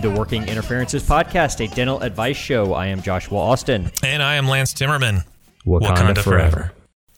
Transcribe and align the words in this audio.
to 0.00 0.10
the 0.10 0.14
Working 0.14 0.46
Interferences 0.46 1.02
Podcast, 1.02 1.64
a 1.64 1.74
dental 1.74 2.00
advice 2.00 2.36
show. 2.36 2.74
I 2.74 2.88
am 2.88 3.00
Joshua 3.00 3.38
Austin. 3.38 3.90
And 4.02 4.22
I 4.22 4.34
am 4.34 4.46
Lance 4.46 4.74
Timmerman. 4.74 5.24
Wakanda, 5.64 6.18
forever. 6.18 6.72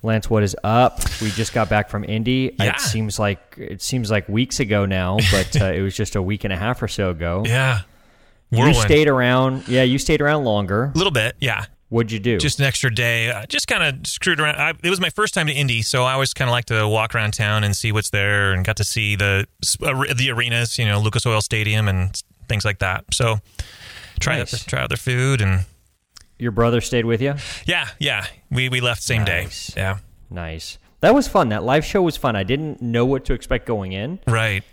Lance, 0.05 0.31
what 0.31 0.45
is 0.45 0.55
up? 0.63 1.01
We 1.21 1.31
just 1.31 1.53
got 1.53 1.69
back 1.69 1.89
from 1.89 2.05
Indy. 2.05 2.55
Yeah. 2.57 2.75
It 2.75 2.81
seems 2.81 3.19
like 3.19 3.57
it 3.57 3.83
seems 3.83 4.13
like 4.13 4.29
weeks 4.29 4.61
ago 4.61 4.87
now, 4.87 5.17
but 5.33 5.61
uh, 5.61 5.73
it 5.73 5.81
was 5.81 5.97
just 5.97 6.15
a 6.15 6.23
week 6.23 6.45
and 6.45 6.53
a 6.53 6.57
half 6.57 6.81
or 6.83 6.89
so 6.89 7.11
ago. 7.11 7.43
Yeah. 7.47 7.81
You 8.51 8.73
stayed 8.73 9.09
around. 9.09 9.67
Yeah, 9.69 9.83
you 9.83 9.99
stayed 9.99 10.23
around 10.23 10.45
longer. 10.45 10.93
a 10.95 10.97
little 10.97 11.11
bit, 11.11 11.37
yeah. 11.39 11.67
What'd 11.91 12.13
you 12.13 12.19
do? 12.19 12.39
Just 12.39 12.61
an 12.61 12.65
extra 12.65 12.95
day. 12.95 13.31
Uh, 13.31 13.45
just 13.47 13.67
kind 13.67 13.83
of 13.83 14.07
screwed 14.07 14.41
around. 14.41 14.57
I, 14.57 14.71
it 14.83 14.89
was 14.89 15.01
my 15.01 15.11
first 15.11 15.35
time 15.35 15.49
to 15.49 15.53
Indy, 15.53 15.83
so 15.83 16.05
I 16.05 16.13
always 16.15 16.33
kind 16.33 16.49
of 16.49 16.53
like 16.53 16.67
to 16.67 16.87
walk 16.89 17.15
around 17.15 17.33
town 17.33 17.65
and 17.65 17.77
see 17.77 17.93
what's 17.93 18.11
there, 18.11 18.53
and 18.53 18.65
got 18.65 18.77
to 18.77 18.85
see 18.85 19.17
the 19.17 19.47
uh, 19.83 20.15
the 20.15 20.31
arenas, 20.31 20.79
you 20.79 20.87
know, 20.87 21.01
Lucas 21.01 21.27
Oil 21.27 21.41
Stadium 21.43 21.89
and 21.89 22.23
things 22.49 22.65
like 22.65 22.79
that. 22.81 23.05
So 23.13 23.41
try 24.21 24.39
Nice. 24.39 24.55
out, 24.55 24.61
try 24.69 24.83
out 24.83 24.89
their 24.91 24.97
food, 24.97 25.41
and 25.41 25.65
Your 26.39 26.53
brother 26.53 26.81
stayed 26.81 27.05
with 27.05 27.21
you. 27.23 27.35
yeah, 27.67 27.89
yeah. 27.99 28.27
We 28.51 28.69
we 28.69 28.81
left 28.81 29.03
same 29.03 29.25
Nice. 29.25 29.69
day. 29.69 29.81
Yeah, 29.81 29.99
Nice. 30.31 30.79
That 31.01 31.15
was 31.15 31.29
fun. 31.29 31.49
That 31.51 31.63
live 31.63 31.85
show 31.85 32.03
was 32.03 32.17
fun. 32.17 32.35
I 32.35 32.43
didn't 32.43 32.83
know 32.83 33.07
what 33.07 33.25
to 33.27 33.33
expect 33.33 33.67
going 33.67 33.93
in, 33.93 34.19
right. 34.27 34.65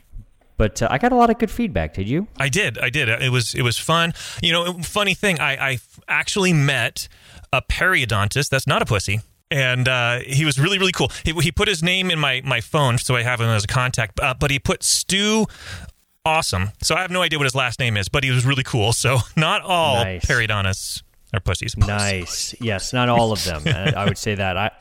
but 0.57 0.81
uh, 0.81 0.87
I 0.89 0.97
got 0.97 1.11
a 1.11 1.15
lot 1.15 1.29
of 1.29 1.37
good 1.37 1.51
feedback. 1.51 1.93
Did 1.93 2.09
you? 2.09 2.27
I 2.39 2.49
did. 2.49 2.79
I 2.79 2.89
did. 2.89 3.09
It 3.09 3.31
was 3.31 3.53
it 3.53 3.61
was 3.61 3.77
fun. 3.77 4.13
You 4.41 4.51
know, 4.51 4.73
funny 4.81 5.13
thing. 5.13 5.39
I, 5.39 5.51
I 5.73 5.77
actually 6.07 6.51
met 6.53 7.07
a 7.53 7.61
periodontist. 7.61 8.49
That's 8.49 8.65
not 8.65 8.81
a 8.81 8.85
pussy. 8.85 9.19
And 9.51 9.87
uh, 9.87 10.21
he 10.25 10.43
was 10.45 10.57
really 10.57 10.79
really 10.79 10.91
cool. 10.91 11.11
He, 11.23 11.31
he 11.33 11.51
put 11.51 11.67
his 11.67 11.83
name 11.83 12.09
in 12.09 12.17
my 12.19 12.41
my 12.43 12.59
phone, 12.59 12.97
so 12.97 13.15
I 13.15 13.21
have 13.21 13.39
him 13.39 13.47
as 13.47 13.63
a 13.63 13.67
contact. 13.67 14.19
Uh, 14.19 14.33
but 14.33 14.49
he 14.49 14.57
put 14.57 14.81
Stu 14.81 15.45
Awesome. 16.25 16.71
So 16.81 16.95
I 16.95 17.01
have 17.01 17.11
no 17.11 17.21
idea 17.21 17.37
what 17.37 17.45
his 17.45 17.55
last 17.55 17.79
name 17.79 17.97
is, 17.97 18.09
but 18.09 18.23
he 18.23 18.31
was 18.31 18.45
really 18.45 18.63
cool. 18.63 18.93
So 18.93 19.19
not 19.37 19.61
all 19.61 20.03
Nice. 20.03 20.25
periodontists 20.25 21.03
are 21.33 21.39
pussies. 21.39 21.77
Nice. 21.77 22.55
Yes, 22.59 22.93
not 22.93 23.09
all 23.09 23.31
of 23.31 23.43
them. 23.43 23.61
I 23.67 24.05
would 24.05 24.17
say 24.17 24.35
that. 24.35 24.57
I, 24.57 24.71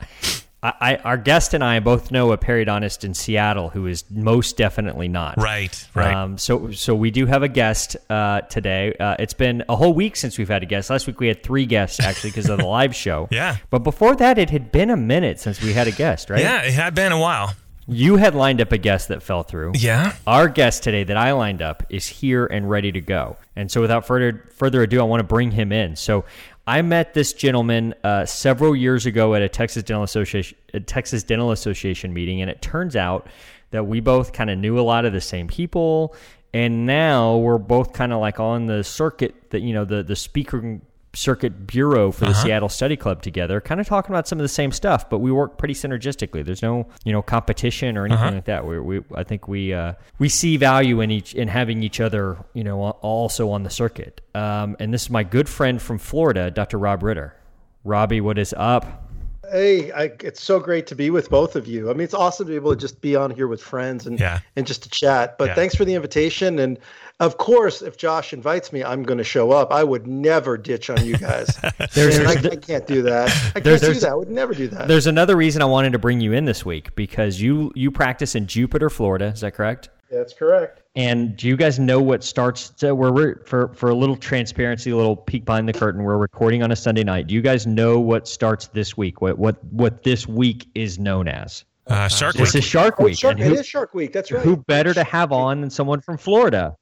I, 0.63 0.73
I, 0.81 0.95
our 0.97 1.17
guest 1.17 1.53
and 1.53 1.63
I 1.63 1.79
both 1.79 2.09
know 2.11 2.31
a 2.31 2.37
periodontist 2.39 3.03
in 3.03 3.13
Seattle 3.13 3.69
who 3.69 3.85
is 3.85 4.03
most 4.09 4.57
definitely 4.57 5.07
not. 5.07 5.37
Right. 5.37 5.87
Right. 5.93 6.11
Um, 6.15 6.39
so, 6.39 6.71
so 6.71 6.95
we 6.95 7.11
do 7.11 7.27
have 7.27 7.43
a 7.43 7.47
guest 7.47 7.95
uh, 8.09 8.41
today. 8.41 8.95
Uh, 8.99 9.15
it's 9.19 9.35
been 9.35 9.63
a 9.69 9.75
whole 9.75 9.93
week 9.93 10.15
since 10.15 10.39
we've 10.39 10.47
had 10.49 10.63
a 10.63 10.65
guest. 10.65 10.89
Last 10.89 11.05
week 11.05 11.19
we 11.19 11.27
had 11.27 11.43
three 11.43 11.67
guests 11.67 11.99
actually 11.99 12.31
because 12.31 12.49
of 12.49 12.57
the 12.57 12.65
live 12.67 12.95
show. 12.95 13.27
Yeah. 13.29 13.57
But 13.69 13.79
before 13.83 14.15
that, 14.15 14.39
it 14.39 14.49
had 14.49 14.71
been 14.71 14.89
a 14.89 14.97
minute 14.97 15.39
since 15.39 15.61
we 15.61 15.73
had 15.73 15.87
a 15.87 15.91
guest, 15.91 16.31
right? 16.31 16.39
yeah, 16.41 16.61
it 16.63 16.73
had 16.73 16.95
been 16.95 17.11
a 17.11 17.19
while. 17.19 17.53
You 17.87 18.15
had 18.15 18.33
lined 18.33 18.61
up 18.61 18.71
a 18.71 18.77
guest 18.77 19.09
that 19.09 19.21
fell 19.21 19.43
through. 19.43 19.73
Yeah. 19.75 20.15
Our 20.25 20.47
guest 20.47 20.81
today 20.83 21.03
that 21.03 21.17
I 21.17 21.33
lined 21.33 21.61
up 21.61 21.83
is 21.89 22.07
here 22.07 22.45
and 22.45 22.69
ready 22.69 22.91
to 22.91 23.01
go. 23.01 23.37
And 23.55 23.69
so, 23.69 23.79
without 23.81 24.07
further 24.07 24.45
further 24.55 24.81
ado, 24.81 24.99
I 24.99 25.03
want 25.03 25.19
to 25.19 25.25
bring 25.25 25.51
him 25.51 25.71
in. 25.71 25.95
So, 25.95 26.25
I 26.67 26.81
met 26.81 27.13
this 27.13 27.33
gentleman 27.33 27.93
uh, 28.03 28.25
several 28.25 28.75
years 28.75 29.05
ago 29.05 29.35
at 29.35 29.43
a 29.43 29.49
Texas 29.49 29.83
Dental 29.83 30.03
Association 30.03 30.57
a 30.73 30.79
Texas 30.79 31.23
Dental 31.23 31.51
Association 31.51 32.13
meeting, 32.13 32.41
and 32.41 32.49
it 32.49 32.61
turns 32.61 32.95
out 32.95 33.27
that 33.69 33.85
we 33.85 33.99
both 33.99 34.33
kind 34.33 34.49
of 34.49 34.57
knew 34.57 34.79
a 34.79 34.81
lot 34.81 35.05
of 35.05 35.13
the 35.13 35.21
same 35.21 35.47
people, 35.47 36.15
and 36.53 36.87
now 36.87 37.37
we're 37.37 37.59
both 37.59 37.93
kind 37.93 38.11
of 38.11 38.19
like 38.19 38.39
on 38.39 38.65
the 38.65 38.83
circuit 38.83 39.51
that 39.51 39.61
you 39.61 39.73
know 39.73 39.85
the 39.85 40.01
the 40.01 40.15
speaker 40.15 40.79
circuit 41.15 41.65
bureau 41.67 42.11
for 42.11 42.25
the 42.25 42.33
Seattle 42.33 42.69
Study 42.69 42.95
Club 42.95 43.21
together, 43.21 43.61
kind 43.61 43.79
of 43.81 43.87
talking 43.87 44.11
about 44.11 44.27
some 44.27 44.39
of 44.39 44.43
the 44.43 44.49
same 44.49 44.71
stuff, 44.71 45.09
but 45.09 45.19
we 45.19 45.31
work 45.31 45.57
pretty 45.57 45.73
synergistically. 45.73 46.45
There's 46.45 46.61
no, 46.61 46.87
you 47.03 47.11
know, 47.11 47.21
competition 47.21 47.97
or 47.97 48.05
anything 48.05 48.35
like 48.35 48.45
that. 48.45 48.65
We, 48.65 48.79
we 48.79 49.01
I 49.13 49.23
think 49.23 49.47
we 49.47 49.73
uh, 49.73 49.93
we 50.19 50.29
see 50.29 50.57
value 50.57 51.01
in 51.01 51.11
each 51.11 51.33
in 51.33 51.47
having 51.47 51.83
each 51.83 51.99
other, 51.99 52.37
you 52.53 52.63
know, 52.63 52.81
also 52.81 53.49
on 53.51 53.63
the 53.63 53.69
circuit. 53.69 54.21
Um, 54.33 54.75
and 54.79 54.93
this 54.93 55.03
is 55.03 55.09
my 55.09 55.23
good 55.23 55.47
friend 55.49 55.81
from 55.81 55.97
Florida, 55.97 56.51
Dr. 56.51 56.77
Rob 56.77 57.03
Ritter. 57.03 57.35
Robbie, 57.83 58.19
what 58.19 58.37
is 58.37 58.53
up? 58.57 59.04
Hey, 59.51 59.91
I, 59.91 60.11
it's 60.21 60.41
so 60.41 60.59
great 60.59 60.87
to 60.87 60.95
be 60.95 61.09
with 61.09 61.29
both 61.29 61.55
of 61.55 61.67
you. 61.67 61.89
I 61.89 61.93
mean, 61.93 62.01
it's 62.01 62.13
awesome 62.13 62.45
to 62.47 62.49
be 62.51 62.55
able 62.55 62.71
to 62.73 62.79
just 62.79 63.01
be 63.01 63.15
on 63.15 63.31
here 63.31 63.47
with 63.47 63.61
friends 63.61 64.05
and 64.07 64.19
Yeah. 64.19 64.39
and 64.55 64.65
just 64.67 64.83
to 64.83 64.89
chat. 64.89 65.37
But 65.37 65.49
Yeah. 65.49 65.55
thanks 65.55 65.75
for 65.75 65.85
the 65.85 65.93
invitation. 65.93 66.59
And 66.59 66.79
of 67.19 67.37
course, 67.37 67.81
if 67.81 67.97
Josh 67.97 68.33
invites 68.33 68.73
me, 68.73 68.83
I'm 68.83 69.03
going 69.03 69.17
to 69.17 69.23
show 69.23 69.51
up. 69.51 69.71
I 69.71 69.83
would 69.83 70.05
never 70.07 70.57
ditch 70.57 70.89
on 70.89 71.05
you 71.05 71.17
guys. 71.17 71.47
There's- 71.93 72.19
I, 72.19 72.49
I 72.49 72.55
can't 72.55 72.85
do 72.87 73.01
that. 73.03 73.29
I 73.55 73.59
can't 73.61 73.81
do 73.81 73.93
that. 73.93 74.09
I 74.11 74.15
would 74.15 74.29
never 74.29 74.53
do 74.53 74.67
that. 74.69 74.87
There's 74.87 75.07
another 75.07 75.35
reason 75.35 75.61
I 75.61 75.65
wanted 75.65 75.93
to 75.93 75.99
bring 75.99 76.19
you 76.21 76.33
in 76.33 76.45
this 76.45 76.65
week 76.65 76.95
because 76.95 77.39
you 77.41 77.71
you 77.75 77.91
practice 77.91 78.35
in 78.35 78.47
Jupiter, 78.47 78.89
Florida. 78.89 79.27
Is 79.27 79.41
that 79.41 79.53
correct? 79.53 79.89
That's 80.09 80.33
correct. 80.33 80.83
And 80.95 81.35
do 81.35 81.47
you 81.47 81.57
guys 81.57 81.79
know 81.79 81.99
what 82.01 82.23
starts? 82.23 82.71
So 82.75 82.93
we're 82.93 83.11
we're- 83.11 83.35
for 83.45 83.69
for 83.69 83.89
a 83.89 83.95
little 83.95 84.15
transparency, 84.15 84.91
a 84.91 84.95
little 84.95 85.15
peek 85.15 85.45
behind 85.45 85.67
the 85.67 85.73
curtain. 85.73 86.03
We're 86.03 86.17
recording 86.17 86.63
on 86.63 86.71
a 86.71 86.75
Sunday 86.75 87.03
night. 87.03 87.27
Do 87.27 87.33
you 87.35 87.41
guys 87.41 87.65
know 87.65 87.99
what 87.99 88.27
starts 88.27 88.67
this 88.67 88.95
week? 88.95 89.21
What 89.21 89.37
what 89.39 89.63
what 89.65 90.03
this 90.03 90.27
week 90.27 90.67
is 90.75 90.99
known 90.99 91.27
as? 91.27 91.65
Uh, 91.87 92.07
Shark 92.07 92.35
This 92.35 92.53
Week. 92.53 92.63
is 92.63 92.67
Shark 92.67 92.95
Oh, 92.99 93.03
Week. 93.05 93.17
Shark, 93.17 93.33
and 93.35 93.43
it 93.43 93.47
who, 93.49 93.53
is 93.59 93.65
Shark 93.67 93.93
Week. 93.93 94.11
That's 94.11 94.31
right. 94.31 94.41
who 94.43 94.57
better 94.57 94.93
to 94.93 95.03
have 95.03 95.31
on 95.31 95.61
than 95.61 95.69
someone 95.69 96.01
from 96.01 96.17
Florida? 96.17 96.75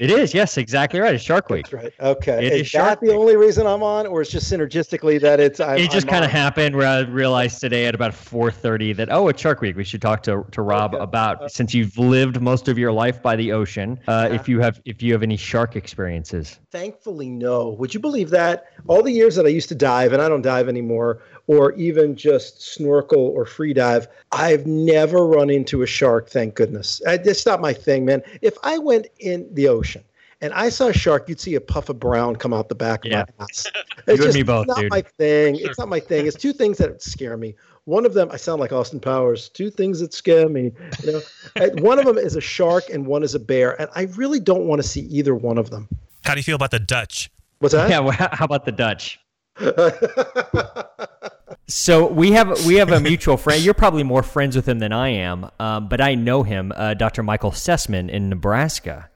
It 0.00 0.10
is. 0.10 0.34
Yes, 0.34 0.58
exactly 0.58 0.98
right. 0.98 1.14
It's 1.14 1.22
Shark 1.22 1.48
Week. 1.50 1.66
That's 1.70 1.84
right. 1.84 1.92
Okay. 2.00 2.46
It 2.46 2.52
is 2.52 2.60
is 2.62 2.66
Shark 2.66 3.00
that 3.00 3.06
the 3.06 3.12
Week. 3.12 3.16
only 3.20 3.36
reason 3.36 3.64
I'm 3.64 3.82
on, 3.84 4.06
or 4.08 4.22
it's 4.22 4.30
just 4.30 4.52
synergistically 4.52 5.20
that 5.20 5.38
it's? 5.38 5.60
I'm, 5.60 5.78
It 5.78 5.90
just 5.92 6.08
kind 6.08 6.24
of 6.24 6.32
happened 6.32 6.74
where 6.74 6.86
I 6.88 7.00
realized 7.02 7.60
today 7.60 7.86
at 7.86 7.94
about 7.94 8.12
4:30 8.12 8.96
that 8.96 9.08
oh, 9.12 9.28
it's 9.28 9.40
Shark 9.40 9.60
Week. 9.60 9.76
We 9.76 9.84
should 9.84 10.02
talk 10.02 10.22
to, 10.24 10.44
to 10.50 10.62
Rob 10.62 10.94
Okay. 10.94 11.02
about 11.04 11.50
since 11.52 11.72
you've 11.74 11.96
lived 11.96 12.40
most 12.40 12.66
of 12.66 12.76
your 12.76 12.90
life 12.90 13.22
by 13.22 13.36
the 13.36 13.52
ocean. 13.52 13.98
Uh, 14.08 14.28
if 14.32 14.48
you 14.48 14.58
have 14.60 14.80
if 14.84 15.00
you 15.00 15.12
have 15.12 15.22
any 15.22 15.36
shark 15.36 15.76
experiences. 15.76 16.58
Thankfully, 16.72 17.30
no. 17.30 17.70
Would 17.78 17.94
you 17.94 18.00
believe 18.00 18.30
that? 18.30 18.64
All 18.88 19.00
the 19.02 19.12
years 19.12 19.36
that 19.36 19.46
I 19.46 19.50
used 19.50 19.68
to 19.68 19.76
dive, 19.76 20.12
and 20.12 20.20
I 20.20 20.28
don't 20.28 20.42
dive 20.42 20.68
anymore, 20.68 21.22
or 21.46 21.72
even 21.74 22.16
just 22.16 22.62
snorkel 22.62 23.20
or 23.20 23.44
free 23.46 23.72
dive, 23.74 24.08
I've 24.32 24.66
never 24.66 25.26
run 25.26 25.50
into 25.50 25.82
a 25.82 25.86
shark, 25.86 26.28
thank 26.30 26.54
goodness. 26.54 27.02
I, 27.06 27.14
it's 27.14 27.44
not 27.46 27.60
my 27.60 27.72
thing, 27.72 28.04
man. 28.04 28.22
If 28.42 28.56
I 28.62 28.78
went 28.78 29.06
in 29.18 29.52
the 29.54 29.68
ocean 29.68 30.02
and 30.40 30.52
I 30.54 30.68
saw 30.68 30.88
a 30.88 30.92
shark, 30.92 31.28
you'd 31.28 31.40
see 31.40 31.54
a 31.54 31.60
puff 31.60 31.88
of 31.88 31.98
brown 32.00 32.36
come 32.36 32.52
out 32.52 32.68
the 32.68 32.74
back 32.74 33.04
of 33.04 33.10
Yeah. 33.12 33.24
my 33.38 33.44
ass. 33.44 33.66
You 34.06 34.12
It's 34.14 34.20
and 34.20 34.26
just 34.26 34.34
me 34.36 34.42
both, 34.42 34.66
not 34.66 34.76
dude. 34.78 34.90
my 34.90 35.00
thing. 35.02 35.56
It's 35.58 35.78
not 35.78 35.88
my 35.88 36.00
thing. 36.00 36.26
It's 36.26 36.36
two 36.36 36.52
things 36.52 36.76
that 36.78 37.02
scare 37.02 37.36
me. 37.38 37.54
One 37.86 38.04
of 38.06 38.12
them, 38.14 38.28
I 38.30 38.36
sound 38.36 38.60
like 38.60 38.72
Austin 38.72 38.98
Powers. 39.00 39.48
Two 39.50 39.70
things 39.70 40.00
that 40.00 40.12
scare 40.14 40.48
me. 40.48 40.72
You 41.02 41.12
know, 41.12 41.20
one 41.82 41.98
of 41.98 42.04
them 42.06 42.16
is 42.18 42.34
a 42.36 42.40
shark, 42.40 42.84
and 42.90 43.06
one 43.06 43.22
is 43.22 43.34
a 43.34 43.38
bear, 43.38 43.78
and 43.80 43.90
I 43.94 44.02
really 44.16 44.40
don't 44.40 44.64
want 44.66 44.80
to 44.82 44.88
see 44.88 45.02
either 45.02 45.34
one 45.34 45.58
of 45.58 45.68
them. 45.70 45.88
How 46.24 46.32
do 46.34 46.38
you 46.38 46.42
feel 46.44 46.56
about 46.56 46.70
the 46.70 46.78
Dutch? 46.80 47.30
What's 47.60 47.74
that? 47.74 47.88
Yeah, 47.90 48.00
well, 48.00 48.12
how 48.12 48.44
about 48.46 48.64
the 48.64 48.72
Dutch? 48.72 49.18
So 51.66 52.06
we 52.06 52.32
have 52.32 52.64
we 52.66 52.76
have 52.76 52.90
a 52.90 53.00
mutual 53.00 53.36
friend. 53.36 53.62
You're 53.62 53.74
probably 53.74 54.02
more 54.02 54.22
friends 54.22 54.56
with 54.56 54.66
him 54.66 54.78
than 54.78 54.92
I 54.92 55.08
am, 55.10 55.50
um, 55.60 55.88
but 55.88 56.00
I 56.00 56.14
know 56.14 56.42
him, 56.42 56.72
uh, 56.74 56.94
Dr. 56.94 57.22
Michael 57.22 57.50
Sesemann 57.50 58.08
in 58.10 58.28
Nebraska. 58.28 59.08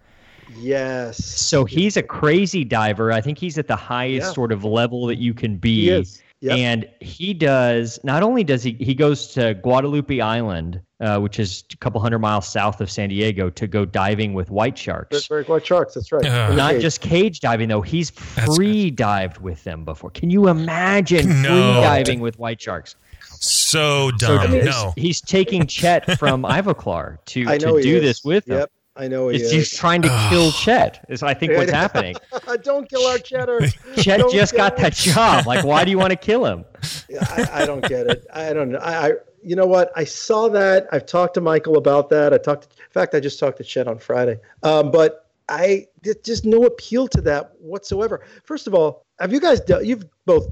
Yes. 0.56 1.24
So 1.24 1.64
he's 1.64 1.96
a 1.96 2.02
crazy 2.02 2.64
diver. 2.64 3.12
I 3.12 3.20
think 3.20 3.38
he's 3.38 3.58
at 3.58 3.66
the 3.68 3.76
highest 3.76 4.28
Yeah. 4.28 4.32
sort 4.32 4.52
of 4.52 4.64
level 4.64 5.06
that 5.06 5.16
you 5.18 5.34
can 5.34 5.56
be. 5.56 5.82
He 5.82 5.90
is. 5.90 6.22
Yep. 6.40 6.56
And 6.56 6.88
he 7.00 7.34
does 7.34 7.98
not 8.04 8.22
only 8.22 8.44
does 8.44 8.62
he 8.62 8.72
he 8.78 8.94
goes 8.94 9.26
to 9.34 9.54
Guadalupe 9.54 10.20
Island, 10.20 10.80
uh, 11.00 11.18
which 11.18 11.40
is 11.40 11.64
a 11.72 11.76
couple 11.78 12.00
hundred 12.00 12.20
miles 12.20 12.46
south 12.46 12.80
of 12.80 12.88
San 12.90 13.08
Diego, 13.08 13.50
to 13.50 13.66
go 13.66 13.84
diving 13.84 14.34
with 14.34 14.48
white 14.48 14.78
sharks. 14.78 15.26
very 15.26 15.42
white 15.44 15.66
sharks. 15.66 15.94
That's 15.94 16.12
right. 16.12 16.24
Ugh. 16.24 16.50
In 16.50 16.56
the 16.56 16.62
Not 16.62 16.72
cage. 16.74 16.82
just 16.82 17.00
cage 17.00 17.40
diving 17.40 17.68
though. 17.68 17.80
He's 17.82 18.10
free 18.10 18.90
dived 18.92 19.38
with 19.38 19.64
them 19.64 19.84
before. 19.84 20.10
Can 20.10 20.30
you 20.30 20.46
imagine 20.48 21.42
No. 21.42 21.48
free 21.48 21.80
diving 21.82 22.20
with 22.20 22.38
white 22.38 22.60
sharks? 22.60 22.94
So 23.40 24.10
So 24.18 24.38
dumb. 24.38 24.52
he's, 24.52 24.64
no. 24.64 24.92
he's 24.96 25.20
taking 25.20 25.66
Chet 25.66 26.18
from 26.18 26.42
Ivoclar 26.44 27.18
to, 27.26 27.44
to 27.58 27.82
do 27.82 28.00
this 28.00 28.22
with 28.24 28.46
him. 28.48 28.66
Yep, 28.98 29.04
I 29.04 29.08
know 29.08 29.28
he 29.28 29.36
It's 29.36 29.46
is. 29.46 29.52
he's 29.52 29.76
trying 29.76 30.02
to 30.02 30.26
kill 30.28 30.50
Chet. 30.64 31.04
Is 31.08 31.22
I 31.22 31.34
think 31.34 31.52
what's 31.56 31.70
happening. 31.82 32.16
Don't 32.62 32.88
kill 32.88 33.06
our 33.06 33.18
cheddar. 33.18 33.60
Chet 33.96 34.20
Don't 34.20 34.32
just 34.32 34.54
got 34.56 34.72
our- 34.72 34.78
that 34.78 34.94
job. 34.94 35.46
Like, 35.46 35.64
why 35.64 35.84
do 35.84 35.90
you 35.90 35.98
want 35.98 36.10
to 36.10 36.16
kill 36.16 36.44
him? 36.44 36.64
Yeah, 37.08 37.24
I, 37.30 37.62
I 37.62 37.66
don't 37.66 37.82
get 37.84 38.06
it. 38.06 38.26
I 38.32 38.52
don't 38.52 38.70
know. 38.70 38.78
I, 38.78 39.08
I, 39.08 39.12
you 39.42 39.56
know 39.56 39.66
what? 39.66 39.90
I 39.96 40.04
saw 40.04 40.48
that. 40.50 40.86
I've 40.92 41.06
talked 41.06 41.34
to 41.34 41.40
Michael 41.40 41.76
about 41.76 42.08
that. 42.10 42.32
I 42.32 42.38
talked. 42.38 42.70
To, 42.70 42.76
in 42.82 42.90
fact, 42.90 43.14
I 43.14 43.20
just 43.20 43.38
talked 43.40 43.58
to 43.58 43.64
Chet 43.64 43.88
on 43.88 43.98
Friday. 43.98 44.38
Um, 44.62 44.90
but 44.90 45.26
I 45.48 45.86
there's 46.02 46.16
just 46.24 46.44
no 46.44 46.64
appeal 46.64 47.08
to 47.08 47.20
that 47.22 47.52
whatsoever. 47.60 48.24
First 48.44 48.66
of 48.66 48.74
all, 48.74 49.04
have 49.20 49.32
you 49.32 49.40
guys 49.40 49.60
done? 49.60 49.84
You've 49.84 50.04
both 50.26 50.48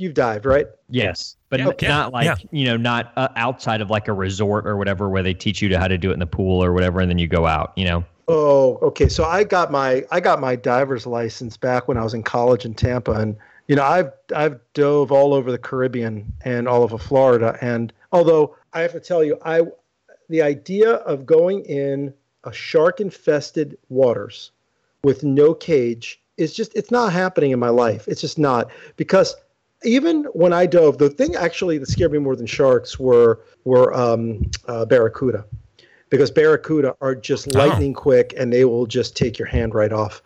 you've 0.00 0.14
dived, 0.14 0.46
right? 0.46 0.66
Yes, 0.88 1.36
but 1.48 1.60
Yeah, 1.60 1.66
not 1.66 1.80
yeah, 1.82 2.06
like 2.06 2.24
yeah. 2.24 2.36
you 2.50 2.64
know, 2.64 2.76
not 2.76 3.12
uh, 3.16 3.28
outside 3.36 3.80
of 3.80 3.90
like 3.90 4.08
a 4.08 4.12
resort 4.12 4.66
or 4.66 4.76
whatever, 4.76 5.08
where 5.08 5.22
they 5.22 5.34
teach 5.34 5.60
you 5.60 5.68
to 5.68 5.78
how 5.78 5.88
to 5.88 5.98
do 5.98 6.10
it 6.10 6.14
in 6.14 6.20
the 6.20 6.26
pool 6.26 6.62
or 6.62 6.72
whatever, 6.72 7.00
and 7.00 7.10
then 7.10 7.18
you 7.18 7.28
go 7.28 7.46
out. 7.46 7.72
You 7.76 7.84
know, 7.84 8.04
Oh, 8.32 8.78
okay. 8.80 9.08
So 9.08 9.24
I 9.24 9.42
got 9.42 9.72
my 9.72 10.04
I 10.12 10.20
got 10.20 10.40
my 10.40 10.54
diver's 10.54 11.04
license 11.04 11.56
back 11.56 11.88
when 11.88 11.96
I 11.96 12.04
was 12.04 12.14
in 12.14 12.22
college 12.22 12.64
in 12.64 12.74
Tampa, 12.74 13.10
and 13.10 13.36
you 13.66 13.74
know 13.74 13.82
I've 13.82 14.12
I've 14.32 14.60
dove 14.72 15.10
all 15.10 15.34
over 15.34 15.50
the 15.50 15.58
Caribbean 15.58 16.32
and 16.42 16.68
all 16.68 16.84
over 16.84 16.96
Florida. 16.96 17.58
And 17.60 17.92
although 18.12 18.54
I 18.72 18.82
have 18.82 18.92
to 18.92 19.00
tell 19.00 19.24
you, 19.24 19.36
I 19.44 19.62
the 20.28 20.42
idea 20.42 20.92
of 20.92 21.26
going 21.26 21.64
in 21.64 22.14
a 22.44 22.52
shark 22.52 23.00
infested 23.00 23.76
waters 23.88 24.52
with 25.02 25.24
no 25.24 25.52
cage 25.52 26.22
is 26.36 26.54
just 26.54 26.72
it's 26.76 26.92
not 26.92 27.12
happening 27.12 27.50
in 27.50 27.58
my 27.58 27.70
life. 27.70 28.06
It's 28.06 28.20
just 28.20 28.38
not 28.38 28.70
because 28.94 29.34
even 29.84 30.24
when 30.32 30.52
I 30.52 30.66
dove, 30.66 30.98
the 30.98 31.08
thing 31.10 31.34
actually 31.36 31.78
that 31.78 31.88
scared 31.88 32.12
me 32.12 32.18
more 32.18 32.36
than 32.36 32.46
sharks 32.46 32.98
were 32.98 33.40
were 33.64 33.92
um, 33.94 34.50
uh, 34.68 34.84
barracuda 34.84 35.44
because 36.08 36.30
barracuda 36.30 36.94
are 37.00 37.14
just 37.14 37.54
Oh. 37.54 37.58
lightning 37.58 37.94
quick 37.94 38.34
and 38.36 38.52
they 38.52 38.64
will 38.64 38.86
just 38.86 39.16
take 39.16 39.38
your 39.38 39.48
hand 39.48 39.74
right 39.74 39.92
off. 39.92 40.22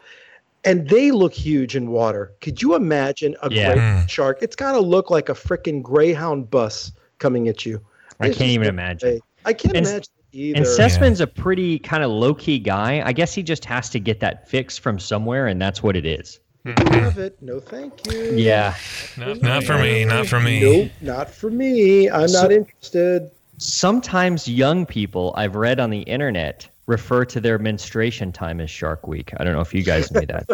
And 0.65 0.89
they 0.89 1.11
look 1.11 1.35
huge 1.35 1.77
in 1.77 1.91
water. 1.91 2.33
Could 2.41 2.63
you 2.63 2.75
imagine 2.75 3.37
a 3.43 3.51
Yeah. 3.53 3.73
great 3.75 3.83
Mm. 3.83 4.09
shark? 4.09 4.39
It's 4.41 4.57
got 4.57 4.73
to 4.73 4.81
look 4.81 5.11
like 5.11 5.29
a 5.29 5.35
freaking 5.35 5.83
greyhound 5.83 6.51
bus 6.51 6.91
coming 7.19 7.49
at 7.49 7.67
you. 7.67 7.81
I 8.19 8.27
There's 8.27 8.39
can't 8.39 8.51
even 8.51 8.69
imagine. 8.69 9.09
way. 9.11 9.21
I 9.45 9.53
can't 9.53 9.77
And- 9.77 9.87
imagine 9.87 10.13
either. 10.33 10.57
And 10.57 10.67
Sesemann's 10.67 11.21
a 11.21 11.27
pretty 11.27 11.79
kind 11.81 12.03
of 12.03 12.11
low 12.11 12.33
key 12.33 12.59
guy. 12.59 13.03
I 13.05 13.13
guess 13.13 13.35
he 13.35 13.43
just 13.43 13.65
has 13.67 13.91
to 13.91 14.01
get 14.01 14.21
that 14.21 14.49
fix 14.49 14.79
from 14.79 14.99
somewhere, 14.99 15.47
and 15.49 15.61
that's 15.61 15.83
what 15.83 15.97
it 15.97 16.07
is. 16.07 16.41
Have 16.65 17.19
it. 17.19 17.41
No, 17.43 17.61
thank 17.61 17.93
you. 18.11 18.33
Yeah. 18.35 18.75
Not, 19.17 19.43
not 19.43 19.65
for 19.65 19.79
me. 19.79 20.05
Not 20.05 20.27
for 20.27 20.41
me. 20.41 20.61
Nope, 20.61 20.93
not 21.01 21.31
for 21.31 21.51
me. 21.51 22.11
I'm 22.11 22.29
So- 22.29 22.43
not 22.43 22.53
interested. 22.53 23.31
Sometimes 23.59 24.49
young 24.49 24.85
people 24.85 25.33
I've 25.37 25.55
read 25.55 25.79
on 25.79 25.91
the 25.91 26.01
internet 26.01 26.69
refer 26.87 27.25
to 27.27 27.41
their 27.41 27.57
menstruation 27.59 28.33
time 28.33 28.61
as 28.61 28.69
Shark 28.69 29.07
Week. 29.07 29.33
I 29.39 29.45
don't 29.45 29.53
know 29.53 29.61
if 29.61 29.73
you 29.73 29.85
guys 29.85 30.11
knew 30.11 30.27
that. 30.27 30.47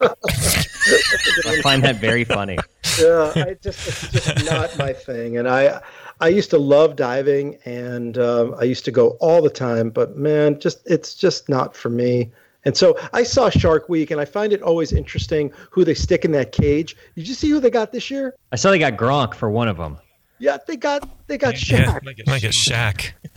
I 0.00 1.60
find 1.62 1.82
that 1.82 1.96
very 1.96 2.22
funny. 2.24 2.56
yeah, 3.00 3.32
I 3.34 3.56
just 3.60 3.86
it's 4.14 4.24
just 4.24 4.46
not 4.46 4.78
my 4.78 4.92
thing. 4.92 5.36
And 5.38 5.48
I 5.48 5.80
I 6.20 6.28
used 6.28 6.50
to 6.50 6.58
love 6.58 6.94
diving, 6.96 7.58
and 7.64 8.16
um, 8.16 8.54
I 8.58 8.62
used 8.64 8.84
to 8.86 8.90
go 8.92 9.10
all 9.20 9.42
the 9.42 9.50
time. 9.50 9.90
But 9.90 10.16
man, 10.16 10.60
just 10.60 10.78
it's 10.86 11.14
just 11.14 11.48
not 11.48 11.74
for 11.76 11.90
me. 11.90 12.30
And 12.66 12.76
so 12.76 12.98
I 13.14 13.22
saw 13.22 13.48
Shark 13.48 13.88
Week, 13.88 14.10
and 14.10 14.20
I 14.20 14.24
find 14.26 14.52
it 14.52 14.60
always 14.60 14.92
interesting 14.92 15.52
who 15.70 15.84
they 15.84 15.94
stick 15.94 16.24
in 16.26 16.32
that 16.32 16.52
cage. 16.52 16.96
Did 17.14 17.26
you 17.26 17.32
see 17.34 17.48
who 17.48 17.60
they 17.60 17.70
got 17.70 17.92
this 17.92 18.10
year? 18.10 18.34
I 18.52 18.56
saw 18.56 18.70
they 18.70 18.78
got 18.78 18.96
Gronk 18.96 19.34
for 19.34 19.48
one 19.50 19.68
of 19.68 19.76
them. 19.78 19.96
Yeah, 20.38 20.58
they 20.66 20.76
got 20.76 21.08
they 21.28 21.38
got 21.38 21.54
Yeah, 21.70 21.98
Shaq. 21.98 22.04
might 22.26 22.42
get 22.42 22.52
Shaq. 22.52 23.12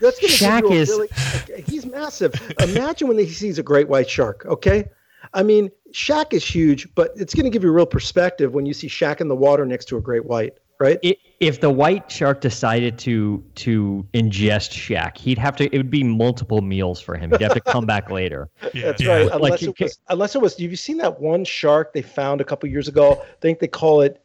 That's 0.00 0.20
gonna 0.20 0.60
Shaq 0.60 0.70
a 0.70 0.72
is- 0.74 0.88
really, 0.90 1.08
he's 1.66 1.86
massive. 1.86 2.34
Imagine 2.60 3.08
when 3.08 3.18
he 3.18 3.26
sees 3.28 3.58
a 3.58 3.62
great 3.62 3.88
white 3.88 4.10
shark. 4.10 4.44
Okay, 4.46 4.88
I 5.32 5.42
mean 5.42 5.70
Shaq 5.94 6.32
is 6.34 6.44
huge, 6.44 6.92
but 6.94 7.12
it's 7.16 7.34
going 7.34 7.44
to 7.44 7.50
give 7.50 7.62
you 7.64 7.72
real 7.72 7.86
perspective 7.86 8.52
when 8.54 8.66
you 8.66 8.74
see 8.74 8.88
Shaq 8.88 9.20
in 9.20 9.28
the 9.28 9.34
water 9.36 9.64
next 9.64 9.86
to 9.86 9.96
a 9.96 10.00
great 10.00 10.24
white, 10.26 10.52
right? 10.80 10.98
I- 11.04 11.16
If 11.40 11.60
the 11.60 11.70
white 11.70 12.10
shark 12.10 12.40
decided 12.40 12.98
to 13.00 13.42
to 13.56 14.06
ingest 14.12 14.72
Shaq, 14.72 15.16
he'd 15.16 15.38
have 15.38 15.56
to. 15.56 15.64
It 15.74 15.76
would 15.76 15.90
be 15.90 16.02
multiple 16.02 16.60
meals 16.60 17.00
for 17.00 17.16
him. 17.16 17.30
He'd 17.30 17.40
have 17.42 17.54
to 17.54 17.60
come 17.60 17.86
back 17.86 18.10
later. 18.10 18.48
That's 18.74 19.02
Yeah. 19.02 19.16
right. 19.16 19.26
Like, 19.26 19.34
Unless 19.34 19.62
you 19.62 19.70
it 19.70 19.80
was, 19.80 19.98
unless 20.08 20.34
it 20.34 20.42
was. 20.42 20.58
Have 20.58 20.70
you 20.70 20.76
seen 20.76 20.98
that 20.98 21.20
one 21.20 21.44
shark 21.44 21.92
they 21.92 22.02
found 22.02 22.40
a 22.40 22.44
couple 22.44 22.68
years 22.68 22.88
ago? 22.88 23.22
I 23.22 23.26
think 23.40 23.58
they 23.60 23.68
call 23.68 24.00
it 24.00 24.20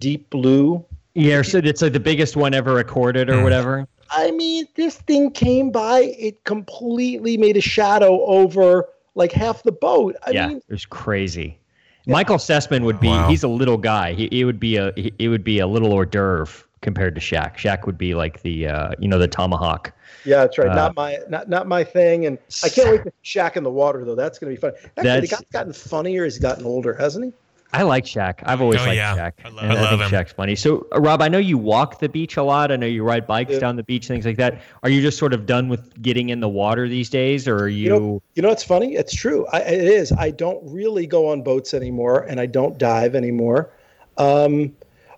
deep 0.00 0.30
blue. 0.30 0.84
Yeah, 1.14 1.42
so 1.42 1.58
it's 1.58 1.82
like 1.82 1.92
the 1.92 2.00
biggest 2.00 2.36
one 2.36 2.54
ever 2.54 2.72
recorded 2.72 3.28
or 3.28 3.34
mm. 3.34 3.42
whatever. 3.42 3.86
I 4.10 4.30
mean, 4.32 4.66
this 4.74 4.96
thing 4.96 5.30
came 5.30 5.70
by. 5.70 6.14
It 6.18 6.42
completely 6.44 7.36
made 7.36 7.56
a 7.56 7.60
shadow 7.60 8.24
over 8.24 8.88
like 9.14 9.32
half 9.32 9.62
the 9.62 9.72
boat. 9.72 10.16
I 10.26 10.30
yeah, 10.30 10.48
mean, 10.48 10.56
it 10.58 10.72
was 10.72 10.86
crazy. 10.86 11.59
Michael 12.06 12.36
Sesemann 12.36 12.84
would 12.84 13.00
be. 13.00 13.08
Wow. 13.08 13.28
He's 13.28 13.42
a 13.42 13.48
little 13.48 13.76
guy. 13.76 14.12
He, 14.14 14.28
he 14.30 14.44
would 14.44 14.60
be 14.60 14.76
a. 14.76 14.92
He, 14.96 15.12
it 15.18 15.28
would 15.28 15.44
be 15.44 15.58
a 15.58 15.66
little 15.66 15.92
hors 15.92 16.06
d'oeuvre 16.06 16.64
compared 16.80 17.14
to 17.14 17.20
Shaq. 17.20 17.56
Shaq 17.56 17.86
would 17.86 17.98
be 17.98 18.14
like 18.14 18.42
the. 18.42 18.68
Uh, 18.68 18.92
you 18.98 19.08
know, 19.08 19.18
the 19.18 19.28
tomahawk. 19.28 19.92
yeah, 20.24 20.38
that's 20.38 20.58
right. 20.58 20.68
Uh, 20.68 20.74
not 20.74 20.96
my, 20.96 21.18
not 21.28 21.48
not 21.48 21.66
my 21.66 21.84
thing. 21.84 22.26
And 22.26 22.38
I 22.64 22.68
can't 22.68 22.90
wait 22.90 23.04
to 23.04 23.12
see 23.22 23.38
Shaq 23.38 23.56
in 23.56 23.64
the 23.64 23.70
water 23.70 24.04
though. 24.04 24.14
That's 24.14 24.38
going 24.38 24.54
to 24.54 24.60
be 24.60 24.60
fun. 24.60 24.72
Actually, 24.96 25.20
the 25.20 25.26
guy's 25.28 25.40
gotten 25.52 25.72
funnier 25.72 26.24
he's 26.24 26.38
gotten 26.38 26.64
older, 26.64 26.94
hasn't 26.94 27.26
he? 27.26 27.32
I 27.72 27.82
like 27.82 28.04
Shaq. 28.04 28.40
I've 28.42 28.60
always 28.60 28.80
Oh, 28.80 28.84
liked 28.84 28.96
yeah. 28.96 29.16
Shaq. 29.16 29.32
I 29.44 29.48
love- 29.48 29.62
and 29.64 29.72
I 29.72 29.80
love 29.80 30.00
think 30.00 30.12
him. 30.12 30.20
Shaq's 30.20 30.32
funny. 30.32 30.56
So, 30.56 30.86
uh, 30.94 31.00
Rob, 31.00 31.22
I 31.22 31.28
know 31.28 31.38
you 31.38 31.56
walk 31.56 32.00
the 32.00 32.08
beach 32.08 32.36
a 32.36 32.42
lot. 32.42 32.72
I 32.72 32.76
know 32.76 32.86
you 32.86 33.04
ride 33.04 33.26
bikes 33.26 33.52
Yeah. 33.52 33.58
down 33.60 33.76
the 33.76 33.82
beach, 33.84 34.08
things 34.08 34.26
like 34.26 34.36
that. 34.38 34.60
Are 34.82 34.90
you 34.90 35.00
just 35.00 35.18
sort 35.18 35.32
of 35.32 35.46
done 35.46 35.68
with 35.68 36.02
getting 36.02 36.30
in 36.30 36.40
the 36.40 36.48
water 36.48 36.88
these 36.88 37.08
days, 37.10 37.46
or 37.46 37.56
are 37.58 37.68
you? 37.68 37.84
You 37.84 37.90
know, 37.90 38.22
you 38.34 38.42
know 38.42 38.48
what's 38.48 38.64
funny? 38.64 38.94
It's 38.94 39.14
true. 39.14 39.46
I, 39.52 39.60
it 39.60 39.84
is. 39.84 40.10
I 40.12 40.30
don't 40.30 40.60
really 40.68 41.06
go 41.06 41.28
on 41.28 41.42
boats 41.42 41.72
anymore, 41.74 42.20
and 42.28 42.40
I 42.40 42.46
don't 42.46 42.76
dive 42.78 43.14
anymore. 43.14 43.70
Um, 44.18 44.72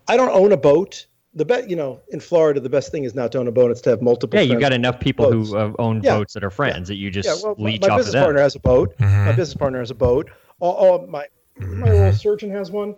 I 0.08 0.16
don't 0.16 0.30
own 0.30 0.52
a 0.52 0.56
boat. 0.56 1.06
The 1.34 1.46
bet, 1.46 1.70
you 1.70 1.76
know, 1.76 1.98
in 2.10 2.20
Florida, 2.20 2.60
the 2.60 2.68
best 2.68 2.92
thing 2.92 3.04
is 3.04 3.14
not 3.14 3.32
to 3.32 3.38
own 3.38 3.48
a 3.48 3.52
boat; 3.52 3.70
it's 3.70 3.80
to 3.82 3.90
have 3.90 4.02
multiple. 4.02 4.38
yeah, 4.38 4.44
you've 4.44 4.60
got 4.60 4.74
enough 4.74 5.00
people 5.00 5.30
boats. 5.30 5.50
who 5.50 5.56
uh, 5.56 5.72
own 5.78 6.02
Yeah. 6.02 6.18
boats 6.18 6.34
that 6.34 6.44
are 6.44 6.50
friends 6.50 6.88
that 6.88 6.96
you 6.96 7.10
just 7.10 7.26
Yeah, 7.26 7.36
well, 7.42 7.54
my, 7.58 7.70
leech 7.70 7.80
my 7.80 7.88
off 7.88 8.00
of 8.00 8.12
them. 8.12 8.20
My 8.20 8.20
business 8.20 8.22
partner 8.22 8.40
has 8.42 8.54
a 8.54 8.60
boat. 8.60 8.98
Mm-hmm. 8.98 9.24
My 9.24 9.32
business 9.32 9.54
partner 9.54 9.78
has 9.78 9.90
a 9.90 9.94
boat. 9.94 10.30
All, 10.60 10.72
all 10.74 11.06
my 11.06 11.24
my 11.58 11.66
mm-hmm. 11.66 11.82
oral 11.84 12.12
surgeon 12.12 12.50
has 12.50 12.70
one. 12.70 12.96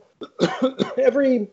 Every, 0.99 1.49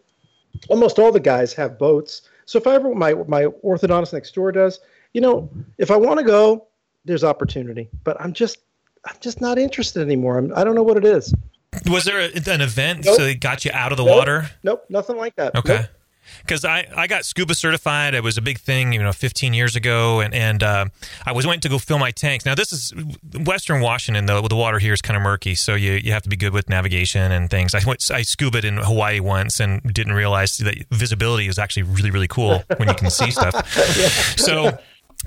almost 0.70 1.00
all 1.00 1.12
the 1.12 1.20
guys 1.20 1.54
have 1.54 1.78
boats. 1.78 2.24
So 2.46 2.58
if 2.58 2.68
I 2.68 2.76
ever 2.76 2.94
my 2.94 3.14
my 3.28 3.46
orthodontist 3.64 4.14
next 4.14 4.34
door 4.36 4.52
does, 4.52 4.80
you 5.14 5.22
know, 5.22 5.50
if 5.78 5.92
I 5.92 5.96
want 5.96 6.20
to 6.20 6.26
go, 6.26 6.68
there's 7.06 7.24
opportunity. 7.24 7.90
But 8.04 8.20
I'm 8.20 8.34
just 8.34 8.60
I'm 9.06 9.16
just 9.20 9.42
not 9.42 9.58
interested 9.58 10.02
anymore. 10.02 10.38
I'm, 10.38 10.54
I 10.56 10.64
don't 10.64 10.76
know 10.76 10.84
what 10.84 10.98
it 10.98 11.06
is. 11.06 11.34
Was 11.90 12.04
there 12.04 12.20
a, 12.20 12.52
an 12.52 12.62
event 12.62 13.06
Nope. 13.06 13.16
so 13.16 13.24
they 13.24 13.36
got 13.36 13.66
you 13.66 13.72
out 13.74 13.92
of 13.92 13.98
the 13.98 14.06
Nope. 14.06 14.16
water? 14.16 14.50
Nope, 14.64 14.86
nothing 14.90 15.18
like 15.18 15.36
that. 15.38 15.56
Okay. 15.56 15.78
Nope. 15.78 15.86
Because 16.40 16.66
I, 16.66 16.88
I 16.96 17.08
got 17.08 17.26
scuba 17.26 17.56
certified. 17.56 18.14
It 18.14 18.24
was 18.24 18.38
a 18.38 18.42
big 18.42 18.60
thing, 18.60 18.94
you 18.94 19.02
know, 19.02 19.12
15 19.12 19.54
years 19.54 19.76
ago, 19.76 20.20
and 20.20 20.34
and 20.34 20.64
uh, 20.64 20.86
I 21.26 21.32
was 21.32 21.46
went 21.46 21.64
to 21.64 21.70
go 21.70 21.78
fill 21.78 22.00
my 22.00 22.12
tanks. 22.12 22.46
Now 22.46 22.56
this 22.56 22.72
is 22.72 22.94
Western 23.46 23.82
Washington, 23.82 24.26
though. 24.26 24.48
The 24.48 24.56
water 24.56 24.80
here 24.80 24.94
is 24.94 25.02
kind 25.02 25.18
of 25.18 25.24
murky, 25.24 25.56
so 25.56 25.76
you, 25.76 25.94
you 25.94 26.12
have 26.12 26.24
to 26.24 26.30
be 26.30 26.36
good 26.36 26.54
with 26.54 26.70
navigation 26.70 27.32
and 27.32 27.50
things. 27.50 27.74
I 27.76 27.82
went 27.86 28.10
I 28.12 28.22
scubaed 28.22 28.66
in 28.66 28.78
Hawaii 28.78 29.20
once 29.20 29.60
and 29.60 29.82
didn't 29.94 30.14
realize 30.14 30.58
that 30.58 30.76
visibility 30.92 31.48
is 31.48 31.60
actually 31.60 31.84
really 31.84 32.12
really 32.12 32.28
cool 32.28 32.64
when 32.78 32.88
you 32.88 32.96
can 32.96 33.10
see 33.10 33.32
stuff. 33.32 33.56
So. 34.38 34.78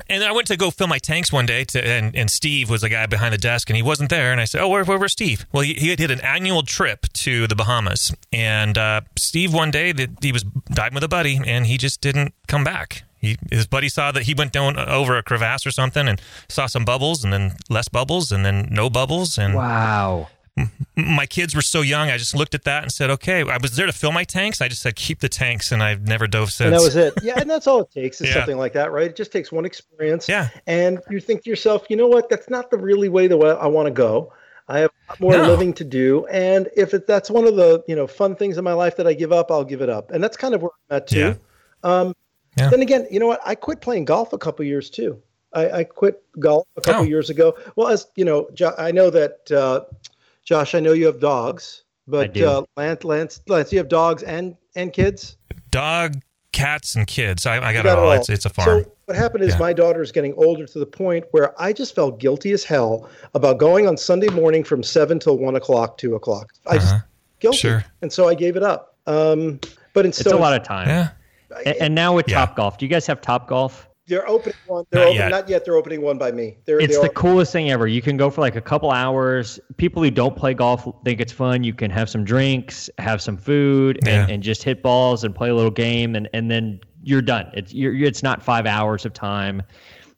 And 0.08 0.24
I 0.24 0.32
went 0.32 0.48
to 0.48 0.56
go 0.56 0.70
fill 0.72 0.88
my 0.88 0.98
tanks 0.98 1.32
one 1.32 1.46
day, 1.46 1.62
to, 1.66 1.86
and, 1.86 2.16
and 2.16 2.28
Steve 2.28 2.68
was 2.68 2.80
the 2.80 2.88
guy 2.88 3.06
behind 3.06 3.32
the 3.32 3.38
desk, 3.38 3.70
and 3.70 3.76
he 3.76 3.82
wasn't 3.82 4.10
there. 4.10 4.32
And 4.32 4.40
I 4.40 4.44
said, 4.44 4.60
"Oh, 4.60 4.68
where, 4.68 4.84
where, 4.84 4.98
where's 4.98 5.12
Steve?" 5.12 5.46
Well, 5.52 5.62
he, 5.62 5.74
he 5.74 5.90
had 5.90 6.00
hit 6.00 6.10
an 6.10 6.20
annual 6.20 6.62
trip 6.64 7.06
to 7.12 7.46
the 7.46 7.54
Bahamas, 7.54 8.12
and 8.32 8.76
uh, 8.76 9.02
Steve 9.16 9.54
one 9.54 9.70
day 9.70 9.92
that 9.92 10.10
he 10.20 10.32
was 10.32 10.44
diving 10.74 10.94
with 10.94 11.04
a 11.04 11.08
buddy, 11.08 11.40
and 11.44 11.66
he 11.66 11.78
just 11.78 12.00
didn't 12.00 12.34
come 12.48 12.64
back. 12.64 13.04
He, 13.20 13.36
his 13.50 13.66
buddy 13.66 13.88
saw 13.88 14.12
that 14.12 14.24
he 14.24 14.34
went 14.34 14.52
down 14.52 14.78
over 14.78 15.16
a 15.16 15.22
crevasse 15.22 15.66
or 15.66 15.70
something, 15.70 16.06
and 16.08 16.20
saw 16.48 16.66
some 16.66 16.84
bubbles, 16.84 17.24
and 17.24 17.32
then 17.32 17.52
less 17.70 17.88
bubbles, 17.88 18.30
and 18.32 18.44
then 18.44 18.68
no 18.70 18.90
bubbles, 18.90 19.38
and 19.38 19.54
Wow. 19.54 20.28
my 20.96 21.26
kids 21.26 21.54
were 21.54 21.62
so 21.62 21.80
young. 21.80 22.10
I 22.10 22.16
just 22.16 22.34
looked 22.36 22.54
at 22.54 22.62
that 22.64 22.82
and 22.84 22.92
said, 22.92 23.10
"Okay." 23.10 23.42
I 23.42 23.56
was 23.60 23.74
there 23.74 23.86
to 23.86 23.92
fill 23.92 24.12
my 24.12 24.22
tanks. 24.24 24.60
I 24.60 24.68
just 24.68 24.82
said, 24.82 24.94
"Keep 24.94 25.18
the 25.20 25.28
tanks," 25.28 25.72
and 25.72 25.82
I've 25.82 26.06
never 26.06 26.26
dove 26.28 26.52
since. 26.52 26.66
And 26.66 26.74
that 26.74 26.80
was 26.82 26.94
it. 26.94 27.14
Yeah, 27.22 27.40
and 27.40 27.50
that's 27.50 27.66
all 27.66 27.80
it 27.80 27.90
takes 27.90 28.20
is 28.20 28.28
Yeah. 28.28 28.34
something 28.34 28.56
like 28.58 28.72
that, 28.74 28.92
right? 28.92 29.06
It 29.06 29.16
just 29.16 29.32
takes 29.32 29.50
one 29.50 29.64
experience. 29.64 30.28
Yeah. 30.28 30.50
And 30.68 31.00
you 31.10 31.18
think 31.18 31.42
to 31.44 31.50
yourself, 31.50 31.86
you 31.88 31.96
know 31.96 32.06
what? 32.06 32.28
That's 32.28 32.48
not 32.48 32.70
the 32.70 32.78
really 32.78 33.08
way 33.08 33.26
the 33.26 33.36
way 33.36 33.50
I 33.50 33.66
want 33.66 33.86
to 33.86 33.90
go. 33.92 34.32
I 34.68 34.78
have 34.80 34.90
a 35.08 35.12
lot 35.12 35.20
more 35.20 35.32
No. 35.32 35.46
living 35.48 35.72
to 35.74 35.84
do, 35.84 36.26
and 36.26 36.68
if 36.76 36.94
it, 36.94 37.06
that's 37.06 37.30
one 37.30 37.46
of 37.46 37.56
the 37.56 37.82
you 37.86 37.94
know 37.96 38.06
fun 38.06 38.34
things 38.36 38.56
in 38.58 38.64
my 38.64 38.72
life 38.72 38.96
that 38.96 39.06
I 39.06 39.12
give 39.14 39.32
up, 39.32 39.50
I'll 39.50 39.64
give 39.64 39.82
it 39.82 39.88
up, 39.90 40.10
and 40.10 40.22
that's 40.24 40.36
kind 40.36 40.54
of 40.54 40.62
where 40.62 40.70
I'm 40.90 40.96
at 40.96 41.06
too. 41.06 41.18
Yeah. 41.18 41.34
Um, 41.82 42.14
Yeah. 42.56 42.68
Then 42.70 42.82
again, 42.82 43.06
you 43.10 43.18
know 43.18 43.26
what? 43.26 43.40
I 43.44 43.56
quit 43.56 43.80
playing 43.80 44.04
golf 44.04 44.32
a 44.32 44.38
couple 44.38 44.64
years 44.64 44.88
too. 44.88 45.20
I, 45.54 45.70
I 45.80 45.84
quit 45.84 46.22
golf 46.38 46.66
a 46.76 46.80
couple 46.80 47.02
Oh. 47.02 47.04
years 47.04 47.28
ago. 47.30 47.56
Well, 47.76 47.88
as 47.88 48.06
you 48.16 48.24
know, 48.24 48.48
jo- 48.54 48.74
I 48.78 48.90
know 48.92 49.10
that 49.10 49.50
uh, 49.50 49.80
Josh. 50.44 50.74
I 50.74 50.80
know 50.80 50.92
you 50.92 51.06
have 51.06 51.18
dogs, 51.20 51.82
but. 52.06 52.36
Uh, 52.36 52.62
Lance, 52.76 53.02
Lance, 53.04 53.40
Lance, 53.48 53.72
you 53.72 53.78
have 53.78 53.88
dogs 53.88 54.22
and 54.22 54.56
and 54.76 54.92
kids. 54.92 55.36
dog, 55.70 56.14
cats, 56.54 56.94
and 56.94 57.06
kids. 57.06 57.44
I, 57.44 57.56
I 57.56 57.72
got 57.74 57.84
You 57.84 57.90
it 57.90 57.98
all. 57.98 58.12
It's, 58.12 58.28
it's 58.30 58.46
a 58.46 58.48
farm. 58.48 58.84
So 58.84 58.92
what 59.06 59.16
happened 59.16 59.44
is 59.44 59.50
Yeah. 59.54 59.58
my 59.58 59.72
daughter 59.74 60.00
is 60.00 60.10
getting 60.12 60.32
older 60.34 60.64
to 60.66 60.78
the 60.78 60.86
point 60.86 61.24
where 61.32 61.60
I 61.60 61.72
just 61.74 61.94
felt 61.94 62.18
guilty 62.18 62.52
as 62.52 62.64
hell 62.64 63.08
about 63.34 63.58
going 63.58 63.86
on 63.86 63.96
Sunday 63.98 64.28
morning 64.28 64.64
from 64.64 64.82
seven 64.82 65.18
till 65.18 65.36
one 65.36 65.56
o'clock, 65.56 65.98
two 65.98 66.14
o'clock. 66.14 66.52
I 66.66 66.76
just 66.78 66.94
Uh-huh. 66.94 67.00
guilty, 67.40 67.58
Sure. 67.58 67.84
and 68.00 68.10
so 68.12 68.28
I 68.28 68.34
gave 68.34 68.56
it 68.56 68.62
up. 68.62 68.96
Um, 69.06 69.60
but 69.92 70.06
It's 70.06 70.18
instead, 70.18 70.34
a 70.34 70.38
lot 70.38 70.54
of 70.58 70.62
time. 70.66 70.88
yeah. 70.88 71.08
A- 71.66 71.82
And, 71.82 71.94
now 71.94 72.14
with 72.14 72.28
Yeah. 72.28 72.36
Top 72.46 72.56
Golf, 72.56 72.78
do 72.78 72.86
you 72.86 72.90
guys 72.90 73.06
have 73.06 73.20
Top 73.20 73.46
Golf? 73.48 73.88
They're 74.06 74.28
opening 74.28 74.54
one. 74.66 74.84
They're 74.90 75.00
Not 75.00 75.06
open, 75.08 75.16
yet. 75.16 75.28
not 75.30 75.48
yet. 75.48 75.64
They're 75.64 75.76
opening 75.76 76.02
one 76.02 76.18
by 76.18 76.30
me. 76.30 76.58
They're, 76.66 76.78
It's 76.78 76.94
they're 76.98 77.08
the 77.08 77.14
coolest 77.14 77.52
thing 77.52 77.70
ever. 77.70 77.86
You 77.86 78.02
can 78.02 78.16
go 78.18 78.28
for 78.30 78.42
like 78.42 78.54
a 78.56 78.60
couple 78.60 78.90
hours. 78.90 79.58
People 79.78 80.02
who 80.02 80.10
don't 80.10 80.36
play 80.36 80.52
golf 80.52 80.86
think 81.04 81.20
it's 81.20 81.32
fun. 81.32 81.64
You 81.64 81.72
can 81.72 81.90
have 81.90 82.10
some 82.10 82.22
drinks, 82.24 82.90
have 82.98 83.22
some 83.22 83.36
food, 83.38 83.96
and, 83.98 84.06
Yeah. 84.06 84.26
and 84.28 84.42
just 84.42 84.62
hit 84.62 84.82
balls 84.82 85.24
and 85.24 85.34
play 85.34 85.48
a 85.48 85.54
little 85.54 85.70
game, 85.70 86.14
and, 86.16 86.28
and 86.34 86.50
then 86.50 86.80
you're 87.02 87.22
done. 87.22 87.50
It's 87.54 87.72
you're, 87.72 87.94
it's 87.94 88.22
not 88.22 88.42
five 88.42 88.66
hours 88.66 89.06
of 89.06 89.14
time. 89.14 89.62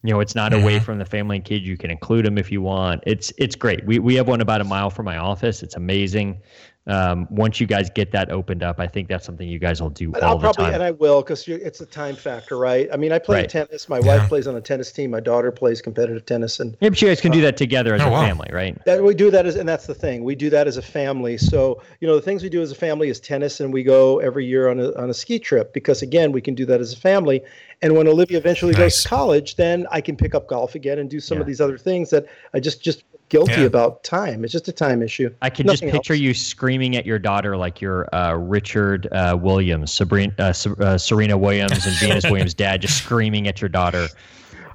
You 0.02 0.12
know, 0.12 0.20
it's 0.20 0.34
not 0.36 0.52
away 0.52 0.78
from 0.78 0.98
the 0.98 1.04
family 1.04 1.36
and 1.36 1.44
kids. 1.44 1.66
You 1.66 1.76
can 1.76 1.90
include 1.90 2.26
them 2.26 2.38
if 2.38 2.52
you 2.52 2.62
want. 2.62 3.02
It's 3.06 3.32
it's 3.38 3.56
great. 3.56 3.84
We 3.86 3.98
we 3.98 4.14
have 4.16 4.28
one 4.28 4.40
about 4.40 4.60
a 4.60 4.64
mile 4.64 4.88
from 4.90 5.04
my 5.06 5.16
office. 5.16 5.62
It's 5.64 5.74
amazing. 5.74 6.40
Um, 6.88 7.26
once 7.30 7.60
you 7.60 7.66
guys 7.66 7.90
get 7.90 8.12
that 8.12 8.30
opened 8.30 8.62
up, 8.62 8.78
I 8.78 8.86
think 8.86 9.08
that's 9.08 9.26
something 9.26 9.48
you 9.48 9.58
guys 9.58 9.82
will 9.82 9.90
do 9.90 10.12
And 10.14 10.22
all 10.22 10.30
I'll 10.30 10.38
the 10.38 10.42
probably 10.42 10.66
time. 10.66 10.74
and 10.74 10.82
I 10.84 10.92
will 10.92 11.20
because 11.20 11.48
it's 11.48 11.80
a 11.80 11.86
time 11.86 12.14
factor, 12.14 12.56
right? 12.56 12.88
I 12.92 12.96
mean, 12.96 13.10
I 13.10 13.18
play 13.18 13.38
Right. 13.38 13.48
tennis. 13.48 13.88
My 13.88 13.98
Yeah. 13.98 14.02
wife 14.02 14.28
plays 14.28 14.46
on 14.46 14.54
a 14.54 14.60
tennis 14.60 14.92
team. 14.92 15.10
My 15.10 15.18
daughter 15.18 15.50
plays 15.50 15.82
competitive 15.82 16.24
tennis, 16.26 16.60
and 16.60 16.76
yeah, 16.80 16.90
but 16.90 17.02
you 17.02 17.08
guys 17.08 17.20
can 17.20 17.32
do 17.32 17.40
that 17.40 17.56
together 17.56 17.92
as 17.94 18.02
Oh, 18.02 18.08
a 18.08 18.10
wow. 18.12 18.20
family, 18.20 18.48
right? 18.52 18.76
that 18.84 19.02
we 19.02 19.14
do 19.14 19.32
that 19.32 19.46
as, 19.46 19.56
and 19.56 19.68
that's 19.68 19.86
the 19.86 19.94
thing. 19.94 20.22
We 20.22 20.36
do 20.36 20.48
that 20.50 20.68
as 20.68 20.76
a 20.76 20.82
family. 20.82 21.38
So 21.38 21.82
you 22.00 22.06
know, 22.06 22.14
the 22.14 22.22
things 22.22 22.44
we 22.44 22.48
do 22.48 22.62
as 22.62 22.70
a 22.70 22.76
family 22.76 23.08
is 23.08 23.18
tennis, 23.18 23.58
and 23.58 23.72
we 23.72 23.82
go 23.82 24.20
every 24.20 24.46
year 24.46 24.68
on 24.68 24.78
a 24.78 24.92
on 24.94 25.10
a 25.10 25.14
ski 25.14 25.40
trip 25.40 25.72
because 25.72 26.02
again, 26.02 26.30
we 26.30 26.40
can 26.40 26.54
do 26.54 26.64
that 26.66 26.80
as 26.80 26.92
a 26.92 26.96
family. 26.96 27.42
And 27.82 27.96
when 27.96 28.06
Olivia 28.06 28.38
eventually 28.38 28.74
goes 28.74 29.02
to 29.02 29.08
college, 29.08 29.56
then 29.56 29.86
I 29.90 30.00
can 30.00 30.16
pick 30.16 30.34
up 30.36 30.46
golf 30.46 30.74
again 30.76 30.98
and 31.00 31.10
do 31.10 31.18
some 31.20 31.40
of 31.40 31.46
these 31.46 31.60
other 31.60 31.76
things 31.78 32.10
that 32.10 32.26
I 32.54 32.60
just 32.60 32.80
just 32.82 33.02
guilty 33.28 33.52
Yeah. 33.52 33.60
about 33.62 34.04
time. 34.04 34.44
It's 34.44 34.52
just 34.52 34.68
a 34.68 34.72
time 34.72 35.02
issue. 35.02 35.30
I 35.42 35.50
can 35.50 35.66
Nothing 35.66 35.88
just 35.88 35.92
picture 35.92 36.12
else. 36.14 36.20
you 36.20 36.34
screaming 36.34 36.96
at 36.96 37.04
your 37.06 37.18
daughter 37.18 37.56
like 37.56 37.80
you're 37.80 38.08
uh, 38.14 38.34
Richard 38.34 39.08
uh, 39.12 39.36
Williams, 39.40 39.92
Sabrina, 39.92 40.32
uh, 40.38 40.52
uh, 40.80 40.98
Serena 40.98 41.36
Williams, 41.36 41.86
and 41.86 41.96
Venus 41.96 42.24
Williams' 42.30 42.54
dad, 42.54 42.82
just 42.82 42.98
screaming 42.98 43.48
at 43.48 43.60
your 43.60 43.68
daughter. 43.68 44.06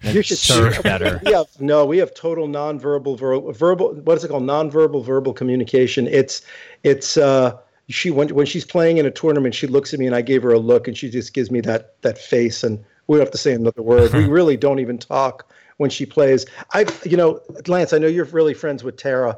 You 0.04 0.24
should 0.24 0.40
serve 0.40 0.82
better. 0.82 1.22
We 1.26 1.34
have 1.34 1.48
no, 1.60 1.86
we 1.86 2.00
have 2.00 2.14
total 2.16 2.48
nonverbal 2.48 3.20
ver- 3.20 3.52
verbal. 3.54 3.94
What 4.04 4.18
is 4.18 4.24
it 4.24 4.30
called? 4.30 4.44
Nonverbal 4.44 5.06
verbal 5.06 5.32
communication. 5.34 6.08
It's 6.08 6.42
it's 6.84 7.18
uh 7.18 7.56
she 7.88 8.10
when 8.10 8.30
when 8.30 8.48
she's 8.48 8.66
playing 8.66 8.98
in 8.98 9.06
a 9.06 9.12
tournament, 9.12 9.54
she 9.54 9.68
looks 9.68 9.94
at 9.94 10.00
me 10.00 10.08
and 10.08 10.16
I 10.16 10.22
gave 10.24 10.42
her 10.42 10.52
a 10.52 10.60
look 10.60 10.88
and 10.88 10.98
she 10.98 11.10
just 11.10 11.34
gives 11.34 11.52
me 11.52 11.62
that 11.62 12.02
that 12.02 12.18
face 12.18 12.64
and 12.64 12.84
we 13.08 13.18
don't 13.18 13.26
have 13.26 13.32
to 13.32 13.38
say 13.38 13.54
another 13.54 13.82
word. 13.84 14.12
we 14.14 14.26
really 14.40 14.58
don't 14.58 14.80
even 14.80 14.98
talk 14.98 15.51
when 15.82 15.90
she 15.90 16.06
plays. 16.06 16.46
I 16.74 16.86
you 17.04 17.18
know 17.18 17.42
Lance, 17.68 17.92
I 17.92 17.98
know 17.98 18.08
you're 18.08 18.26
really 18.26 18.54
friends 18.54 18.84
with 18.84 18.98
Tara, 18.98 19.36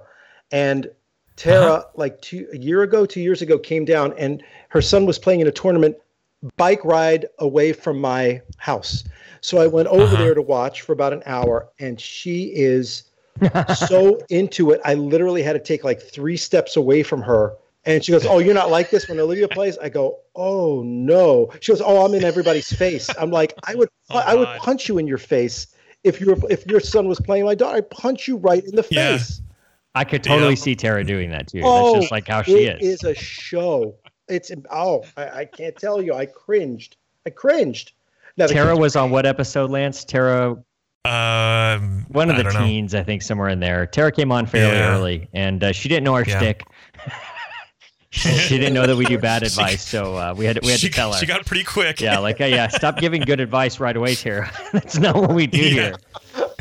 and 0.52 0.92
Tara 1.38 1.74
uh-huh. 1.74 1.86
like 1.96 2.22
two 2.22 2.46
a 2.52 2.58
year 2.58 2.84
ago, 2.84 3.06
two 3.06 3.22
years 3.22 3.42
ago 3.42 3.58
came 3.58 3.86
down 3.86 4.14
and 4.18 4.44
her 4.70 4.82
son 4.82 5.06
was 5.06 5.18
playing 5.18 5.40
in 5.40 5.48
a 5.48 5.52
tournament 5.52 5.96
bike 6.58 6.84
ride 6.84 7.28
away 7.40 7.72
from 7.72 7.98
my 8.00 8.42
house. 8.58 9.06
So 9.40 9.58
I 9.60 9.68
went 9.68 9.88
over 9.88 10.04
uh-huh. 10.04 10.18
there 10.18 10.34
to 10.34 10.42
watch 10.42 10.82
for 10.82 10.92
about 10.92 11.14
an 11.14 11.24
hour, 11.26 11.70
and 11.80 12.00
she 12.00 12.52
is 12.54 13.04
so 13.88 14.20
into 14.30 14.72
it. 14.72 14.82
I 14.84 14.96
literally 14.96 15.44
had 15.44 15.54
to 15.54 15.60
take 15.60 15.86
like 15.86 16.02
three 16.02 16.38
steps 16.38 16.76
away 16.76 17.04
from 17.04 17.22
her. 17.22 17.56
And 17.86 18.04
she 18.04 18.12
goes, 18.12 18.26
Oh, 18.26 18.40
you're 18.40 18.54
not 18.54 18.70
like 18.70 18.90
this 18.90 19.10
when 19.10 19.20
Olivia 19.20 19.48
plays? 19.48 19.78
I 19.78 19.90
go, 19.90 20.20
Oh 20.36 20.84
no. 20.84 21.52
She 21.62 21.72
goes, 21.72 21.82
Oh, 21.82 22.06
I'm 22.06 22.14
in 22.14 22.24
everybody's 22.24 22.72
face. 22.72 23.10
I'm 23.18 23.32
like, 23.32 23.54
I 23.64 23.76
would 23.76 23.90
oh, 24.10 24.20
I 24.20 24.36
would 24.36 24.46
God. 24.46 24.60
punch 24.60 24.88
you 24.88 24.98
in 24.98 25.08
your 25.08 25.18
face 25.18 25.73
if 26.04 26.20
your 26.20 26.38
if 26.50 26.66
your 26.68 26.80
son 26.80 27.08
was 27.08 27.20
playing 27.20 27.46
my 27.46 27.56
daughter. 27.56 27.78
I'd 27.78 27.90
punch 27.90 28.28
you 28.28 28.38
right 28.38 28.64
in 28.64 28.76
the 28.76 28.86
Yeah. 28.90 29.18
face. 29.18 29.42
I 29.96 30.04
could 30.04 30.24
totally 30.24 30.52
Yeah. 30.54 30.56
see 30.56 30.76
Tara 30.76 31.04
doing 31.04 31.30
that 31.32 31.48
too. 31.48 31.62
Oh, 31.64 31.76
That's 31.76 31.94
just 31.94 32.12
like 32.12 32.28
how 32.28 32.42
she 32.42 32.66
is. 32.66 32.80
It 32.80 32.82
is. 32.82 32.94
is 32.96 33.04
a 33.04 33.14
show. 33.16 33.96
It's 34.28 34.52
oh, 34.72 35.04
I, 35.18 35.30
I 35.42 35.46
can't 35.46 35.76
tell 35.76 36.02
you. 36.02 36.14
I 36.14 36.26
cringed. 36.26 36.98
I 37.26 37.30
cringed. 37.30 37.92
Now, 38.38 38.48
Tara 38.48 38.76
was 38.76 38.96
on 38.96 39.12
what 39.12 39.26
episode, 39.28 39.70
Lance? 39.70 40.04
Tara, 40.04 40.58
Um, 41.06 42.06
one 42.10 42.30
of 42.30 42.36
I 42.36 42.38
the 42.38 42.44
don't 42.46 42.54
know. 42.54 42.66
teens, 42.66 42.96
I 42.96 43.04
think, 43.04 43.22
somewhere 43.22 43.50
in 43.50 43.60
there. 43.60 43.86
Tara 43.86 44.12
came 44.12 44.32
on 44.32 44.46
fairly 44.46 44.76
Yeah. 44.78 44.96
early, 44.96 45.28
and 45.34 45.64
uh, 45.64 45.72
she 45.74 45.90
didn't 45.90 46.06
know 46.06 46.16
our 46.16 46.24
Yeah. 46.26 46.40
shtick. 46.40 46.64
She, 48.14 48.30
she 48.38 48.58
didn't 48.60 48.74
know 48.76 48.86
that 48.86 48.96
we 48.96 49.06
do 49.06 49.18
bad 49.18 49.42
She- 49.44 49.48
advice, 49.48 49.84
so 49.88 50.16
uh, 50.16 50.34
we 50.38 50.46
had 50.46 50.60
we 50.64 50.70
had 50.72 50.80
she, 50.80 50.90
to 50.90 50.94
tell 50.96 51.12
her. 51.14 51.20
she 51.20 51.26
got 51.26 51.46
pretty 51.46 51.64
quick. 51.64 52.00
Yeah, 52.00 52.20
like 52.20 52.40
uh, 52.40 52.46
yeah, 52.46 52.68
stop 52.68 52.98
giving 52.98 53.22
good 53.24 53.40
advice 53.40 53.80
right 53.80 53.96
away, 53.98 54.14
Tara. 54.16 54.52
That's 54.72 54.98
not 55.00 55.16
what 55.16 55.34
we 55.34 55.48
do 55.48 55.58
Yeah. 55.58 55.70
here. 55.72 55.96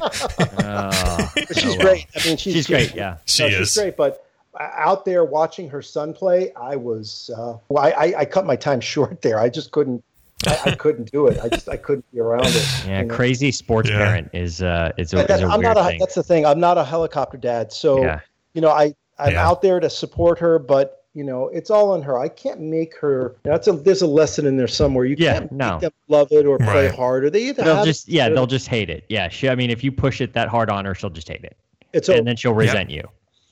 Oh, 0.05 1.29
she's 1.37 1.65
oh, 1.65 1.69
well. 1.69 1.79
great. 1.79 2.07
I 2.17 2.27
mean, 2.27 2.37
she's, 2.37 2.55
She's 2.55 2.67
great. 2.67 2.95
Yeah. 2.95 3.19
she 3.27 3.43
no, 3.43 3.49
is. 3.49 3.55
she's 3.73 3.77
great. 3.77 3.97
But 3.97 4.25
uh, 4.59 4.69
out 4.75 5.05
there 5.05 5.25
watching 5.25 5.69
her 5.69 5.83
son 5.83 6.13
play, 6.13 6.53
I 6.55 6.77
was. 6.77 7.31
Uh, 7.37 7.57
well, 7.69 7.85
I, 7.85 7.91
I, 7.91 8.15
I 8.21 8.25
cut 8.25 8.47
my 8.47 8.57
time 8.57 8.81
short 8.93 9.23
there. 9.23 9.39
I 9.39 9.49
just 9.49 9.71
couldn't. 9.71 10.03
I, 10.47 10.61
I 10.67 10.75
couldn't 10.75 11.13
do 11.13 11.29
it. 11.29 11.39
I 11.41 11.49
just 11.49 11.69
I 11.69 11.77
couldn't 11.77 12.11
be 12.13 12.19
around 12.19 12.47
it. 12.47 12.85
Yeah, 12.87 13.03
you 13.03 13.07
know? 13.07 13.15
crazy 13.15 13.53
sports 13.53 13.89
Yeah. 13.89 13.99
parent 13.99 14.31
is 14.33 14.61
uh 14.61 14.91
is 14.99 15.13
a, 15.13 15.17
But 15.17 15.23
is 15.23 15.27
that- 15.29 15.43
a 15.43 15.47
I'm 15.47 15.61
weird 15.61 15.77
not 15.77 15.77
a. 15.77 15.89
thing. 15.91 15.99
That's 16.01 16.17
the 16.17 16.23
thing. 16.25 16.45
I'm 16.45 16.59
not 16.59 16.79
a 16.79 16.85
helicopter 16.85 17.37
dad. 17.39 17.73
So 17.73 18.03
Yeah. 18.03 18.21
you 18.55 18.61
know, 18.61 18.71
I 18.71 18.95
I'm 19.21 19.35
Yeah. 19.35 19.47
out 19.49 19.63
there 19.63 19.79
to 19.79 19.89
support 19.89 20.41
her, 20.41 20.59
but 20.59 21.02
you 21.15 21.25
know, 21.25 21.49
it's 21.49 21.71
all 21.71 21.91
on 21.91 22.03
her. 22.03 22.19
I 22.19 22.29
can't 22.29 22.61
make 22.61 22.97
her. 22.97 23.37
That's 23.43 23.69
a. 23.69 23.73
There's 23.73 24.03
a 24.03 24.07
lesson 24.07 24.47
in 24.47 24.57
there 24.57 24.69
somewhere. 24.69 25.05
You 25.05 25.17
Yeah, 25.19 25.41
can't 25.41 25.53
no. 25.53 25.73
make 25.73 25.81
them 25.83 25.93
love 26.09 26.29
it 26.31 26.47
or 26.47 26.59
play 26.59 26.87
Right. 26.87 26.95
hard, 26.95 27.25
or 27.25 27.31
they 27.31 27.49
either 27.49 27.63
They'll 27.63 27.77
have 27.77 27.85
just 27.85 28.09
yeah, 28.09 28.27
it 28.27 28.33
or 28.33 28.35
they'll 28.37 28.47
just 28.47 28.69
hate 28.69 28.89
it. 28.89 29.05
Yeah, 29.09 29.29
she, 29.29 29.49
I 29.49 29.55
mean, 29.55 29.71
if 29.71 29.85
you 29.85 29.93
push 29.93 30.21
it 30.21 30.33
that 30.33 30.49
hard 30.49 30.71
on 30.71 30.85
her, 30.85 30.95
she'll 30.95 31.11
just 31.11 31.29
hate 31.29 31.45
it, 31.45 31.57
It's 31.93 32.09
and 32.09 32.19
over. 32.19 32.25
then 32.25 32.37
she'll 32.37 32.55
resent 32.55 32.89
you. 32.91 33.03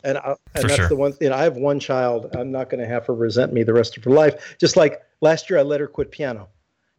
and, 0.05 0.17
I, 0.19 0.31
and 0.55 0.63
For 0.63 0.69
that's 0.69 0.77
sure. 0.77 0.89
the 0.89 0.97
one 0.97 1.13
thing. 1.13 1.33
I 1.33 1.43
have 1.43 1.57
one 1.57 1.79
child. 1.79 2.35
I'm 2.35 2.51
not 2.51 2.71
going 2.71 2.81
to 2.81 2.87
have 2.87 3.05
her 3.07 3.15
resent 3.15 3.53
me 3.53 3.63
the 3.63 3.75
rest 3.75 3.97
of 3.99 4.05
her 4.05 4.11
life. 4.11 4.57
Just 4.59 4.77
like 4.77 5.03
last 5.21 5.51
year, 5.51 5.59
I 5.59 5.63
let 5.63 5.81
her 5.81 5.87
quit 5.87 6.11
piano. 6.11 6.49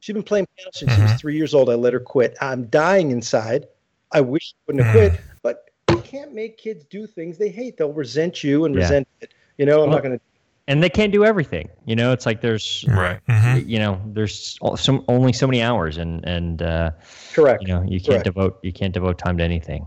She'd 0.02 0.14
been 0.14 0.24
playing 0.24 0.48
piano 0.58 0.70
since 0.74 0.94
she 0.94 1.02
was 1.02 1.10
mm-hmm. 1.10 1.18
three 1.18 1.36
years 1.38 1.54
old. 1.56 1.70
I 1.72 1.76
let 1.76 1.94
her 1.94 2.00
quit. 2.00 2.36
I'm 2.42 2.66
dying 2.68 3.10
inside. 3.12 3.68
I 4.12 4.22
wish 4.22 4.50
she 4.50 4.56
wouldn't 4.68 4.86
have 4.86 4.96
mm. 4.96 5.10
quit, 5.10 5.22
but 5.42 5.70
you 5.90 5.98
can't 6.02 6.34
make 6.34 6.58
kids 6.58 6.84
do 6.86 7.08
things 7.08 7.38
they 7.38 7.50
hate. 7.50 7.78
They'll 7.78 7.94
resent 7.94 8.44
you 8.44 8.66
and 8.66 8.76
Yeah. 8.76 8.82
resent 8.82 9.08
it. 9.22 9.34
You 9.58 9.66
know, 9.66 9.84
I'm 9.84 9.90
Well- 9.90 9.98
not 9.98 10.04
going 10.04 10.20
to. 10.20 10.26
And 10.72 10.82
they 10.82 10.90
can't 10.90 11.12
do 11.12 11.26
everything. 11.26 11.68
You 11.86 11.98
know, 11.98 12.14
it's 12.14 12.26
like 12.26 12.40
there's 12.40 12.86
Right. 12.88 13.20
hmm 13.30 13.58
you 13.58 13.78
know 13.78 14.02
there's 14.06 14.58
some 14.78 15.04
only 15.10 15.34
so 15.34 15.46
many 15.46 15.62
hours, 15.62 15.98
and 15.98 16.24
and 16.26 16.62
uh, 16.62 16.92
Correct. 17.34 17.62
you 17.62 17.68
know 17.68 17.84
you 17.84 18.00
can't 18.00 18.24
Correct. 18.24 18.24
devote 18.24 18.60
you 18.64 18.72
can't 18.72 18.94
devote 18.94 19.18
time 19.18 19.38
to 19.40 19.44
anything. 19.44 19.86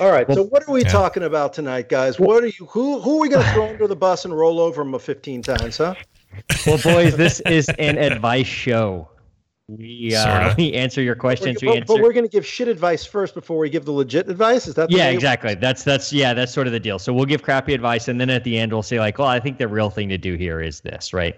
All 0.00 0.10
right. 0.10 0.26
so 0.32 0.42
what 0.44 0.66
are 0.68 0.72
we 0.72 0.82
Yeah. 0.82 0.88
talking 0.90 1.22
about 1.22 1.52
tonight, 1.52 1.88
guys? 1.88 2.18
What 2.18 2.42
are 2.42 2.48
you? 2.48 2.66
Who 2.70 3.00
who 3.00 3.18
are 3.18 3.20
we 3.20 3.28
going 3.28 3.44
to 3.44 3.52
throw 3.52 3.68
under 3.68 3.86
the 3.86 3.96
bus 3.96 4.24
and 4.24 4.36
roll 4.36 4.58
over 4.60 4.82
them 4.82 4.98
15 4.98 5.42
times? 5.42 5.76
Huh? 5.78 5.94
Well, 6.66 6.78
boys, 6.78 7.16
this 7.16 7.38
is 7.40 7.68
an 7.78 7.96
advice 7.98 8.46
show. 8.46 9.08
We 9.68 10.14
uh, 10.14 10.24
Sorta. 10.24 10.54
we 10.56 10.72
answer 10.72 11.02
your 11.02 11.14
questions. 11.14 11.62
We're, 11.62 11.68
we 11.68 11.72
but, 11.72 11.80
answer. 11.82 11.94
but 11.94 12.02
we're 12.02 12.12
going 12.14 12.24
to 12.24 12.30
give 12.30 12.46
shit 12.46 12.68
advice 12.68 13.04
first 13.04 13.34
before 13.34 13.58
we 13.58 13.68
give 13.68 13.84
the 13.84 13.92
legit 13.92 14.28
advice. 14.28 14.66
Is 14.66 14.74
that 14.76 14.88
the 14.88 14.96
yeah, 14.96 15.08
way- 15.08 15.14
exactly. 15.14 15.54
That's 15.54 15.84
that's 15.84 16.10
yeah, 16.12 16.32
that's 16.32 16.52
sort 16.52 16.66
of 16.66 16.72
the 16.72 16.80
deal. 16.80 16.98
So 16.98 17.12
we'll 17.12 17.26
give 17.26 17.42
crappy 17.42 17.74
advice, 17.74 18.08
and 18.08 18.18
then 18.18 18.30
at 18.30 18.44
the 18.44 18.58
end 18.58 18.72
we'll 18.72 18.82
say 18.82 18.98
like, 18.98 19.18
well, 19.18 19.28
I 19.28 19.40
think 19.40 19.58
the 19.58 19.68
real 19.68 19.90
thing 19.90 20.08
to 20.08 20.18
do 20.18 20.34
here 20.34 20.60
is 20.60 20.80
this, 20.80 21.12
right? 21.12 21.36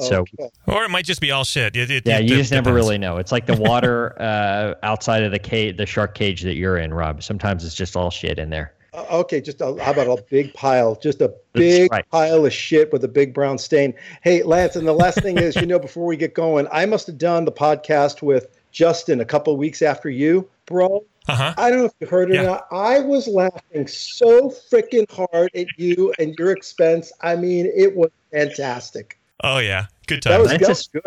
So 0.00 0.20
Okay. 0.22 0.48
Or 0.66 0.84
it 0.84 0.90
might 0.90 1.04
just 1.04 1.20
be 1.20 1.30
all 1.30 1.44
shit. 1.44 1.76
It, 1.76 1.90
it, 1.90 2.06
yeah, 2.06 2.18
it 2.18 2.24
you 2.24 2.36
just 2.36 2.50
never 2.50 2.72
really 2.72 2.98
know. 2.98 3.18
It's 3.18 3.30
like 3.30 3.46
the 3.46 3.56
water 3.56 4.16
uh, 4.20 4.74
outside 4.82 5.22
of 5.22 5.30
the 5.30 5.38
cage, 5.38 5.76
the 5.76 5.86
shark 5.86 6.14
cage 6.14 6.42
that 6.42 6.54
you're 6.56 6.78
in, 6.78 6.92
Rob. 6.92 7.22
Sometimes 7.22 7.64
it's 7.64 7.74
just 7.74 7.94
all 7.94 8.10
shit 8.10 8.38
in 8.38 8.50
there. 8.50 8.72
Uh, 8.94 9.06
okay, 9.20 9.40
just 9.40 9.60
a, 9.60 9.74
how 9.82 9.92
about 9.92 10.06
a 10.06 10.22
big 10.30 10.52
pile? 10.54 10.94
Just 10.96 11.20
a 11.22 11.32
big 11.54 11.90
right. 11.90 12.08
pile 12.10 12.44
of 12.44 12.52
shit 12.52 12.92
with 12.92 13.02
a 13.04 13.08
big 13.08 13.32
brown 13.32 13.56
stain. 13.58 13.94
Hey, 14.22 14.42
Lance, 14.42 14.76
and 14.76 14.86
the 14.86 14.92
last 14.92 15.20
thing 15.22 15.38
is, 15.38 15.56
you 15.56 15.66
know, 15.66 15.78
before 15.78 16.04
we 16.04 16.16
get 16.16 16.34
going, 16.34 16.66
I 16.70 16.84
must 16.84 17.06
have 17.06 17.16
done 17.18 17.44
the 17.46 17.52
podcast 17.52 18.20
with 18.22 18.48
Justin 18.70 19.20
a 19.20 19.24
couple 19.24 19.56
weeks 19.56 19.80
after 19.80 20.10
you, 20.10 20.48
bro. 20.66 21.04
Uh-huh. 21.28 21.54
I 21.56 21.70
don't 21.70 21.78
know 21.78 21.84
if 21.86 21.92
you 22.00 22.06
heard 22.06 22.30
it 22.30 22.34
Yeah. 22.34 22.40
or 22.42 22.46
not. 22.46 22.66
I 22.70 23.00
was 23.00 23.28
laughing 23.28 23.86
so 23.86 24.50
freaking 24.50 25.10
hard 25.10 25.50
at 25.54 25.66
you 25.78 26.12
and 26.18 26.34
your 26.38 26.50
expense. 26.50 27.12
I 27.22 27.36
mean, 27.36 27.70
it 27.74 27.94
was 27.96 28.10
fantastic. 28.32 29.18
Oh 29.44 29.58
yeah. 29.58 29.86
Good 30.06 30.22
time. 30.22 30.32
That 30.32 30.36
time. 30.36 30.42
was, 30.42 30.50
Lance 30.50 30.62
that 30.62 30.70
is- 30.70 30.88
was 30.92 31.02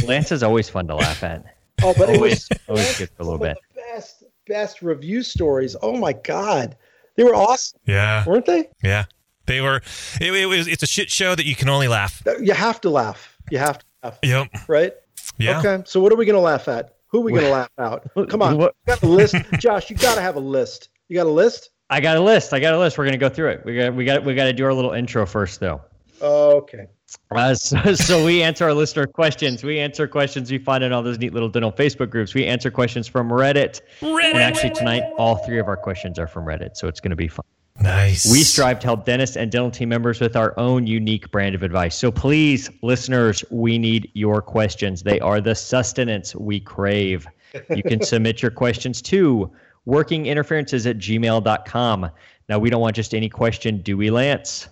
good. 0.00 0.08
Lance 0.08 0.32
is 0.32 0.42
always 0.42 0.68
fun 0.68 0.86
to 0.88 0.94
laugh 0.94 1.22
at. 1.22 1.44
Oh, 1.82 1.92
but 1.98 2.08
it 2.08 2.16
Always- 2.16 2.48
was 2.48 2.58
always 2.70 2.98
good 2.98 3.10
for 3.10 3.22
a 3.22 3.24
little 3.26 3.38
bit. 3.38 3.58
Best, 3.74 4.24
best 4.48 4.80
review 4.80 5.22
stories. 5.22 5.76
Oh 5.82 5.94
my 5.94 6.14
god, 6.14 6.74
they 7.16 7.24
were 7.24 7.34
awesome, 7.34 7.80
yeah. 7.86 8.24
weren't 8.26 8.46
they? 8.46 8.68
Yeah. 8.82 9.04
They 9.46 9.60
were. 9.60 9.80
It, 10.20 10.34
it 10.34 10.46
was. 10.46 10.66
It's 10.66 10.82
a 10.82 10.86
shit 10.88 11.08
show 11.10 11.34
that 11.34 11.46
you 11.46 11.54
can 11.54 11.68
only 11.68 11.86
laugh. 11.88 12.26
Uh, 12.26 12.36
you 12.38 12.52
have 12.52 12.80
to 12.80 12.90
laugh. 12.90 13.36
You 13.50 13.58
have 13.58 13.78
to 13.78 13.84
laugh, 14.02 14.18
Yep. 14.22 14.48
right? 14.68 14.92
Yeah. 15.38 15.60
Okay. 15.60 15.82
So 15.86 16.00
what 16.00 16.12
are 16.12 16.16
we 16.16 16.24
going 16.26 16.34
to 16.34 16.40
laugh 16.40 16.66
at? 16.66 16.96
Who 17.08 17.18
are 17.18 17.22
we 17.22 17.30
going 17.32 17.44
to 17.44 17.50
laugh 17.50 17.70
out? 17.78 18.04
Come 18.28 18.42
on. 18.42 18.56
What- 18.58 18.74
You 18.88 18.94
got 18.94 19.02
a 19.02 19.06
list, 19.06 19.36
Josh. 19.58 19.88
You 19.88 19.96
got 19.96 20.16
to 20.16 20.20
have 20.20 20.34
a 20.36 20.40
list. 20.40 20.88
You 21.08 21.16
got 21.16 21.26
a 21.26 21.30
list? 21.30 21.70
I 21.88 22.00
got 22.00 22.16
a 22.16 22.20
list. 22.20 22.52
I 22.52 22.58
got 22.58 22.74
a 22.74 22.78
list. 22.78 22.98
We're 22.98 23.04
gonna 23.04 23.16
go 23.18 23.28
through 23.28 23.50
it. 23.50 23.64
We 23.64 23.76
got 23.76 23.94
we 23.94 24.04
got 24.04 24.24
we 24.24 24.34
got 24.34 24.46
to 24.46 24.52
do 24.52 24.64
our 24.64 24.74
little 24.74 24.92
intro 24.92 25.24
first, 25.26 25.60
though. 25.60 25.80
Okay. 26.20 26.86
Uh, 27.30 27.54
so, 27.54 27.94
so 27.94 28.24
we 28.24 28.42
answer 28.42 28.64
our 28.64 28.74
listener 28.74 29.06
questions. 29.06 29.62
We 29.62 29.78
answer 29.78 30.06
questions 30.06 30.50
we 30.50 30.58
find 30.58 30.82
in 30.84 30.92
all 30.92 31.02
those 31.02 31.18
neat 31.18 31.32
little 31.32 31.48
dental 31.48 31.72
Facebook 31.72 32.10
groups. 32.10 32.34
We 32.34 32.46
answer 32.46 32.70
questions 32.70 33.06
from 33.06 33.28
Reddit. 33.28 33.80
And 34.00 34.38
actually, 34.38 34.74
tonight, 34.74 35.02
all 35.18 35.36
three 35.36 35.58
of 35.58 35.68
our 35.68 35.76
questions 35.76 36.18
are 36.18 36.26
from 36.26 36.44
Reddit, 36.44 36.76
so 36.76 36.88
it's 36.88 37.00
going 37.00 37.10
to 37.10 37.16
be 37.16 37.28
fun. 37.28 37.44
Nice. 37.80 38.30
We 38.30 38.42
strive 38.42 38.80
to 38.80 38.86
help 38.86 39.04
dentists 39.04 39.36
and 39.36 39.50
dental 39.52 39.70
team 39.70 39.90
members 39.90 40.18
with 40.18 40.34
our 40.34 40.58
own 40.58 40.86
unique 40.86 41.30
brand 41.30 41.54
of 41.54 41.62
advice. 41.62 41.94
So 41.94 42.10
please, 42.10 42.70
listeners, 42.82 43.44
we 43.50 43.78
need 43.78 44.10
your 44.14 44.40
questions. 44.40 45.02
They 45.02 45.20
are 45.20 45.42
the 45.42 45.54
sustenance 45.54 46.34
we 46.34 46.58
crave. 46.58 47.26
You 47.74 47.82
can 47.82 48.02
submit 48.02 48.40
your 48.40 48.50
questions 48.50 49.02
to 49.02 49.50
workinginterferences 49.86 50.88
at 50.88 50.96
gmail.com. 50.96 52.10
Now, 52.48 52.58
we 52.58 52.70
don't 52.70 52.80
want 52.80 52.96
just 52.96 53.14
any 53.14 53.28
question, 53.28 53.78
do 53.78 53.96
we, 53.96 54.10
Lance? 54.10 54.68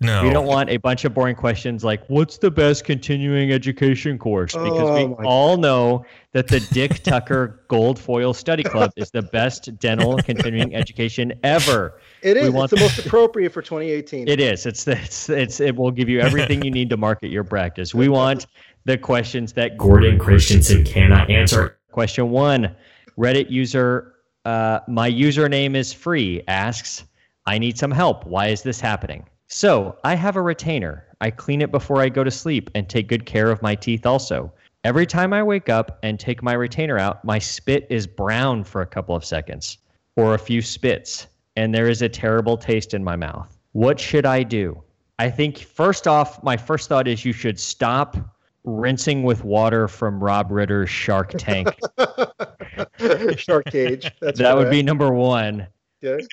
No. 0.00 0.22
We 0.22 0.30
don't 0.30 0.46
want 0.46 0.70
a 0.70 0.76
bunch 0.76 1.04
of 1.04 1.12
boring 1.12 1.34
questions 1.34 1.82
like, 1.82 2.04
what's 2.08 2.38
the 2.38 2.50
best 2.52 2.84
continuing 2.84 3.52
education 3.52 4.16
course? 4.16 4.52
Because 4.52 4.70
Oh, 4.90 4.94
we 4.94 5.06
my 5.08 5.24
all 5.24 5.56
know 5.56 6.04
that 6.32 6.46
the 6.46 6.60
Dick 6.72 7.02
Tucker 7.02 7.64
Gold 7.66 7.98
Foil 7.98 8.32
Study 8.32 8.62
Club 8.62 8.92
is 8.96 9.10
the 9.10 9.22
best 9.22 9.76
dental 9.80 10.16
continuing 10.18 10.74
education 10.74 11.32
ever. 11.42 12.00
It 12.22 12.36
is. 12.36 12.44
We 12.44 12.50
want- 12.50 12.72
It's 12.72 12.80
the 12.80 12.84
most 12.86 13.06
appropriate 13.06 13.52
for 13.52 13.60
2018. 13.60 14.28
It 14.28 14.40
is. 14.40 14.66
It's 14.66 14.86
it's 14.86 15.28
it's 15.28 15.58
it 15.60 15.74
will 15.74 15.90
give 15.90 16.08
you 16.08 16.20
everything 16.20 16.62
you 16.62 16.70
need 16.70 16.90
to 16.90 16.96
market 16.96 17.30
your 17.32 17.44
practice. 17.44 17.92
We 17.94 18.08
want 18.08 18.46
the 18.84 18.96
questions 18.98 19.52
that 19.54 19.76
Gordon 19.76 20.18
Christensen 20.18 20.84
cannot 20.84 21.28
answer. 21.28 21.76
Question 21.90 22.30
one: 22.30 22.74
Reddit 23.18 23.50
user, 23.50 24.14
uh, 24.44 24.78
my 24.86 25.10
username 25.10 25.74
is 25.74 25.92
free 25.92 26.42
asks, 26.46 27.02
I 27.46 27.58
need 27.58 27.76
some 27.76 27.90
help. 27.90 28.24
Why 28.26 28.46
is 28.48 28.62
this 28.62 28.80
happening? 28.80 29.24
So 29.48 29.96
I 30.04 30.14
have 30.14 30.36
a 30.36 30.42
retainer. 30.42 31.06
I 31.20 31.30
clean 31.30 31.62
it 31.62 31.72
before 31.72 32.00
I 32.00 32.10
go 32.10 32.22
to 32.22 32.30
sleep 32.30 32.70
and 32.74 32.88
take 32.88 33.08
good 33.08 33.26
care 33.26 33.50
of 33.50 33.62
my 33.62 33.74
teeth 33.74 34.06
also. 34.06 34.52
Every 34.84 35.06
time 35.06 35.32
I 35.32 35.42
wake 35.42 35.68
up 35.68 35.98
and 36.02 36.20
take 36.20 36.42
my 36.42 36.52
retainer 36.52 36.98
out, 36.98 37.24
my 37.24 37.38
spit 37.38 37.86
is 37.90 38.06
brown 38.06 38.62
for 38.62 38.82
a 38.82 38.86
couple 38.86 39.16
of 39.16 39.24
seconds 39.24 39.78
or 40.16 40.34
a 40.34 40.38
few 40.38 40.62
spits, 40.62 41.26
and 41.56 41.74
there 41.74 41.88
is 41.88 42.02
a 42.02 42.08
terrible 42.08 42.56
taste 42.56 42.94
in 42.94 43.02
my 43.02 43.16
mouth. 43.16 43.58
What 43.72 43.98
should 43.98 44.26
I 44.26 44.42
do? 44.42 44.82
I 45.18 45.30
think 45.30 45.58
first 45.58 46.06
off, 46.06 46.42
my 46.42 46.56
first 46.56 46.88
thought 46.88 47.08
is 47.08 47.24
you 47.24 47.32
should 47.32 47.58
stop 47.58 48.16
rinsing 48.64 49.22
with 49.22 49.44
water 49.44 49.88
from 49.88 50.22
Rob 50.22 50.50
Ritter's 50.50 50.90
Shark 50.90 51.32
Tank. 51.38 51.68
Shark 53.36 53.64
cage. 53.66 54.10
That's 54.20 54.38
that 54.38 54.56
would 54.56 54.64
right. 54.64 54.70
be 54.70 54.82
number 54.82 55.12
one. 55.12 55.66
Okay. 56.04 56.24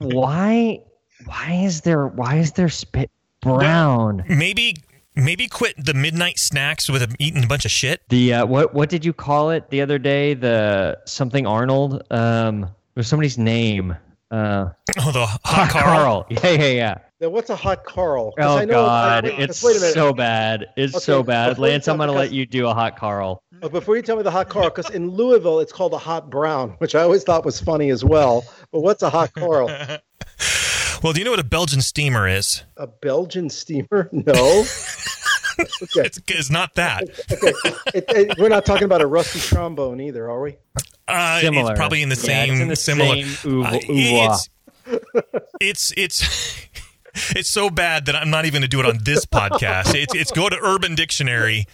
Why? 0.00 0.80
Why 1.26 1.60
is 1.64 1.80
there? 1.82 2.06
Why 2.08 2.36
is 2.36 2.52
there 2.52 2.68
spit 2.68 3.10
brown? 3.40 4.24
Maybe 4.28 4.76
maybe 5.14 5.46
quit 5.48 5.74
the 5.84 5.94
midnight 5.94 6.38
snacks 6.38 6.88
with 6.88 7.02
a, 7.02 7.14
eating 7.18 7.44
a 7.44 7.46
bunch 7.46 7.64
of 7.64 7.70
shit. 7.70 8.00
The 8.08 8.34
uh, 8.34 8.46
what? 8.46 8.74
What 8.74 8.88
did 8.88 9.04
you 9.04 9.12
call 9.12 9.50
it 9.50 9.68
the 9.70 9.80
other 9.82 9.98
day? 9.98 10.34
The 10.34 10.98
something 11.06 11.46
Arnold. 11.46 12.02
Um, 12.10 12.64
it 12.64 12.70
was 12.96 13.08
somebody's 13.08 13.38
name. 13.38 13.96
Uh, 14.30 14.70
Oh, 14.98 15.10
the 15.12 15.26
hot 15.26 15.70
Carl. 15.70 16.24
Carl. 16.24 16.26
Yeah, 16.30 16.50
yeah, 16.50 16.68
yeah. 16.70 16.94
Now, 17.20 17.28
what's 17.28 17.50
a 17.50 17.56
hot 17.56 17.84
Carl? 17.84 18.34
Oh 18.38 18.56
I 18.58 18.64
know- 18.64 18.74
God, 18.74 19.26
I- 19.26 19.28
it's 19.28 19.62
wait 19.62 19.76
a 19.76 19.80
minute. 19.80 19.94
so 19.94 20.12
bad. 20.12 20.66
It's 20.76 20.94
Okay, 20.96 21.02
so 21.04 21.22
bad. 21.22 21.58
Lance, 21.58 21.86
I'm 21.88 21.96
gonna 21.98 22.12
let 22.12 22.32
you 22.32 22.44
do 22.46 22.66
a 22.66 22.74
hot 22.74 22.96
Carl. 22.96 23.42
Uh, 23.62 23.68
Before 23.68 23.94
you 23.96 24.02
tell 24.02 24.16
me 24.16 24.22
the 24.22 24.30
hot 24.30 24.48
Carl, 24.48 24.64
because 24.70 24.90
in 24.90 25.08
Louisville 25.10 25.60
it's 25.60 25.72
called 25.72 25.92
a 25.94 25.98
hot 25.98 26.30
brown, 26.30 26.70
which 26.78 26.94
I 26.94 27.02
always 27.02 27.22
thought 27.24 27.44
was 27.44 27.60
funny 27.60 27.90
as 27.90 28.04
well. 28.04 28.44
But 28.72 28.80
what's 28.80 29.02
a 29.02 29.10
hot 29.10 29.32
Carl? 29.34 29.70
Well, 31.02 31.12
do 31.12 31.18
you 31.20 31.24
know 31.24 31.32
what 31.32 31.40
a 31.40 31.44
Belgian 31.44 31.80
steamer 31.80 32.28
is? 32.28 32.62
A 32.76 32.86
Belgian 32.86 33.50
steamer? 33.50 34.08
No. 34.12 34.32
okay. 35.60 36.02
It's, 36.06 36.20
it's 36.28 36.50
not 36.50 36.74
that. 36.76 37.02
okay. 37.30 37.52
It, 37.94 38.04
it- 38.08 38.38
we're 38.38 38.48
not 38.48 38.64
talking 38.64 38.84
about 38.84 39.02
a 39.02 39.06
rusty 39.06 39.40
trombone 39.40 40.00
either, 40.00 40.30
are 40.30 40.40
we? 40.40 40.56
Uh, 41.08 41.40
Similar. 41.40 41.72
It's 41.72 41.78
probably 41.78 42.02
in 42.02 42.08
the 42.08 42.14
Yeah, 42.14 42.20
same 42.22 42.52
it's 42.52 42.60
in 42.60 42.68
the 42.68 42.76
similar. 42.76 43.22
same 43.22 43.62
Uh, 43.64 43.78
it's, 43.88 44.48
it's 45.60 45.92
it's 45.96 46.66
it's 47.36 47.50
so 47.50 47.68
bad 47.68 48.06
that 48.06 48.14
I'm 48.16 48.30
not 48.30 48.44
even 48.46 48.60
going 48.60 48.62
to 48.62 48.68
do 48.68 48.80
it 48.80 48.86
on 48.86 48.98
this 49.02 49.26
podcast. 49.26 49.94
It's 49.94 50.14
it's 50.14 50.30
go 50.30 50.48
to 50.48 50.56
Urban 50.62 50.94
Dictionary. 50.94 51.66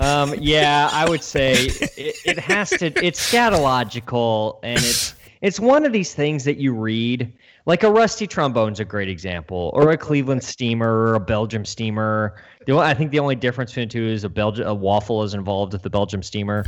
Um, 0.00 0.34
yeah, 0.38 0.88
I 0.92 1.08
would 1.08 1.22
say 1.24 1.52
it, 1.96 2.16
it 2.26 2.38
has 2.38 2.70
to. 2.70 2.86
It's 3.04 3.32
scatological, 3.32 4.58
and 4.62 4.78
it's 4.78 5.14
it's 5.40 5.58
one 5.58 5.84
of 5.86 5.92
these 5.92 6.14
things 6.14 6.44
that 6.44 6.58
you 6.58 6.74
read. 6.74 7.32
Like 7.64 7.82
a 7.84 7.90
rusty 7.90 8.26
trombone's 8.26 8.80
a 8.80 8.84
great 8.84 9.08
example, 9.08 9.70
or 9.74 9.90
a 9.90 9.96
Cleveland 9.96 10.42
steamer, 10.42 10.90
or 10.90 11.14
a 11.14 11.20
Belgium 11.20 11.64
steamer. 11.64 12.34
The 12.66 12.76
I 12.76 12.94
think 12.94 13.10
the 13.10 13.18
only 13.18 13.36
difference 13.36 13.70
between 13.70 13.88
the 13.88 13.92
two 13.92 14.06
is 14.06 14.24
a 14.24 14.28
Belgium 14.28 14.66
a 14.66 14.74
waffle 14.74 15.22
is 15.22 15.34
involved 15.34 15.72
with 15.72 15.82
the 15.82 15.90
Belgium 15.90 16.22
steamer. 16.22 16.64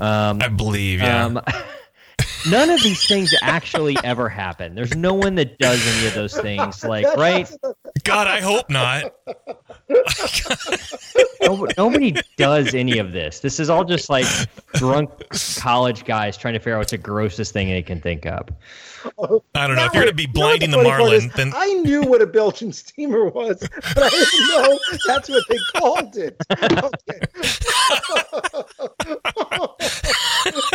Um, 0.00 0.42
I 0.42 0.48
believe. 0.48 1.00
Yeah. 1.00 1.24
um, 1.24 1.40
none 2.50 2.70
of 2.70 2.82
these 2.82 3.06
things 3.06 3.34
actually 3.42 3.96
ever 4.04 4.28
happen. 4.28 4.74
There's 4.74 4.94
no 4.94 5.14
one 5.14 5.34
that 5.36 5.58
does 5.58 5.84
any 5.96 6.06
of 6.06 6.14
those 6.14 6.36
things. 6.38 6.84
Like, 6.84 7.06
right? 7.16 7.50
God, 8.04 8.26
I 8.26 8.40
hope 8.40 8.68
not. 8.68 9.14
No, 11.42 11.66
nobody 11.76 12.14
does 12.38 12.74
any 12.74 12.98
of 12.98 13.12
this. 13.12 13.40
This 13.40 13.60
is 13.60 13.68
all 13.68 13.84
just 13.84 14.08
like 14.08 14.24
drunk 14.74 15.10
college 15.56 16.04
guys 16.04 16.38
trying 16.38 16.54
to 16.54 16.58
figure 16.58 16.74
out 16.74 16.78
what's 16.78 16.92
the 16.92 16.98
grossest 16.98 17.52
thing 17.52 17.68
they 17.68 17.82
can 17.82 18.00
think 18.00 18.24
of. 18.24 18.48
I 19.54 19.66
don't 19.66 19.76
know. 19.76 19.84
If 19.86 19.94
you're 19.94 20.04
going 20.04 20.06
to 20.08 20.14
be 20.14 20.22
You 20.22 20.28
know 20.28 20.40
what 20.46 20.60
blinding 20.60 20.70
the 20.70 20.76
funny 20.78 20.88
marlin, 20.88 21.14
is? 21.26 21.32
then 21.34 21.52
I 21.54 21.72
knew 21.74 22.02
what 22.02 22.22
a 22.22 22.26
Belgian 22.26 22.72
steamer 22.72 23.26
was, 23.26 23.58
but 23.60 24.02
I 24.02 24.08
didn't 24.08 24.48
know 24.48 24.78
that's 25.06 25.28
what 25.28 25.44
they 25.48 25.58
called 25.78 26.16
it. 26.16 26.36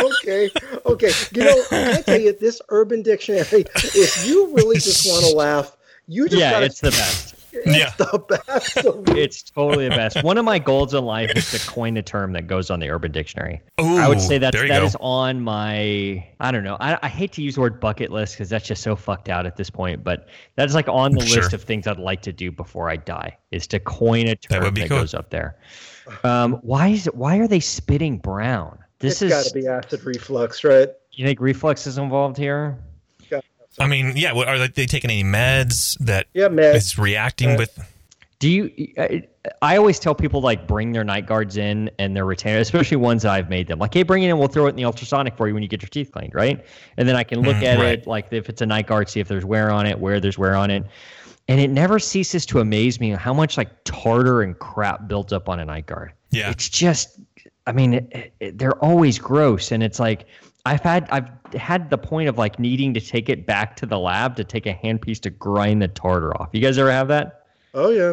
okay, 0.00 0.50
okay. 0.86 1.10
You 1.32 1.44
know, 1.44 1.62
I 1.72 2.02
tell 2.02 2.20
you 2.20 2.32
this 2.32 2.60
Urban 2.68 3.02
Dictionary? 3.02 3.42
If 3.52 4.26
you 4.26 4.54
really 4.54 4.76
just 4.76 5.06
want 5.06 5.24
to 5.26 5.34
laugh, 5.36 5.76
you 6.06 6.28
just 6.28 6.40
Yeah, 6.40 6.52
gotta, 6.52 6.66
it's 6.66 6.80
the 6.80 6.90
best. 6.90 7.29
It's 7.64 7.78
Yeah. 7.78 7.90
the 7.98 8.18
best. 8.46 8.76
It's 9.16 9.42
totally 9.42 9.88
the 9.88 9.94
best. 9.96 10.22
One 10.22 10.38
of 10.38 10.44
my 10.44 10.58
goals 10.58 10.94
in 10.94 11.04
life 11.04 11.30
is 11.36 11.50
to 11.52 11.70
coin 11.70 11.96
a 11.96 12.02
term 12.02 12.32
that 12.32 12.46
goes 12.46 12.70
on 12.70 12.80
the 12.80 12.90
Urban 12.90 13.12
Dictionary. 13.12 13.60
Ooh, 13.80 13.96
I 13.98 14.08
would 14.08 14.20
say 14.20 14.38
that 14.38 14.52
there 14.52 14.66
that 14.68 14.80
go. 14.80 14.84
is 14.86 14.96
on 15.00 15.40
my. 15.40 16.26
I 16.40 16.50
don't 16.50 16.64
know. 16.64 16.76
I, 16.80 16.98
I 17.02 17.08
hate 17.08 17.32
to 17.32 17.42
use 17.42 17.54
the 17.56 17.60
word 17.60 17.80
bucket 17.80 18.10
list 18.10 18.34
because 18.34 18.48
that's 18.48 18.66
just 18.66 18.82
so 18.82 18.96
fucked 18.96 19.28
out 19.28 19.46
at 19.46 19.56
this 19.56 19.70
point. 19.70 20.02
But 20.04 20.28
that 20.56 20.68
is 20.68 20.74
like 20.74 20.88
on 20.88 21.12
the 21.12 21.24
Sure. 21.26 21.42
list 21.42 21.52
of 21.52 21.62
things 21.62 21.86
I'd 21.86 21.98
like 21.98 22.22
to 22.22 22.32
do 22.32 22.50
before 22.50 22.90
I 22.90 22.96
die. 22.96 23.36
Is 23.50 23.66
to 23.68 23.80
coin 23.80 24.26
a 24.28 24.36
term 24.36 24.64
would 24.64 24.74
that, 24.76 24.88
cool. 24.88 24.98
goes 25.00 25.14
up 25.14 25.30
there. 25.30 25.56
Um, 26.24 26.54
why 26.62 26.88
is 26.88 27.06
it? 27.06 27.14
Why 27.14 27.38
are 27.38 27.48
they 27.48 27.60
spitting 27.60 28.18
brown? 28.18 28.78
This 29.00 29.22
it's 29.22 29.22
is. 29.22 29.30
got 29.30 29.44
to 29.46 29.54
be 29.54 29.66
acid 29.66 30.04
reflux, 30.04 30.62
right? 30.64 30.88
You 31.12 31.24
think 31.26 31.40
reflux 31.40 31.86
is 31.86 31.98
involved 31.98 32.36
here? 32.36 32.78
I 33.80 33.86
mean, 33.86 34.12
yeah. 34.16 34.32
what- 34.32 34.48
Are 34.48 34.58
they- 34.58 34.68
they 34.68 34.86
taking 34.86 35.10
any 35.10 35.24
meds 35.24 35.96
that 36.00 36.26
Yeah, 36.34 36.48
man. 36.48 36.76
is 36.76 36.98
reacting 36.98 37.52
Uh, 37.52 37.56
with? 37.58 37.78
Do 38.38 38.48
you? 38.48 38.70
I, 38.96 39.22
I 39.60 39.76
always 39.76 39.98
tell 39.98 40.14
people 40.14 40.40
like 40.40 40.66
bring 40.66 40.92
their 40.92 41.04
night 41.04 41.26
guards 41.26 41.56
in 41.58 41.90
and 41.98 42.16
their 42.16 42.24
retainer, 42.24 42.58
especially 42.58 42.96
ones 42.96 43.22
that 43.22 43.32
I've 43.32 43.50
made 43.50 43.66
them. 43.68 43.78
Like, 43.78 43.92
hey, 43.92 44.02
bring 44.02 44.22
it 44.22 44.28
in. 44.30 44.38
We'll 44.38 44.48
throw 44.48 44.66
it 44.66 44.70
in 44.70 44.76
the 44.76 44.84
ultrasonic 44.84 45.36
for 45.36 45.46
you 45.48 45.52
when 45.54 45.62
you 45.62 45.68
get 45.68 45.82
your 45.82 45.88
teeth 45.90 46.10
cleaned, 46.12 46.34
right? 46.34 46.64
And 46.96 47.06
then 47.08 47.16
I 47.16 47.22
can 47.22 47.40
look 47.42 47.56
Mm, 47.56 47.62
at 47.64 47.78
right. 47.78 47.98
it, 47.98 48.06
like 48.06 48.28
if 48.32 48.48
it's 48.48 48.62
a 48.62 48.66
night 48.66 48.86
guard, 48.86 49.08
see 49.10 49.20
if 49.20 49.28
there's 49.28 49.44
wear 49.44 49.70
on 49.70 49.86
it, 49.86 49.98
where 49.98 50.20
there's 50.20 50.38
wear 50.38 50.56
on 50.56 50.70
it. 50.70 50.84
And 51.48 51.60
it 51.60 51.68
never 51.68 51.98
ceases 51.98 52.46
to 52.46 52.60
amaze 52.60 52.98
me 53.00 53.10
how 53.10 53.34
much 53.34 53.58
like 53.58 53.68
tartar 53.84 54.40
and 54.42 54.58
crap 54.58 55.06
built 55.08 55.32
up 55.32 55.48
on 55.48 55.58
a 55.58 55.64
night 55.64 55.84
guard. 55.86 56.12
Yeah. 56.30 56.50
It's 56.50 56.68
just, 56.68 57.18
I 57.66 57.72
mean, 57.72 57.94
it, 57.94 58.32
it, 58.40 58.58
they're 58.58 58.78
always 58.84 59.18
gross, 59.18 59.70
and 59.72 59.82
it's 59.82 59.98
like 60.00 60.26
I've 60.66 60.80
had 60.82 61.08
I've 61.10 61.28
had 61.54 61.90
the 61.90 61.98
point 61.98 62.28
of 62.28 62.38
like 62.38 62.58
needing 62.58 62.94
to 62.94 63.00
take 63.00 63.28
it 63.28 63.46
back 63.46 63.76
to 63.76 63.86
the 63.86 63.98
lab 63.98 64.36
to 64.36 64.44
take 64.44 64.66
a 64.66 64.74
handpiece 64.74 65.20
to 65.22 65.30
grind 65.30 65.82
the 65.82 65.88
tartar 65.88 66.36
off. 66.40 66.50
You 66.52 66.60
guys 66.60 66.78
ever 66.78 66.90
have 66.92 67.08
that? 67.08 67.46
Oh 67.74 67.90
yeah. 67.90 68.12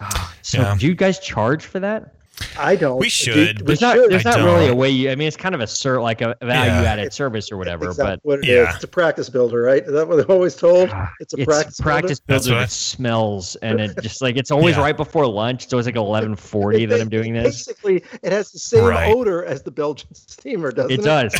So 0.42 0.58
Yeah. 0.60 0.76
do 0.78 0.86
you 0.86 0.94
guys 0.94 1.18
charge 1.18 1.64
for 1.64 1.80
that? 1.80 2.10
I 2.58 2.74
don't. 2.74 2.98
We 2.98 3.08
should, 3.08 3.60
We 3.60 3.66
There's 3.66 3.80
not 3.80 3.94
should. 3.96 4.10
there's 4.10 4.26
I 4.26 4.30
not 4.36 4.44
really 4.44 4.66
a 4.68 4.74
way 4.74 4.90
you 4.90 5.08
I 5.10 5.14
mean 5.14 5.28
it's 5.28 5.36
kind 5.36 5.54
of 5.54 5.60
a 5.60 5.66
ser- 5.68 6.02
like 6.02 6.20
a 6.20 6.36
value 6.42 6.84
added 6.84 7.12
service 7.12 7.52
or 7.52 7.56
whatever, 7.56 7.86
Exactly 7.86 8.16
but 8.16 8.20
what 8.24 8.38
it 8.40 8.48
is. 8.48 8.48
Yeah. 8.48 8.74
It's 8.74 8.82
a 8.82 8.88
practice 8.88 9.28
builder, 9.30 9.62
right? 9.62 9.82
Is 9.84 9.92
that 9.92 10.08
what 10.08 10.16
they're 10.16 10.30
always 10.30 10.56
told? 10.56 10.90
It's 11.20 11.32
a 11.32 11.44
practice, 11.44 11.80
practice 11.80 12.20
That's 12.26 12.46
builder 12.46 12.60
what 12.60 12.66
that 12.68 12.70
smells 12.72 13.54
and 13.56 13.80
it 13.80 13.96
just 14.02 14.20
like 14.20 14.36
it's 14.36 14.50
always 14.50 14.74
Yeah. 14.76 14.82
right 14.82 14.96
before 14.96 15.26
lunch. 15.28 15.64
It's 15.64 15.72
always 15.72 15.86
like 15.86 15.94
eleven 15.96 16.34
forty 16.34 16.86
that 16.86 17.00
I'm 17.00 17.08
doing 17.08 17.32
this. 17.34 17.66
Basically, 17.66 18.02
it 18.22 18.32
has 18.32 18.50
the 18.50 18.58
same 18.58 18.84
Right. 18.84 19.14
odor 19.14 19.44
as 19.44 19.62
the 19.62 19.70
Belgian 19.70 20.08
steamer, 20.14 20.72
doesn't 20.72 20.90
it? 20.90 21.00
It 21.00 21.04
does. 21.04 21.32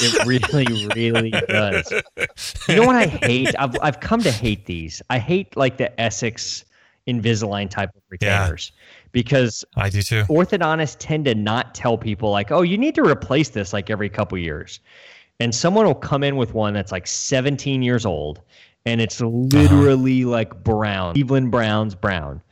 It 0.00 0.26
really, 0.26 0.86
really 0.94 1.30
does. 1.30 1.92
You 2.68 2.76
know 2.76 2.86
what 2.86 2.96
I 2.96 3.06
hate? 3.06 3.54
I've 3.58 3.76
I've 3.82 4.00
come 4.00 4.20
to 4.22 4.30
hate 4.30 4.66
these. 4.66 5.02
I 5.10 5.18
hate 5.18 5.56
like 5.56 5.76
the 5.76 5.92
Essix 5.98 6.64
Invisalign 7.08 7.70
type 7.70 7.90
of 7.94 8.02
Yeah. 8.20 8.42
retainers 8.42 8.72
because 9.12 9.64
I 9.76 9.88
do 9.88 10.02
too. 10.02 10.24
orthodontists 10.24 10.96
tend 10.98 11.24
to 11.24 11.34
not 11.34 11.74
tell 11.74 11.96
people 11.96 12.30
like, 12.30 12.50
oh, 12.50 12.62
you 12.62 12.76
need 12.76 12.94
to 12.96 13.02
replace 13.02 13.48
this 13.48 13.72
like 13.72 13.90
every 13.90 14.08
couple 14.08 14.36
years. 14.38 14.80
And 15.40 15.54
someone 15.54 15.86
will 15.86 15.94
come 15.94 16.22
in 16.24 16.36
with 16.36 16.52
one 16.52 16.74
that's 16.74 16.92
like 16.92 17.06
17 17.06 17.82
years 17.82 18.04
old 18.04 18.40
and 18.84 19.00
it's 19.00 19.20
uh-huh. 19.20 19.30
literally 19.30 20.24
like 20.24 20.62
brown, 20.62 21.14
Cleveland 21.14 21.50
Browns 21.50 21.94
brown. 21.94 22.42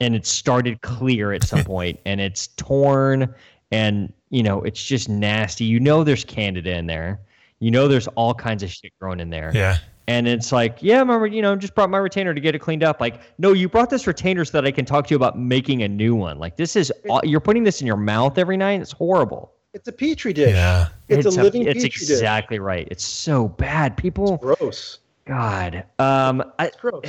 And 0.00 0.16
it 0.16 0.26
started 0.26 0.80
clear 0.82 1.32
at 1.32 1.44
some 1.44 1.64
point 1.74 2.00
and 2.04 2.20
it's 2.20 2.48
torn 2.48 3.32
and 3.72 4.12
you 4.30 4.42
know, 4.42 4.62
it's 4.62 4.82
just 4.84 5.08
nasty. 5.08 5.64
You 5.64 5.80
know 5.80 6.04
there's 6.04 6.24
candida 6.24 6.76
in 6.76 6.86
there. 6.86 7.20
You 7.58 7.70
know 7.70 7.88
there's 7.88 8.08
all 8.08 8.34
kinds 8.34 8.62
of 8.62 8.70
shit 8.70 8.92
growing 9.00 9.20
in 9.20 9.30
there. 9.30 9.50
Yeah. 9.54 9.78
And 10.08 10.26
it's 10.26 10.50
like, 10.50 10.78
yeah, 10.80 10.98
remember, 10.98 11.28
you 11.28 11.40
know, 11.40 11.54
just 11.54 11.76
brought 11.76 11.88
my 11.88 11.98
retainer 11.98 12.34
to 12.34 12.40
get 12.40 12.56
it 12.56 12.58
cleaned 12.58 12.82
up. 12.82 13.00
Like, 13.00 13.20
no, 13.38 13.52
you 13.52 13.68
brought 13.68 13.88
this 13.88 14.04
retainer 14.06 14.44
so 14.44 14.52
that 14.60 14.66
I 14.66 14.72
can 14.72 14.84
talk 14.84 15.06
to 15.06 15.10
you 15.12 15.16
about 15.16 15.38
making 15.38 15.84
a 15.84 15.88
new 15.88 16.16
one. 16.16 16.40
Like, 16.40 16.56
this 16.56 16.74
is, 16.74 16.92
aw- 17.08 17.20
you're 17.22 17.38
putting 17.40 17.62
this 17.62 17.80
in 17.80 17.86
your 17.86 17.96
mouth 17.96 18.36
every 18.36 18.56
night. 18.56 18.80
It's 18.80 18.90
horrible. 18.90 19.52
It's 19.74 19.86
a 19.86 19.92
petri 19.92 20.32
dish. 20.32 20.54
Yeah. 20.54 20.88
It's, 21.08 21.24
a 21.24 21.30
living 21.30 21.62
It's 21.62 21.74
petri 21.74 21.88
dish. 21.90 22.02
exactly 22.02 22.58
right. 22.58 22.88
It's 22.90 23.04
so 23.04 23.48
bad. 23.48 23.96
People, 23.96 24.38
Gross. 24.38 24.98
God. 25.24 25.84
Um, 26.00 26.42
I, 26.58 26.66
It's 26.66 26.76
gross. 26.76 27.04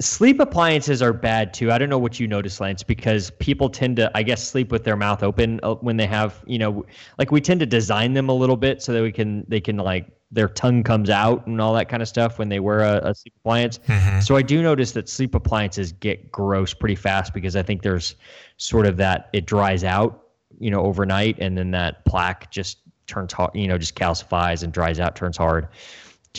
Sleep 0.00 0.38
appliances 0.40 1.02
are 1.02 1.12
bad 1.12 1.52
too. 1.52 1.72
I 1.72 1.78
don't 1.78 1.88
know 1.88 1.98
what 1.98 2.20
you 2.20 2.26
notice, 2.26 2.60
Lance, 2.60 2.82
because 2.82 3.30
people 3.30 3.68
tend 3.68 3.96
to, 3.96 4.10
I 4.14 4.22
guess, 4.22 4.46
sleep 4.46 4.70
with 4.70 4.84
their 4.84 4.96
mouth 4.96 5.22
open 5.22 5.58
uh, 5.62 5.74
when 5.74 5.96
they 5.96 6.06
have, 6.06 6.42
you 6.46 6.58
know, 6.58 6.86
like 7.18 7.32
we 7.32 7.40
tend 7.40 7.60
to 7.60 7.66
design 7.66 8.12
them 8.12 8.28
a 8.28 8.34
little 8.34 8.56
bit 8.56 8.80
so 8.82 8.92
that 8.92 9.02
we 9.02 9.10
can, 9.12 9.44
they 9.48 9.60
can 9.60 9.76
like 9.76 10.06
their 10.30 10.48
tongue 10.48 10.82
comes 10.82 11.08
out 11.10 11.46
and 11.46 11.60
all 11.60 11.72
that 11.74 11.88
kind 11.88 12.02
of 12.02 12.08
stuff 12.08 12.38
when 12.38 12.48
they 12.48 12.60
wear 12.60 12.80
a, 12.80 13.08
a 13.08 13.14
sleep 13.14 13.34
appliance. 13.40 13.80
So 14.20 14.36
I 14.36 14.42
do 14.42 14.62
notice 14.62 14.92
that 14.92 15.08
sleep 15.08 15.34
appliances 15.34 15.92
get 15.92 16.30
gross 16.30 16.74
pretty 16.74 16.96
fast 16.96 17.32
because 17.32 17.56
I 17.56 17.62
think 17.62 17.82
there's 17.82 18.14
sort 18.58 18.86
of 18.86 18.98
that 18.98 19.30
it 19.32 19.46
dries 19.46 19.84
out, 19.84 20.24
you 20.60 20.70
know, 20.70 20.82
overnight, 20.82 21.38
and 21.38 21.56
then 21.56 21.70
that 21.70 22.04
plaque 22.04 22.50
just 22.50 22.78
turns 23.06 23.32
hard, 23.32 23.52
you 23.54 23.66
know, 23.66 23.78
just 23.78 23.94
calcifies 23.94 24.62
and 24.62 24.72
dries 24.72 25.00
out, 25.00 25.16
turns 25.16 25.36
hard. 25.36 25.68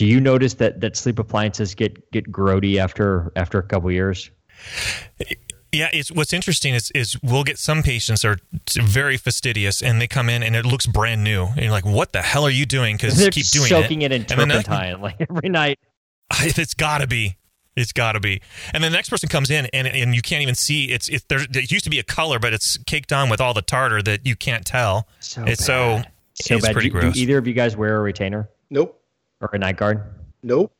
Do 0.00 0.06
you 0.06 0.18
notice 0.18 0.54
that 0.54 0.80
that 0.80 0.96
sleep 0.96 1.18
appliances 1.18 1.74
get 1.74 2.10
get 2.10 2.24
grody 2.32 2.78
after 2.78 3.30
after 3.36 3.58
a 3.58 3.62
couple 3.62 3.92
years? 3.92 4.30
Yeah, 5.72 5.90
it's 5.92 6.10
what's 6.10 6.32
interesting 6.32 6.72
is 6.72 6.90
is 6.92 7.18
we'll 7.22 7.44
get 7.44 7.58
some 7.58 7.82
patients 7.82 8.24
are 8.24 8.38
very 8.74 9.18
fastidious 9.18 9.82
and 9.82 10.00
they 10.00 10.06
come 10.08 10.30
in 10.30 10.42
and 10.42 10.56
it 10.56 10.64
looks 10.64 10.86
brand 10.86 11.22
new 11.22 11.44
and 11.48 11.58
you're 11.60 11.70
like, 11.70 11.84
what 11.84 12.12
the 12.14 12.22
hell 12.22 12.44
are 12.46 12.50
you 12.50 12.64
doing? 12.64 12.96
Because 12.96 13.18
They're 13.18 13.30
keep 13.30 13.44
doing 13.48 13.68
soaking 13.68 14.00
it, 14.00 14.10
it, 14.10 14.14
in 14.14 14.20
And 14.30 14.40
then 14.40 14.48
that- 14.48 14.64
turpentine 14.64 15.00
like 15.02 15.16
every 15.20 15.50
night. 15.50 15.78
it's 16.40 16.72
got 16.72 16.98
to 17.02 17.06
be. 17.06 17.36
It's 17.76 17.92
got 17.92 18.12
to 18.12 18.20
be. 18.20 18.40
And 18.72 18.82
then 18.82 18.92
the 18.92 18.96
next 18.96 19.10
person 19.10 19.28
comes 19.28 19.50
in 19.50 19.66
and 19.74 19.86
and 19.86 20.14
you 20.14 20.22
can't 20.22 20.40
even 20.40 20.54
see. 20.54 20.86
It's 20.86 21.08
it. 21.10 21.24
There, 21.28 21.40
there 21.40 21.60
used 21.60 21.84
to 21.84 21.90
be 21.90 21.98
a 21.98 22.04
color, 22.04 22.38
but 22.38 22.54
it's 22.54 22.78
caked 22.86 23.12
on 23.12 23.28
with 23.28 23.42
all 23.42 23.52
the 23.52 23.60
tartar 23.62 24.00
that 24.00 24.24
you 24.26 24.34
can't 24.34 24.64
tell. 24.64 25.06
So 25.20 25.44
it's 25.44 25.60
bad. 25.60 25.66
so 25.66 26.10
So 26.46 26.54
it's 26.56 26.66
bad. 26.66 26.72
pretty 26.72 26.88
do, 26.88 27.00
gross. 27.00 27.14
do 27.16 27.20
either 27.20 27.36
of 27.36 27.46
you 27.46 27.52
guys 27.52 27.76
wear 27.76 27.98
a 27.98 28.00
retainer 28.00 28.48
Nope. 28.70 28.96
Or 29.40 29.50
a 29.52 29.58
night 29.58 29.76
guard? 29.76 30.02
Nope. 30.42 30.72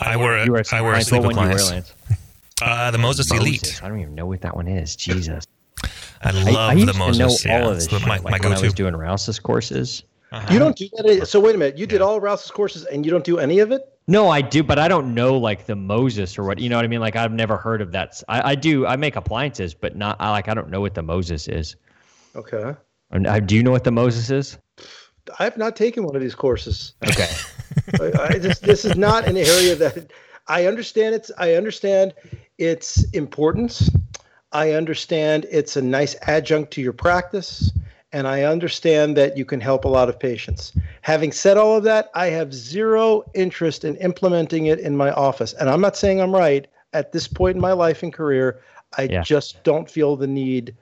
I 0.00 0.16
wear 0.16 0.38
a, 0.38 0.44
You 0.44 0.52
wear 0.52 0.62
I 0.72 0.80
wear 0.80 0.92
a 0.94 1.00
appliance. 1.00 1.08
sleep 1.08 1.22
one 1.22 1.34
you 1.34 1.40
wear, 1.40 1.50
appliance. 1.56 1.92
Uh, 2.62 2.90
the 2.90 2.98
Moses, 2.98 3.30
Elite. 3.30 3.80
I 3.82 3.88
don't 3.88 4.00
even 4.00 4.14
know 4.14 4.26
what 4.26 4.40
that 4.42 4.54
one 4.56 4.68
is. 4.68 4.96
Jesus. 4.96 5.46
I 5.82 5.88
I, 6.22 6.30
love 6.30 6.70
I 6.70 6.72
used 6.74 6.88
the 6.88 6.92
to 6.92 6.98
Moses. 6.98 7.44
know 7.44 7.50
yeah, 7.52 7.62
all 7.62 7.70
of 7.70 7.76
it's 7.76 7.86
this 7.88 7.98
shit, 8.00 8.08
my, 8.08 8.14
like 8.16 8.24
my 8.24 8.30
when 8.32 8.34
I 8.34 8.38
go-to. 8.54 8.64
was 8.66 8.74
doing 8.74 8.96
Rouse's 8.96 9.38
courses. 9.38 10.04
You 10.50 10.58
don't 10.58 10.76
do 10.76 10.88
that. 10.96 11.26
So 11.28 11.38
wait 11.38 11.54
a 11.54 11.58
minute. 11.58 11.78
You 11.78 11.86
did 11.86 12.00
all 12.00 12.18
Rouse's 12.20 12.50
courses 12.50 12.84
and 12.86 13.04
you 13.04 13.10
don't 13.12 13.24
do 13.24 13.38
any 13.38 13.60
of 13.60 13.70
it? 13.70 13.82
No, 14.08 14.28
I 14.30 14.40
do, 14.40 14.62
but 14.64 14.78
I 14.80 14.88
don't 14.88 15.14
know 15.14 15.38
like 15.38 15.66
the 15.66 15.76
Moses 15.76 16.36
or 16.36 16.42
what. 16.44 16.58
You 16.58 16.68
know 16.68 16.76
what 16.76 16.84
I 16.84 16.88
mean? 16.88 17.00
Like 17.00 17.14
I've 17.14 17.32
never 17.32 17.56
heard 17.56 17.80
of 17.80 17.92
that. 17.92 18.20
I, 18.28 18.50
I 18.50 18.54
do. 18.56 18.84
I 18.86 18.96
make 18.96 19.14
appliances, 19.16 19.74
but 19.74 19.96
not. 19.96 20.16
I 20.18 20.30
like. 20.30 20.48
I 20.48 20.54
don't 20.54 20.70
know 20.70 20.80
what 20.80 20.94
the 20.94 21.02
Moses 21.02 21.46
is. 21.46 21.76
Okay. 22.34 22.74
And, 23.12 23.26
uh, 23.28 23.38
do 23.40 23.54
you 23.54 23.62
know 23.62 23.70
what 23.70 23.84
the 23.84 23.92
Moses 23.92 24.28
is? 24.30 24.58
I 25.38 25.44
have 25.44 25.56
not 25.56 25.76
taken 25.76 26.04
one 26.04 26.16
of 26.16 26.20
these 26.22 26.34
courses. 26.34 26.94
Okay. 27.08 27.30
I, 28.00 28.12
I 28.34 28.38
just 28.38 28.62
this 28.62 28.84
is 28.84 28.94
not 28.96 29.26
an 29.26 29.36
area 29.36 29.74
that 29.76 30.10
I 30.46 30.66
understand. 30.66 31.14
It's 31.14 31.30
I 31.38 31.54
understand 31.54 32.14
its 32.58 33.04
importance. 33.10 33.90
I 34.52 34.72
understand 34.72 35.46
it's 35.50 35.76
a 35.76 35.82
nice 35.82 36.14
adjunct 36.22 36.72
to 36.74 36.80
your 36.80 36.92
practice, 36.92 37.72
and 38.12 38.28
I 38.28 38.42
understand 38.42 39.16
that 39.16 39.36
you 39.36 39.44
can 39.44 39.60
help 39.60 39.84
a 39.84 39.88
lot 39.88 40.08
of 40.08 40.18
patients. 40.18 40.72
Having 41.02 41.32
said 41.32 41.56
all 41.56 41.76
of 41.76 41.84
that, 41.84 42.10
I 42.14 42.26
have 42.26 42.54
zero 42.54 43.24
interest 43.34 43.84
in 43.84 43.96
implementing 43.96 44.66
it 44.66 44.78
in 44.78 44.96
my 44.96 45.10
office, 45.10 45.52
and 45.54 45.68
I'm 45.68 45.80
not 45.80 45.96
saying 45.96 46.20
I'm 46.20 46.34
right 46.34 46.66
at 46.92 47.10
this 47.12 47.26
point 47.26 47.56
in 47.56 47.60
my 47.60 47.72
life 47.72 48.02
and 48.02 48.12
career. 48.12 48.60
I 48.96 49.04
Yeah. 49.04 49.22
just 49.22 49.64
don't 49.64 49.90
feel 49.90 50.14
the 50.16 50.28
need 50.28 50.76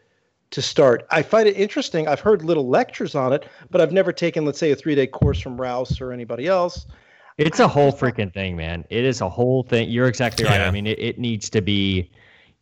to 0.53 0.63
start. 0.63 1.07
I 1.11 1.23
find 1.23 1.49
it 1.49 1.57
interesting. 1.57 2.07
I've 2.09 2.21
heard 2.21 2.45
little 2.45 2.69
lectures 2.69 3.15
on 3.15 3.33
it, 3.33 3.47
but 3.71 3.81
I've 3.81 3.93
never 3.93 4.13
taken, 4.13 4.45
let's 4.45 4.59
say, 4.59 4.71
a 4.71 4.77
three 4.77 4.95
day 4.95 5.07
course 5.07 5.41
from 5.41 5.61
Rouse 5.61 6.01
or 6.01 6.13
anybody 6.13 6.47
else. 6.47 6.87
It's 7.39 7.61
a 7.61 7.69
whole 7.69 7.93
freaking 7.93 8.33
thing, 8.33 8.57
man. 8.57 8.85
It 8.91 9.05
is 9.05 9.21
a 9.21 9.29
whole 9.29 9.63
thing. 9.63 9.89
You're 9.91 10.07
exactly 10.07 10.45
right. 10.45 10.61
Yeah. 10.61 10.69
I 10.69 10.71
mean, 10.71 10.87
it, 10.87 10.99
it 10.99 11.19
needs 11.19 11.49
to 11.51 11.63
be 11.63 12.11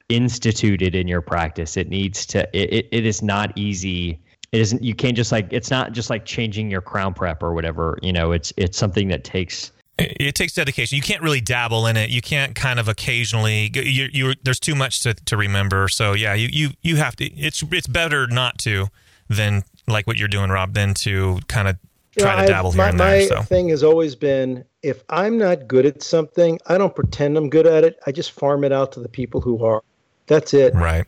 instituted 0.08 0.94
in 0.94 1.08
your 1.08 1.20
practice. 1.20 1.76
It 1.76 1.88
needs 1.88 2.24
to. 2.26 2.48
It, 2.56 2.72
it, 2.72 2.88
it 2.92 3.06
is 3.06 3.22
not 3.22 3.56
easy. 3.56 4.20
It 4.52 4.60
isn't. 4.60 4.82
You 4.82 4.94
can't 4.94 5.16
just 5.16 5.32
like. 5.32 5.48
It's 5.52 5.70
not 5.70 5.92
just 5.92 6.08
like 6.08 6.24
changing 6.24 6.70
your 6.70 6.80
crown 6.80 7.14
prep 7.14 7.42
or 7.42 7.52
whatever. 7.52 7.98
You 8.02 8.12
know, 8.12 8.32
it's 8.32 8.52
it's 8.56 8.78
something 8.78 9.08
that 9.08 9.24
takes. 9.24 9.72
It, 10.00 10.16
it 10.20 10.34
takes 10.34 10.54
dedication. 10.54 10.96
You 10.96 11.02
can't 11.02 11.22
really 11.22 11.40
dabble 11.40 11.86
in 11.86 11.96
it. 11.96 12.10
You 12.10 12.20
can't 12.20 12.54
kind 12.54 12.78
of 12.80 12.88
occasionally. 12.88 13.70
You, 13.74 14.08
you 14.12 14.34
there's 14.42 14.60
too 14.60 14.74
much 14.74 15.00
to, 15.00 15.14
to 15.14 15.36
remember. 15.36 15.88
So 15.88 16.12
yeah, 16.14 16.34
you, 16.34 16.48
you 16.52 16.70
you 16.82 16.96
have 16.96 17.16
to. 17.16 17.24
It's 17.24 17.62
it's 17.70 17.86
better 17.86 18.26
not 18.26 18.58
to 18.60 18.88
than 19.28 19.62
like 19.86 20.06
what 20.06 20.16
you're 20.16 20.28
doing, 20.28 20.50
Rob, 20.50 20.74
than 20.74 20.94
to 20.94 21.38
kind 21.48 21.68
of 21.68 21.76
You 22.16 22.22
try 22.22 22.36
know, 22.36 22.42
to 22.42 22.48
dabble 22.48 22.70
I, 22.70 22.72
here 22.72 22.78
my, 22.82 22.88
and 22.88 22.98
my 22.98 23.10
there. 23.10 23.28
So 23.28 23.42
thing 23.42 23.68
has 23.68 23.82
always 23.82 24.14
been 24.16 24.64
if 24.82 25.02
I'm 25.10 25.36
not 25.38 25.68
good 25.68 25.84
at 25.86 26.02
something, 26.02 26.58
I 26.66 26.78
don't 26.78 26.94
pretend 26.94 27.36
I'm 27.36 27.50
good 27.50 27.66
at 27.66 27.84
it. 27.84 27.98
I 28.06 28.12
just 28.12 28.32
farm 28.32 28.64
it 28.64 28.72
out 28.72 28.92
to 28.92 29.00
the 29.00 29.08
people 29.08 29.40
who 29.40 29.62
are. 29.64 29.82
That's 30.26 30.54
it. 30.54 30.74
right, 30.74 31.06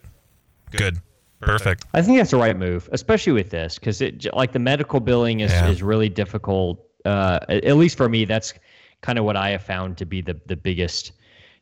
good, 0.71 0.99
perfect. 1.39 1.85
I 1.93 2.01
think 2.01 2.17
that's 2.17 2.31
the 2.31 2.37
right 2.37 2.57
move, 2.57 2.89
especially 2.91 3.33
with 3.33 3.49
this, 3.49 3.79
because 3.79 4.01
it 4.01 4.25
like 4.33 4.51
the 4.51 4.59
medical 4.59 4.99
billing 4.99 5.39
is 5.39 5.51
Yeah. 5.51 5.69
is 5.69 5.81
really 5.81 6.09
difficult. 6.09 6.85
Uh, 7.05 7.39
at 7.49 7.63
at 7.65 7.77
least 7.77 7.97
for 7.97 8.07
me, 8.09 8.25
that's 8.25 8.53
kind 9.03 9.19
of 9.19 9.25
what 9.25 9.37
I 9.37 9.51
have 9.51 9.61
found 9.61 9.97
to 9.99 10.05
be 10.05 10.21
the 10.21 10.35
the 10.47 10.55
biggest 10.55 11.11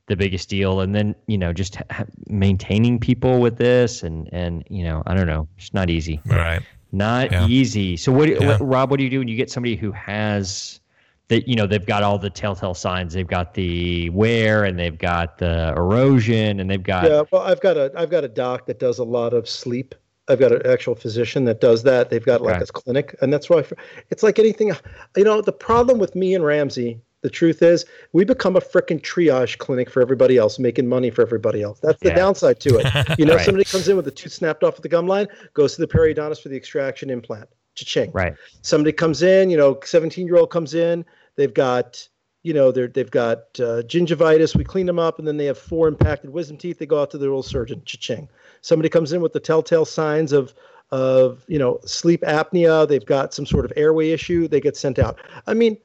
the 0.08 0.16
biggest 0.16 0.48
deal. 0.48 0.80
And 0.80 0.96
then 0.96 1.14
you 1.28 1.38
know 1.38 1.52
just 1.52 1.76
ha- 1.90 2.06
maintaining 2.28 3.00
people 3.00 3.42
with 3.42 3.58
this, 3.58 4.04
and 4.04 4.30
and 4.32 4.64
you 4.70 4.86
know 4.86 5.04
I 5.06 5.14
don't 5.16 5.28
know, 5.28 5.50
it's 5.58 5.74
not 5.74 5.90
easy. 5.90 6.22
Right. 6.26 6.62
Not 6.94 7.32
Yeah. 7.32 7.48
easy. 7.48 7.96
So 7.98 8.12
what, 8.12 8.28
Yeah. 8.28 8.46
what, 8.48 8.60
Rob? 8.62 8.92
What 8.92 8.98
do 8.98 9.04
you 9.06 9.10
do 9.10 9.20
when 9.20 9.28
you 9.30 9.38
get 9.38 9.50
somebody 9.50 9.76
who 9.78 9.92
has 9.94 10.82
that? 11.30 11.48
You 11.48 11.56
know, 11.56 11.66
they've 11.66 11.86
got 11.86 12.04
all 12.04 12.18
the 12.20 12.30
telltale 12.30 12.74
signs. 12.74 13.14
They've 13.14 13.28
got 13.28 13.54
the 13.54 14.10
wear, 14.10 14.66
and 14.66 14.78
they've 14.78 14.98
got 14.98 15.38
the 15.38 15.74
erosion, 15.78 16.60
and 16.60 16.70
they've 16.70 16.84
got 16.84 17.06
Yeah, 17.10 17.24
well, 17.32 17.44
I've 17.44 17.62
got 17.62 17.78
a 17.78 17.92
I've 17.96 18.10
got 18.10 18.24
a 18.26 18.28
doc 18.28 18.66
that 18.66 18.78
does 18.80 19.00
a 19.00 19.06
lot 19.06 19.34
of 19.34 19.48
sleep. 19.48 19.96
I've 20.28 20.40
got 20.40 20.52
an 20.52 20.68
actual 20.68 20.96
physician 20.96 21.46
that 21.46 21.62
does 21.62 21.84
that. 21.84 22.10
They've 22.10 22.26
got 22.26 22.42
like 22.42 22.56
Okay. 22.58 22.66
a 22.70 22.74
clinic, 22.74 23.16
and 23.22 23.32
that's 23.32 23.50
why 23.50 23.64
it's 24.10 24.22
like 24.24 24.38
anything. 24.38 24.72
You 25.16 25.24
know, 25.24 25.42
the 25.42 25.54
problem 25.54 25.98
with 25.98 26.14
me 26.16 26.36
and 26.36 26.44
Ramsey, 26.44 27.00
the 27.22 27.30
truth 27.30 27.62
is, 27.62 27.86
we 28.14 28.26
become 28.26 28.56
a 28.56 28.60
frickin' 28.62 29.02
triage 29.02 29.58
clinic 29.60 29.90
for 29.90 30.02
everybody 30.02 30.38
else, 30.38 30.58
making 30.60 30.88
money 30.88 31.10
for 31.10 31.22
everybody 31.22 31.62
else. 31.62 31.80
That's 31.80 32.00
the 32.02 32.10
Yeah. 32.10 32.16
downside 32.16 32.60
to 32.62 32.78
it. 32.80 33.20
You 33.20 33.26
know, 33.26 33.36
Right. 33.38 33.46
somebody 33.46 33.64
comes 33.66 33.88
in 33.88 33.96
with 33.96 34.08
a 34.08 34.12
tooth 34.12 34.34
snapped 34.34 34.64
off 34.64 34.76
at 34.78 34.82
the 34.82 34.90
gum 34.90 35.08
line, 35.08 35.28
goes 35.54 35.76
to 35.76 35.82
the 35.82 35.88
periodontist 35.88 36.42
for 36.42 36.50
the 36.50 36.58
extraction 36.58 37.10
implant. 37.10 37.48
Cha-ching 37.76 38.12
right. 38.12 38.34
somebody 38.64 38.92
comes 38.92 39.22
in, 39.22 39.50
you 39.50 39.56
know, 39.56 39.80
17 39.86 40.26
year 40.28 40.36
old 40.36 40.50
comes 40.50 40.74
in, 40.74 41.06
they've 41.38 41.54
got, 41.54 42.06
you 42.44 42.54
know, 42.54 42.70
they're, 42.70 42.88
they've 42.90 43.10
got 43.12 43.38
uh, 43.60 43.82
gingivitis. 43.88 44.58
We 44.58 44.64
clean 44.66 44.88
them 44.88 45.00
up, 45.00 45.20
and 45.20 45.28
then 45.28 45.38
they 45.38 45.46
have 45.46 45.58
four 45.58 45.88
impacted 45.88 46.32
wisdom 46.32 46.58
teeth. 46.58 46.80
They 46.80 46.86
go 46.86 47.02
out 47.02 47.12
to 47.12 47.18
their 47.18 47.30
oral 47.30 47.44
surgeon. 47.44 47.82
Cha-ching. 47.86 48.28
Somebody 48.62 48.90
comes 48.90 49.14
in 49.14 49.22
with 49.22 49.32
the 49.32 49.40
telltale 49.40 49.86
signs 49.86 50.34
of, 50.34 50.54
of, 50.92 51.46
you 51.48 51.60
know, 51.60 51.80
sleep 51.86 52.24
apnea. 52.24 52.88
They've 52.88 53.06
got 53.06 53.34
some 53.34 53.46
sort 53.46 53.64
of 53.64 53.72
airway 53.78 54.10
issue. 54.10 54.48
They 54.50 54.60
get 54.60 54.76
sent 54.76 55.00
out. 55.00 55.20
I 55.48 55.54
mean, 55.54 55.78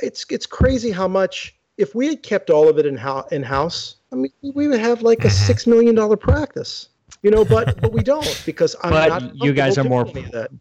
it's 0.00 0.24
it's 0.30 0.46
crazy 0.46 0.90
how 0.90 1.08
much. 1.08 1.54
If 1.76 1.94
we 1.94 2.08
had 2.08 2.22
kept 2.22 2.50
all 2.50 2.68
of 2.68 2.78
it 2.78 2.86
in 2.86 2.98
in 3.30 3.42
house, 3.42 3.96
I 4.12 4.16
mean, 4.16 4.32
we 4.42 4.68
would 4.68 4.80
have 4.80 5.02
like 5.02 5.20
a 5.24 5.28
mm-hmm. 5.28 5.46
six 5.46 5.66
million 5.66 5.94
dollar 5.94 6.16
practice. 6.16 6.88
You 7.22 7.30
know, 7.30 7.44
but 7.44 7.80
but 7.80 7.92
we 7.92 8.02
don't 8.02 8.42
because 8.46 8.76
I'm 8.82 8.90
But 8.90 9.08
not. 9.08 9.36
you 9.36 9.52
guys 9.52 9.78
are 9.78 9.84
more. 9.84 10.06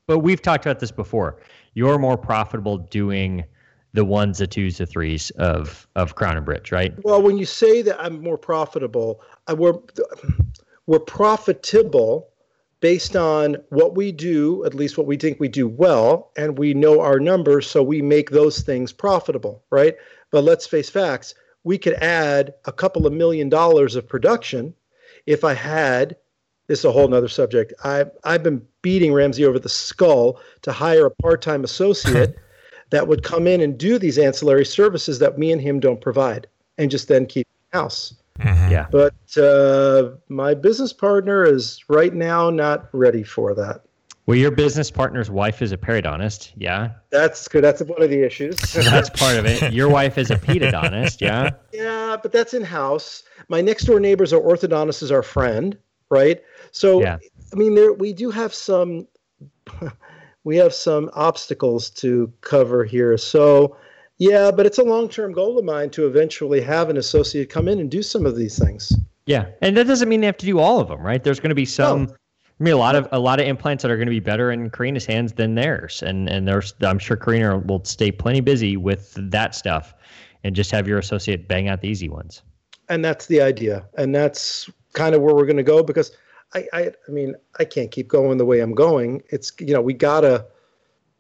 But 0.06 0.20
we've 0.20 0.42
talked 0.42 0.66
about 0.66 0.80
this 0.80 0.92
before. 0.92 1.38
You're 1.74 2.00
more 2.00 2.18
profitable 2.18 2.78
doing 2.78 3.44
the 3.94 4.06
ones, 4.06 4.40
the 4.40 4.48
twos, 4.48 4.78
the 4.78 4.86
threes 4.86 5.30
of 5.32 5.88
of 5.96 6.16
Crown 6.16 6.38
and 6.38 6.46
Bridge, 6.46 6.72
right? 6.72 6.94
Well, 7.04 7.22
when 7.22 7.38
you 7.38 7.46
say 7.46 7.82
that 7.82 8.00
I'm 8.00 8.22
more 8.22 8.38
profitable, 8.38 9.22
I, 9.48 9.54
we're 9.54 9.78
we're 10.86 11.00
profitable 11.00 12.30
based 12.80 13.16
on 13.16 13.58
what 13.70 13.96
we 13.96 14.12
do, 14.12 14.64
at 14.66 14.74
least 14.74 14.98
what 14.98 15.08
we 15.08 15.18
think 15.18 15.40
we 15.40 15.48
do 15.48 15.68
well, 15.68 16.32
and 16.38 16.58
we 16.58 16.74
know 16.74 17.02
our 17.02 17.20
numbers, 17.20 17.68
so 17.68 17.82
we 17.82 18.02
make 18.02 18.30
those 18.30 18.62
things 18.62 18.94
profitable, 18.94 19.64
right? 19.70 19.96
But 20.32 20.44
let's 20.44 20.68
face 20.68 20.90
facts: 20.90 21.34
we 21.64 21.78
could 21.78 21.96
add 21.96 22.54
a 22.66 22.72
couple 22.72 23.08
of 23.08 23.14
million 23.14 23.50
dollars 23.50 23.96
of 23.96 24.08
production 24.08 24.74
if 25.26 25.44
I 25.44 25.54
had. 25.54 26.16
This 26.68 26.80
is 26.80 26.86
a 26.86 26.92
whole 26.92 27.08
nother 27.08 27.30
subject. 27.30 27.74
I 27.84 28.06
I've 28.24 28.44
been 28.44 28.66
beating 28.82 29.14
Ramsey 29.14 29.46
over 29.46 29.60
the 29.60 29.70
skull 29.70 30.40
to 30.64 30.72
hire 30.72 31.06
a 31.06 31.12
part-time 31.12 31.64
associate 31.64 32.36
that 32.90 33.08
would 33.08 33.24
come 33.24 33.48
in 33.48 33.62
and 33.62 33.78
do 33.78 33.98
these 33.98 34.18
ancillary 34.18 34.66
services 34.66 35.20
that 35.20 35.38
me 35.38 35.52
and 35.52 35.62
him 35.62 35.80
don't 35.80 36.02
provide, 36.02 36.48
and 36.78 36.92
just 36.92 37.08
then 37.08 37.26
keep 37.26 37.48
house. 37.74 38.14
Yeah. 38.40 38.88
But 38.92 39.38
uh, 39.38 40.12
my 40.30 40.54
business 40.54 40.94
partner 40.94 41.46
is 41.46 41.84
right 41.90 42.14
now 42.14 42.50
not 42.50 42.90
ready 42.94 43.24
for 43.24 43.54
that. 43.56 43.82
Well, 44.28 44.38
your 44.38 44.52
business 44.52 44.92
partner's 44.92 45.32
wife 45.32 45.62
is 45.62 45.72
a 45.72 45.78
periodontist. 45.78 46.52
Yeah, 46.58 46.92
That's 47.12 47.48
good. 47.48 47.64
That's 47.64 47.82
one 47.82 48.04
of 48.04 48.10
the 48.10 48.26
issues. 48.26 48.58
that's 48.74 49.10
part 49.10 49.38
of 49.38 49.46
it. 49.46 49.72
Your 49.72 49.88
wife 49.88 50.18
is 50.18 50.30
a 50.30 50.36
pedodontist. 50.36 51.22
Yeah. 51.22 51.52
yeah, 51.72 52.18
but 52.22 52.34
that's 52.34 52.54
in 52.54 52.62
house. 52.62 53.24
My 53.48 53.62
next 53.62 53.86
door 53.86 54.02
neighbors 54.02 54.34
are 54.34 54.42
orthodontists 54.42 55.02
is 55.02 55.12
our 55.14 55.24
friend, 55.24 55.78
right? 56.10 56.42
So 56.72 57.02
Yeah. 57.02 57.20
I 57.54 57.56
mean, 57.56 57.76
there 57.76 57.94
we 57.94 58.12
do 58.12 58.30
have 58.30 58.54
some. 58.54 59.08
we 60.44 60.58
have 60.58 60.74
some 60.74 61.10
obstacles 61.14 61.90
to 61.90 62.32
cover 62.42 62.84
here. 62.84 63.18
So, 63.18 63.78
yeah, 64.18 64.52
but 64.52 64.66
it's 64.66 64.78
a 64.78 64.84
long-term 64.84 65.34
goal 65.34 65.60
of 65.60 65.66
mine 65.66 65.90
to 65.92 66.08
eventually 66.08 66.62
have 66.62 66.90
an 66.90 66.98
associate 66.98 67.50
come 67.50 67.68
in 67.68 67.80
and 67.80 67.92
do 67.92 68.02
some 68.02 68.26
of 68.26 68.36
these 68.36 68.58
things. 68.58 68.94
Yeah, 69.26 69.48
and 69.62 69.76
that 69.78 69.88
doesn't 69.88 70.10
mean 70.10 70.22
they 70.22 70.26
have 70.26 70.38
to 70.38 70.46
do 70.46 70.60
all 70.60 70.80
of 70.80 70.88
them, 70.88 71.02
right? 71.02 71.24
There's 71.24 71.40
going 71.40 71.50
to 71.50 71.56
be 71.56 71.66
some. 71.66 72.06
No. 72.06 72.16
I 72.60 72.64
mean, 72.64 72.74
a 72.74 72.78
lot 72.78 72.96
of 72.96 73.08
a 73.12 73.20
lot 73.20 73.40
of 73.40 73.46
implants 73.46 73.84
that 73.84 73.92
are 73.92 73.98
going 73.98 74.08
to 74.08 74.12
be 74.12 74.20
better 74.20 74.52
in 74.52 74.72
Karina's 74.72 75.06
hands 75.06 75.34
than 75.34 75.56
theirs, 75.56 76.02
and 76.02 76.28
and 76.28 76.48
there's 76.48 76.74
I'm 76.82 76.98
sure 76.98 77.16
Karina 77.16 77.60
will 77.60 77.84
stay 77.86 78.12
plenty 78.12 78.40
busy 78.40 78.78
with 78.78 79.14
that 79.18 79.54
stuff, 79.54 79.94
and 80.44 80.56
just 80.56 80.72
have 80.72 80.88
your 80.88 80.98
associate 80.98 81.48
bang 81.48 81.68
out 81.68 81.82
the 81.82 81.90
easy 81.90 82.10
ones. 82.10 82.42
And 82.90 83.06
that's 83.06 83.28
the 83.28 83.42
idea, 83.42 83.86
and 83.98 84.16
that's 84.16 84.70
kind 84.94 85.14
of 85.14 85.22
where 85.22 85.36
we're 85.36 85.46
going 85.46 85.58
to 85.58 85.64
go 85.64 85.84
because 85.84 86.12
I, 86.56 86.66
I 86.74 86.92
I 87.08 87.12
mean 87.12 87.36
I 87.60 87.66
can't 87.66 87.92
keep 87.92 88.08
going 88.08 88.38
the 88.38 88.46
way 88.46 88.62
I'm 88.62 88.74
going. 88.74 89.22
It's 89.30 89.52
you 89.60 89.74
know 89.74 89.82
we 89.82 89.94
gotta 89.94 90.46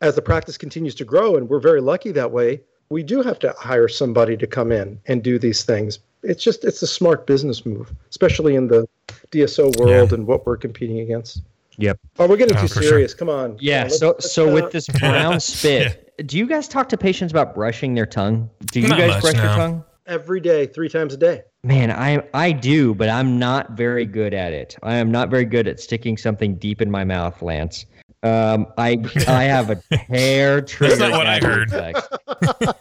as 0.01 0.15
the 0.15 0.21
practice 0.21 0.57
continues 0.57 0.95
to 0.95 1.05
grow, 1.05 1.35
and 1.35 1.49
we're 1.49 1.59
very 1.59 1.81
lucky 1.81 2.11
that 2.13 2.31
way. 2.31 2.61
We 2.89 3.03
do 3.03 3.21
have 3.21 3.39
to 3.39 3.53
hire 3.59 3.87
somebody 3.87 4.37
to 4.37 4.47
come 4.47 4.71
in 4.71 4.99
and 5.07 5.21
do 5.23 5.37
these 5.39 5.63
things. 5.63 5.99
It's 6.23 6.43
just 6.43 6.63
it's 6.63 6.81
a 6.81 6.87
smart 6.87 7.27
business 7.27 7.65
move, 7.65 7.91
especially 8.09 8.55
in 8.55 8.67
the 8.67 8.87
DSO 9.31 9.77
world 9.77 10.09
Yeah. 10.11 10.15
and 10.15 10.25
what 10.27 10.45
we're 10.45 10.57
competing 10.57 10.99
against. 10.99 11.41
Yep. 11.77 11.99
Oh, 12.17 12.27
we're 12.27 12.37
getting 12.37 12.57
Oh, 12.57 12.61
too 12.61 12.67
for 12.69 12.81
serious. 12.81 13.13
Come 13.13 13.29
on. 13.29 13.57
Yeah. 13.59 13.83
Let's- 13.83 13.99
So 13.99 14.07
let's, 14.09 14.31
so 14.31 14.49
uh, 14.49 14.53
with 14.53 14.71
this 14.71 14.87
brown 14.87 15.39
spit, 15.41 16.13
do 16.25 16.37
you 16.37 16.47
guys 16.47 16.67
talk 16.67 16.89
to 16.89 16.97
patients 16.97 17.31
about 17.31 17.53
brushing 17.53 17.93
their 17.93 18.07
tongue? 18.07 18.49
Do 18.71 18.79
you 18.81 18.87
Not 18.87 18.97
guys 18.97 19.09
much, 19.11 19.21
brush 19.21 19.35
your 19.35 19.43
tongue? 19.45 19.83
every 20.07 20.39
day, 20.39 20.65
three 20.65 20.89
times 20.89 21.13
a 21.13 21.17
day. 21.17 21.43
Man, 21.63 21.91
I 21.91 22.23
I 22.33 22.51
do, 22.53 22.95
but 22.95 23.09
I'm 23.09 23.37
not 23.37 23.71
very 23.71 24.05
good 24.05 24.33
at 24.33 24.53
it. 24.53 24.75
I 24.81 24.95
am 24.95 25.11
not 25.11 25.29
very 25.29 25.45
good 25.45 25.67
at 25.67 25.79
sticking 25.79 26.17
something 26.17 26.55
deep 26.55 26.81
in 26.81 26.89
my 26.89 27.03
mouth, 27.03 27.41
Lance. 27.41 27.85
Um, 28.23 28.67
I 28.77 28.97
I 29.27 29.43
have 29.43 29.69
a 29.69 29.81
hair 29.95 30.61
trigger. 30.61 30.95
That's 30.95 31.11
not 31.11 31.17
what 31.17 31.27
I 31.27 31.39
heard. 31.39 31.71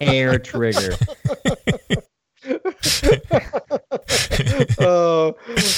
hair 0.01 0.39
trigger. 0.39 0.95
oh, 4.79 5.35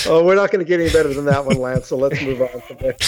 oh, 0.07 0.23
we're 0.23 0.35
not 0.35 0.51
going 0.51 0.63
to 0.63 0.67
get 0.67 0.79
any 0.79 0.89
better 0.91 1.13
than 1.13 1.25
that 1.25 1.45
one, 1.45 1.57
Lance. 1.57 1.87
So 1.87 1.97
let's 1.97 2.21
move 2.21 2.41
on 2.41 2.61
from 2.61 2.77
there. 2.77 2.95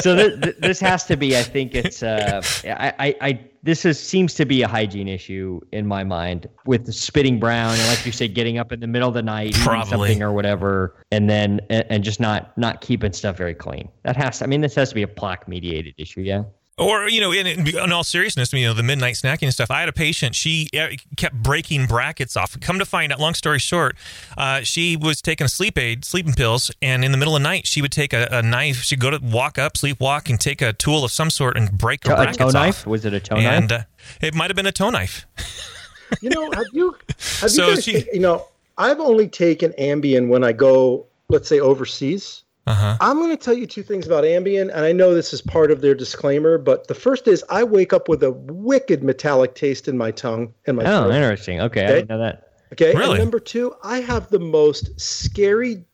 So 0.00 0.14
th- 0.14 0.40
th- 0.40 0.56
this 0.58 0.80
has 0.80 1.04
to 1.04 1.16
be. 1.16 1.36
I 1.36 1.42
think 1.42 1.74
it's. 1.74 2.02
Uh, 2.02 2.42
I, 2.64 2.92
I, 2.98 3.14
I 3.20 3.40
this 3.62 3.84
is 3.84 3.98
seems 3.98 4.34
to 4.34 4.44
be 4.44 4.62
a 4.62 4.68
hygiene 4.68 5.08
issue 5.08 5.60
in 5.72 5.86
my 5.86 6.04
mind 6.04 6.48
with 6.66 6.86
the 6.86 6.92
spitting 6.92 7.40
brown 7.40 7.72
and, 7.72 7.88
like 7.88 8.04
you 8.06 8.12
say, 8.12 8.28
getting 8.28 8.58
up 8.58 8.72
in 8.72 8.80
the 8.80 8.86
middle 8.86 9.08
of 9.08 9.14
the 9.14 9.22
night, 9.22 9.48
eating 9.48 9.62
Probably. 9.62 9.90
something 9.90 10.22
or 10.22 10.32
whatever, 10.32 10.96
and 11.10 11.28
then 11.28 11.60
and, 11.70 11.84
and 11.88 12.04
just 12.04 12.20
not 12.20 12.56
not 12.58 12.80
keeping 12.80 13.12
stuff 13.12 13.36
very 13.36 13.54
clean. 13.54 13.88
That 14.02 14.16
has. 14.16 14.38
To, 14.38 14.44
I 14.44 14.46
mean, 14.48 14.60
this 14.60 14.74
has 14.74 14.90
to 14.90 14.94
be 14.94 15.02
a 15.02 15.08
plaque 15.08 15.48
mediated 15.48 15.94
issue. 15.98 16.20
Yeah. 16.20 16.44
Or 16.78 17.08
you 17.08 17.22
know, 17.22 17.32
in, 17.32 17.46
in 17.66 17.90
all 17.92 18.04
seriousness, 18.04 18.52
you 18.52 18.66
know, 18.66 18.74
the 18.74 18.82
midnight 18.82 19.14
snacking 19.14 19.44
and 19.44 19.52
stuff. 19.52 19.70
I 19.70 19.80
had 19.80 19.88
a 19.88 19.94
patient; 19.94 20.34
she 20.34 20.68
uh, 20.78 20.88
kept 21.16 21.34
breaking 21.42 21.86
brackets 21.86 22.36
off. 22.36 22.60
Come 22.60 22.78
to 22.78 22.84
find 22.84 23.10
out, 23.14 23.18
long 23.18 23.32
story 23.32 23.58
short, 23.58 23.96
uh, 24.36 24.60
she 24.60 24.94
was 24.94 25.22
taking 25.22 25.46
a 25.46 25.48
sleep 25.48 25.78
aid, 25.78 26.04
sleeping 26.04 26.34
pills, 26.34 26.70
and 26.82 27.02
in 27.02 27.12
the 27.12 27.16
middle 27.18 27.34
of 27.34 27.40
the 27.40 27.48
night, 27.48 27.66
she 27.66 27.80
would 27.80 27.92
take 27.92 28.12
a, 28.12 28.28
a 28.30 28.42
knife. 28.42 28.82
She'd 28.82 29.00
go 29.00 29.08
to 29.10 29.18
walk 29.22 29.58
up, 29.58 29.72
sleepwalk, 29.74 30.28
and 30.28 30.38
take 30.38 30.60
a 30.60 30.74
tool 30.74 31.02
of 31.02 31.10
some 31.10 31.30
sort 31.30 31.56
and 31.56 31.70
break 31.78 32.04
her 32.06 32.12
a 32.12 32.16
brackets 32.16 32.36
toe 32.36 32.46
off. 32.48 32.52
knife? 32.52 32.86
Was 32.86 33.06
it 33.06 33.14
a 33.14 33.20
toe 33.20 33.36
and 33.36 33.70
knife? 33.70 33.80
uh, 33.80 34.26
it 34.26 34.34
might 34.34 34.50
have 34.50 34.56
been 34.56 34.66
a 34.66 34.72
toe 34.72 34.90
knife. 34.90 35.26
You 36.20 36.30
know, 36.30 36.48
have 36.52 36.66
you, 36.72 36.94
have 37.40 37.50
So 37.50 37.66
you 37.68 37.74
guys, 37.74 37.84
she- 37.84 38.06
you 38.12 38.20
know, 38.20 38.46
I've 38.78 39.00
only 39.00 39.26
taken 39.26 39.72
Ambien 39.72 40.28
when 40.28 40.44
I 40.44 40.52
go, 40.52 41.04
let's 41.28 41.48
say, 41.48 41.58
overseas. 41.58 42.44
Uh 42.66 42.74
huh. 42.74 42.96
I'm 43.00 43.18
going 43.18 43.30
to 43.30 43.36
tell 43.36 43.54
you 43.54 43.66
two 43.66 43.82
things 43.84 44.06
about 44.06 44.24
Ambien, 44.24 44.62
and 44.74 44.84
I 44.84 44.90
know 44.90 45.14
this 45.14 45.32
is 45.32 45.40
part 45.40 45.70
of 45.70 45.80
their 45.80 45.94
disclaimer, 45.94 46.58
but 46.58 46.88
the 46.88 46.94
first 46.94 47.28
is 47.28 47.44
I 47.48 47.62
wake 47.62 47.92
up 47.92 48.08
with 48.08 48.22
a 48.24 48.32
wicked 48.32 49.04
metallic 49.04 49.54
taste 49.54 49.86
in 49.86 49.96
my 49.96 50.10
tongue 50.10 50.52
and 50.66 50.76
my 50.76 50.82
Oh, 50.84 51.04
throat. 51.04 51.14
interesting. 51.14 51.60
Okay, 51.60 51.84
I 51.84 51.88
didn't 51.88 52.08
know 52.08 52.18
that. 52.18 52.48
Okay. 52.72 52.92
Really? 52.96 53.10
And 53.12 53.18
number 53.20 53.38
two, 53.38 53.74
I 53.84 54.00
have 54.00 54.28
the 54.30 54.40
most 54.40 54.98
scary 55.00 55.84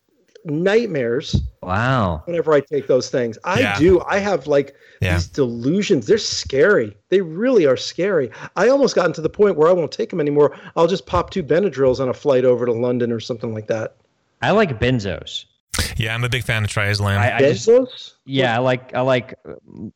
nightmares 0.46 1.42
Wow. 1.62 2.22
whenever 2.24 2.52
I 2.54 2.60
take 2.60 2.86
those 2.86 3.10
things. 3.10 3.38
I 3.44 3.60
Yeah. 3.60 3.78
do. 3.78 4.00
I 4.08 4.18
have 4.18 4.46
like 4.46 4.74
Yeah. 5.00 5.14
these 5.14 5.26
delusions. 5.28 6.06
They're 6.06 6.18
scary. 6.18 6.96
They 7.10 7.20
really 7.20 7.66
are 7.66 7.76
scary. 7.76 8.30
I 8.56 8.68
almost 8.68 8.94
gotten 8.96 9.12
to 9.12 9.20
the 9.20 9.28
point 9.28 9.56
where 9.56 9.68
I 9.68 9.72
won't 9.72 9.92
take 9.92 10.10
them 10.10 10.20
anymore. 10.20 10.56
I'll 10.74 10.86
just 10.88 11.06
pop 11.06 11.30
two 11.30 11.42
Benadryls 11.42 12.00
on 12.00 12.08
a 12.08 12.14
flight 12.14 12.44
over 12.44 12.66
to 12.66 12.72
London 12.72 13.12
or 13.12 13.20
something 13.20 13.52
like 13.54 13.66
that. 13.68 13.96
I 14.40 14.50
like 14.50 14.80
benzos. 14.80 15.44
Yeah, 15.96 16.14
I'm 16.14 16.22
a 16.24 16.28
big 16.28 16.42
fan 16.44 16.64
of 16.64 16.70
triazolam. 16.70 17.16
I, 17.16 17.36
I 17.36 17.38
just 17.40 17.66
Benzos? 17.66 18.14
yeah, 18.26 18.54
I 18.54 18.58
like 18.58 18.94
I 18.94 19.00
like 19.00 19.34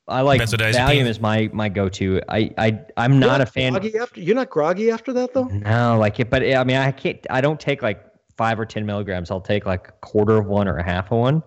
I 0.08 0.22
like 0.22 0.40
Benzodiazepine. 0.40 0.72
Valium 0.74 1.06
is 1.06 1.20
my 1.20 1.50
my 1.52 1.68
go 1.68 1.88
to. 1.90 2.20
I 2.28 2.50
I 2.56 2.80
I'm 2.96 3.18
not 3.18 3.40
a 3.42 3.46
fan. 3.46 3.72
Groggy 3.72 3.98
after, 3.98 4.20
you're 4.20 4.34
not 4.36 4.48
groggy 4.48 4.90
after 4.90 5.12
that 5.12 5.34
though. 5.34 5.44
No, 5.44 5.98
like 5.98 6.18
it, 6.18 6.30
but 6.30 6.42
I 6.42 6.64
mean, 6.64 6.76
I 6.76 6.92
can't. 6.92 7.18
I 7.28 7.40
don't 7.40 7.60
take 7.60 7.82
like 7.82 8.02
five 8.36 8.58
or 8.58 8.64
ten 8.64 8.86
milligrams. 8.86 9.30
I'll 9.30 9.40
take 9.40 9.66
like 9.66 9.88
a 9.88 9.92
quarter 9.92 10.38
of 10.38 10.46
one 10.46 10.66
or 10.66 10.78
a 10.78 10.82
half 10.82 11.12
of 11.12 11.18
one. 11.18 11.42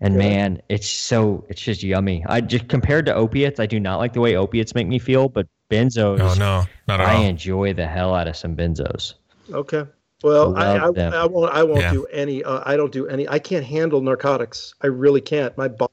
And 0.00 0.16
Really? 0.16 0.28
man, 0.30 0.62
it's 0.68 0.88
so 0.88 1.46
it's 1.48 1.62
just 1.62 1.82
yummy. 1.82 2.24
I 2.28 2.40
just 2.42 2.68
compared 2.68 3.06
to 3.06 3.14
opiates, 3.14 3.58
I 3.60 3.66
do 3.66 3.78
not 3.80 3.98
like 3.98 4.12
the 4.12 4.20
way 4.20 4.36
opiates 4.36 4.74
make 4.74 4.88
me 4.88 4.98
feel, 4.98 5.28
but 5.28 5.46
benzos, 5.70 6.20
oh 6.20 6.34
no, 6.34 6.64
not 6.88 7.00
at 7.00 7.08
I 7.08 7.14
all. 7.16 7.22
enjoy 7.22 7.72
the 7.72 7.86
hell 7.86 8.14
out 8.14 8.26
of 8.28 8.36
some 8.36 8.54
benzos. 8.56 9.14
Okay. 9.50 9.84
Well, 10.22 10.56
I, 10.56 10.76
I, 10.76 10.86
I 11.22 11.26
won't. 11.26 11.52
I 11.52 11.62
won't 11.62 11.80
Yeah. 11.80 11.92
do 11.92 12.04
any. 12.06 12.44
Uh, 12.44 12.62
I 12.64 12.76
don't 12.76 12.92
do 12.92 13.06
any. 13.08 13.28
I 13.28 13.38
can't 13.38 13.64
handle 13.64 14.00
narcotics. 14.00 14.74
I 14.82 14.86
really 14.86 15.20
can't. 15.20 15.56
My 15.58 15.68
body, 15.68 15.92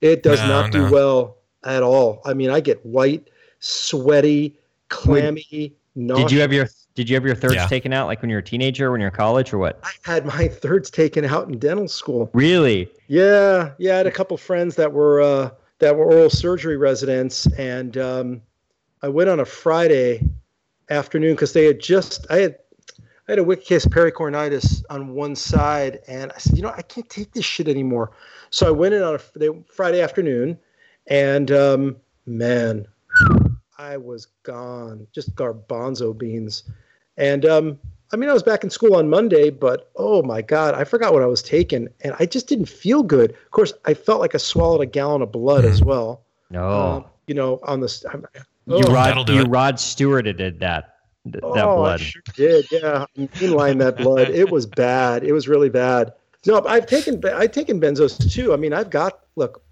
it 0.00 0.22
does 0.22 0.40
No, 0.40 0.48
not 0.48 0.72
do 0.72 0.90
well 0.90 1.38
at 1.64 1.82
all. 1.82 2.20
I 2.24 2.34
mean, 2.34 2.50
I 2.50 2.60
get 2.60 2.84
white, 2.84 3.30
sweaty, 3.60 4.58
clammy. 4.88 5.74
Did 5.96 6.30
you 6.32 6.40
have 6.40 6.52
your 6.52 6.68
Did 6.94 7.08
you 7.08 7.16
have 7.16 7.24
your 7.24 7.34
thirds 7.34 7.54
Yeah. 7.54 7.66
taken 7.66 7.92
out 7.92 8.06
like 8.06 8.20
when 8.22 8.30
you 8.30 8.36
were 8.36 8.40
a 8.40 8.44
teenager, 8.44 8.90
when 8.92 9.00
you 9.00 9.04
were 9.04 9.10
in 9.10 9.14
college, 9.16 9.52
or 9.52 9.58
what? 9.58 9.80
I 9.82 9.90
had 10.02 10.26
my 10.26 10.48
thirds 10.62 10.90
taken 10.90 11.24
out 11.24 11.48
in 11.48 11.58
dental 11.58 11.88
school. 11.88 12.30
Really? 12.34 12.88
Yeah, 13.08 13.72
yeah. 13.78 13.94
I 13.94 13.96
had 13.98 14.06
a 14.06 14.10
couple 14.10 14.36
friends 14.36 14.76
that 14.76 14.92
were 14.92 15.20
uh, 15.20 15.50
that 15.78 15.96
were 15.96 16.04
oral 16.04 16.30
surgery 16.30 16.76
residents, 16.76 17.46
and 17.58 17.96
um, 17.96 18.42
I 19.02 19.08
went 19.08 19.28
on 19.30 19.40
a 19.40 19.44
Friday 19.44 20.22
afternoon 20.90 21.34
because 21.34 21.52
they 21.52 21.64
had 21.64 21.80
just 21.80 22.26
I 22.30 22.38
had 22.38 22.58
I 23.26 23.32
had 23.32 23.38
a 23.38 23.44
wicked 23.44 23.64
case 23.64 23.86
of 23.86 23.92
pericoronitis 23.92 24.84
on 24.90 25.14
one 25.14 25.34
side, 25.34 26.00
and 26.08 26.30
I 26.32 26.38
said, 26.38 26.56
you 26.56 26.62
know, 26.62 26.74
I 26.76 26.82
can't 26.82 27.08
take 27.08 27.32
this 27.32 27.44
shit 27.44 27.68
anymore. 27.68 28.12
So 28.50 28.68
I 28.68 28.70
went 28.70 28.94
in 28.94 29.02
on 29.02 29.14
a 29.14 29.38
they, 29.38 29.48
Friday 29.74 30.02
afternoon, 30.02 30.58
and 31.06 31.50
um, 31.50 31.96
man, 32.26 32.86
I 33.78 33.96
was 33.96 34.28
gone, 34.42 35.06
just 35.14 35.34
garbanzo 35.34 36.16
beans. 36.16 36.64
And 37.16 37.46
um, 37.46 37.78
I 38.12 38.16
mean, 38.16 38.28
I 38.28 38.34
was 38.34 38.42
back 38.42 38.62
in 38.62 38.68
school 38.68 38.94
on 38.94 39.08
Monday, 39.08 39.48
but 39.48 39.90
oh 39.96 40.22
my 40.22 40.42
God, 40.42 40.74
I 40.74 40.84
forgot 40.84 41.14
what 41.14 41.22
I 41.22 41.26
was 41.26 41.42
taking, 41.42 41.88
and 42.02 42.14
I 42.18 42.26
just 42.26 42.46
didn't 42.46 42.68
feel 42.68 43.02
good. 43.02 43.30
Of 43.30 43.50
course, 43.52 43.72
I 43.86 43.94
felt 43.94 44.20
like 44.20 44.34
I 44.34 44.38
swallowed 44.38 44.82
a 44.82 44.86
gallon 44.86 45.22
of 45.22 45.32
blood 45.32 45.64
as 45.64 45.82
well. 45.82 46.22
No. 46.50 46.68
Um, 46.68 47.04
you 47.26 47.34
know, 47.34 47.58
on 47.62 47.80
this. 47.80 48.04
I'm, 48.12 48.26
you 48.66 48.84
oh, 48.86 48.92
Rod, 48.92 49.26
do 49.26 49.34
you 49.34 49.42
it. 49.42 49.48
Rod 49.48 49.80
Stewarted 49.80 50.36
did 50.36 50.60
that. 50.60 50.93
Th- 51.24 51.42
that 51.54 51.64
oh, 51.64 51.76
blood. 51.76 52.00
I 52.00 52.02
sure 52.02 52.22
did. 52.34 52.66
Yeah, 52.70 53.06
mainline 53.16 53.78
that 53.78 53.96
blood. 53.96 54.30
It 54.30 54.50
was 54.50 54.66
bad. 54.66 55.24
It 55.24 55.32
was 55.32 55.48
really 55.48 55.70
bad. 55.70 56.12
No, 56.46 56.64
I've 56.66 56.86
taken 56.86 57.22
I've 57.24 57.52
taken 57.52 57.80
benzos 57.80 58.30
too. 58.30 58.52
I 58.52 58.56
mean, 58.56 58.72
I've 58.72 58.90
got 58.90 59.20
look. 59.36 59.62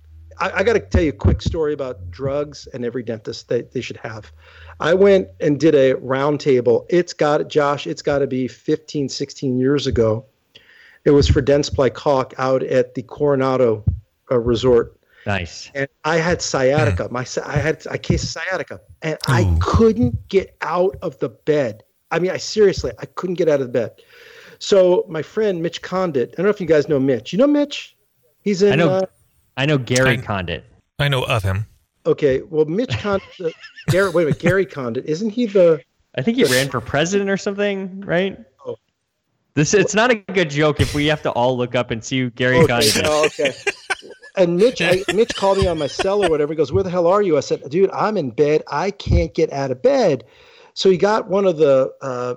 I, 0.40 0.50
I 0.50 0.62
got 0.62 0.72
to 0.72 0.80
tell 0.80 1.02
you 1.02 1.10
a 1.10 1.12
quick 1.12 1.42
story 1.42 1.74
about 1.74 2.10
drugs 2.10 2.66
and 2.72 2.84
every 2.84 3.02
dentist 3.02 3.48
that 3.48 3.72
they 3.72 3.82
should 3.82 3.98
have. 3.98 4.32
I 4.80 4.94
went 4.94 5.28
and 5.40 5.60
did 5.60 5.74
a 5.74 5.94
round 5.94 6.40
table. 6.40 6.86
It's 6.88 7.12
got 7.12 7.48
Josh. 7.48 7.86
It's 7.86 8.02
got 8.02 8.20
to 8.20 8.26
be 8.26 8.48
15, 8.48 9.10
16 9.10 9.58
years 9.58 9.86
ago. 9.86 10.24
It 11.04 11.10
was 11.10 11.28
for 11.28 11.42
Dentsply 11.42 11.92
Caulk 11.92 12.32
out 12.38 12.62
at 12.62 12.94
the 12.94 13.02
Coronado 13.02 13.84
uh, 14.30 14.38
Resort 14.38 14.96
Nice. 15.26 15.70
and 15.74 15.86
I 16.04 16.16
had 16.16 16.42
sciatica. 16.42 17.08
My 17.10 17.24
I 17.44 17.56
had 17.58 17.84
a 17.90 17.98
case 17.98 18.22
of 18.24 18.28
sciatica, 18.30 18.80
and 19.02 19.16
I 19.28 19.56
couldn't 19.60 20.28
get 20.28 20.56
out 20.62 20.96
of 21.02 21.18
the 21.20 21.28
bed. 21.28 21.84
I 22.10 22.18
mean, 22.18 22.30
I 22.30 22.36
seriously, 22.38 22.92
I 22.98 23.06
couldn't 23.06 23.36
get 23.36 23.48
out 23.48 23.60
of 23.60 23.66
the 23.68 23.72
bed. 23.72 23.92
So 24.58 25.04
my 25.08 25.22
friend 25.22 25.62
Mitch 25.62 25.80
Condit, 25.82 26.30
I 26.32 26.34
don't 26.36 26.44
know 26.46 26.50
if 26.50 26.60
you 26.60 26.66
guys 26.66 26.88
know 26.88 26.98
Mitch. 27.00 27.32
You 27.32 27.38
know 27.38 27.46
Mitch? 27.46 27.96
He's 28.42 28.62
in. 28.62 28.72
I 28.72 28.76
know. 28.76 28.88
Uh, 28.90 29.06
I 29.56 29.66
know 29.66 29.78
Gary 29.78 30.10
I- 30.10 30.16
Condit. 30.18 30.64
I 30.98 31.08
know 31.08 31.24
of 31.24 31.42
him. 31.42 31.66
okay, 32.06 32.42
well, 32.42 32.64
Mitch 32.64 32.96
Condit. 32.98 33.26
uh, 33.44 33.50
Gary, 33.88 34.10
wait 34.10 34.22
a 34.22 34.26
minute, 34.26 34.40
Gary 34.40 34.66
Condit. 34.66 35.04
Isn't 35.06 35.30
he 35.30 35.46
the? 35.46 35.80
I 36.16 36.22
think 36.22 36.36
he 36.36 36.44
ran 36.44 36.68
for 36.68 36.80
president 36.80 37.30
or 37.30 37.36
something, 37.36 38.00
right? 38.02 38.38
Oh. 38.66 38.76
This 39.54 39.72
it's 39.74 39.94
not 39.94 40.10
a 40.10 40.16
good 40.16 40.50
joke 40.50 40.80
if 40.80 40.94
we 40.94 41.06
have 41.06 41.22
to 41.22 41.30
all 41.30 41.56
look 41.56 41.74
up 41.74 41.90
and 41.90 42.04
see 42.04 42.20
who 42.20 42.30
Gary 42.30 42.56
Okay, 42.58 42.66
Condit 42.66 42.96
is. 42.96 43.02
oh, 43.04 43.24
okay. 43.26 43.54
And 44.36 44.56
Mitch, 44.56 44.80
I, 44.82 45.04
Mitch 45.10 45.36
called 45.36 45.58
me 45.58 45.66
on 45.66 45.78
my 45.78 45.86
cell 45.88 46.22
or 46.22 46.28
whatever. 46.30 46.52
He 46.52 46.56
goes, 46.56 46.72
"Where 46.72 46.82
the 46.84 46.90
hell 46.90 47.06
are 47.06 47.22
you?" 47.22 47.36
I 47.36 47.40
said, 47.40 47.68
"Dude, 47.70 47.90
I'm 47.90 48.16
in 48.16 48.30
bed. 48.30 48.62
I 48.70 48.90
can't 48.90 49.34
get 49.34 49.52
out 49.52 49.70
of 49.70 49.82
bed." 49.82 50.24
So 50.74 50.90
he 50.90 50.96
got 50.96 51.28
one 51.28 51.44
of 51.46 51.58
the 51.58 51.92
uh, 52.00 52.34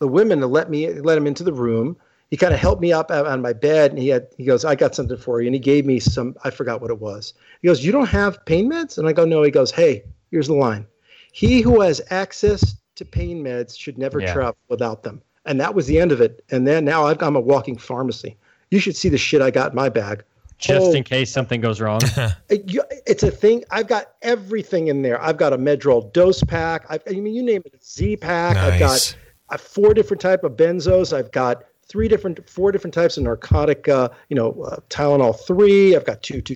the 0.00 0.08
women 0.08 0.40
to 0.40 0.46
let 0.46 0.70
me 0.70 0.92
let 1.00 1.18
him 1.18 1.26
into 1.26 1.44
the 1.44 1.52
room. 1.52 1.96
he 2.30 2.36
kind 2.36 2.52
of 2.54 2.60
helped 2.60 2.82
me 2.82 2.92
up 2.92 3.10
on 3.10 3.40
my 3.42 3.52
bed 3.52 3.90
and 3.90 3.98
he 4.00 4.08
had 4.08 4.26
he 4.36 4.44
goes 4.44 4.64
i 4.64 4.74
got 4.74 4.94
something 4.94 5.16
for 5.16 5.40
you 5.40 5.46
and 5.48 5.54
he 5.54 5.60
gave 5.60 5.86
me 5.86 5.98
some 5.98 6.34
i 6.44 6.50
forgot 6.50 6.80
what 6.80 6.90
it 6.90 7.00
was 7.00 7.34
he 7.62 7.68
goes 7.68 7.84
you 7.84 7.90
don't 7.92 8.08
have 8.08 8.44
pain 8.44 8.70
meds 8.70 8.98
and 8.98 9.08
i 9.08 9.12
go 9.12 9.24
no 9.24 9.42
he 9.42 9.50
goes 9.50 9.70
hey 9.70 10.02
here's 10.30 10.48
the 10.48 10.54
line 10.54 10.86
he 11.32 11.60
who 11.60 11.80
has 11.80 12.00
access 12.10 12.76
to 12.96 13.04
pain 13.04 13.42
meds 13.42 13.78
should 13.78 13.98
never 13.98 14.20
Yeah. 14.20 14.32
travel 14.32 14.58
without 14.68 15.02
them 15.02 15.22
and 15.46 15.58
that 15.60 15.74
was 15.74 15.86
the 15.86 15.98
end 15.98 16.12
of 16.12 16.20
it 16.20 16.44
and 16.50 16.66
then 16.66 16.84
now 16.84 17.06
I've, 17.06 17.22
i'm 17.22 17.36
a 17.36 17.40
walking 17.40 17.78
pharmacy 17.78 18.36
you 18.70 18.78
should 18.78 18.96
see 18.96 19.08
the 19.08 19.18
shit 19.18 19.40
i 19.42 19.50
got 19.50 19.70
in 19.72 19.76
my 19.76 19.88
bag 19.88 20.22
Just 20.58 20.88
Oh, 20.88 20.92
in 20.92 21.04
case 21.04 21.32
something 21.32 21.60
goes 21.60 21.80
wrong. 21.80 22.00
it's 22.50 23.22
a 23.22 23.30
thing. 23.30 23.64
I've 23.70 23.86
got 23.86 24.12
everything 24.22 24.88
in 24.88 25.02
there. 25.02 25.20
I've 25.22 25.36
got 25.36 25.52
a 25.52 25.58
Medrol 25.58 26.12
dose 26.12 26.42
pack. 26.42 26.84
I've, 26.88 27.02
I 27.08 27.12
mean, 27.12 27.32
you 27.34 27.42
name 27.42 27.62
it, 27.64 27.84
Z 27.84 28.16
pack. 28.16 28.56
I've 28.56 28.78
got 28.78 29.16
I've 29.50 29.60
four 29.60 29.94
different 29.94 30.20
type 30.20 30.42
of 30.44 30.52
benzos. 30.52 31.16
I've 31.16 31.30
got 31.30 31.64
three 31.86 32.08
different, 32.08 32.48
four 32.48 32.72
different 32.72 32.92
types 32.92 33.16
of 33.16 33.22
narcotic. 33.22 33.88
Uh, 33.88 34.08
you 34.28 34.34
know, 34.36 34.50
uh, 34.62 34.76
Tylenol 34.90 35.38
three. 35.46 35.94
I've 35.94 36.04
got 36.04 36.22
two, 36.22 36.40
two. 36.40 36.54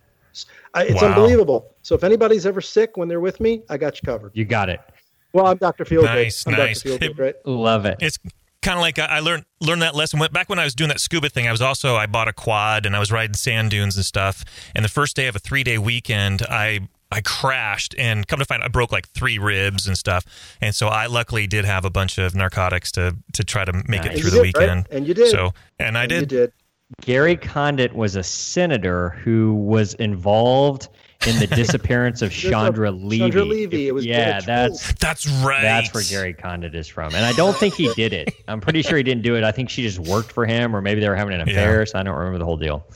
I, 0.75 0.85
it's 0.85 1.01
Wow. 1.01 1.09
unbelievable. 1.09 1.75
So 1.83 1.95
if 1.95 2.03
anybody's 2.03 2.45
ever 2.45 2.61
sick 2.61 2.97
when 2.97 3.07
they're 3.09 3.21
with 3.21 3.39
me, 3.41 3.63
I 3.69 3.77
got 3.77 3.97
you 3.97 4.07
covered. 4.07 4.33
You 4.35 4.45
got 4.45 4.69
it. 4.69 4.81
Well, 5.33 5.47
I'm 5.47 5.57
Dr. 5.59 5.85
Feelgood. 5.85 6.05
Nice, 6.05 6.47
I'm 6.47 6.53
nice. 6.55 6.83
Dr. 6.83 6.99
Feelgood, 6.99 7.19
right? 7.19 7.35
Love 7.47 7.87
it. 7.87 7.99
It's 8.01 8.19
kind 8.63 8.79
of 8.79 8.81
like 8.83 8.99
I 8.99 9.05
I 9.07 9.21
learned 9.21 9.45
learned 9.61 9.83
that 9.83 9.95
lesson 9.95 10.19
When- 10.21 10.33
back 10.33 10.49
when 10.49 10.59
I 10.59 10.65
was 10.65 10.75
doing 10.75 10.89
that 10.89 11.01
scuba 11.01 11.29
thing. 11.29 11.47
I 11.47 11.53
was 11.53 11.61
also 11.63 11.97
I 11.97 12.07
bought 12.07 12.29
a 12.29 12.33
quad 12.33 12.87
and 12.87 12.97
I 12.97 12.99
was 12.99 13.13
riding 13.13 13.35
sand 13.35 13.71
dunes 13.71 13.97
and 13.97 14.05
stuff. 14.07 14.45
And 14.75 14.85
the 14.85 14.89
first 14.89 15.17
day 15.17 15.27
of 15.27 15.37
a 15.37 15.39
three 15.39 15.63
day 15.65 15.79
weekend, 15.79 16.43
I 16.49 16.89
I 17.11 17.21
crashed 17.21 17.95
and 17.99 18.27
come 18.27 18.39
to 18.39 18.45
find 18.47 18.63
out, 18.63 18.67
I 18.67 18.69
broke 18.71 18.91
like 18.91 19.07
three 19.11 19.39
ribs 19.39 19.87
and 19.87 19.99
stuff. 19.99 20.25
And 20.63 20.75
so 20.75 20.89
I 20.89 21.07
luckily 21.07 21.47
did 21.47 21.67
have 21.67 21.85
a 21.85 21.91
bunch 21.91 22.17
of 22.17 22.35
narcotics 22.35 22.91
to 22.93 23.17
to 23.35 23.45
try 23.45 23.65
to 23.67 23.73
make 23.87 24.05
Nice. 24.05 24.17
it 24.17 24.21
through 24.23 24.31
the 24.31 24.37
you 24.39 24.43
did, 24.45 24.55
right? 24.57 24.63
weekend. 24.63 24.87
And 24.91 25.07
you 25.07 25.15
did. 25.15 25.29
So 25.31 25.53
and 25.79 25.99
I 25.99 26.05
And 26.05 26.13
You 26.13 26.19
did. 26.21 26.29
did. 26.29 26.53
Gary 27.01 27.37
Condit 27.37 27.95
was 27.95 28.17
a 28.17 28.23
senator 28.23 29.11
who 29.25 29.55
was 29.55 29.95
involved 29.95 30.89
in 31.27 31.39
the 31.39 31.47
disappearance 31.55 32.23
of 32.23 32.31
Chandra 32.33 32.91
Levy. 32.91 33.19
Chandra 33.19 33.45
Levy. 33.45 33.89
It 33.89 33.93
was 33.95 34.05
yeah, 34.05 34.41
Bitch. 34.41 34.47
that's 34.47 34.93
That's 34.95 35.29
right. 35.45 35.63
that's 35.63 35.93
where 35.95 36.03
Gary 36.09 36.35
Condit 36.35 36.75
is 36.75 36.89
from, 36.89 37.15
and 37.15 37.25
I 37.25 37.33
don't 37.33 37.57
think 37.57 37.75
he 37.75 37.93
did 37.95 38.13
it. 38.13 38.35
I'm 38.49 38.61
pretty 38.61 38.83
sure 38.83 38.97
he 38.97 39.03
didn't 39.03 39.23
do 39.23 39.37
it. 39.37 39.45
I 39.45 39.53
think 39.53 39.71
she 39.71 39.83
just 39.83 39.99
worked 39.99 40.33
for 40.33 40.47
him, 40.47 40.75
or 40.75 40.81
maybe 40.81 41.01
they 41.01 41.09
were 41.09 41.17
having 41.17 41.35
an 41.35 41.41
affair. 41.43 41.85
So 41.87 41.99
I 41.99 42.03
don't 42.03 42.17
remember 42.17 42.39
the 42.39 42.45
whole 42.45 42.57
deal. 42.57 42.87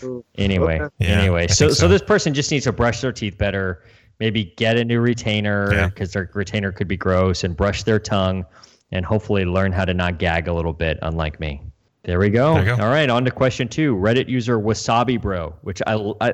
Mm, 0.00 0.22
anyway, 0.36 0.80
Okay. 0.80 0.94
Yeah, 0.98 1.20
anyway, 1.20 1.46
so, 1.48 1.68
so 1.68 1.74
so. 1.74 1.88
this 1.88 2.02
person 2.02 2.34
just 2.34 2.50
needs 2.50 2.64
to 2.64 2.72
brush 2.72 3.00
their 3.00 3.12
teeth 3.12 3.38
better. 3.38 3.84
Maybe 4.20 4.52
get 4.56 4.76
a 4.76 4.84
new 4.84 5.00
retainer 5.00 5.72
Yeah. 5.72 5.88
because 5.88 6.12
their 6.12 6.30
retainer 6.34 6.72
could 6.72 6.88
be 6.88 6.96
gross, 6.96 7.42
and 7.44 7.56
brush 7.56 7.82
their 7.84 7.98
tongue, 7.98 8.44
and 8.92 9.04
hopefully 9.04 9.44
learn 9.44 9.72
how 9.72 9.84
to 9.84 9.94
not 9.94 10.18
gag 10.18 10.46
a 10.48 10.52
little 10.52 10.72
bit, 10.72 10.98
unlike 11.02 11.40
me. 11.40 11.62
There 12.04 12.18
we 12.18 12.28
go. 12.28 12.54
There 12.54 12.76
go. 12.76 12.82
All 12.84 12.90
right, 12.90 13.08
on 13.08 13.24
to 13.24 13.30
question 13.30 13.66
two. 13.66 13.96
Reddit 13.96 14.28
user 14.28 14.58
Wasabi 14.58 15.20
Bro, 15.20 15.54
which 15.62 15.80
I, 15.86 15.94
I 16.20 16.32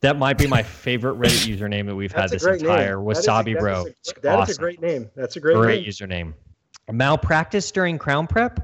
that 0.00 0.18
might 0.18 0.36
be 0.38 0.46
my 0.46 0.62
favorite 0.62 1.16
Reddit 1.18 1.46
username 1.56 1.86
that 1.86 1.94
we've 1.96 2.12
had 2.12 2.30
That's 2.30 2.44
a 2.44 2.48
this 2.50 2.60
entire 2.62 2.96
name. 2.98 3.06
That 3.06 3.18
a- 3.18 3.20
Wasabi 3.20 3.52
that 3.54 3.60
Bro. 3.60 3.84
is 3.86 4.12
a- 4.16 4.20
that 4.20 4.38
awesome. 4.38 4.54
a 4.54 4.58
great 4.58 4.80
name. 4.82 5.10
That's 5.16 5.36
a 5.36 5.40
great, 5.40 5.56
Great 5.56 5.82
name. 5.82 5.90
username. 5.90 6.34
Malpractice 6.92 7.70
during 7.72 7.98
crown 7.98 8.26
prep? 8.26 8.60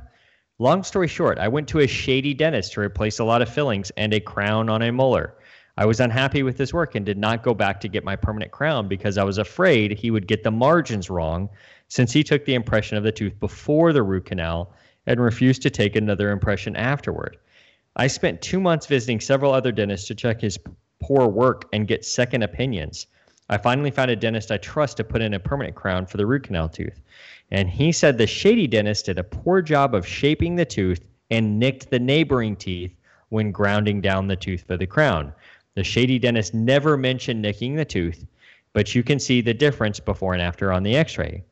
Long 0.58 0.82
story 0.82 1.08
short, 1.08 1.38
I 1.38 1.48
went 1.48 1.68
to 1.68 1.78
a 1.80 1.86
shady 1.86 2.34
dentist 2.34 2.72
to 2.74 2.80
replace 2.80 3.18
a 3.18 3.24
lot 3.24 3.40
of 3.40 3.48
fillings 3.48 3.90
and 3.96 4.12
a 4.12 4.20
crown 4.20 4.68
on 4.68 4.82
a 4.82 4.92
molar. 4.92 5.34
I 5.78 5.86
was 5.86 6.00
unhappy 6.00 6.42
with 6.42 6.58
his 6.58 6.74
work 6.74 6.94
and 6.94 7.06
did 7.06 7.16
not 7.16 7.42
go 7.42 7.54
back 7.54 7.80
to 7.80 7.88
get 7.88 8.04
my 8.04 8.14
permanent 8.14 8.52
crown 8.52 8.86
because 8.86 9.16
I 9.16 9.24
was 9.24 9.38
afraid 9.38 9.92
he 9.92 10.10
would 10.10 10.26
get 10.26 10.42
the 10.42 10.50
margins 10.50 11.08
wrong 11.08 11.48
since 11.88 12.12
he 12.12 12.22
took 12.22 12.44
the 12.44 12.52
impression 12.54 12.98
of 12.98 13.04
the 13.04 13.12
tooth 13.12 13.40
before 13.40 13.94
the 13.94 14.02
root 14.02 14.26
canal 14.26 14.74
and 15.06 15.18
refused 15.18 15.62
to 15.62 15.70
take 15.70 15.96
another 15.96 16.30
impression 16.30 16.76
afterward. 16.76 17.38
I 17.96 18.08
spent 18.08 18.42
two 18.42 18.60
months 18.60 18.84
visiting 18.86 19.20
several 19.20 19.52
other 19.54 19.72
dentists 19.72 20.06
to 20.08 20.14
check 20.14 20.42
his 20.42 20.58
poor 21.00 21.26
work 21.26 21.68
and 21.72 21.88
get 21.88 22.04
second 22.04 22.42
opinions. 22.42 23.06
I 23.48 23.58
finally 23.58 23.90
found 23.90 24.10
a 24.10 24.16
dentist 24.16 24.52
I 24.52 24.58
trust 24.58 24.96
to 24.98 25.04
put 25.04 25.22
in 25.22 25.34
a 25.34 25.40
permanent 25.40 25.74
crown 25.74 26.06
for 26.06 26.16
the 26.16 26.26
root 26.26 26.44
canal 26.44 26.68
tooth. 26.68 27.00
And 27.50 27.68
he 27.68 27.90
said 27.90 28.16
the 28.16 28.26
shady 28.26 28.68
dentist 28.68 29.06
did 29.06 29.18
a 29.18 29.24
poor 29.24 29.60
job 29.60 29.94
of 29.94 30.06
shaping 30.06 30.54
the 30.54 30.64
tooth 30.64 31.04
and 31.30 31.58
nicked 31.58 31.90
the 31.90 31.98
neighboring 31.98 32.54
teeth 32.54 32.94
when 33.30 33.50
grounding 33.50 34.00
down 34.00 34.28
the 34.28 34.36
tooth 34.36 34.64
for 34.66 34.76
the 34.76 34.86
crown. 34.86 35.32
The 35.74 35.84
shady 35.84 36.18
dentist 36.18 36.54
never 36.54 36.96
mentioned 36.96 37.42
nicking 37.42 37.74
the 37.74 37.84
tooth, 37.84 38.24
but 38.72 38.94
you 38.94 39.02
can 39.02 39.18
see 39.18 39.40
the 39.40 39.54
difference 39.54 39.98
before 39.98 40.32
and 40.32 40.42
after 40.42 40.72
on 40.72 40.82
the 40.82 40.96
x 40.96 41.18
ray. 41.18 41.42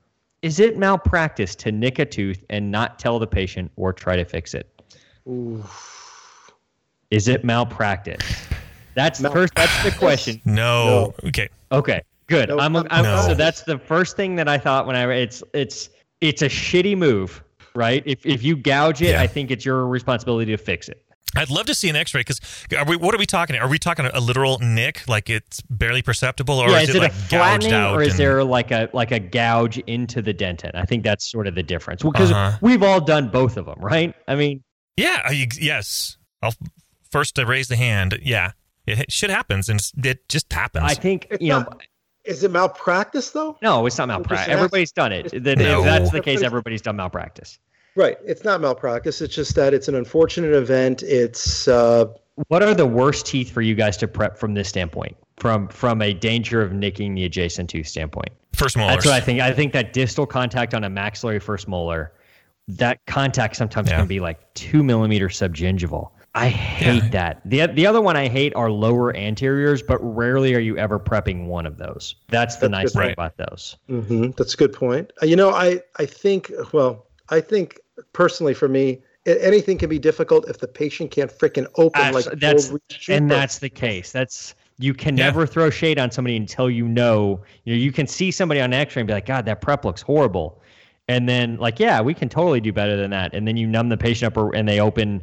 Is 0.42 0.60
it 0.60 0.78
malpractice 0.78 1.56
to 1.56 1.72
nick 1.72 1.98
a 1.98 2.04
tooth 2.04 2.44
and 2.48 2.70
not 2.70 2.98
tell 3.00 3.18
the 3.18 3.26
patient 3.26 3.72
or 3.74 3.92
try 3.92 4.14
to 4.14 4.24
fix 4.24 4.54
it? 4.54 4.82
Is 7.10 7.26
it 7.26 7.44
malpractice? 7.44 8.47
That's 8.98 9.20
the 9.20 9.30
first. 9.30 9.54
That's 9.54 9.84
the 9.84 9.92
question. 9.92 10.42
No. 10.44 11.14
Okay. 11.24 11.48
Okay, 11.70 12.00
good. 12.26 12.48
No, 12.48 12.58
I'm, 12.58 12.74
I'm 12.76 13.04
no. 13.04 13.22
so 13.28 13.34
that's 13.34 13.62
the 13.62 13.78
first 13.78 14.16
thing 14.16 14.34
that 14.36 14.48
I 14.48 14.58
thought 14.58 14.86
when 14.86 14.96
I 14.96 15.04
it's 15.14 15.42
it's 15.54 15.88
it's 16.20 16.42
a 16.42 16.48
shitty 16.48 16.96
move, 16.98 17.42
right? 17.76 18.02
If 18.06 18.26
if 18.26 18.42
you 18.42 18.56
gouge 18.56 19.00
it, 19.02 19.10
Yeah. 19.10 19.20
I 19.22 19.26
think 19.28 19.50
it's 19.52 19.64
your 19.64 19.86
responsibility 19.86 20.50
to 20.50 20.56
fix 20.58 20.88
it. 20.88 21.00
I'd 21.36 21.50
love 21.50 21.66
to 21.66 21.74
see 21.74 21.90
an 21.90 21.94
X-ray 21.96 22.20
because 22.22 22.40
we? 22.88 22.96
What 22.96 23.14
are 23.14 23.18
we 23.18 23.26
talking? 23.26 23.54
Are 23.56 23.68
we 23.68 23.78
talking 23.78 24.06
a 24.06 24.18
literal 24.18 24.58
nick, 24.60 25.06
like 25.06 25.28
it's 25.30 25.60
barely 25.68 26.00
perceptible, 26.02 26.58
or 26.58 26.70
yeah, 26.70 26.80
is, 26.80 26.88
is, 26.88 26.94
it, 26.94 26.98
it, 26.98 27.02
like 27.02 27.12
a 27.12 27.30
gouged 27.30 27.72
out? 27.72 27.94
or 27.94 28.02
is 28.02 28.10
and- 28.12 28.18
there 28.18 28.42
like 28.42 28.70
a 28.72 28.88
like 28.94 29.12
a 29.12 29.20
gouge 29.20 29.78
into 29.86 30.22
the 30.22 30.32
dentin? 30.34 30.70
I 30.74 30.84
think 30.86 31.04
that's 31.04 31.30
sort 31.30 31.46
of 31.46 31.54
the 31.54 31.62
difference. 31.62 32.02
Because 32.02 32.32
Uh-huh. 32.32 32.58
we've 32.62 32.82
all 32.82 33.00
done 33.00 33.28
both 33.28 33.56
of 33.58 33.66
them, 33.66 33.78
right? 33.78 34.14
I 34.26 34.34
mean, 34.34 34.64
Yeah. 34.96 35.20
I- 35.24 35.46
yes. 35.60 36.16
I'll 36.42 36.54
first 37.10 37.34
to 37.36 37.44
raise 37.46 37.68
the 37.68 37.76
hand. 37.76 38.18
Yeah. 38.22 38.52
It, 38.88 39.12
shit 39.12 39.30
happens, 39.30 39.68
and 39.68 39.80
it 40.04 40.28
just 40.28 40.52
happens. 40.52 40.84
I 40.86 40.94
think 40.94 41.26
It's 41.30 41.42
you 41.42 41.50
know. 41.50 41.68
Is 42.24 42.44
it 42.44 42.50
malpractice 42.50 43.30
though? 43.30 43.56
No, 43.62 43.86
it's 43.86 43.96
not 43.96 44.08
malpractice. 44.08 44.48
Everybody's 44.52 44.92
done 44.92 45.12
it. 45.12 45.30
Then 45.32 45.58
No. 45.58 45.78
If 45.80 45.84
that's 45.84 46.10
the 46.10 46.20
case, 46.20 46.42
Everybody's- 46.42 46.44
everybody's 46.44 46.82
done 46.82 46.96
malpractice. 46.96 47.58
Right. 47.96 48.18
It's 48.26 48.44
not 48.44 48.60
malpractice. 48.60 49.20
It's 49.22 49.34
just 49.34 49.54
that 49.56 49.72
it's 49.74 49.88
an 49.88 49.94
unfortunate 49.94 50.52
event. 50.54 51.02
It's 51.02 51.66
uh, 51.68 52.04
What 52.48 52.62
are 52.62 52.74
the 52.74 52.86
worst 52.86 53.26
teeth 53.26 53.50
for 53.50 53.62
you 53.62 53.74
guys 53.74 53.96
to 53.98 54.08
prep 54.08 54.36
from 54.38 54.54
this 54.54 54.68
standpoint? 54.68 55.16
From 55.38 55.68
from 55.68 56.02
a 56.02 56.12
danger 56.12 56.60
of 56.60 56.72
nicking 56.72 57.14
the 57.14 57.24
adjacent 57.24 57.70
tooth 57.70 57.86
standpoint. 57.88 58.28
first 58.54 58.76
molars. 58.76 58.96
That's 58.96 59.06
what 59.06 59.14
I 59.14 59.20
think. 59.20 59.40
I 59.40 59.52
think 59.52 59.72
that 59.72 59.92
distal 59.92 60.26
contact 60.26 60.74
on 60.74 60.84
a 60.84 60.90
maxillary 60.90 61.38
first 61.40 61.66
molar, 61.66 62.12
that 62.68 62.98
contact 63.06 63.56
sometimes 63.56 63.88
Yeah. 63.88 63.98
can 63.98 64.06
be 64.06 64.20
like 64.20 64.52
two 64.54 64.82
millimeters 64.84 65.38
subgingival. 65.38 66.10
I 66.38 66.48
hate 66.48 67.02
Yeah. 67.02 67.08
that. 67.10 67.40
the 67.44 67.66
The 67.66 67.86
other 67.86 68.00
one 68.00 68.16
I 68.16 68.28
hate 68.28 68.54
are 68.54 68.70
lower 68.70 69.12
anteriors, 69.16 69.82
but 69.82 69.98
rarely 70.00 70.54
are 70.54 70.60
you 70.60 70.76
ever 70.78 70.98
prepping 70.98 71.46
one 71.46 71.66
of 71.66 71.78
those. 71.78 72.14
That's 72.28 72.56
the 72.56 72.68
That's 72.68 72.70
nice 72.70 72.92
thing 72.92 73.00
Right. 73.00 73.12
about 73.12 73.36
those. 73.36 73.76
mhm, 73.90 74.36
that's 74.36 74.54
a 74.54 74.56
good 74.56 74.72
point. 74.72 75.12
Uh, 75.22 75.26
You 75.26 75.36
know, 75.36 75.50
I 75.50 75.80
I 75.98 76.06
think 76.06 76.52
well, 76.72 77.06
I 77.28 77.40
think 77.40 77.80
personally 78.12 78.54
for 78.54 78.68
me, 78.68 79.00
anything 79.26 79.76
can 79.78 79.90
be 79.90 79.98
difficult 79.98 80.48
if 80.48 80.58
the 80.58 80.68
patient 80.68 81.10
can't 81.10 81.30
freaking 81.30 81.66
open 81.76 82.00
Abs- 82.00 82.26
like 82.26 82.38
that's 82.40 82.72
and 83.08 83.30
that's 83.30 83.58
the 83.58 83.68
case. 83.68 84.12
That's 84.12 84.54
you 84.78 84.94
can 84.94 85.16
Yeah. 85.16 85.24
never 85.24 85.44
throw 85.44 85.70
shade 85.70 85.98
on 85.98 86.12
somebody 86.12 86.36
until 86.36 86.70
you 86.70 86.86
know. 86.86 87.40
You 87.64 87.74
know, 87.74 87.80
you 87.80 87.90
can 87.90 88.06
see 88.06 88.30
somebody 88.30 88.60
on 88.60 88.72
X-ray 88.72 89.00
and 89.00 89.08
be 89.08 89.12
like, 89.12 89.26
God, 89.26 89.44
that 89.46 89.60
prep 89.60 89.84
looks 89.84 90.02
horrible, 90.02 90.62
and 91.08 91.28
then 91.28 91.56
like, 91.56 91.80
yeah, 91.80 92.00
we 92.00 92.14
can 92.14 92.28
totally 92.28 92.60
do 92.60 92.72
better 92.72 92.96
than 92.96 93.10
that. 93.10 93.34
And 93.34 93.46
then 93.48 93.56
you 93.56 93.66
numb 93.66 93.88
the 93.88 93.96
patient 93.96 94.28
up, 94.32 94.36
or, 94.40 94.54
and 94.54 94.68
they 94.68 94.78
open 94.78 95.20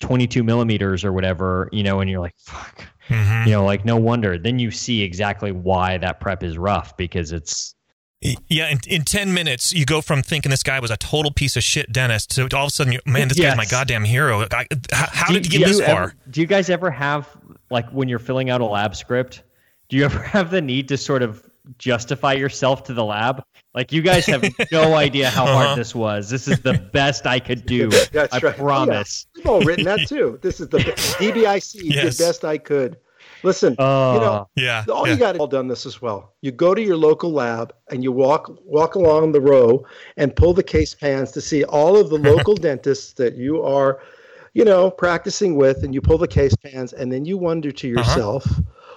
22 0.00 0.42
millimeters 0.44 1.04
or 1.04 1.12
whatever, 1.12 1.68
you 1.72 1.82
know, 1.82 2.00
and 2.00 2.08
you're 2.10 2.20
like, 2.20 2.34
fuck, 2.38 2.84
Mhm. 3.08 3.46
you 3.46 3.52
know, 3.52 3.64
like 3.64 3.84
no 3.84 3.96
wonder. 3.96 4.38
Then 4.38 4.58
you 4.58 4.70
see 4.70 5.02
exactly 5.02 5.50
why 5.52 5.98
that 5.98 6.20
prep 6.20 6.42
is 6.42 6.56
rough 6.58 6.96
because 6.96 7.32
it's 7.32 7.74
Yeah, 8.48 8.68
in, 8.68 8.78
in 8.88 9.02
10 9.04 9.32
minutes, 9.32 9.72
you 9.72 9.84
go 9.84 10.00
from 10.00 10.22
thinking 10.22 10.50
this 10.50 10.62
guy 10.64 10.80
was 10.80 10.90
a 10.90 10.96
total 10.96 11.30
piece 11.30 11.56
of 11.56 11.62
shit 11.62 11.92
dentist 11.92 12.30
to 12.32 12.42
all 12.56 12.64
of 12.64 12.68
a 12.68 12.70
sudden, 12.70 12.92
you, 12.94 13.00
man, 13.06 13.28
this 13.28 13.38
guy's 13.38 13.56
my 13.56 13.64
goddamn 13.64 14.04
hero. 14.04 14.44
I, 14.52 14.66
how 14.92 15.06
how 15.10 15.26
Do- 15.28 15.34
did 15.34 15.52
you 15.52 15.60
get 15.60 15.68
this 15.68 15.80
ever- 15.80 15.92
far? 15.92 16.14
do 16.30 16.40
you 16.40 16.46
guys 16.48 16.68
ever 16.68 16.90
have 16.90 17.28
like 17.70 17.88
when 17.90 18.08
you're 18.08 18.18
filling 18.18 18.50
out 18.50 18.60
a 18.60 18.64
lab 18.64 18.96
script? 18.96 19.44
Do 19.88 19.96
you 19.96 20.04
ever 20.04 20.20
have 20.34 20.50
the 20.50 20.60
need 20.60 20.88
to 20.88 20.96
sort 20.96 21.22
of 21.22 21.44
justify 21.78 22.32
yourself 22.32 22.82
to 22.84 22.92
the 22.94 23.04
lab? 23.04 23.42
Like 23.74 23.92
you 23.92 24.02
guys 24.02 24.26
have 24.26 24.42
no 24.72 24.94
idea 24.94 25.28
how 25.30 25.44
Uh-huh. 25.44 25.66
hard 25.66 25.78
this 25.78 25.94
was. 25.94 26.30
This 26.30 26.48
is 26.48 26.60
the 26.60 26.74
best 26.92 27.26
I 27.26 27.38
could 27.38 27.66
do. 27.66 27.88
That's 28.12 28.34
I 28.34 28.38
right. 28.38 28.56
promise. 28.56 29.26
Yeah, 29.36 29.40
we've 29.42 29.46
all 29.46 29.60
written 29.60 29.84
that 29.84 30.08
too. 30.08 30.38
This 30.42 30.60
is 30.60 30.68
the 30.68 30.78
DBIC 31.20 31.80
Yes. 31.84 32.16
did 32.16 32.24
best 32.24 32.44
I 32.44 32.58
could. 32.58 32.96
Listen, 33.44 33.72
you 33.74 33.84
Oh. 33.84 34.18
know, 34.20 34.48
Yeah. 34.56 34.84
all 34.92 35.06
yeah. 35.06 35.12
you 35.12 35.18
got 35.18 35.36
it 35.36 35.40
all 35.40 35.46
done 35.46 35.68
this 35.68 35.86
as 35.86 36.02
well. 36.02 36.32
You 36.42 36.50
go 36.50 36.74
to 36.74 36.82
your 36.82 36.96
local 36.96 37.30
lab 37.30 37.72
and 37.90 38.02
you 38.02 38.10
walk 38.10 38.50
walk 38.64 38.96
along 38.96 39.30
the 39.32 39.40
row 39.40 39.84
and 40.16 40.34
pull 40.34 40.54
the 40.54 40.62
case 40.62 40.94
pans 40.94 41.30
to 41.32 41.40
see 41.40 41.62
all 41.64 41.96
of 41.96 42.10
the 42.10 42.18
local 42.18 42.54
dentists 42.54 43.12
that 43.12 43.36
you 43.36 43.62
are, 43.62 44.00
you 44.54 44.64
know, 44.64 44.90
practicing 44.90 45.54
with, 45.54 45.84
and 45.84 45.94
you 45.94 46.00
pull 46.00 46.18
the 46.18 46.26
case 46.26 46.54
pans, 46.56 46.92
and 46.94 47.12
then 47.12 47.24
you 47.24 47.36
wonder 47.38 47.70
to 47.70 47.94
Uh-huh. 47.94 48.00
yourself, 48.10 48.44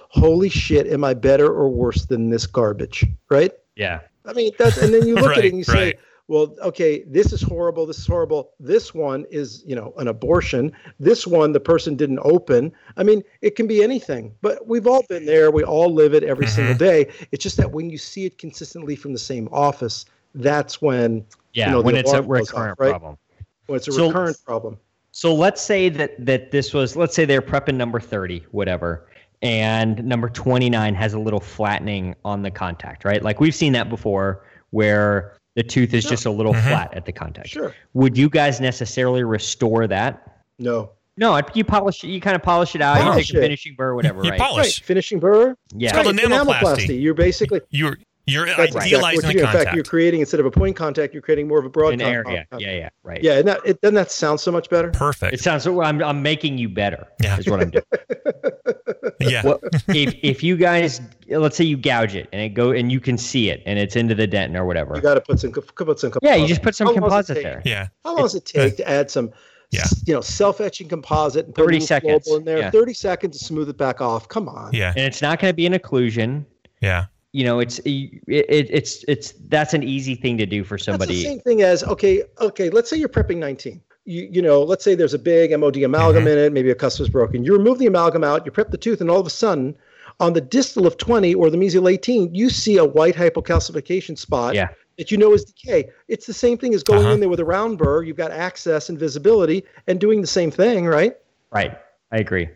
"Holy 0.08 0.48
shit, 0.48 0.88
am 0.88 1.04
I 1.04 1.14
better 1.14 1.46
or 1.46 1.68
worse 1.68 2.06
than 2.06 2.30
this 2.30 2.46
garbage?" 2.46 3.04
Right? 3.30 3.52
Yeah. 3.76 4.00
I 4.24 4.32
mean, 4.32 4.52
that's 4.58 4.78
and 4.78 4.92
then 4.92 5.06
you 5.06 5.14
look 5.16 5.36
at 5.36 5.44
it 5.44 5.50
and 5.50 5.58
you 5.58 5.64
say, 5.64 5.94
well, 6.28 6.54
okay, 6.62 7.02
this 7.06 7.32
is 7.32 7.42
horrible. 7.42 7.84
This 7.84 7.98
is 7.98 8.06
horrible. 8.06 8.52
This 8.60 8.94
one 8.94 9.26
is, 9.30 9.62
you 9.66 9.74
know, 9.74 9.92
an 9.98 10.08
abortion. 10.08 10.72
This 10.98 11.26
one, 11.26 11.52
the 11.52 11.60
person 11.60 11.96
didn't 11.96 12.20
open. 12.22 12.72
I 12.96 13.02
mean, 13.02 13.22
it 13.40 13.56
can 13.56 13.66
be 13.66 13.82
anything, 13.82 14.34
but 14.40 14.66
we've 14.66 14.86
all 14.86 15.02
been 15.08 15.26
there. 15.26 15.50
We 15.50 15.64
all 15.64 15.92
live 15.92 16.14
it 16.14 16.22
every 16.22 16.46
mm-hmm. 16.46 16.54
single 16.54 16.74
day. 16.74 17.08
It's 17.32 17.42
just 17.42 17.56
that 17.56 17.70
when 17.70 17.90
you 17.90 17.98
see 17.98 18.24
it 18.24 18.38
consistently 18.38 18.96
from 18.96 19.12
the 19.12 19.18
same 19.18 19.48
office, 19.52 20.04
that's 20.34 20.80
when, 20.80 21.26
yeah, 21.52 21.66
you 21.66 21.72
know, 21.72 21.82
when 21.82 21.96
it's 21.96 22.12
a 22.12 22.22
recurrent 22.22 22.72
off, 22.72 22.80
right? 22.80 22.90
problem. 22.90 23.18
When 23.66 23.76
it's 23.76 23.88
a 23.88 23.92
so, 23.92 24.06
recurrent 24.06 24.42
problem. 24.44 24.78
So 25.10 25.34
let's 25.34 25.60
say 25.60 25.90
that 25.90 26.24
that 26.24 26.50
this 26.52 26.72
was, 26.72 26.96
let's 26.96 27.14
say 27.14 27.26
they're 27.26 27.42
prepping 27.42 27.74
number 27.74 28.00
30, 28.00 28.46
whatever 28.52 29.06
and 29.42 30.02
number 30.04 30.28
29 30.28 30.94
has 30.94 31.14
a 31.14 31.18
little 31.18 31.40
flattening 31.40 32.14
on 32.24 32.42
the 32.42 32.50
contact, 32.50 33.04
right? 33.04 33.22
Like 33.22 33.40
we've 33.40 33.54
seen 33.54 33.72
that 33.72 33.90
before 33.90 34.44
where 34.70 35.36
the 35.56 35.62
tooth 35.62 35.92
is 35.92 36.04
sure. 36.04 36.10
just 36.10 36.26
a 36.26 36.30
little 36.30 36.54
mm-hmm. 36.54 36.68
flat 36.68 36.94
at 36.94 37.04
the 37.04 37.12
contact. 37.12 37.48
Sure. 37.48 37.74
Would 37.94 38.16
you 38.16 38.30
guys 38.30 38.60
necessarily 38.60 39.24
restore 39.24 39.86
that? 39.88 40.44
No. 40.58 40.92
No, 41.18 41.38
you 41.54 41.64
polish 41.64 42.02
it. 42.04 42.08
You 42.08 42.20
kind 42.22 42.36
of 42.36 42.42
polish 42.42 42.74
it 42.74 42.80
out. 42.80 42.96
Polish 42.98 43.28
you 43.28 43.34
take 43.34 43.42
a 43.42 43.44
finishing 43.44 43.74
burr, 43.76 43.94
whatever. 43.94 44.24
You 44.24 44.30
right? 44.30 44.40
polish. 44.40 44.80
Right. 44.80 44.86
Finishing 44.86 45.20
burr. 45.20 45.54
Yeah. 45.74 45.90
It's 45.90 45.92
called 45.92 46.16
enamelplasty. 46.16 47.02
You're 47.02 47.12
basically 47.12 47.60
you're 47.70 47.98
you're 48.26 48.46
That's 48.46 48.76
idealizing 48.76 49.24
right. 49.24 49.36
the 49.36 49.42
contact. 49.42 49.58
In 49.58 49.64
fact, 49.64 49.74
you're 49.74 49.84
creating 49.84 50.20
instead 50.20 50.38
of 50.38 50.46
a 50.46 50.50
point 50.50 50.76
contact, 50.76 51.12
you're 51.12 51.22
creating 51.22 51.48
more 51.48 51.58
of 51.58 51.64
a 51.64 51.68
broad 51.68 51.94
An 51.94 52.00
area. 52.00 52.22
Contact. 52.22 52.46
Yeah, 52.52 52.70
yeah, 52.70 52.76
yeah, 52.76 52.88
right. 53.02 53.22
Yeah, 53.22 53.38
and 53.38 53.48
that, 53.48 53.60
it, 53.64 53.80
doesn't 53.80 53.96
that 53.96 54.12
sound 54.12 54.40
so 54.40 54.52
much 54.52 54.70
better? 54.70 54.90
Perfect. 54.90 55.34
It 55.34 55.40
sounds. 55.40 55.64
So, 55.64 55.82
I'm 55.82 56.02
I'm 56.02 56.22
making 56.22 56.56
you 56.56 56.68
better. 56.68 57.08
Yeah, 57.20 57.38
is 57.38 57.48
what 57.48 57.60
I'm 57.60 57.70
doing. 57.70 57.84
yeah. 59.30 59.42
Well, 59.44 59.60
if 59.88 60.14
if 60.22 60.42
you 60.42 60.56
guys, 60.56 61.00
let's 61.28 61.56
say 61.56 61.64
you 61.64 61.76
gouge 61.76 62.14
it 62.14 62.28
and 62.32 62.40
it 62.40 62.50
go 62.50 62.70
and 62.70 62.90
you 62.90 63.00
can 63.00 63.18
see 63.18 63.50
it 63.50 63.62
and 63.66 63.78
it's 63.78 63.96
into 63.96 64.14
the 64.14 64.26
dent 64.26 64.56
or 64.56 64.64
whatever, 64.64 64.94
you 64.96 65.02
got 65.02 65.14
to 65.14 65.20
put 65.20 65.40
some 65.40 65.52
put 65.52 66.00
some. 66.00 66.12
Yeah, 66.22 66.34
you 66.34 66.46
just 66.46 66.62
put 66.62 66.74
some 66.74 66.92
composite 66.94 67.42
there. 67.42 67.62
Yeah. 67.64 67.88
How 68.04 68.14
long 68.14 68.22
does 68.22 68.34
it 68.34 68.50
uh, 68.54 68.64
take 68.64 68.76
to 68.78 68.88
add 68.88 69.10
some? 69.10 69.32
Yeah. 69.70 69.84
You 70.06 70.14
know, 70.14 70.20
self 70.20 70.60
etching 70.60 70.88
composite 70.88 71.46
and 71.46 71.54
put 71.54 71.64
30 71.64 71.80
seconds 71.80 72.28
in 72.28 72.44
there. 72.44 72.58
Yeah. 72.58 72.70
30 72.70 72.92
seconds 72.92 73.38
to 73.38 73.44
smooth 73.44 73.70
it 73.70 73.78
back 73.78 74.02
off. 74.02 74.28
Come 74.28 74.48
on. 74.48 74.70
Yeah. 74.74 74.90
And 74.90 75.06
it's 75.06 75.22
not 75.22 75.40
going 75.40 75.50
to 75.50 75.56
be 75.56 75.64
an 75.64 75.72
occlusion. 75.72 76.44
Yeah 76.82 77.06
you 77.32 77.44
know 77.44 77.58
it's 77.58 77.78
it, 77.80 78.22
it's 78.26 79.04
it's 79.08 79.32
that's 79.48 79.74
an 79.74 79.82
easy 79.82 80.14
thing 80.14 80.36
to 80.38 80.46
do 80.46 80.62
for 80.62 80.78
somebody 80.78 81.14
that's 81.14 81.24
the 81.24 81.30
same 81.30 81.40
thing 81.40 81.62
as 81.62 81.82
okay 81.84 82.22
okay 82.40 82.70
let's 82.70 82.88
say 82.88 82.96
you're 82.96 83.08
prepping 83.08 83.38
19 83.38 83.80
you, 84.04 84.28
you 84.30 84.42
know 84.42 84.62
let's 84.62 84.84
say 84.84 84.94
there's 84.94 85.14
a 85.14 85.18
big 85.18 85.56
mod 85.58 85.76
amalgam 85.76 86.24
mm-hmm. 86.24 86.32
in 86.32 86.38
it 86.38 86.52
maybe 86.52 86.70
a 86.70 86.74
cusp 86.74 87.00
is 87.00 87.08
broken 87.08 87.44
you 87.44 87.52
remove 87.56 87.78
the 87.78 87.86
amalgam 87.86 88.24
out 88.24 88.44
you 88.44 88.52
prep 88.52 88.70
the 88.70 88.78
tooth 88.78 89.00
and 89.00 89.10
all 89.10 89.20
of 89.20 89.26
a 89.26 89.30
sudden 89.30 89.76
on 90.20 90.32
the 90.32 90.40
distal 90.40 90.86
of 90.86 90.96
20 90.98 91.34
or 91.34 91.50
the 91.50 91.56
mesial 91.56 91.90
18 91.90 92.34
you 92.34 92.50
see 92.50 92.76
a 92.76 92.84
white 92.84 93.14
hypocalcification 93.14 94.18
spot 94.18 94.54
yeah. 94.54 94.68
that 94.98 95.10
you 95.10 95.16
know 95.16 95.32
is 95.32 95.44
decay 95.44 95.88
it's 96.08 96.26
the 96.26 96.34
same 96.34 96.58
thing 96.58 96.74
as 96.74 96.82
going 96.82 97.00
uh-huh. 97.00 97.14
in 97.14 97.20
there 97.20 97.28
with 97.28 97.40
a 97.40 97.44
round 97.44 97.78
burr 97.78 98.02
you've 98.02 98.16
got 98.16 98.30
access 98.30 98.88
and 98.88 98.98
visibility 98.98 99.64
and 99.86 100.00
doing 100.00 100.20
the 100.20 100.26
same 100.26 100.50
thing 100.50 100.86
right 100.86 101.16
right 101.50 101.78
i 102.10 102.18
agree 102.18 102.48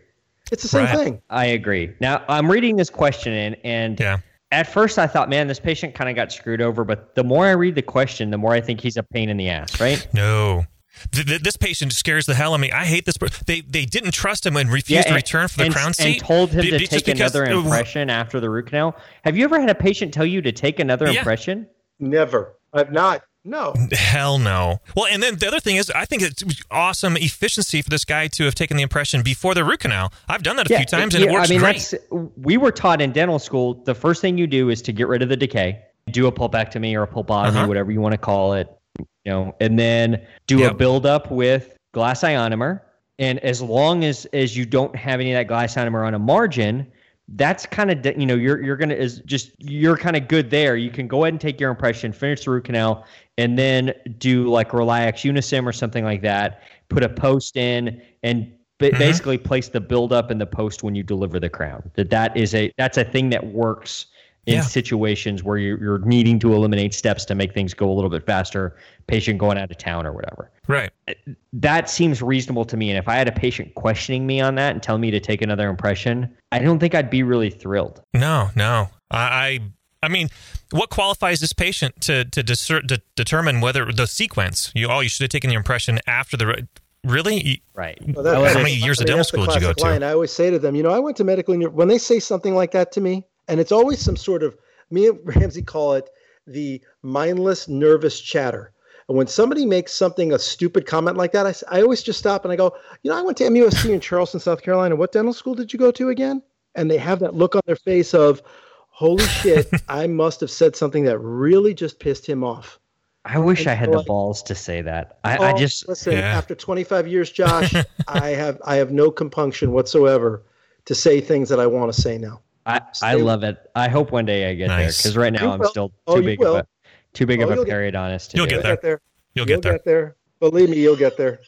it's 0.51 0.63
the 0.63 0.69
same 0.69 0.85
right. 0.85 0.97
thing 0.97 1.21
i 1.29 1.45
agree 1.45 1.93
now 1.99 2.23
i'm 2.27 2.49
reading 2.51 2.75
this 2.75 2.89
question 2.89 3.33
in 3.33 3.55
and 3.63 3.99
yeah 3.99 4.17
at 4.51 4.65
first 4.65 4.97
I 4.97 5.07
thought, 5.07 5.29
man, 5.29 5.47
this 5.47 5.59
patient 5.59 5.93
kind 5.93 6.09
of 6.09 6.15
got 6.15 6.31
screwed 6.31 6.61
over. 6.61 6.83
But 6.83 7.15
the 7.15 7.23
more 7.23 7.45
I 7.45 7.51
read 7.51 7.75
the 7.75 7.81
question, 7.81 8.31
the 8.31 8.37
more 8.37 8.53
I 8.53 8.61
think 8.61 8.79
he's 8.79 8.97
a 8.97 9.03
pain 9.03 9.29
in 9.29 9.37
the 9.37 9.49
ass, 9.49 9.79
right? 9.79 10.07
No. 10.13 10.65
This 11.11 11.57
patient 11.57 11.93
scares 11.93 12.25
the 12.25 12.35
hell 12.35 12.51
out 12.51 12.55
of 12.55 12.61
me. 12.61 12.71
I 12.71 12.85
hate 12.85 13.05
this. 13.05 13.17
They 13.45 13.61
they 13.61 13.85
didn't 13.85 14.11
trust 14.11 14.45
him 14.45 14.55
and 14.57 14.71
refused 14.71 15.05
yeah, 15.05 15.11
to 15.11 15.15
return 15.15 15.47
for 15.47 15.57
the 15.57 15.65
and, 15.65 15.73
crown 15.73 15.93
seat. 15.93 16.19
And 16.19 16.19
told 16.19 16.51
him 16.51 16.63
to 16.63 16.87
take 16.87 17.07
another 17.07 17.45
impression 17.45 18.09
after 18.09 18.39
the 18.39 18.49
root 18.49 18.67
canal. 18.67 18.95
Have 19.23 19.37
you 19.37 19.43
ever 19.45 19.59
had 19.59 19.69
a 19.69 19.75
patient 19.75 20.13
tell 20.13 20.25
you 20.25 20.41
to 20.41 20.51
take 20.51 20.79
another 20.79 21.11
yeah. 21.11 21.19
impression? 21.19 21.67
Never. 21.99 22.55
I've 22.73 22.91
not. 22.91 23.23
No. 23.47 23.73
Hell 23.93 24.39
no. 24.39 24.81
Well, 24.93 25.05
and 25.09 25.23
then 25.23 25.37
the 25.37 25.47
other 25.47 25.61
thing 25.61 25.77
is, 25.77 25.89
I 25.89 26.03
think 26.03 26.21
it's 26.21 26.43
awesome 26.69 27.15
efficiency 27.15 27.81
for 27.81 27.89
this 27.89 28.03
guy 28.03 28.27
to 28.27 28.43
have 28.43 28.55
taken 28.55 28.75
the 28.75 28.83
impression 28.83 29.21
before 29.23 29.53
the 29.53 29.63
root 29.63 29.79
canal. 29.79 30.11
I've 30.27 30.43
done 30.43 30.57
that 30.57 30.69
a 30.69 30.73
yeah, 30.73 30.79
few 30.79 30.85
times, 30.85 31.15
and 31.15 31.23
yeah, 31.23 31.29
it 31.29 31.33
works 31.33 31.49
I 31.49 31.53
mean, 31.53 31.59
great. 31.61 31.75
That's, 31.75 31.95
we 32.35 32.57
were 32.57 32.73
taught 32.73 33.01
in 33.01 33.13
dental 33.13 33.39
school 33.39 33.75
the 33.85 33.95
first 33.95 34.19
thing 34.19 34.37
you 34.37 34.47
do 34.47 34.69
is 34.69 34.81
to 34.81 34.91
get 34.91 35.07
rid 35.07 35.21
of 35.21 35.29
the 35.29 35.37
decay, 35.37 35.81
do 36.11 36.27
a 36.27 36.31
pulpectomy 36.31 36.93
or 36.93 37.03
a 37.03 37.07
pulpotomy, 37.07 37.47
uh-huh. 37.47 37.67
whatever 37.67 37.89
you 37.89 38.01
want 38.01 38.11
to 38.11 38.17
call 38.17 38.51
it, 38.53 38.67
you 38.97 39.31
know, 39.31 39.55
and 39.59 39.77
then 39.77 40.25
do 40.47 40.59
yep. 40.59 40.71
a 40.71 40.75
buildup 40.75 41.31
with 41.31 41.73
glass 41.93 42.21
ionomer. 42.21 42.81
And 43.19 43.39
as 43.39 43.61
long 43.61 44.03
as 44.03 44.25
as 44.27 44.55
you 44.55 44.65
don't 44.65 44.95
have 44.95 45.19
any 45.19 45.33
of 45.33 45.37
that 45.37 45.47
glass 45.47 45.75
ionomer 45.75 46.05
on 46.05 46.13
a 46.13 46.19
margin, 46.19 46.91
that's 47.29 47.65
kind 47.65 47.91
of 47.91 48.19
you 48.19 48.25
know 48.25 48.35
you're 48.35 48.61
you're 48.61 48.77
gonna 48.77 48.93
is 48.93 49.19
just 49.25 49.51
you're 49.57 49.97
kind 49.97 50.15
of 50.15 50.27
good 50.27 50.49
there. 50.49 50.77
You 50.77 50.91
can 50.91 51.07
go 51.07 51.23
ahead 51.23 51.33
and 51.33 51.41
take 51.41 51.59
your 51.59 51.69
impression, 51.69 52.13
finish 52.13 52.45
the 52.45 52.51
root 52.51 52.65
canal, 52.65 53.05
and 53.37 53.57
then 53.57 53.93
do 54.17 54.49
like 54.49 54.69
RelyX 54.69 55.29
Unicem 55.29 55.65
or 55.65 55.73
something 55.73 56.05
like 56.05 56.21
that. 56.21 56.61
Put 56.89 57.03
a 57.03 57.09
post 57.09 57.57
in 57.57 58.01
and 58.23 58.45
mm-hmm. 58.79 58.97
basically 58.97 59.37
place 59.37 59.67
the 59.67 59.81
build 59.81 60.13
up 60.13 60.31
in 60.31 60.37
the 60.37 60.45
post 60.45 60.83
when 60.83 60.95
you 60.95 61.03
deliver 61.03 61.39
the 61.39 61.49
crown. 61.49 61.91
That 61.95 62.09
that 62.11 62.37
is 62.37 62.55
a 62.55 62.71
that's 62.77 62.97
a 62.97 63.03
thing 63.03 63.29
that 63.31 63.45
works 63.47 64.05
in 64.47 64.55
yeah. 64.55 64.61
situations 64.61 65.43
where 65.43 65.57
you're, 65.57 65.77
you're 65.79 65.99
needing 65.99 66.39
to 66.39 66.53
eliminate 66.53 66.93
steps 66.93 67.25
to 67.25 67.35
make 67.35 67.53
things 67.53 67.73
go 67.73 67.91
a 67.91 67.91
little 67.91 68.09
bit 68.09 68.25
faster, 68.25 68.77
patient 69.05 69.37
going 69.37 69.57
out 69.57 69.69
of 69.69 69.77
town 69.77 70.07
or 70.07 70.13
whatever. 70.13 70.49
Right. 70.67 70.89
Uh, 71.07 71.13
that 71.51 71.89
seems 71.89 72.21
reasonable 72.21 72.63
to 72.65 72.77
me. 72.77 72.89
And 72.89 72.97
if 72.97 73.09
I 73.09 73.15
had 73.15 73.27
a 73.27 73.33
patient 73.33 73.75
questioning 73.75 74.25
me 74.25 74.39
on 74.39 74.55
that 74.55 74.71
and 74.71 74.81
telling 74.81 75.01
me 75.01 75.11
to 75.11 75.19
take 75.19 75.41
another 75.41 75.69
impression, 75.69 76.33
I 76.53 76.59
don't 76.59 76.79
think 76.79 76.95
I'd 76.95 77.09
be 77.09 77.23
really 77.23 77.49
thrilled. 77.49 78.01
No, 78.13 78.49
no. 78.55 78.87
I, 79.11 79.59
I 80.01 80.07
mean, 80.07 80.29
what 80.71 80.89
qualifies 80.89 81.41
this 81.41 81.51
patient 81.51 81.99
to 82.01 82.23
to, 82.25 82.41
discern, 82.41 82.87
to 82.87 83.01
determine 83.15 83.59
whether 83.59 83.91
the 83.91 84.07
sequence? 84.07 84.71
You 84.73 84.87
oh, 84.87 85.01
you 85.01 85.09
should 85.09 85.23
have 85.23 85.29
taken 85.29 85.49
the 85.49 85.55
impression 85.55 85.99
after 86.07 86.37
the 86.37 86.67
really 87.03 87.61
right. 87.73 87.97
Well, 88.15 88.45
how 88.45 88.53
many 88.59 88.75
years 88.75 88.99
of 88.99 89.07
dental 89.07 89.23
school 89.23 89.45
did 89.45 89.55
you 89.55 89.61
go 89.61 89.73
line. 89.81 90.01
to? 90.01 90.07
I 90.07 90.13
always 90.13 90.31
say 90.31 90.49
to 90.49 90.59
them, 90.59 90.75
you 90.75 90.83
know, 90.83 90.91
I 90.91 90.99
went 90.99 91.17
to 91.17 91.23
medical. 91.23 91.55
When 91.55 91.87
they 91.87 91.97
say 91.97 92.19
something 92.19 92.53
like 92.53 92.71
that 92.71 92.91
to 92.93 93.01
me, 93.01 93.25
and 93.47 93.59
it's 93.59 93.71
always 93.71 93.99
some 93.99 94.17
sort 94.17 94.43
of 94.43 94.57
me 94.89 95.07
and 95.07 95.19
Ramsey 95.23 95.61
call 95.61 95.93
it 95.93 96.09
the 96.45 96.81
mindless 97.01 97.67
nervous 97.67 98.19
chatter. 98.19 98.71
And 99.09 99.17
when 99.17 99.27
somebody 99.27 99.65
makes 99.65 99.93
something 99.93 100.33
a 100.33 100.39
stupid 100.39 100.85
comment 100.85 101.15
like 101.15 101.31
that, 101.31 101.45
I, 101.45 101.77
I 101.77 101.81
always 101.81 102.03
just 102.03 102.19
stop 102.19 102.43
and 102.43 102.51
I 102.51 102.57
go, 102.57 102.75
you 103.03 103.11
know, 103.11 103.17
I 103.17 103.21
went 103.21 103.37
to 103.37 103.45
MUSC 103.45 103.89
in 103.89 103.99
Charleston, 104.01 104.39
South 104.39 104.61
Carolina. 104.61 104.95
What 104.95 105.13
dental 105.13 105.33
school 105.33 105.55
did 105.55 105.71
you 105.71 105.79
go 105.79 105.91
to 105.91 106.09
again? 106.09 106.41
And 106.75 106.91
they 106.91 106.97
have 106.97 107.19
that 107.19 107.33
look 107.33 107.55
on 107.55 107.61
their 107.65 107.77
face 107.77 108.13
of, 108.13 108.41
holy 108.89 109.25
shit, 109.41 109.69
I 109.87 110.07
must 110.07 110.41
have 110.41 110.51
said 110.51 110.75
something 110.75 111.05
that 111.05 111.19
really 111.19 111.73
just 111.73 111.99
pissed 111.99 112.27
him 112.27 112.43
off. 112.43 112.79
I 113.23 113.39
wish 113.39 113.61
and 113.61 113.69
I 113.69 113.73
had 113.73 113.91
so 113.91 113.99
the 113.99 114.03
balls 114.03 114.41
to 114.43 114.55
say 114.55 114.81
that. 114.81 115.19
I, 115.23 115.37
oh, 115.37 115.43
I 115.43 115.53
just 115.53 115.87
listen. 115.87 116.13
Yeah. 116.13 116.19
After 116.19 116.55
25 116.55 117.07
years, 117.07 117.29
Josh, 117.29 117.73
I 118.07 118.29
have 118.29 118.61
I 118.65 118.75
have 118.77 118.91
no 118.91 119.11
compunction 119.11 119.73
whatsoever 119.73 120.43
to 120.85 120.95
say 120.95 121.19
things 121.19 121.49
that 121.49 121.59
I 121.59 121.67
want 121.67 121.93
to 121.93 122.01
say 122.01 122.17
now. 122.17 122.41
I, 122.67 122.81
I 123.01 123.13
love 123.15 123.43
it. 123.43 123.57
I 123.75 123.87
hope 123.87 124.11
one 124.11 124.25
day 124.25 124.49
I 124.49 124.53
get 124.53 124.67
nice. 124.67 125.01
there 125.01 125.11
because 125.11 125.17
right 125.17 125.31
now 125.31 125.43
you 125.43 125.49
I'm 125.51 125.59
will. 125.59 125.69
still 125.69 125.93
oh, 126.05 126.15
too 126.15 126.21
oh, 126.21 126.25
big 126.25 126.41
of 126.41 126.55
a 126.55 126.67
too 127.13 127.25
big 127.25 127.41
oh, 127.41 127.49
of 127.49 127.57
a 127.57 127.63
periodontist 127.63 128.35
you'll 128.35 128.45
get 128.45 128.61
there. 128.61 128.73
Get 128.73 128.81
there. 128.81 129.01
You'll, 129.33 129.47
you'll 129.49 129.55
get, 129.57 129.63
there. 129.63 129.71
get 129.73 129.85
there. 129.85 130.15
Believe 130.39 130.69
me, 130.69 130.77
you'll 130.77 130.97
get 130.97 131.17
there. 131.17 131.39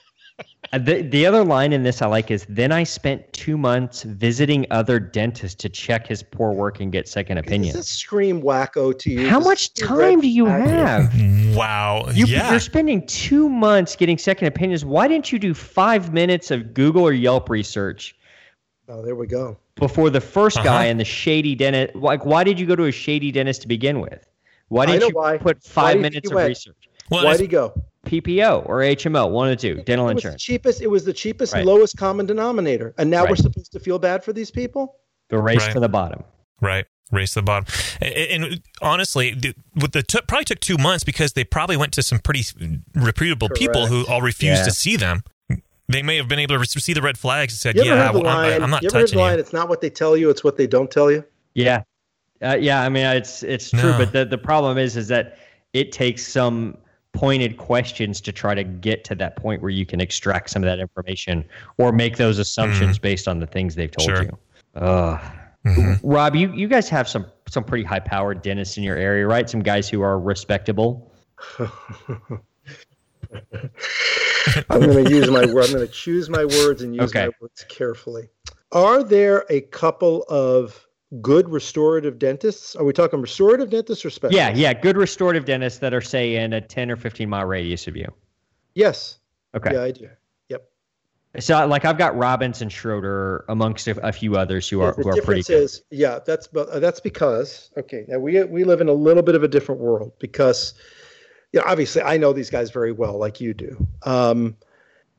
Uh, 0.72 0.78
the, 0.78 1.02
the 1.02 1.26
other 1.26 1.44
line 1.44 1.74
in 1.74 1.84
this 1.84 2.02
I 2.02 2.08
like 2.08 2.32
is 2.32 2.46
then 2.48 2.72
I 2.72 2.84
spent 2.84 3.32
two 3.34 3.58
months 3.58 4.04
visiting 4.04 4.66
other 4.72 5.00
dentists 5.00 5.56
to 5.62 5.70
check 5.70 6.08
his 6.08 6.24
poor 6.24 6.54
work 6.54 6.80
and 6.80 6.92
get 6.92 7.08
second 7.08 7.40
opinions. 7.40 7.76
Does 7.76 7.86
this 7.86 7.90
scream 7.90 8.42
wacko 8.42 8.98
to 9.00 9.10
you? 9.10 9.28
How 9.28 9.40
much 9.40 9.74
time 9.74 10.22
do 10.22 10.30
you 10.30 10.46
have? 10.46 11.14
Wow. 11.56 12.08
You, 12.14 12.26
yeah. 12.26 12.52
You're 12.52 12.60
spending 12.60 13.06
two 13.08 13.50
months 13.50 13.96
getting 13.96 14.18
second 14.18 14.48
opinions. 14.48 14.86
Why 14.86 15.08
didn't 15.08 15.32
you 15.32 15.40
do 15.40 15.54
five 15.54 16.14
minutes 16.14 16.52
of 16.52 16.74
Google 16.74 17.04
or 17.04 17.14
Yelp 17.14 17.50
research? 17.50 18.16
Oh, 18.90 19.04
there 19.04 19.16
we 19.16 19.28
go. 19.28 19.56
Before 19.76 20.10
the 20.10 20.20
1st 20.20 20.58
uh-huh. 20.58 20.64
guy 20.64 20.86
and 20.86 21.00
the 21.00 21.06
shady 21.06 21.56
dentist. 21.56 21.96
Like, 21.96 22.26
why 22.26 22.44
did 22.44 22.60
you 22.60 22.66
go 22.66 22.76
to 22.76 22.86
a 22.86 22.92
shady 22.92 23.32
dentist 23.32 23.62
to 23.62 23.68
begin 23.68 24.02
with? 24.02 24.28
Why 24.70 24.86
didn't 24.86 25.10
you 25.10 25.16
why. 25.16 25.38
put 25.38 25.64
five 25.64 26.00
minutes 26.00 26.30
of 26.30 26.36
went? 26.36 26.50
research? 26.50 26.90
Well, 27.10 27.26
Why 27.26 27.34
did 27.34 27.42
he 27.42 27.48
go? 27.48 27.74
PPO 28.06 28.68
or 28.68 28.80
HMO, 28.80 29.30
one 29.30 29.50
of 29.50 29.60
the 29.60 29.76
two, 29.76 29.84
dental 29.84 30.08
it 30.08 30.12
insurance. 30.12 30.42
cheapest. 30.42 30.82
It 30.82 30.88
was 30.88 31.06
the 31.06 31.14
cheapest, 31.14 31.54
right. 31.54 31.66
lowest 31.66 31.98
common 31.98 32.26
denominator, 32.26 32.94
and 32.98 33.10
now 33.10 33.22
right. 33.22 33.32
we're 33.32 33.36
supposed 33.36 33.72
to 33.74 33.80
feel 33.80 34.00
bad 34.00 34.24
for 34.24 34.32
these 34.32 34.52
people. 34.52 34.96
The 35.30 35.38
race 35.38 35.60
right. 35.60 35.74
to 35.74 35.80
the 35.80 35.90
bottom. 35.90 36.24
Right, 36.62 36.86
race 37.12 37.34
to 37.34 37.40
the 37.40 37.44
bottom. 37.44 37.66
And, 38.00 38.44
and 38.44 38.62
honestly, 38.82 39.36
with 39.76 39.92
the 39.92 40.04
t- 40.04 40.22
probably 40.28 40.46
took 40.46 40.60
two 40.60 40.78
months 40.78 41.04
because 41.04 41.34
they 41.34 41.44
probably 41.44 41.78
went 41.78 41.94
to 41.94 42.04
some 42.04 42.20
pretty 42.20 42.44
reputable 42.96 43.50
Correct. 43.50 43.60
people 43.60 43.88
who 43.88 44.08
all 44.08 44.22
refused 44.22 44.60
yeah. 44.60 44.66
to 44.66 44.72
see 44.72 44.96
them. 44.96 45.24
They 45.90 46.04
may 46.04 46.18
have 46.18 46.28
been 46.28 46.38
able 46.38 46.64
to 46.64 46.80
see 46.80 46.94
the 46.94 47.02
red 47.02 47.18
flags 47.18 47.52
and 47.54 47.58
said, 47.58 47.84
"Yeah, 47.84 48.10
I'm, 48.10 48.18
I'm, 48.18 48.70
not 48.70 48.84
you 48.84 48.90
ever 48.90 49.00
touching 49.00 49.00
heard 49.00 49.10
the 49.10 49.18
line, 49.18 49.34
you." 49.34 49.40
It's 49.40 49.54
not 49.54 49.70
what 49.70 49.82
they 49.82 49.90
tell 49.90 50.16
you; 50.16 50.30
it's 50.30 50.44
what 50.44 50.56
they 50.56 50.68
don't 50.68 50.92
tell 50.92 51.10
you. 51.10 51.24
Yeah, 51.56 51.82
uh, 52.44 52.58
yeah. 52.60 52.84
I 52.84 52.90
mean, 52.90 53.06
it's 53.08 53.42
it's 53.42 53.72
true, 53.72 53.92
no. 53.92 53.98
but 53.98 54.14
the 54.14 54.24
the 54.24 54.38
problem 54.38 54.78
is, 54.78 54.96
is 54.96 55.08
that 55.08 55.40
it 55.74 55.92
takes 55.92 56.28
some 56.28 56.78
pointed 57.14 57.58
questions 57.58 58.22
to 58.22 58.32
try 58.32 58.54
to 58.54 58.64
get 58.64 59.04
to 59.06 59.16
that 59.16 59.36
point 59.36 59.64
where 59.64 59.72
you 59.72 59.84
can 59.86 60.00
extract 60.00 60.52
some 60.52 60.64
of 60.64 60.68
that 60.68 60.80
information 60.80 61.44
or 61.80 61.92
make 61.92 62.18
those 62.18 62.38
assumptions 62.38 63.00
mm. 63.00 63.02
based 63.02 63.28
on 63.28 63.40
the 63.40 63.48
things 63.48 63.74
they've 63.74 63.90
told 63.90 64.10
sure. 64.10 64.24
you. 64.24 64.38
Uh, 64.76 65.18
mm-hmm. 65.66 66.08
Rob, 66.08 66.36
you, 66.36 66.54
you 66.54 66.68
guys 66.68 66.88
have 66.88 67.10
some 67.10 67.26
some 67.48 67.64
pretty 67.64 67.84
high 67.84 68.00
powered 68.00 68.44
dentists 68.44 68.78
in 68.78 68.84
your 68.84 68.96
area, 68.96 69.26
right? 69.26 69.50
Some 69.50 69.64
guys 69.64 69.90
who 69.90 70.02
are 70.02 70.20
respectable. 70.20 71.12
I'm 74.70 74.80
going 74.82 75.06
to 75.06 75.12
use 75.12 75.30
my 75.30 75.46
word. 75.46 75.66
I'm 75.66 75.74
going 75.74 75.86
to 75.86 75.88
choose 75.88 76.30
my 76.30 76.46
words 76.46 76.82
and 76.82 76.96
use 76.96 77.10
Okay. 77.12 77.26
my 77.28 77.32
words 77.42 77.66
carefully. 77.70 78.30
Are 78.72 79.04
there 79.04 79.46
a 79.50 79.62
couple 79.62 80.24
of 80.30 80.88
good 81.22 81.50
restorative 81.50 82.20
dentists? 82.20 82.76
Are 82.76 82.84
we 82.84 82.94
talking 82.94 83.20
restorative 83.22 83.70
dentists 83.70 84.06
or 84.06 84.10
specialists? 84.10 84.60
Yeah, 84.60 84.70
yeah. 84.70 84.74
Good 84.80 84.98
restorative 84.98 85.46
dentists 85.46 85.80
that 85.80 85.94
are 85.94 86.02
say 86.02 86.36
in 86.36 86.54
a 86.54 86.62
10 86.62 86.92
or 86.92 86.96
15 86.96 87.28
mile 87.30 87.46
radius 87.46 87.88
of 87.88 87.96
you. 87.96 88.08
Yes. 88.76 89.20
Okay. 89.56 89.74
Yeah, 89.74 89.84
I 89.84 89.92
do. 89.92 90.10
Yep. 90.50 90.70
So 91.40 91.66
like 91.68 91.86
I've 91.86 91.98
got 91.98 92.16
Robbins 92.16 92.62
and 92.62 92.72
Schroeder 92.72 93.46
amongst 93.50 93.88
a, 93.88 94.00
a 94.08 94.12
few 94.12 94.36
others 94.36 94.70
who 94.70 94.82
are 94.82 94.94
the 94.94 95.02
who 95.04 95.10
are 95.10 95.22
pretty 95.22 95.44
good. 95.44 95.64
is, 95.64 95.84
yeah, 95.92 96.20
that's 96.26 96.48
but 96.48 96.70
uh, 96.70 96.80
that's 96.80 97.00
because 97.00 97.72
okay, 97.78 98.06
now 98.08 98.20
we 98.20 98.44
we 98.44 98.64
live 98.64 98.82
in 98.82 98.88
a 98.90 98.94
little 98.94 99.24
bit 99.24 99.36
of 99.36 99.44
a 99.44 99.48
different 99.48 99.82
world 99.82 100.12
because, 100.20 100.74
you 101.54 101.60
know, 101.60 101.66
obviously 101.68 102.02
I 102.02 102.18
know 102.18 102.34
these 102.34 102.50
guys 102.50 102.72
very 102.72 102.92
well, 102.92 103.18
like 103.18 103.42
you 103.42 103.54
do, 103.54 103.88
um, 104.04 104.56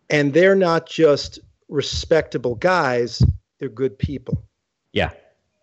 and 0.09 0.33
they're 0.33 0.57
not 0.57 0.87
just 0.87 1.39
respectable 1.69 2.55
guys; 2.57 3.23
they're 3.59 3.69
good 3.69 3.99
people. 3.99 4.45
Yeah. 4.93 5.11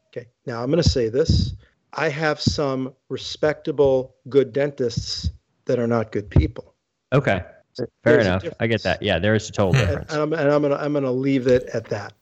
Okay, 0.10 0.28
now 0.46 0.62
I'm 0.64 0.70
going 0.70 0.82
to 0.84 0.90
say 0.90 1.10
this: 1.10 1.54
I 1.94 2.10
have 2.10 2.40
some 2.40 2.94
respectable, 3.10 4.16
good 4.30 4.54
dentists 4.54 5.32
that 5.66 5.80
are 5.80 5.88
not 5.88 6.12
good 6.12 6.30
people. 6.30 6.74
Okay. 7.14 7.44
Fair 7.78 7.88
There's 8.04 8.26
enough. 8.26 8.44
I 8.60 8.66
get 8.66 8.82
that. 8.84 9.04
Yeah, 9.04 9.20
there 9.20 9.36
is 9.36 9.50
a 9.50 9.52
total 9.52 9.76
And, 9.76 9.88
difference. 9.88 10.12
and 10.12 10.22
I'm, 10.22 10.34
and 10.34 10.50
I'm 10.52 10.62
going 10.62 10.74
to 10.74 10.82
I'm 10.84 10.94
going 10.94 11.04
to 11.04 11.12
leave 11.12 11.46
it 11.46 11.66
at 11.74 11.86
that. 11.86 12.14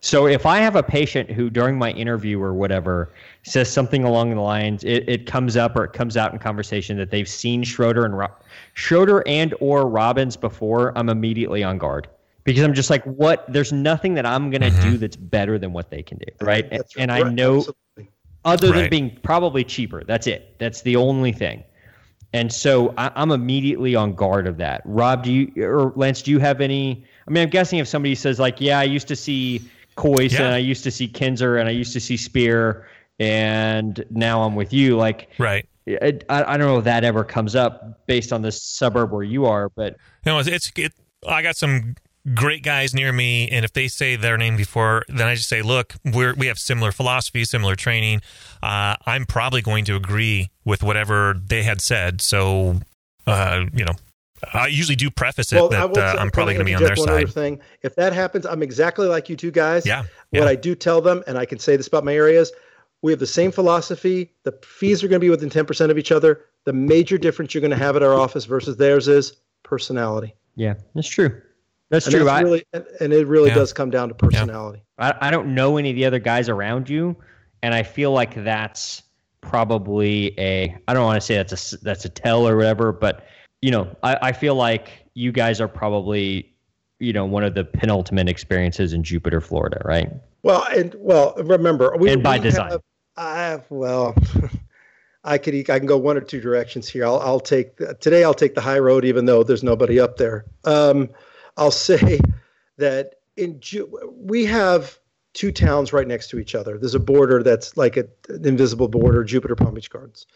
So 0.00 0.26
if 0.26 0.46
I 0.46 0.58
have 0.58 0.76
a 0.76 0.82
patient 0.82 1.30
who 1.30 1.50
during 1.50 1.76
my 1.76 1.90
interview 1.90 2.40
or 2.40 2.54
whatever 2.54 3.12
says 3.42 3.70
something 3.70 4.04
along 4.04 4.30
the 4.30 4.40
lines, 4.40 4.84
it, 4.84 5.08
it 5.08 5.26
comes 5.26 5.56
up 5.56 5.74
or 5.74 5.84
it 5.84 5.92
comes 5.92 6.16
out 6.16 6.32
in 6.32 6.38
conversation 6.38 6.96
that 6.98 7.10
they've 7.10 7.28
seen 7.28 7.64
Schroeder 7.64 8.04
and 8.04 8.16
Ro- 8.16 8.34
Schroeder 8.74 9.26
and 9.26 9.54
or 9.60 9.88
Robbins 9.88 10.36
before, 10.36 10.96
I'm 10.96 11.08
immediately 11.08 11.64
on 11.64 11.78
guard 11.78 12.06
because 12.44 12.62
I'm 12.62 12.74
just 12.74 12.90
like, 12.90 13.02
what? 13.04 13.44
There's 13.52 13.72
nothing 13.72 14.14
that 14.14 14.24
I'm 14.24 14.50
gonna 14.50 14.70
mm-hmm. 14.70 14.90
do 14.92 14.98
that's 14.98 15.16
better 15.16 15.58
than 15.58 15.72
what 15.72 15.90
they 15.90 16.02
can 16.02 16.18
do, 16.18 16.26
right? 16.40 16.64
And, 16.70 16.80
That's 16.80 16.96
and 16.96 17.10
I 17.10 17.22
know 17.22 17.58
absolutely. 17.58 18.10
other 18.44 18.72
than 18.72 18.88
being 18.88 19.18
probably 19.22 19.64
cheaper. 19.64 20.04
That's 20.04 20.28
it. 20.28 20.54
That's 20.58 20.82
the 20.82 20.94
only 20.94 21.32
thing. 21.32 21.64
And 22.32 22.52
so 22.52 22.94
I, 22.96 23.10
I'm 23.16 23.32
immediately 23.32 23.94
on 23.94 24.14
guard 24.14 24.46
of 24.46 24.58
that. 24.58 24.82
Rob, 24.84 25.24
do 25.24 25.32
you 25.32 25.52
or 25.62 25.92
Lance, 25.96 26.22
do 26.22 26.30
you 26.30 26.38
have 26.38 26.60
any? 26.60 27.04
I 27.26 27.30
mean, 27.30 27.42
I'm 27.42 27.50
guessing 27.50 27.80
if 27.80 27.88
somebody 27.88 28.14
says 28.14 28.38
like, 28.38 28.60
"Yeah, 28.60 28.78
I 28.78 28.84
used 28.84 29.08
to 29.08 29.16
see 29.16 29.68
Kois 29.98 30.32
Yeah. 30.32 30.44
and 30.44 30.54
I 30.54 30.58
used 30.58 30.84
to 30.84 30.90
see 30.90 31.08
Kinzer 31.08 31.56
and 31.56 31.68
I 31.68 31.72
used 31.72 31.92
to 31.92 32.00
see 32.00 32.16
Spear, 32.16 32.86
and 33.18 34.04
now 34.10 34.42
I'm 34.42 34.54
with 34.54 34.72
you," 34.72 34.96
like. 34.96 35.28
Right. 35.38 35.68
I, 35.88 36.18
I 36.28 36.56
don't 36.58 36.66
know 36.66 36.78
if 36.78 36.84
that 36.84 37.02
ever 37.02 37.24
comes 37.24 37.56
up 37.56 38.06
based 38.06 38.30
on 38.30 38.42
the 38.42 38.52
suburb 38.52 39.10
where 39.10 39.22
you 39.22 39.46
are, 39.46 39.70
but 39.70 39.96
No, 40.26 40.38
it's, 40.38 40.46
it's 40.46 40.70
it, 40.76 40.92
I 41.26 41.40
got 41.40 41.56
some 41.56 41.94
great 42.34 42.62
guys 42.62 42.92
near 42.92 43.10
me, 43.10 43.48
and 43.48 43.64
if 43.64 43.72
they 43.72 43.88
say 43.88 44.14
their 44.14 44.36
name 44.36 44.56
before, 44.56 45.04
then 45.08 45.26
I 45.26 45.34
just 45.34 45.48
say, 45.48 45.62
look, 45.62 45.94
we're 46.04 46.34
we 46.34 46.46
have 46.48 46.58
similar 46.58 46.92
philosophy, 46.92 47.42
similar 47.46 47.74
training. 47.74 48.20
Uh, 48.62 48.96
I'm 49.06 49.24
probably 49.24 49.62
going 49.62 49.86
to 49.86 49.96
agree 49.96 50.50
with 50.64 50.82
whatever 50.82 51.40
they 51.46 51.62
had 51.62 51.80
said. 51.80 52.20
So, 52.20 52.80
uh, 53.26 53.64
you 53.72 53.86
know, 53.86 53.94
I 54.54 54.66
usually 54.68 54.96
do 54.96 55.10
preface 55.10 55.52
it 55.52 55.56
I 55.60 55.68
that 55.68 55.90
will 55.90 55.98
uh, 55.98 56.12
say- 56.14 56.18
I'm 56.18 56.30
probably 56.30 56.54
going 56.54 56.64
to 56.66 56.70
be 56.70 56.74
on 56.74 56.82
their 56.82 56.90
interject 56.92 57.08
one 57.10 57.16
other 57.18 57.26
side. 57.26 57.34
Thing. 57.34 57.60
If 57.82 57.94
that 57.96 58.12
happens, 58.12 58.46
I'm 58.46 58.62
exactly 58.62 59.06
like 59.06 59.28
you 59.28 59.36
two 59.36 59.50
guys. 59.50 59.84
Yeah, 59.86 60.04
What. 60.30 60.48
I 60.48 60.54
do 60.54 60.74
tell 60.74 61.00
them, 61.00 61.22
and 61.26 61.36
I 61.38 61.44
can 61.44 61.58
say 61.58 61.76
this 61.76 61.86
about 61.88 62.04
my 62.04 62.14
areas, 62.14 62.52
we 63.02 63.12
have 63.12 63.20
the 63.20 63.26
same 63.26 63.52
philosophy. 63.52 64.32
The 64.44 64.52
fees 64.64 65.04
are 65.04 65.08
going 65.08 65.20
to 65.20 65.24
be 65.24 65.30
within 65.30 65.50
10% 65.50 65.90
of 65.90 65.98
each 65.98 66.10
other. 66.12 66.40
The 66.64 66.72
major 66.72 67.16
difference 67.18 67.54
you're 67.54 67.60
going 67.60 67.70
to 67.70 67.76
have 67.76 67.94
at 67.96 68.02
our 68.02 68.14
office 68.14 68.44
versus 68.44 68.76
theirs 68.76 69.06
is 69.08 69.34
personality. 69.62 70.34
yeah, 70.56 70.74
that's 70.94 71.08
true. 71.08 71.40
That's 71.90 72.06
And 72.06 72.14
true. 72.16 72.24
that's 72.24 72.36
I, 72.38 72.40
really, 72.42 72.64
and, 72.74 72.84
and 73.00 73.12
it 73.14 73.26
really 73.26 73.48
Yeah. 73.48 73.54
does 73.54 73.72
come 73.72 73.88
down 73.90 74.08
to 74.08 74.14
personality. 74.14 74.82
I, 74.98 75.14
I 75.20 75.30
don't 75.30 75.54
know 75.54 75.76
any 75.78 75.90
of 75.90 75.96
the 75.96 76.04
other 76.04 76.18
guys 76.18 76.48
around 76.48 76.88
you, 76.90 77.16
and 77.62 77.72
I 77.72 77.82
feel 77.82 78.12
like 78.12 78.34
that's 78.44 79.02
probably 79.40 80.38
a 80.38 80.76
I 80.86 80.92
don't 80.94 81.04
want 81.04 81.16
to 81.16 81.20
say 81.20 81.36
that's 81.36 81.52
a 81.52 81.56
s- 81.56 81.80
that's 81.82 82.04
a 82.04 82.08
tell 82.08 82.46
or 82.46 82.56
whatever, 82.56 82.92
but 82.92 83.26
you 83.62 83.70
know 83.70 83.94
I, 84.02 84.18
I 84.22 84.32
feel 84.32 84.54
like 84.54 84.90
you 85.14 85.32
guys 85.32 85.60
are 85.60 85.68
probably 85.68 86.54
you 86.98 87.12
know 87.12 87.24
one 87.24 87.44
of 87.44 87.54
the 87.54 87.64
penultimate 87.64 88.28
experiences 88.28 88.92
in 88.92 89.02
Jupiter, 89.02 89.40
Florida, 89.40 89.80
right? 89.84 90.10
Well, 90.42 90.66
and 90.74 90.94
well, 90.98 91.34
remember, 91.36 91.96
we, 91.98 92.10
And 92.10 92.22
by 92.22 92.38
we 92.38 92.44
design. 92.44 92.70
Have, 92.70 92.82
I 93.16 93.60
well, 93.68 94.14
I 95.24 95.38
could 95.38 95.54
I 95.54 95.78
can 95.78 95.86
go 95.86 95.98
one 95.98 96.16
or 96.16 96.20
two 96.20 96.40
directions 96.40 96.88
here. 96.88 97.04
I'll 97.04 97.20
I'll 97.20 97.40
take 97.40 97.76
the, 97.76 97.94
today. 97.94 98.24
I'll 98.24 98.34
take 98.34 98.54
the 98.54 98.60
high 98.60 98.78
road, 98.78 99.04
even 99.04 99.26
though 99.26 99.42
there's 99.42 99.64
nobody 99.64 99.98
up 99.98 100.16
there. 100.16 100.44
Um, 100.64 101.10
I'll 101.56 101.70
say 101.72 102.20
that 102.76 103.14
in 103.36 103.60
Ju- 103.60 104.12
we 104.16 104.44
have 104.46 104.98
two 105.34 105.52
towns 105.52 105.92
right 105.92 106.06
next 106.06 106.30
to 106.30 106.38
each 106.38 106.54
other. 106.54 106.78
There's 106.78 106.94
a 106.94 107.00
border 107.00 107.42
that's 107.42 107.76
like 107.76 107.96
a, 107.96 108.06
an 108.28 108.44
invisible 108.44 108.88
border, 108.88 109.24
Jupiter 109.24 109.54
Palm 109.54 109.74
Beach 109.74 109.90
Gardens. 109.90 110.26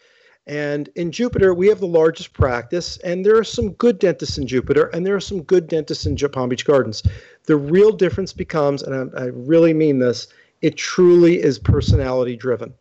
And 0.45 0.89
in 0.95 1.11
Jupiter, 1.11 1.53
we 1.53 1.67
have 1.67 1.79
the 1.79 1.87
largest 1.87 2.33
practice, 2.33 2.97
and 2.97 3.25
there 3.25 3.37
are 3.37 3.45
some 3.45 3.71
good 3.73 3.97
dentists 3.97 4.37
in 4.37 4.45
Jupiter, 4.45 4.87
and 4.87 5.05
there 5.05 5.15
are 5.15 5.21
some 5.21 5.41
good 5.41 5.67
dentists 5.67 6.05
in 6.05 6.17
Palm 6.17 6.49
Beach 6.49 6.65
Gardens. 6.65 7.01
The 7.45 7.55
real 7.55 7.93
difference 7.93 8.33
becomes, 8.33 8.83
and 8.83 9.11
I, 9.15 9.21
I 9.21 9.25
really 9.27 9.73
mean 9.73 9.99
this, 9.99 10.27
it 10.61 10.75
truly 10.75 11.41
is 11.41 11.59
personality 11.59 12.35
driven. 12.35 12.73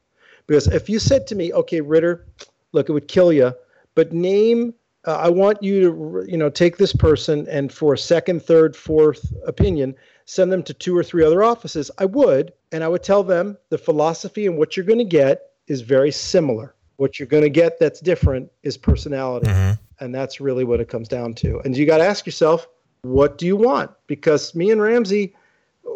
Because 0.47 0.67
if 0.67 0.89
you 0.89 0.99
said 0.99 1.27
to 1.29 1.37
me, 1.37 1.53
okay, 1.53 1.81
Ritter, 1.81 2.27
look, 2.73 2.89
it 2.89 2.93
would 2.93 3.07
kill 3.07 3.33
you, 3.33 3.53
but 3.95 4.13
name, 4.13 4.75
uh, 5.05 5.17
I 5.17 5.31
want 5.31 5.63
you 5.63 5.81
to, 5.83 6.31
you 6.31 6.37
know, 6.37 6.51
take 6.51 6.79
this 6.79 6.93
person 6.93 7.47
and 7.49 7.73
for 7.73 7.95
a 7.95 7.99
second, 7.99 8.43
third, 8.43 8.75
fourth 8.75 9.33
opinion, 9.47 9.95
send 10.27 10.53
them 10.53 10.63
to 10.65 10.75
two 10.75 10.97
or 10.97 11.03
three 11.05 11.25
other 11.25 11.43
offices, 11.43 11.91
I 11.99 12.07
would. 12.07 12.53
And 12.71 12.83
I 12.83 12.89
would 12.89 13.03
tell 13.03 13.23
them 13.23 13.57
the 13.69 13.79
philosophy 13.79 14.47
and 14.47 14.57
what 14.57 14.77
you're 14.77 14.87
going 14.87 14.99
to 14.99 15.05
get 15.05 15.51
is 15.67 15.81
very 15.81 16.11
similar. 16.11 16.75
What 17.03 17.19
you're 17.19 17.27
going 17.27 17.43
to 17.43 17.51
get 17.51 17.81
that's 17.81 17.99
different 17.99 18.49
is 18.63 18.79
personality. 18.79 19.49
Mm-hmm. 19.49 20.05
And 20.05 20.15
that's 20.15 20.41
really 20.41 20.63
what 20.63 20.79
it 20.79 20.89
comes 20.89 21.09
down 21.09 21.35
to. 21.35 21.61
And 21.65 21.77
you 21.77 21.85
got 21.85 21.99
to 21.99 22.05
ask 22.05 22.27
yourself, 22.27 22.69
what 23.03 23.39
do 23.39 23.45
you 23.45 23.57
want? 23.57 23.91
Because 24.07 24.55
me 24.55 24.71
and 24.71 24.81
Ramsey, 24.81 25.35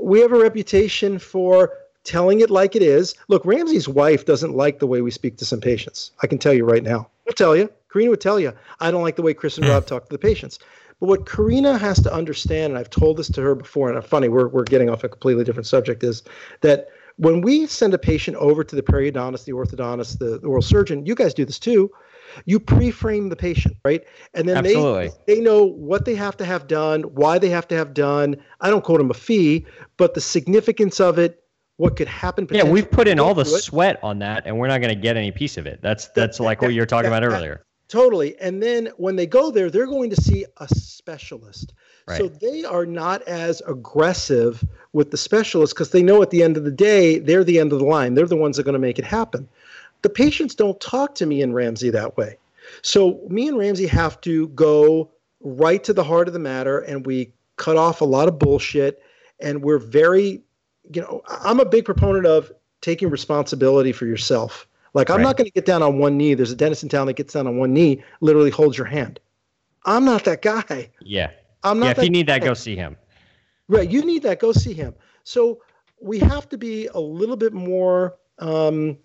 we 0.02 0.18
have 0.18 0.32
a 0.32 0.38
reputation 0.38 1.20
for 1.20 1.72
telling 2.02 2.40
it 2.40 2.50
like 2.50 2.74
it 2.74 2.82
is. 2.82 3.14
Look, 3.28 3.44
Ramsey's 3.44 3.88
wife 3.88 4.26
doesn't 4.26 4.56
like 4.56 4.80
the 4.80 4.88
way 4.88 5.00
we 5.00 5.12
speak 5.12 5.36
to 5.36 5.44
some 5.44 5.60
patients. 5.60 6.10
I 6.24 6.26
can 6.26 6.38
tell 6.38 6.52
you 6.52 6.64
right 6.64 6.82
now. 6.82 7.08
I'll 7.28 7.34
tell 7.34 7.54
you. 7.54 7.70
Karina 7.88 8.10
would 8.10 8.20
tell 8.20 8.40
you. 8.40 8.52
I 8.80 8.90
don't 8.90 9.02
like 9.02 9.14
the 9.14 9.22
way 9.22 9.32
Chris 9.32 9.58
and 9.58 9.68
Rob 9.68 9.86
talk 9.86 10.06
to 10.06 10.12
the 10.12 10.18
patients. 10.18 10.58
But 10.98 11.06
what 11.08 11.24
Karina 11.24 11.78
has 11.78 12.02
to 12.02 12.12
understand, 12.12 12.72
and 12.72 12.78
I've 12.78 12.90
told 12.90 13.16
this 13.18 13.28
to 13.30 13.42
her 13.42 13.54
before, 13.54 13.92
and 13.92 14.04
funny, 14.04 14.28
we're, 14.28 14.48
we're 14.48 14.64
getting 14.64 14.90
off 14.90 15.04
a 15.04 15.08
completely 15.08 15.44
different 15.44 15.68
subject, 15.68 16.02
is 16.02 16.24
that 16.62 16.88
when 17.16 17.40
we 17.40 17.66
send 17.66 17.94
a 17.94 17.98
patient 17.98 18.36
over 18.36 18.62
to 18.62 18.76
the 18.76 18.82
periodontist, 18.82 19.44
the 19.44 19.52
orthodontist, 19.52 20.18
the 20.18 20.36
oral 20.46 20.62
surgeon, 20.62 21.06
you 21.06 21.14
guys 21.14 21.34
do 21.34 21.44
this 21.44 21.58
too. 21.58 21.90
You 22.44 22.60
pre-frame 22.60 23.30
the 23.30 23.36
patient, 23.36 23.76
right? 23.84 24.04
And 24.34 24.48
then 24.48 24.58
Absolutely. 24.58 25.08
they 25.26 25.36
they 25.36 25.40
know 25.40 25.64
what 25.64 26.04
they 26.04 26.14
have 26.14 26.36
to 26.38 26.44
have 26.44 26.66
done, 26.66 27.02
why 27.02 27.38
they 27.38 27.48
have 27.48 27.66
to 27.68 27.74
have 27.76 27.94
done. 27.94 28.36
I 28.60 28.68
don't 28.68 28.84
quote 28.84 28.98
them 28.98 29.10
a 29.10 29.14
fee, 29.14 29.64
but 29.96 30.14
the 30.14 30.20
significance 30.20 31.00
of 31.00 31.18
it, 31.18 31.42
what 31.78 31.96
could 31.96 32.08
happen. 32.08 32.46
Yeah, 32.50 32.64
we've 32.64 32.90
put 32.90 33.08
in 33.08 33.18
all 33.18 33.34
the 33.34 33.44
sweat 33.44 33.98
on 34.02 34.18
that, 34.18 34.42
and 34.46 34.58
we're 34.58 34.68
not 34.68 34.80
going 34.80 34.94
to 34.94 35.00
get 35.00 35.16
any 35.16 35.30
piece 35.30 35.56
of 35.56 35.66
it. 35.66 35.80
That's 35.82 36.08
that's 36.08 36.40
like 36.40 36.60
what 36.60 36.74
you 36.74 36.80
were 36.80 36.86
talking 36.86 37.08
about 37.08 37.24
earlier. 37.24 37.64
Totally. 37.88 38.36
And 38.40 38.62
then 38.62 38.90
when 38.96 39.16
they 39.16 39.26
go 39.26 39.50
there, 39.50 39.70
they're 39.70 39.86
going 39.86 40.10
to 40.10 40.20
see 40.20 40.44
a 40.56 40.68
specialist. 40.68 41.72
So 42.08 42.28
they 42.28 42.64
are 42.64 42.86
not 42.86 43.22
as 43.22 43.60
aggressive 43.66 44.64
with 44.92 45.10
the 45.10 45.16
specialist 45.16 45.74
because 45.74 45.90
they 45.90 46.02
know 46.02 46.22
at 46.22 46.30
the 46.30 46.42
end 46.42 46.56
of 46.56 46.64
the 46.64 46.70
day, 46.70 47.18
they're 47.18 47.42
the 47.44 47.58
end 47.58 47.72
of 47.72 47.80
the 47.80 47.84
line. 47.84 48.14
They're 48.14 48.26
the 48.26 48.36
ones 48.36 48.56
that 48.56 48.62
are 48.62 48.64
going 48.64 48.74
to 48.74 48.78
make 48.78 48.98
it 48.98 49.04
happen. 49.04 49.48
The 50.02 50.08
patients 50.08 50.54
don't 50.54 50.80
talk 50.80 51.16
to 51.16 51.26
me 51.26 51.42
and 51.42 51.54
Ramsey 51.54 51.90
that 51.90 52.16
way. 52.16 52.38
So 52.82 53.20
me 53.28 53.48
and 53.48 53.58
Ramsey 53.58 53.86
have 53.88 54.20
to 54.20 54.48
go 54.48 55.10
right 55.40 55.82
to 55.84 55.92
the 55.92 56.04
heart 56.04 56.28
of 56.28 56.34
the 56.34 56.40
matter 56.40 56.78
and 56.80 57.04
we 57.04 57.32
cut 57.56 57.76
off 57.76 58.00
a 58.00 58.04
lot 58.04 58.28
of 58.28 58.38
bullshit. 58.38 59.02
And 59.40 59.62
we're 59.62 59.78
very, 59.78 60.42
you 60.92 61.02
know, 61.02 61.22
I'm 61.28 61.60
a 61.60 61.64
big 61.64 61.84
proponent 61.84 62.24
of 62.26 62.52
taking 62.80 63.10
responsibility 63.10 63.92
for 63.92 64.06
yourself. 64.06 64.68
Like, 64.94 65.10
I'm 65.10 65.16
Right. 65.16 65.24
not 65.24 65.36
going 65.36 65.46
to 65.46 65.52
get 65.52 65.66
down 65.66 65.82
on 65.82 65.98
one 65.98 66.16
knee. 66.16 66.34
There's 66.34 66.52
a 66.52 66.56
dentist 66.56 66.82
in 66.82 66.88
town 66.88 67.06
that 67.08 67.16
gets 67.16 67.34
down 67.34 67.46
on 67.46 67.58
one 67.58 67.74
knee, 67.74 68.02
literally 68.20 68.50
holds 68.50 68.78
your 68.78 68.86
hand. 68.86 69.20
I'm 69.84 70.04
not 70.04 70.24
that 70.24 70.40
guy. 70.40 70.90
Yeah, 71.00 71.30
I'm 71.66 71.78
not 71.78 71.86
yeah. 71.86 71.92
If 71.92 72.04
you 72.04 72.10
need 72.10 72.26
that, 72.28 72.42
go 72.42 72.54
see 72.54 72.76
him. 72.76 72.96
Right. 73.68 73.88
You 73.88 74.04
need 74.04 74.22
that. 74.22 74.38
Go 74.38 74.52
see 74.52 74.72
him. 74.72 74.94
So 75.24 75.60
we 76.00 76.18
have 76.20 76.48
to 76.50 76.58
be 76.58 76.86
a 76.88 77.00
little 77.00 77.36
bit 77.36 77.52
more 77.52 78.16
um, 78.38 78.98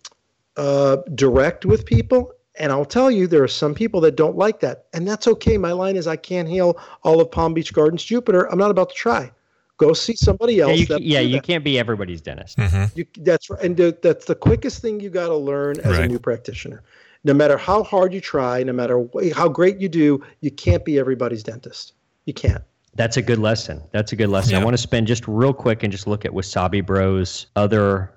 uh, 0.58 0.98
direct 1.16 1.66
with 1.66 1.86
people. 1.86 2.32
And 2.60 2.72
I'll 2.72 2.86
tell 2.86 3.10
you, 3.10 3.28
there 3.28 3.44
are 3.44 3.48
some 3.48 3.74
people 3.74 4.02
that 4.02 4.16
don't 4.16 4.36
like 4.38 4.60
that. 4.60 4.86
And 4.94 5.08
that's 5.08 5.26
okay. 5.28 5.58
My 5.58 5.72
line 5.72 5.96
is 5.96 6.06
I 6.06 6.18
can't 6.18 6.48
heal 6.48 6.78
all 7.04 7.22
of 7.22 7.32
Palm 7.32 7.54
Beach 7.54 7.74
Gardens, 7.74 8.04
Jupiter. 8.04 8.52
I'm 8.52 8.60
not 8.60 8.70
about 8.72 8.90
to 8.90 8.96
try. 8.96 9.32
Go 9.78 9.94
see 9.94 10.16
somebody 10.16 10.56
Yeah, 10.56 10.66
else. 10.66 10.80
you, 10.80 10.86
that 10.88 11.02
yeah, 11.02 11.22
you 11.22 11.38
that. 11.38 11.44
can't 11.44 11.64
be 11.64 11.80
everybody's 11.80 12.22
dentist. 12.22 12.58
Mm-hmm. 12.58 13.00
You, 13.00 13.06
that's 13.22 13.50
right. 13.50 13.62
And 13.64 13.76
the, 13.76 13.98
that's 14.04 14.26
the 14.26 14.36
quickest 14.36 14.82
thing 14.82 15.00
you 15.00 15.10
got 15.10 15.28
to 15.28 15.36
learn 15.36 15.80
as 15.80 15.98
a 15.98 16.08
new 16.08 16.20
practitioner 16.20 16.84
no 17.24 17.34
matter 17.34 17.58
how 17.58 17.84
hard 17.84 18.14
you 18.14 18.22
try, 18.22 18.64
no 18.64 18.74
matter 18.74 19.08
wh- 19.14 19.32
how 19.32 19.48
great 19.48 19.80
you 19.80 19.90
do, 19.90 20.24
you 20.42 20.52
can't 20.52 20.84
be 20.84 20.98
everybody's 20.98 21.44
dentist. 21.44 21.94
You 22.26 22.34
can't. 22.34 22.64
That's 22.96 23.18
a 23.18 23.22
good 23.22 23.40
lesson. 23.40 23.82
That's 23.92 24.12
a 24.12 24.16
good 24.16 24.30
lesson. 24.30 24.56
I 24.56 24.64
want 24.64 24.74
to 24.74 24.78
spend 24.82 25.08
just 25.08 25.28
real 25.28 25.54
quick 25.54 25.84
and 25.84 25.92
just 25.92 26.08
look 26.08 26.26
at 26.26 26.32
Wasabi 26.32 26.86
Bros' 26.86 27.48
other 27.56 28.14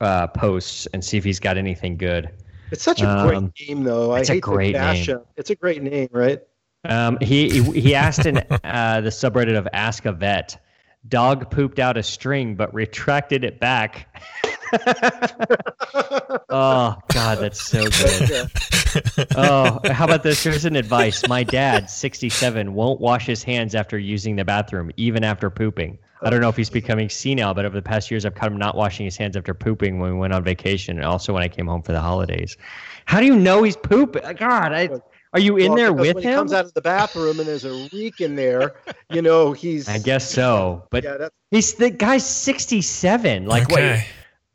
uh, 0.00 0.26
posts 0.28 0.86
and 0.92 1.04
see 1.04 1.16
if 1.16 1.24
he's 1.24 1.38
got 1.38 1.56
anything 1.56 1.96
good. 1.96 2.30
It's 2.72 2.82
such 2.82 3.00
a 3.00 3.08
Um, 3.08 3.28
great 3.28 3.68
name, 3.68 3.84
though. 3.84 4.10
I 4.12 4.20
it's 4.20 4.28
a 4.28 4.34
hate 4.34 4.42
great 4.42 4.72
to 4.72 4.78
bash 4.78 5.06
name. 5.08 5.18
him. 5.18 5.22
It's 5.36 5.50
a 5.50 5.54
great 5.54 5.82
name, 5.82 6.08
right? 6.12 6.40
Um, 6.84 7.16
he 7.20 7.48
he- 7.62 7.80
he 7.80 7.94
asked 7.94 8.26
in 8.26 8.38
uh, 8.64 9.00
the 9.00 9.08
subreddit 9.10 9.56
of 9.56 9.66
Ask 9.72 10.04
a 10.04 10.12
Vet, 10.12 10.60
dog 11.06 11.50
pooped 11.50 11.78
out 11.78 11.96
a 11.96 12.02
string 12.02 12.54
but 12.54 12.72
retracted 12.74 13.44
it 13.44 13.60
back. 13.60 14.08
oh 16.50 16.96
God, 17.12 17.38
that's 17.38 17.62
so 17.62 17.84
good. 17.84 18.50
Oh, 19.36 19.80
how 19.92 20.04
about 20.04 20.22
this? 20.22 20.42
Here's 20.42 20.64
an 20.64 20.76
advice. 20.76 21.26
My 21.28 21.42
dad, 21.42 21.90
67, 21.90 22.74
won't 22.74 23.00
wash 23.00 23.26
his 23.26 23.42
hands 23.42 23.74
after 23.74 23.98
using 23.98 24.36
the 24.36 24.44
bathroom, 24.44 24.90
even 24.96 25.24
after 25.24 25.50
pooping. 25.50 25.98
I 26.22 26.30
don't 26.30 26.40
know 26.40 26.48
if 26.48 26.56
he's 26.56 26.70
becoming 26.70 27.08
senile, 27.08 27.54
but 27.54 27.64
over 27.64 27.76
the 27.76 27.82
past 27.82 28.10
years, 28.10 28.26
I've 28.26 28.34
caught 28.34 28.50
him 28.50 28.58
not 28.58 28.74
washing 28.74 29.04
his 29.04 29.16
hands 29.16 29.36
after 29.36 29.54
pooping 29.54 30.00
when 30.00 30.14
we 30.14 30.18
went 30.18 30.32
on 30.32 30.42
vacation, 30.42 30.96
and 30.96 31.06
also 31.06 31.32
when 31.32 31.42
I 31.42 31.48
came 31.48 31.66
home 31.66 31.82
for 31.82 31.92
the 31.92 32.00
holidays. 32.00 32.56
How 33.04 33.20
do 33.20 33.26
you 33.26 33.36
know 33.36 33.62
he's 33.62 33.76
pooping? 33.76 34.22
God, 34.36 34.72
I, 34.72 34.90
are 35.32 35.40
you 35.40 35.56
in 35.56 35.68
Well, 35.72 35.76
there 35.76 35.92
with 35.92 36.16
when 36.16 36.24
him? 36.24 36.30
he 36.30 36.36
comes 36.36 36.52
out 36.52 36.64
of 36.64 36.74
the 36.74 36.80
bathroom 36.80 37.38
and 37.40 37.48
there's 37.48 37.64
a 37.64 37.88
reek 37.92 38.20
in 38.20 38.34
there, 38.36 38.74
you 39.10 39.22
know 39.22 39.52
he's. 39.52 39.88
I 39.88 39.98
guess 39.98 40.30
so, 40.30 40.86
but 40.90 41.04
Yeah, 41.04 41.16
that's 41.16 41.34
he's 41.50 41.74
the 41.74 41.90
guy's 41.90 42.24
67. 42.26 43.46
Like, 43.46 43.70
okay. 43.70 44.04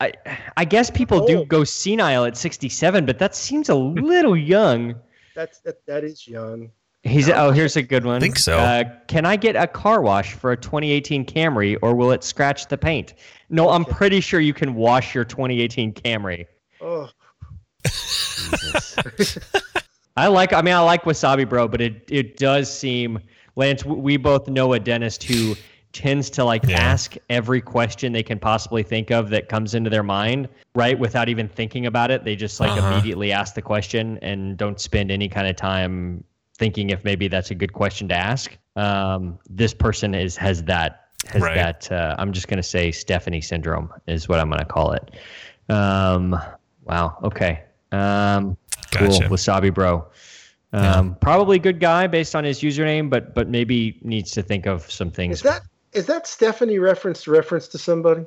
wait, 0.01 0.13
I, 0.26 0.38
I 0.57 0.65
guess 0.65 0.89
people 0.89 1.26
do 1.26 1.45
go 1.45 1.63
senile 1.63 2.26
at 2.26 2.36
67, 2.38 3.05
but 3.05 3.19
that 3.19 3.36
seems 3.36 3.69
a 3.69 3.76
little 3.76 4.36
young. 4.36 4.95
that's 5.36 5.59
that, 5.61 5.86
that 5.86 6.03
is 6.03 6.28
young. 6.28 6.71
He's 7.05 7.30
oh, 7.30 7.51
here's 7.51 7.76
a 7.76 7.82
good 7.84 8.05
one. 8.05 8.21
Think 8.21 8.38
so. 8.38 8.57
Uh, 8.57 8.86
can 9.07 9.26
I 9.26 9.36
get 9.36 9.57
a 9.57 9.67
car 9.67 10.01
wash 10.01 10.34
for 10.36 10.53
a 10.53 10.57
2018 10.57 11.26
Camry, 11.26 11.78
or 11.82 11.95
will 11.95 12.11
it 12.11 12.24
scratch 12.24 12.67
the 12.67 12.78
paint? 12.78 13.13
No, 13.49 13.69
I'm 13.69 13.84
pretty 13.84 14.21
sure 14.21 14.39
you 14.39 14.53
can 14.53 14.74
wash 14.74 15.13
your 15.13 15.26
2018 15.26 15.93
Camry. 15.93 16.45
Oh, 16.80 17.09
I 20.16 20.28
like. 20.28 20.53
I 20.53 20.61
mean, 20.61 20.74
I 20.74 20.80
like 20.80 21.03
Wasabi 21.03 21.47
Bro, 21.47 21.70
but 21.70 21.82
it 21.82 22.03
it 22.09 22.38
does 22.38 22.72
seem 22.72 23.20
Lance. 23.55 23.84
We 23.86 24.18
both 24.18 24.47
know 24.47 24.74
a 24.74 24.80
dentist 24.80 25.24
who 25.24 25.57
tends 25.91 26.30
to 26.32 26.43
like 26.43 26.64
Yeah. 26.68 26.80
ask 26.80 27.16
every 27.30 27.61
question 27.61 28.11
they 28.14 28.24
can 28.24 28.39
possibly 28.39 28.82
think 28.82 29.11
of 29.11 29.30
that 29.30 29.47
comes 29.47 29.76
into 29.76 29.89
their 29.91 30.01
mind, 30.03 30.49
right? 30.74 30.97
Without 30.97 31.30
even 31.30 31.47
thinking 31.47 31.86
about 31.86 32.09
it, 32.09 32.24
they 32.24 32.36
just 32.36 32.59
like 32.59 32.72
Uh-huh. 32.72 32.88
immediately 32.88 33.32
ask 33.32 33.53
the 33.53 33.61
question 33.61 34.18
and 34.24 34.57
don't 34.57 34.80
spend 34.80 35.11
any 35.11 35.30
kind 35.30 35.47
of 35.47 35.55
time 35.55 36.24
thinking 36.57 36.89
if 36.89 37.03
maybe 37.03 37.28
that's 37.28 37.51
a 37.51 37.55
good 37.55 37.74
question 37.74 38.07
to 38.07 38.16
ask. 38.16 38.57
Um, 38.76 39.38
this 39.49 39.74
person 39.74 40.16
is 40.16 40.36
has 40.38 40.64
that 40.64 41.01
has 41.28 41.41
Right. 41.43 41.55
that. 41.55 41.91
Uh, 41.91 42.16
I'm 42.18 42.32
just 42.34 42.47
gonna 42.47 42.64
say 42.64 42.91
Stephanie 42.91 43.41
syndrome 43.41 43.91
is 44.07 44.28
what 44.28 44.39
I'm 44.39 44.49
gonna 44.49 44.66
call 44.66 44.93
it. 44.93 45.11
Um, 45.70 46.39
wow. 46.86 47.18
Okay. 47.24 47.61
Um, 47.91 48.57
cool. 48.93 49.07
Gotcha. 49.07 49.29
Wasabi 49.29 49.73
bro. 49.73 50.05
Um, 50.71 51.15
Probably 51.21 51.59
good 51.59 51.79
guy 51.79 52.07
based 52.07 52.35
on 52.35 52.43
his 52.43 52.61
username, 52.61 53.09
but 53.09 53.35
but 53.35 53.47
maybe 53.47 53.99
needs 54.01 54.31
to 54.31 54.41
think 54.41 54.65
of 54.65 54.89
some 54.91 55.11
things. 55.11 55.37
is 55.37 55.41
that 55.43 55.61
is 55.93 56.05
that 56.07 56.25
Stephanie 56.25 56.79
reference 56.79 57.23
to 57.23 57.31
reference 57.31 57.67
to 57.69 57.77
somebody? 57.77 58.25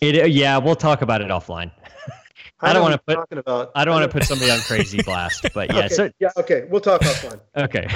It, 0.00 0.20
uh, 0.22 0.26
yeah, 0.26 0.58
we'll 0.58 0.76
talk 0.76 1.00
about 1.02 1.22
it 1.22 1.28
offline. 1.28 1.70
I 2.60 2.72
don't 2.72 2.82
wanna 2.82 2.98
put- 2.98 3.14
Talking 3.14 3.38
about. 3.38 3.70
I 3.74 3.84
don't 3.84 3.94
want 3.94 4.10
to 4.10 4.18
put 4.18 4.24
somebody 4.26 4.50
on 4.50 4.58
crazy 4.60 5.00
blast, 5.04 5.46
but 5.54 5.72
yeah. 5.72 5.86
Okay, 5.86 5.88
So 5.88 6.10
yeah. 6.18 6.30
Okay. 6.36 6.64
We'll 6.68 6.80
talk 6.80 7.00
offline. 7.02 7.40
okay. 7.56 7.86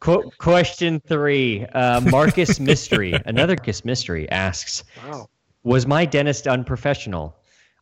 Qu- 0.00 0.30
question 0.38 1.00
three. 1.00 1.64
Uh, 1.66 2.00
Marcus 2.02 2.60
Mystery, 2.60 3.14
another 3.24 3.54
Marcus 3.56 3.84
Mystery 3.84 4.30
asks, 4.30 4.84
Wow. 5.08 5.28
Was 5.62 5.86
my 5.86 6.04
dentist 6.06 6.46
unprofessional? 6.46 7.36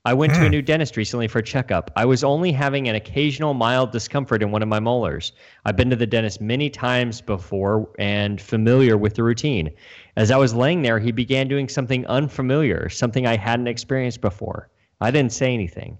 I 0.09 0.15
went 0.15 0.33
to 0.37 0.41
a 0.41 0.45
hmm. 0.45 0.53
new 0.53 0.63
dentist 0.63 0.97
recently 0.97 1.29
for 1.29 1.41
a 1.41 1.43
checkup. 1.43 1.91
I 1.95 2.07
was 2.07 2.25
only 2.25 2.51
having 2.51 2.89
an 2.89 2.95
occasional 2.95 3.53
mild 3.53 3.93
discomfort 3.93 4.43
in 4.43 4.51
one 4.51 4.63
of 4.63 4.69
my 4.69 4.81
molars. 4.81 5.33
I've 5.67 5.77
been 5.77 5.91
to 5.91 5.97
the 5.97 6.07
dentist 6.07 6.41
many 6.41 6.71
times 6.71 7.21
before 7.21 7.91
and 7.99 8.41
familiar 8.41 8.97
with 8.97 9.17
the 9.17 9.23
routine. 9.23 9.71
As 10.17 10.31
I 10.31 10.39
was 10.39 10.55
laying 10.55 10.81
there, 10.81 10.99
he 10.99 11.13
began 11.13 11.47
doing 11.47 11.69
something 11.69 12.07
unfamiliar, 12.07 12.89
something 12.89 13.27
I 13.27 13.37
hadn't 13.37 13.67
experienced 13.67 14.23
before. 14.23 14.71
I 15.03 15.11
didn't 15.11 15.35
say 15.35 15.53
anything. 15.53 15.99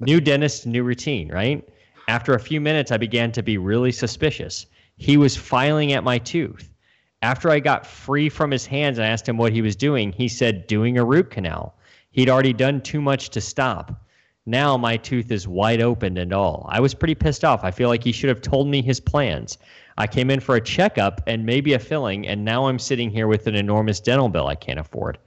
New 0.00 0.18
dentist, 0.18 0.66
new 0.66 0.82
routine, 0.82 1.30
right? 1.30 1.62
After 2.08 2.32
a 2.32 2.40
few 2.40 2.58
minutes, 2.58 2.90
I 2.90 2.96
began 2.96 3.32
to 3.32 3.42
be 3.42 3.58
really 3.58 3.92
suspicious. 3.92 4.64
He 4.96 5.18
was 5.18 5.36
filing 5.36 5.92
at 5.92 6.04
my 6.04 6.16
tooth. 6.16 6.72
After 7.20 7.50
I 7.50 7.60
got 7.60 7.86
free 7.86 8.30
from 8.30 8.50
his 8.50 8.64
hands 8.64 8.96
and 8.96 9.06
asked 9.06 9.28
him 9.28 9.36
what 9.36 9.52
he 9.52 9.60
was 9.60 9.76
doing, 9.76 10.10
he 10.10 10.26
said, 10.26 10.66
doing 10.66 10.96
a 10.96 11.04
root 11.04 11.30
canal. 11.30 11.76
He'd 12.12 12.28
already 12.28 12.52
done 12.52 12.80
too 12.80 13.00
much 13.00 13.30
to 13.30 13.40
stop. 13.40 14.04
Now 14.44 14.76
my 14.76 14.96
tooth 14.96 15.30
is 15.30 15.48
wide 15.48 15.80
open 15.80 16.18
and 16.18 16.32
all. 16.32 16.66
I 16.68 16.80
was 16.80 16.94
pretty 16.94 17.14
pissed 17.14 17.44
off. 17.44 17.64
I 17.64 17.70
feel 17.70 17.88
like 17.88 18.04
he 18.04 18.12
should 18.12 18.28
have 18.28 18.42
told 18.42 18.68
me 18.68 18.82
his 18.82 19.00
plans. 19.00 19.58
I 19.96 20.06
came 20.06 20.30
in 20.30 20.40
for 20.40 20.56
a 20.56 20.60
checkup 20.60 21.22
and 21.26 21.46
maybe 21.46 21.72
a 21.74 21.78
filling, 21.78 22.26
and 22.26 22.44
now 22.44 22.66
I'm 22.66 22.78
sitting 22.78 23.10
here 23.10 23.28
with 23.28 23.46
an 23.46 23.54
enormous 23.54 24.00
dental 24.00 24.28
bill 24.28 24.48
I 24.48 24.54
can't 24.54 24.80
afford. 24.80 25.18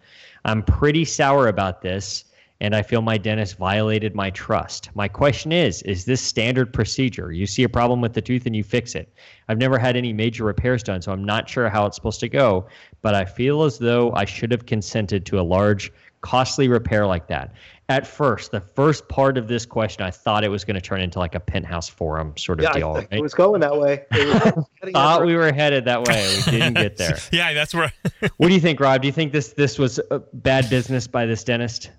I'm 0.43 0.63
pretty 0.63 1.05
sour 1.05 1.47
about 1.47 1.81
this, 1.81 2.25
and 2.61 2.75
I 2.75 2.81
feel 2.81 3.01
my 3.01 3.17
dentist 3.17 3.57
violated 3.57 4.15
my 4.15 4.29
trust. 4.29 4.89
My 4.95 5.07
question 5.07 5.51
is 5.51 5.81
Is 5.83 6.05
this 6.05 6.21
standard 6.21 6.71
procedure? 6.71 7.31
You 7.31 7.45
see 7.45 7.63
a 7.63 7.69
problem 7.69 8.01
with 8.01 8.13
the 8.13 8.21
tooth 8.21 8.45
and 8.45 8.55
you 8.55 8.63
fix 8.63 8.95
it. 8.95 9.11
I've 9.49 9.57
never 9.57 9.77
had 9.77 9.95
any 9.95 10.13
major 10.13 10.43
repairs 10.43 10.83
done, 10.83 11.01
so 11.01 11.11
I'm 11.11 11.23
not 11.23 11.49
sure 11.49 11.69
how 11.69 11.85
it's 11.85 11.95
supposed 11.95 12.19
to 12.21 12.29
go, 12.29 12.67
but 13.01 13.13
I 13.15 13.25
feel 13.25 13.63
as 13.63 13.77
though 13.77 14.11
I 14.13 14.25
should 14.25 14.51
have 14.51 14.65
consented 14.65 15.25
to 15.27 15.39
a 15.39 15.41
large, 15.41 15.91
costly 16.25 16.67
repair 16.67 17.05
like 17.05 17.27
that. 17.27 17.53
At 17.87 18.07
first, 18.07 18.49
the 18.49 18.59
first 18.59 19.07
part 19.07 19.37
of 19.37 19.47
this 19.47 19.63
question, 19.63 20.03
I 20.03 20.09
thought 20.09 20.43
it 20.43 20.47
was 20.49 20.65
going 20.65 20.73
to 20.73 20.81
turn 20.81 21.01
into 21.01 21.19
like 21.19 21.35
a 21.35 21.39
penthouse 21.39 21.87
forum 21.87 22.35
sort 22.35 22.59
of 22.59 22.63
Yeah, 22.63 22.73
deal. 22.73 22.89
I 22.89 22.93
right? 22.95 23.07
it 23.11 23.21
was 23.21 23.35
going 23.35 23.61
that 23.61 23.79
way. 23.79 24.05
It 24.11 24.55
was 24.55 24.65
heading 24.79 24.93
thought 24.93 25.23
we 25.23 25.35
were 25.35 25.53
headed 25.53 25.85
that 25.85 26.07
way. 26.07 26.41
We 26.47 26.51
didn't 26.53 26.73
get 26.73 26.97
there. 26.97 27.19
Yeah, 27.31 27.53
that's 27.53 27.75
where. 27.75 27.93
What 28.37 28.47
do 28.47 28.55
you 28.55 28.59
think, 28.59 28.79
Rob? 28.79 29.03
Do 29.03 29.07
you 29.07 29.11
think 29.11 29.31
this 29.33 29.53
this 29.53 29.77
was 29.77 29.99
a 30.09 30.17
bad 30.33 30.67
business 30.67 31.05
by 31.05 31.27
this 31.27 31.43
dentist? 31.43 31.91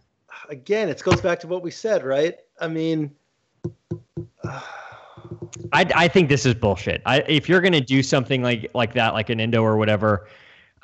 Again, 0.48 0.88
it 0.88 1.00
goes 1.04 1.20
back 1.20 1.38
to 1.40 1.46
what 1.46 1.62
we 1.62 1.70
said, 1.70 2.02
right? 2.04 2.36
I 2.60 2.66
mean, 2.66 3.12
I, 4.44 5.86
I 5.94 6.08
think 6.08 6.28
this 6.28 6.44
is 6.46 6.54
bullshit. 6.54 7.00
I, 7.06 7.20
if 7.28 7.48
you're 7.48 7.60
going 7.60 7.72
to 7.74 7.80
do 7.80 8.02
something 8.02 8.42
like 8.42 8.70
like 8.74 8.92
that, 8.94 9.14
like 9.14 9.30
an 9.30 9.38
endo 9.40 9.62
or 9.62 9.76
whatever, 9.76 10.26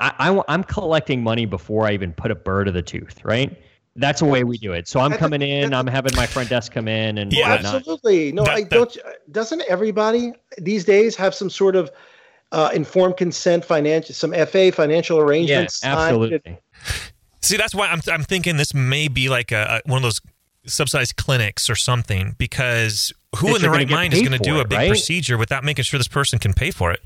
I, 0.02 0.12
I, 0.18 0.54
am 0.54 0.64
collecting 0.64 1.22
money 1.22 1.46
before 1.46 1.86
I 1.86 1.92
even 1.92 2.12
put 2.12 2.30
a 2.30 2.34
burr 2.34 2.64
to 2.64 2.72
the 2.72 2.82
tooth, 2.82 3.24
right? 3.24 3.56
That's 3.94 4.20
the 4.20 4.26
way 4.26 4.42
we 4.42 4.58
do 4.58 4.72
it. 4.72 4.88
So 4.88 5.00
I'm 5.00 5.12
coming 5.12 5.42
in, 5.42 5.70
that's 5.70 5.72
a- 5.74 5.76
I'm 5.76 5.86
having 5.86 6.16
my 6.16 6.26
front 6.26 6.48
desk 6.48 6.72
come 6.72 6.88
in 6.88 7.18
and 7.18 7.32
Yeah. 7.32 7.50
whatnot. 7.50 7.74
absolutely. 7.76 8.32
No, 8.32 8.44
That- 8.44 8.56
I 8.56 8.62
don't. 8.62 8.96
Doesn't 9.30 9.62
everybody 9.68 10.32
these 10.58 10.84
days 10.84 11.14
have 11.16 11.34
some 11.34 11.50
sort 11.50 11.76
of 11.76 11.90
uh, 12.52 12.70
informed 12.74 13.16
consent, 13.16 13.64
financial, 13.64 14.14
some 14.14 14.34
FA 14.34 14.72
financial 14.72 15.18
arrangements? 15.18 15.76
signed? 15.76 15.98
absolutely. 15.98 16.58
See, 17.40 17.56
that's 17.56 17.74
why 17.74 17.88
I'm 17.88 18.00
I'm 18.10 18.24
thinking 18.24 18.56
this 18.56 18.74
may 18.74 19.08
be 19.08 19.28
like 19.28 19.52
a, 19.52 19.82
a 19.86 19.90
one 19.90 19.98
of 19.98 20.02
those 20.02 20.20
subsidized 20.66 21.16
clinics 21.16 21.68
or 21.68 21.74
something 21.74 22.34
because 22.38 23.12
who 23.36 23.48
That 23.48 23.56
in 23.56 23.62
the 23.62 23.70
right 23.70 23.88
mind 23.88 24.14
is 24.14 24.20
going 24.20 24.32
to 24.32 24.38
do 24.38 24.56
for 24.56 24.60
a 24.62 24.68
big 24.68 24.78
right? 24.78 24.88
procedure 24.88 25.36
without 25.36 25.64
making 25.64 25.84
sure 25.84 25.98
this 25.98 26.08
person 26.08 26.38
can 26.38 26.52
pay 26.52 26.70
for 26.70 26.92
it? 26.92 27.00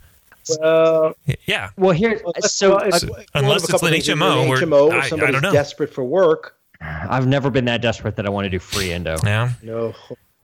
Well, 0.61 1.15
Yeah. 1.47 1.71
Well, 1.77 1.93
here, 1.93 2.21
well, 2.25 2.33
that's- 2.35 2.55
so 2.55 2.71
well, 2.77 2.81
it's 2.85 3.05
one 3.05 3.21
of 3.21 3.27
unless 3.35 3.65
it's 3.65 3.83
an 3.83 3.91
things. 3.91 4.09
Either 4.09 4.19
HMO 4.19 4.43
an 4.43 4.49
HMO, 4.71 4.87
or 4.89 4.95
I- 4.95 4.99
I 5.01 5.09
somebody's 5.09 5.33
don't 5.35 5.43
know. 5.43 5.53
desperate 5.53 5.93
for 5.93 6.05
work. 6.05 6.55
I've 6.81 7.27
never 7.27 7.51
been 7.51 7.65
that 7.67 7.81
desperate 7.83 8.17
that 8.17 8.27
I 8.27 8.29
want 8.31 8.45
to 8.45 8.51
do 8.51 8.59
free 8.59 8.93
endo. 8.93 9.17
Yeah. 9.25 9.51
No, 9.63 9.95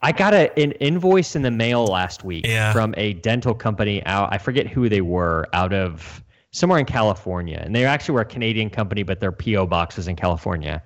I 0.00 0.12
got 0.12 0.32
a, 0.34 0.50
an 0.58 0.72
invoice 0.72 1.36
in 1.36 1.42
the 1.42 1.50
mail 1.50 1.84
last 1.86 2.24
week 2.24 2.46
Yeah. 2.46 2.72
from 2.72 2.94
a 2.96 3.12
dental 3.14 3.54
company 3.54 4.04
out. 4.06 4.28
I 4.32 4.38
forget 4.38 4.66
who 4.66 4.88
they 4.88 5.02
were 5.02 5.46
out 5.52 5.72
of 5.74 6.22
somewhere 6.50 6.78
in 6.78 6.86
California, 6.86 7.60
and 7.64 7.74
they 7.74 7.84
actually 7.84 8.14
were 8.14 8.22
a 8.22 8.26
Canadian 8.26 8.70
company, 8.70 9.02
but 9.02 9.20
their 9.20 9.30
PO 9.32 9.66
box 9.66 9.96
was 9.96 10.08
in 10.08 10.16
California. 10.16 10.82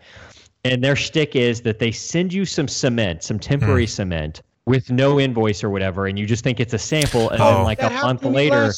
And 0.65 0.83
their 0.83 0.97
shtick 0.97 1.37
is 1.37 1.61
that 1.63 1.79
they 1.79 1.93
send 1.93 2.33
you 2.33 2.45
some 2.45 2.67
cement, 2.67 3.23
some 3.23 3.39
temporary 3.39 3.85
Hmm. 3.87 3.91
cement, 3.91 4.43
with 4.67 4.91
no 4.91 5.21
invoice 5.21 5.63
or 5.63 5.71
whatever, 5.71 6.07
and 6.09 6.19
you 6.19 6.27
just 6.27 6.43
think 6.43 6.59
it's 6.59 6.75
a 6.75 6.79
sample, 6.79 7.31
and 7.31 7.41
Oh. 7.41 7.55
then 7.55 7.63
like 7.65 7.79
that 7.79 7.93
a 7.93 8.05
month 8.05 8.25
later, 8.25 8.73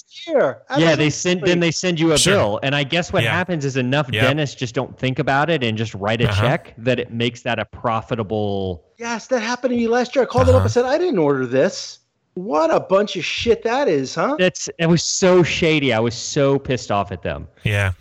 yeah, 0.76 0.94
they 0.94 1.08
send 1.08 1.40
then 1.42 1.60
they 1.60 1.70
send 1.70 1.98
you 1.98 2.12
a 2.12 2.18
Sure. 2.18 2.34
bill, 2.34 2.60
and 2.62 2.74
I 2.76 2.84
guess 2.84 3.10
what 3.10 3.22
Yeah. 3.22 3.32
happens 3.32 3.64
is 3.64 3.78
enough 3.78 4.08
Yep. 4.12 4.22
dentists 4.22 4.54
just 4.54 4.74
don't 4.74 4.96
think 4.98 5.18
about 5.18 5.48
it 5.48 5.64
and 5.64 5.78
just 5.78 5.94
write 5.94 6.20
a 6.20 6.28
Uh-huh. 6.28 6.42
check 6.42 6.74
that 6.76 7.00
it 7.00 7.10
makes 7.10 7.40
that 7.42 7.58
a 7.58 7.64
profitable. 7.64 8.84
Yes, 8.98 9.28
that 9.28 9.40
happened 9.40 9.70
to 9.72 9.76
me 9.76 9.88
last 9.88 10.14
year. 10.14 10.24
I 10.24 10.26
called 10.26 10.48
it 10.48 10.50
up 10.50 10.56
Uh-huh. 10.56 10.64
and 10.64 10.70
said 10.70 10.84
I 10.84 10.98
didn't 10.98 11.18
order 11.18 11.46
this. 11.46 12.00
What 12.34 12.70
a 12.72 12.80
bunch 12.80 13.16
of 13.16 13.24
shit 13.24 13.62
that 13.64 13.88
is, 13.88 14.14
huh? 14.14 14.36
That's 14.38 14.68
it 14.78 14.86
was 14.86 15.02
so 15.02 15.42
shady. 15.42 15.92
I 15.94 15.98
was 16.00 16.14
so 16.14 16.58
pissed 16.58 16.90
off 16.92 17.10
at 17.12 17.22
them. 17.22 17.48
Yeah. 17.64 17.92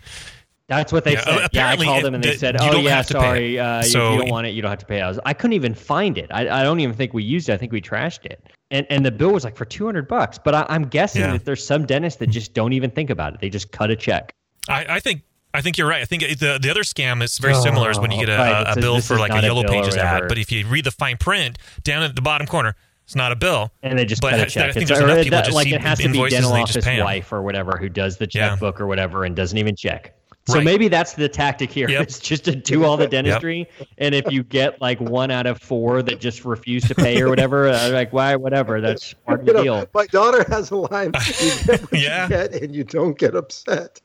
That's 0.68 0.92
what 0.92 1.04
they 1.04 1.14
Yeah, 1.14 1.24
said. 1.24 1.48
Yeah, 1.52 1.68
I 1.70 1.76
called 1.76 2.04
them 2.04 2.14
and 2.14 2.22
they 2.22 2.36
said, 2.36 2.56
"Oh 2.60 2.78
yeah, 2.78 2.96
have 2.96 3.06
to 3.06 3.14
pay. 3.14 3.20
sorry, 3.20 3.58
uh, 3.58 3.82
So- 3.82 4.08
if 4.08 4.12
you 4.12 4.18
don't 4.20 4.30
want 4.30 4.46
it, 4.46 4.50
you 4.50 4.60
don't 4.60 4.70
have 4.70 4.78
to 4.80 4.86
pay." 4.86 5.00
I 5.00 5.08
was, 5.08 5.18
I 5.24 5.32
couldn't 5.32 5.54
even 5.54 5.72
find 5.74 6.18
it. 6.18 6.26
I, 6.30 6.60
I 6.60 6.62
don't 6.62 6.78
even 6.80 6.94
think 6.94 7.14
we 7.14 7.24
used 7.24 7.48
it. 7.48 7.54
I 7.54 7.56
think 7.56 7.72
we 7.72 7.80
trashed 7.80 8.26
it. 8.26 8.46
And 8.70 8.86
and 8.90 9.04
the 9.04 9.10
bill 9.10 9.32
was 9.32 9.44
like 9.44 9.56
for 9.56 9.64
two 9.64 9.86
hundred 9.86 10.06
bucks. 10.08 10.38
But 10.38 10.54
I, 10.54 10.66
I'm 10.68 10.84
guessing 10.84 11.22
Yeah. 11.22 11.32
that 11.32 11.46
there's 11.46 11.64
some 11.66 11.86
dentists 11.86 12.18
that 12.20 12.26
just 12.28 12.52
don't 12.52 12.74
even 12.74 12.90
think 12.90 13.08
about 13.08 13.32
it. 13.34 13.40
They 13.40 13.48
just 13.48 13.72
cut 13.72 13.90
a 13.90 13.96
check. 13.96 14.30
I, 14.68 14.84
I 14.96 15.00
think 15.00 15.22
I 15.54 15.62
think 15.62 15.78
you're 15.78 15.88
right. 15.88 16.02
I 16.02 16.04
think 16.04 16.22
the 16.38 16.58
the 16.60 16.70
other 16.70 16.82
scam 16.82 17.22
is 17.22 17.38
very 17.38 17.54
similar. 17.54 17.90
Is 17.90 17.98
when 17.98 18.10
you 18.10 18.26
get 18.26 18.28
a, 18.28 18.34
Oh, 18.34 18.38
right. 18.38 18.66
a, 18.66 18.68
a 18.68 18.72
a- 18.74 18.76
bill 18.80 19.00
for 19.00 19.18
like 19.18 19.32
a 19.32 19.40
yellow 19.40 19.64
pages 19.64 19.96
ad, 19.96 20.24
but 20.28 20.36
if 20.36 20.52
you 20.52 20.66
read 20.66 20.84
the 20.84 20.90
fine 20.90 21.16
print 21.16 21.56
down 21.82 22.02
at 22.02 22.14
the 22.14 22.20
bottom 22.20 22.46
corner, 22.46 22.76
it's 23.06 23.16
not 23.16 23.32
a 23.32 23.36
bill. 23.36 23.70
And 23.82 23.98
they 23.98 24.04
just 24.04 24.20
But 24.20 24.32
cut 24.32 24.40
I- 24.40 24.42
a 24.42 24.44
I 24.44 24.48
check. 24.48 24.74
think 24.74 24.82
It's 24.82 24.90
there's 24.90 25.00
enough 25.02 25.24
people 25.24 25.38
that- 25.38 25.44
just 25.46 25.54
like 25.56 25.68
it 25.72 25.80
has 25.80 25.98
to 26.00 26.08
be 26.10 26.28
dental 26.28 26.52
and 26.54 26.60
they 26.68 26.70
just 26.70 26.86
office 26.86 27.00
wife 27.02 27.32
or 27.32 27.40
whatever 27.40 27.78
who 27.78 27.88
does 27.88 28.18
the 28.18 28.28
Yeah. 28.30 28.50
checkbook 28.50 28.82
or 28.82 28.86
whatever 28.86 29.24
and 29.24 29.34
doesn't 29.34 29.56
even 29.56 29.74
check. 29.74 30.12
So 30.48 30.54
Right. 30.54 30.64
maybe 30.64 30.88
that's 30.88 31.12
the 31.12 31.28
tactic 31.28 31.70
here. 31.70 31.88
Yep. 31.90 32.02
It's 32.08 32.18
just 32.20 32.44
to 32.46 32.56
do 32.56 32.84
all 32.84 32.96
the 32.96 33.06
dentistry, 33.06 33.68
and 33.98 34.14
if 34.14 34.30
you 34.32 34.42
get 34.42 34.80
like 34.80 34.98
one 35.00 35.30
out 35.30 35.46
of 35.46 35.60
four 35.60 36.02
that 36.02 36.20
just 36.20 36.44
refuse 36.46 36.84
to 36.88 36.94
pay 36.94 37.20
or 37.20 37.28
whatever, 37.28 37.68
uh, 37.68 37.90
like 37.92 38.12
why, 38.14 38.34
whatever, 38.34 38.80
that's 38.80 39.12
part 39.26 39.40
of 39.40 39.46
the 39.46 39.52
know, 39.52 39.62
deal. 39.62 39.86
my 39.92 40.06
daughter 40.06 40.44
has 40.48 40.70
a 40.70 40.76
line. 40.76 41.12
You 41.40 41.50
get 41.66 41.92
Yeah. 41.92 42.28
you 42.28 42.58
and 42.62 42.74
you 42.74 42.84
don't 42.84 43.18
get 43.18 43.34
upset. 43.36 44.00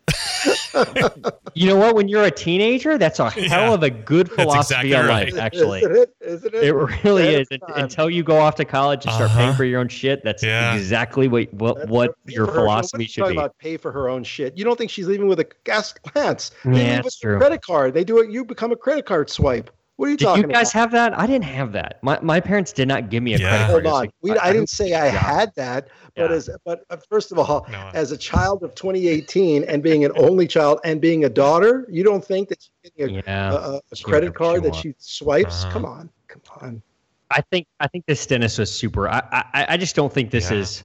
You 1.56 1.68
know 1.68 1.76
what? 1.78 1.96
When 1.96 2.08
you're 2.08 2.24
a 2.24 2.32
teenager, 2.32 2.98
that's 2.98 3.20
a 3.20 3.30
hell 3.30 3.70
Yeah. 3.70 3.74
of 3.74 3.84
a 3.84 3.90
good 3.90 4.30
philosophy 4.32 4.88
exactly 4.88 4.94
of 4.94 5.06
right. 5.06 5.32
life. 5.34 5.42
Actually, 5.42 5.80
isn't 5.82 5.96
it? 5.96 6.16
Isn't 6.22 6.54
it? 6.56 6.64
it 6.64 6.74
really 6.74 7.28
Ahead 7.28 7.42
is. 7.42 7.48
of 7.62 7.78
Until 7.78 8.10
you 8.10 8.24
go 8.24 8.38
off 8.40 8.56
to 8.56 8.66
college 8.66 9.06
and 9.06 9.14
start 9.14 9.32
paying 9.32 9.50
Uh-huh. 9.50 9.58
for 9.58 9.66
your 9.66 9.80
own 9.80 9.88
shit, 9.88 10.24
that's 10.24 10.44
Yeah. 10.44 10.76
exactly 10.76 11.28
what 11.28 11.54
what, 11.54 11.88
what 11.88 12.16
your 12.26 12.48
philosophy 12.48 13.06
should 13.06 13.28
be. 13.28 13.34
About 13.34 13.58
pay 13.60 13.78
for 13.78 13.92
her 13.92 14.10
own 14.10 14.24
shit. 14.24 14.58
You 14.58 14.66
don't 14.66 14.78
think 14.78 14.90
she's 14.92 15.08
leaving 15.08 15.28
with 15.28 15.40
a 15.40 15.48
gas 15.64 15.94
glance? 16.34 16.52
They 16.66 16.72
Yeah, 16.72 16.76
leave 16.78 16.88
that's 16.88 17.06
with 17.06 17.14
a 17.16 17.20
true. 17.22 17.38
credit 17.40 17.62
card. 17.62 17.94
They 17.94 18.04
do 18.04 18.20
it. 18.20 18.30
You 18.32 18.46
become 18.46 18.72
a 18.72 18.76
credit 18.76 19.06
card 19.06 19.30
swipe. 19.30 19.70
What 19.98 20.08
are 20.08 20.12
you 20.12 20.18
Did 20.18 20.26
talking 20.26 20.42
you 20.44 20.48
guys 20.50 20.72
about? 20.72 20.80
have 20.82 20.92
that? 20.94 21.20
I 21.20 21.28
didn't 21.28 21.44
have 21.46 21.72
that. 21.74 22.00
My 22.02 22.20
my 22.22 22.40
parents 22.40 22.74
did 22.74 22.88
not 22.88 23.10
give 23.12 23.22
me 23.22 23.36
a 23.36 23.38
Yeah. 23.38 23.50
credit 23.68 23.68
card. 23.72 23.86
It's 23.86 23.94
on. 23.94 24.00
like, 24.02 24.12
We, 24.24 24.32
I, 24.32 24.52
didn't 24.52 24.70
say 24.70 24.94
I 24.94 25.06
Yeah. 25.06 25.12
had 25.12 25.52
that, 25.56 25.88
but 26.16 26.32
Yeah. 26.32 26.36
as 26.36 26.50
but 26.66 26.84
uh, 26.90 26.98
first 27.10 27.32
of 27.32 27.38
all, 27.38 27.68
No. 27.72 27.92
as 27.94 28.12
a 28.12 28.18
child 28.18 28.64
of 28.64 28.74
2018 28.74 29.64
and 29.66 29.84
being 29.84 30.04
an 30.04 30.12
only 30.16 30.48
child 30.48 30.80
and 30.84 31.00
being 31.00 31.26
a 31.26 31.30
daughter, 31.30 31.86
you 31.92 32.04
don't 32.04 32.26
think 32.26 32.50
that 32.50 32.58
she's 32.62 32.92
getting 32.98 33.18
a, 33.20 33.24
Yeah. 33.26 33.52
a, 33.52 33.56
a- 33.56 33.82
a 33.92 33.96
She 33.96 34.04
credit 34.04 34.30
whatever 34.30 34.34
she 34.34 34.38
card 34.52 34.64
that 34.64 34.72
wants. 34.72 34.82
she 34.82 34.96
swipes? 34.98 35.64
Uh-huh. 35.64 35.74
Come 35.74 35.86
on, 35.86 36.10
come 36.28 36.42
on. 36.62 36.82
I 37.30 37.42
think 37.52 37.68
I 37.80 37.88
think 37.88 38.06
this 38.08 38.26
dentist 38.26 38.58
was 38.60 38.72
super. 38.72 39.08
I 39.08 39.22
I, 39.54 39.66
I 39.70 39.78
just 39.78 39.96
don't 39.96 40.12
think 40.12 40.32
this 40.32 40.50
Yeah. 40.50 40.58
is 40.58 40.84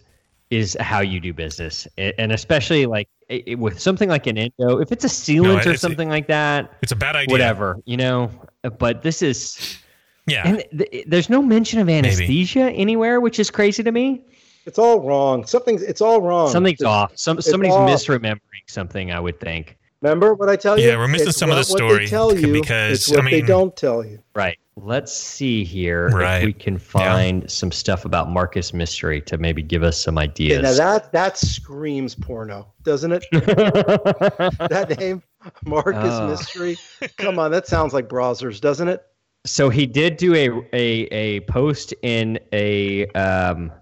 is 0.50 0.76
how 0.80 1.00
you 1.00 1.18
do 1.18 1.32
business, 1.32 1.86
and 1.96 2.30
especially 2.32 2.84
like 2.86 3.08
i- 3.30 3.42
i- 3.50 3.54
with 3.54 3.80
something 3.80 4.08
like 4.08 4.26
an 4.26 4.38
endo. 4.38 4.78
If 4.80 4.92
it's 4.92 5.04
a 5.04 5.08
sealant 5.08 5.56
or 5.58 5.60
it's- 5.60 5.80
something 5.80 6.08
like 6.08 6.26
that, 6.28 6.72
It's 6.82 6.92
a 6.92 6.96
bad 6.96 7.16
idea. 7.16 7.32
whatever, 7.32 7.78
you 7.84 7.96
know. 7.96 8.30
But 8.78 9.02
this 9.02 9.22
is, 9.22 9.78
Yeah. 10.26 10.46
and 10.46 10.64
th- 10.76 11.04
there's 11.06 11.30
no 11.30 11.42
mention 11.42 11.80
of 11.80 11.88
anesthesia 11.88 12.70
anywhere, 12.70 13.20
which 13.20 13.38
is 13.38 13.50
crazy 13.50 13.82
to 13.82 13.92
me. 13.92 14.22
It's 14.66 14.78
all 14.78 15.00
wrong. 15.00 15.46
Something's 15.46 15.82
it's 15.82 16.02
all 16.02 16.20
wrong. 16.20 16.50
Something's 16.50 16.80
It's- 16.80 16.90
off. 16.94 17.12
Some 17.16 17.40
somebody's 17.40 17.72
off. 17.74 17.88
misremembering 17.88 18.64
something. 18.66 19.10
I 19.12 19.18
would 19.20 19.40
think. 19.40 19.77
Remember 20.02 20.34
what 20.34 20.48
I 20.48 20.54
tell 20.56 20.78
you? 20.78 20.86
Yeah, 20.86 20.96
we're 20.96 21.08
missing 21.08 21.28
It's 21.28 21.38
some 21.38 21.50
of 21.50 21.56
not 21.56 21.66
the 21.66 21.72
what 21.72 21.78
story 21.78 22.04
they 22.04 22.06
tell 22.10 22.36
you, 22.36 22.52
because, 22.52 22.98
it's 22.98 23.10
what 23.10 23.20
I 23.20 23.24
they 23.30 23.36
mean- 23.38 23.46
don't 23.46 23.76
tell 23.76 24.04
you. 24.04 24.20
Right. 24.34 24.56
Let's 24.76 25.12
see 25.12 25.64
here 25.64 26.08
Right. 26.10 26.38
if 26.38 26.44
we 26.44 26.52
can 26.52 26.78
find 26.78 27.50
some 27.50 27.72
stuff 27.72 28.04
about 28.04 28.30
Marcus 28.30 28.72
Mystery 28.72 29.20
to 29.22 29.36
maybe 29.36 29.60
give 29.60 29.82
us 29.82 30.00
some 30.00 30.14
Yeah, 30.14 30.22
ideas. 30.22 30.62
now 30.62 30.72
that 30.74 31.10
that 31.10 31.36
screams 31.36 32.14
porno, 32.14 32.68
doesn't 32.84 33.10
it? 33.10 33.24
that 33.32 34.96
name, 35.00 35.20
Marcus 35.64 35.94
Oh. 36.14 36.28
Mystery. 36.28 36.76
Come 37.16 37.40
on, 37.40 37.50
that 37.50 37.66
sounds 37.66 37.92
like 37.92 38.08
browsers, 38.08 38.60
doesn't 38.60 38.86
it? 38.86 39.02
So 39.44 39.68
he 39.68 39.84
did 39.84 40.16
do 40.16 40.32
a 40.36 40.48
a, 40.72 41.06
a 41.10 41.40
post 41.40 41.92
in 42.02 42.38
a 42.52 43.06
um, 43.08 43.72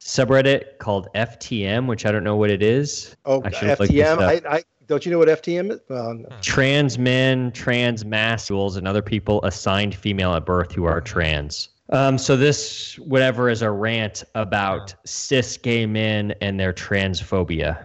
subreddit 0.00 0.78
called 0.78 1.08
FTM, 1.14 1.86
which 1.86 2.06
I 2.06 2.10
don't 2.12 2.24
know 2.24 2.36
what 2.36 2.50
it 2.50 2.62
is. 2.62 3.14
Oh, 3.26 3.42
I 3.44 3.50
should 3.50 3.68
have 3.68 3.80
looked 3.80 3.92
this 3.92 4.00
FTM. 4.06 4.46
I, 4.46 4.56
I 4.56 4.62
don't 4.88 5.04
you 5.04 5.12
know 5.12 5.18
what 5.18 5.28
FTM 5.28 5.70
is? 5.70 5.80
Well, 5.88 6.14
no. 6.14 6.28
Trans 6.40 6.98
men, 6.98 7.52
trans 7.52 8.04
mascules, 8.04 8.76
and 8.76 8.88
other 8.88 9.02
people 9.02 9.44
assigned 9.44 9.94
female 9.94 10.34
at 10.34 10.44
birth 10.46 10.72
who 10.72 10.84
are 10.84 11.00
trans. 11.00 11.68
Um, 11.90 12.18
so 12.18 12.36
this 12.36 12.98
whatever 12.98 13.48
is 13.48 13.62
a 13.62 13.70
rant 13.70 14.24
about 14.34 14.94
cis 15.06 15.56
gay 15.56 15.86
men 15.86 16.34
and 16.40 16.58
their 16.58 16.72
transphobia. 16.72 17.84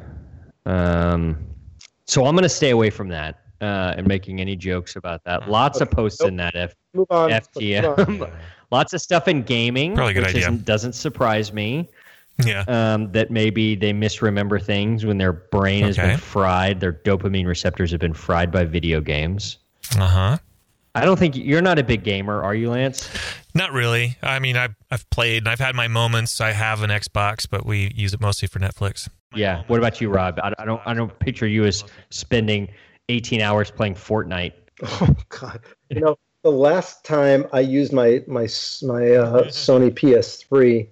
Um, 0.66 1.38
so 2.06 2.26
I'm 2.26 2.36
going 2.36 2.43
to 2.43 2.49
stay 2.49 2.72
away 2.72 2.89
from 2.89 3.10
that 3.10 3.39
uh, 3.62 3.93
and 3.97 4.08
making 4.08 4.39
any 4.41 4.56
jokes 4.56 4.95
about 4.95 5.24
that. 5.26 5.49
Lots 5.49 5.82
of 5.82 5.89
posts 5.91 6.22
nope. 6.22 6.30
in 6.30 6.36
that 6.38 6.56
F- 6.56 6.74
move 6.93 7.08
on. 7.10 7.30
Let's 7.30 7.49
move 7.56 7.86
on. 7.86 8.06
FTM. 8.06 8.34
Lots 8.72 8.93
of 8.93 9.01
stuff 9.01 9.28
in 9.28 9.43
gaming, 9.43 9.93
Probably 9.93 10.12
a 10.12 10.14
good 10.16 10.26
which 10.34 10.43
idea. 10.43 10.51
doesn't 10.51 10.93
surprise 10.93 11.54
me. 11.54 11.89
Yeah. 12.43 12.63
Um, 12.67 13.11
that 13.11 13.29
maybe 13.31 13.75
they 13.75 13.93
misremember 13.93 14.59
things 14.59 15.05
when 15.05 15.17
their 15.17 15.34
brain 15.34 15.84
has 15.84 15.97
Okay. 15.99 16.09
been 16.09 16.17
fried, 16.17 16.79
their 16.79 16.93
dopamine 16.93 17.45
receptors 17.45 17.91
have 17.91 17.99
been 17.99 18.13
fried 18.13 18.51
by 18.51 18.63
video 18.65 19.01
games. 19.01 19.57
Uh 19.97 20.07
huh. 20.07 20.38
I 20.95 21.05
don't 21.05 21.17
think 21.17 21.36
you're 21.36 21.61
not 21.61 21.79
a 21.79 21.84
big 21.84 22.03
gamer, 22.03 22.43
are 22.43 22.53
you, 22.53 22.69
Lance? 22.69 23.09
Not 23.55 23.71
really. 23.71 24.15
I 24.21 24.39
mean, 24.39 24.57
I've 24.57 24.75
I've 24.91 25.07
played 25.09 25.43
and 25.43 25.47
I've 25.49 25.59
had 25.59 25.75
my 25.75 25.88
moments. 25.88 26.39
I 26.41 26.51
have 26.51 26.81
an 26.84 26.89
Xbox, 26.89 27.47
but 27.49 27.65
we 27.65 27.91
use 27.95 28.13
it 28.13 28.21
mostly 28.21 28.47
for 28.47 28.59
Netflix. 28.59 29.09
Yeah. 29.36 29.63
What 29.67 29.79
about 29.79 29.99
you, 30.01 30.09
Rob? 30.09 30.39
I, 30.43 30.53
I 30.59 30.65
don't. 30.65 30.81
I 30.86 30.93
don't 30.93 31.17
picture 31.19 31.47
you 31.47 31.65
as 31.65 31.84
spending 32.11 32.67
18 33.09 33.41
hours 33.41 33.71
playing 33.71 33.95
Fortnite. 33.95 34.53
Oh 34.84 35.15
God! 35.29 35.61
You 35.89 36.01
know, 36.01 36.17
the 36.43 36.51
last 36.51 37.03
time 37.03 37.47
I 37.53 37.59
used 37.61 37.91
my 37.93 38.23
my 38.27 38.41
my 38.43 39.11
uh, 39.13 39.43
Sony 39.49 39.91
PS3, 39.91 40.88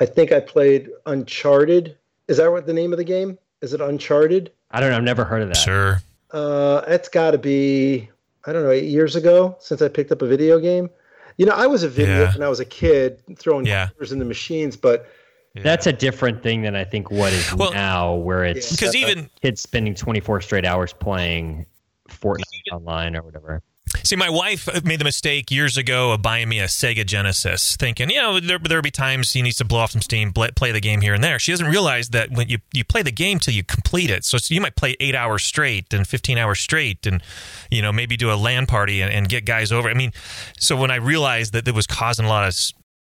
I 0.00 0.06
think 0.06 0.32
I 0.32 0.40
played 0.40 0.90
Uncharted. 1.06 1.96
Is 2.28 2.38
that 2.38 2.50
what 2.50 2.66
the 2.66 2.72
name 2.72 2.92
of 2.92 2.98
the 2.98 3.04
game? 3.04 3.38
Is 3.62 3.72
it 3.72 3.80
Uncharted? 3.80 4.52
I 4.70 4.80
don't 4.80 4.90
know. 4.90 4.96
I've 4.96 5.02
never 5.04 5.24
heard 5.24 5.42
of 5.42 5.48
that. 5.48 5.56
Sure. 5.56 6.00
Uh, 6.32 6.82
it's 6.88 7.08
got 7.08 7.30
to 7.32 7.38
be 7.38 8.08
I 8.46 8.52
don't 8.52 8.62
know 8.64 8.70
eight 8.70 8.84
years 8.84 9.16
ago 9.16 9.56
since 9.60 9.80
I 9.80 9.88
picked 9.88 10.10
up 10.12 10.20
a 10.22 10.26
video 10.26 10.58
game. 10.58 10.90
You 11.38 11.46
know, 11.46 11.52
I 11.52 11.66
was 11.66 11.82
a 11.82 11.88
video 11.88 12.22
Yeah. 12.22 12.32
when 12.34 12.42
I 12.42 12.48
was 12.48 12.60
a 12.60 12.64
kid 12.64 13.20
throwing 13.38 13.66
Yeah. 13.66 13.88
quarters 13.88 14.12
in 14.12 14.18
the 14.18 14.24
machines, 14.24 14.76
but 14.76 15.06
That's 15.54 15.86
a 15.86 15.92
different 15.92 16.42
thing 16.42 16.62
than 16.62 16.74
I 16.74 16.82
think 16.84 17.10
what 17.12 17.32
is 17.32 17.54
Well, 17.54 17.72
now, 17.72 18.14
where 18.14 18.44
it's 18.44 18.72
Because 18.72 18.94
even 18.96 19.30
kids 19.40 19.60
spending 19.62 19.94
24 19.94 20.40
straight 20.40 20.64
hours 20.66 20.92
playing 20.92 21.66
Fortnite 22.10 22.42
online 22.72 23.16
or 23.16 23.22
whatever. 23.22 23.62
See, 24.02 24.16
my 24.16 24.28
wife 24.28 24.68
made 24.84 25.00
the 25.00 25.04
mistake 25.04 25.50
years 25.50 25.76
ago 25.76 26.12
of 26.12 26.22
buying 26.22 26.48
me 26.48 26.60
a 26.60 26.64
Sega 26.64 27.06
Genesis, 27.06 27.76
thinking, 27.76 28.10
you 28.10 28.20
know, 28.20 28.40
there 28.40 28.58
there'll 28.58 28.82
be 28.82 28.90
times 28.90 29.32
he 29.32 29.42
needs 29.42 29.56
to 29.56 29.64
blow 29.64 29.80
off 29.80 29.92
some 29.92 30.00
steam, 30.00 30.32
play 30.32 30.72
the 30.72 30.80
game 30.80 31.00
here 31.00 31.14
and 31.14 31.22
there. 31.22 31.38
She 31.38 31.52
doesn't 31.52 31.66
realize 31.66 32.08
that 32.10 32.30
when 32.30 32.48
you 32.48 32.58
you 32.72 32.84
play 32.84 33.02
the 33.02 33.12
game 33.12 33.38
till 33.38 33.54
you 33.54 33.62
complete 33.62 34.10
it, 34.10 34.24
so, 34.24 34.38
you 34.48 34.60
might 34.60 34.76
play 34.76 34.96
eight 35.00 35.14
hours 35.14 35.42
straight 35.42 35.92
and 35.92 36.06
fifteen 36.06 36.38
hours 36.38 36.60
straight, 36.60 37.06
and 37.06 37.22
you 37.70 37.82
know 37.82 37.92
maybe 37.92 38.16
do 38.16 38.32
a 38.32 38.34
LAN 38.34 38.66
party 38.66 39.00
and, 39.00 39.12
and 39.12 39.28
get 39.28 39.44
guys 39.44 39.72
over. 39.72 39.88
I 39.88 39.94
mean, 39.94 40.12
so 40.58 40.76
when 40.76 40.90
I 40.90 40.96
realized 40.96 41.52
that 41.52 41.66
it 41.66 41.74
was 41.74 41.86
causing 41.86 42.26
a 42.26 42.28
lot 42.28 42.46
of 42.46 42.56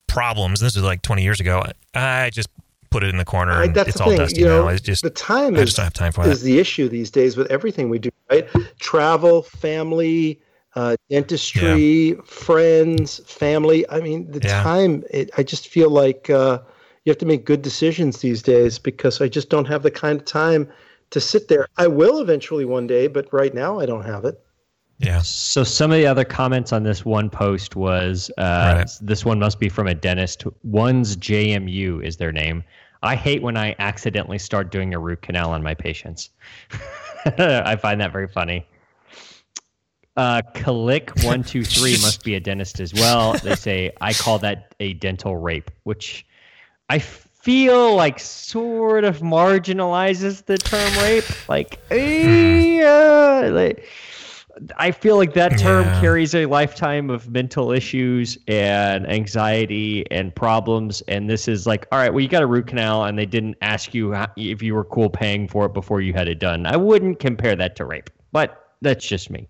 problems, 0.08 0.62
and 0.62 0.68
this 0.68 0.76
was 0.76 0.84
like 0.84 1.02
twenty 1.02 1.24
years 1.24 1.40
ago, 1.40 1.64
I 1.94 2.30
just 2.30 2.50
put 2.94 3.04
it 3.04 3.10
in 3.10 3.18
the 3.18 3.26
corner 3.26 3.54
I, 3.54 3.64
and 3.66 3.74
that's 3.74 3.90
it's 3.90 4.02
all 4.02 4.10
thing. 4.10 4.20
dusty 4.20 4.42
you 4.42 4.46
know, 4.46 4.66
now. 4.66 4.68
It's 4.68 4.82
just 4.82 5.02
the 5.02 5.10
time 5.10 5.56
I 5.56 5.60
is 5.60 5.66
just 5.66 5.78
don't 5.78 5.86
have 5.86 5.94
time 5.94 6.12
for 6.12 6.28
is 6.28 6.42
that. 6.42 6.46
the 6.46 6.60
issue 6.60 6.88
these 6.88 7.10
days 7.10 7.36
with 7.36 7.50
everything 7.50 7.90
we 7.90 7.98
do, 7.98 8.12
right? 8.30 8.48
Travel, 8.80 9.42
family, 9.42 10.40
uh, 10.76 10.96
dentistry, 11.10 12.14
friends, 12.26 13.20
family. 13.26 13.88
I 13.90 14.00
mean, 14.02 14.32
the 14.32 14.40
Yeah. 14.44 14.64
time. 14.64 15.04
It, 15.12 15.30
I 15.38 15.44
just 15.44 15.68
feel 15.68 15.90
like 15.90 16.30
uh, 16.30 16.60
you 17.06 17.12
have 17.12 17.18
to 17.20 17.26
make 17.26 17.46
good 17.46 17.62
decisions 17.62 18.20
these 18.22 18.42
days 18.42 18.80
because 18.80 19.22
I 19.22 19.28
just 19.28 19.50
don't 19.50 19.66
have 19.68 19.84
the 19.84 19.92
kind 19.92 20.20
of 20.20 20.26
time 20.26 20.68
to 21.12 21.20
sit 21.20 21.48
there. 21.48 21.68
I 21.78 21.88
will 21.88 22.20
eventually 22.20 22.66
one 22.66 22.88
day, 22.88 23.08
but 23.08 23.32
right 23.32 23.54
now 23.54 23.80
I 23.80 23.86
don't 23.86 24.06
have 24.06 24.26
it. 24.26 24.40
Yeah. 25.00 25.22
So 25.22 25.64
some 25.64 25.92
of 25.92 25.98
the 25.98 26.08
other 26.08 26.24
comments 26.24 26.72
on 26.72 26.84
this 26.84 27.04
one 27.04 27.30
post 27.30 27.76
was 27.76 28.32
uh, 28.38 28.76
Right. 28.78 28.90
this 29.02 29.26
one 29.26 29.38
must 29.40 29.60
be 29.60 29.70
from 29.70 29.88
a 29.88 29.94
dentist. 29.94 30.46
One's 30.64 31.18
JMU 31.18 32.04
is 32.04 32.18
their 32.18 32.32
name. 32.32 32.64
I 33.02 33.16
hate 33.16 33.42
when 33.42 33.58
I 33.58 33.76
accidentally 33.80 34.40
start 34.40 34.72
doing 34.72 34.94
a 34.94 35.00
root 35.00 35.22
canal 35.22 35.52
on 35.52 35.62
my 35.62 35.74
patients. 35.74 36.30
I 37.26 37.76
find 37.76 38.00
that 38.00 38.14
very 38.14 38.30
funny. 38.30 38.66
Uh, 40.16 40.42
Kalik 40.54 41.24
one 41.26 41.44
two 41.44 41.64
three 41.64 41.94
must 41.94 42.24
be 42.24 42.36
a 42.36 42.40
dentist 42.40 42.80
as 42.80 42.94
well. 42.94 43.34
They 43.34 43.56
say 43.56 43.92
I 44.02 44.14
call 44.14 44.40
that 44.40 44.76
a 44.80 44.94
dental 44.94 45.36
rape, 45.38 45.72
which 45.84 46.26
I 46.90 47.00
feel 47.00 47.96
like 47.96 48.20
sort 48.20 49.04
of 49.04 49.20
marginalizes 49.20 50.46
the 50.46 50.58
term 50.58 50.94
rape. 51.04 51.26
Like, 51.50 51.80
eh, 51.92 52.84
uh, 52.84 53.50
like 53.52 53.86
I 54.78 54.92
feel 54.92 55.18
like 55.18 55.34
that 55.34 55.58
term 55.58 55.86
Yeah. 55.86 56.00
carries 56.00 56.36
a 56.36 56.46
lifetime 56.46 57.10
of 57.10 57.32
mental 57.32 57.72
issues 57.72 58.38
and 58.48 59.10
anxiety 59.10 60.06
and 60.12 60.34
problems. 60.34 61.02
And 61.08 61.28
this 61.28 61.48
is 61.48 61.66
like, 61.66 61.88
all 61.92 61.98
right, 61.98 62.14
well, 62.14 62.20
you 62.22 62.28
got 62.28 62.44
a 62.44 62.48
root 62.48 62.68
canal, 62.68 63.04
and 63.06 63.18
they 63.18 63.26
didn't 63.26 63.58
ask 63.62 63.96
you 63.96 64.14
how, 64.14 64.28
if 64.38 64.62
you 64.62 64.76
were 64.76 64.84
cool 64.86 65.10
paying 65.10 65.48
for 65.48 65.66
it 65.66 65.74
before 65.74 66.02
you 66.02 66.14
had 66.14 66.28
it 66.28 66.38
done. 66.38 66.68
I 66.68 66.78
wouldn't 66.78 67.18
compare 67.20 67.56
that 67.56 67.76
to 67.78 67.86
rape, 67.86 68.12
but 68.32 68.60
That's 68.84 69.08
just 69.08 69.30
me. 69.30 69.48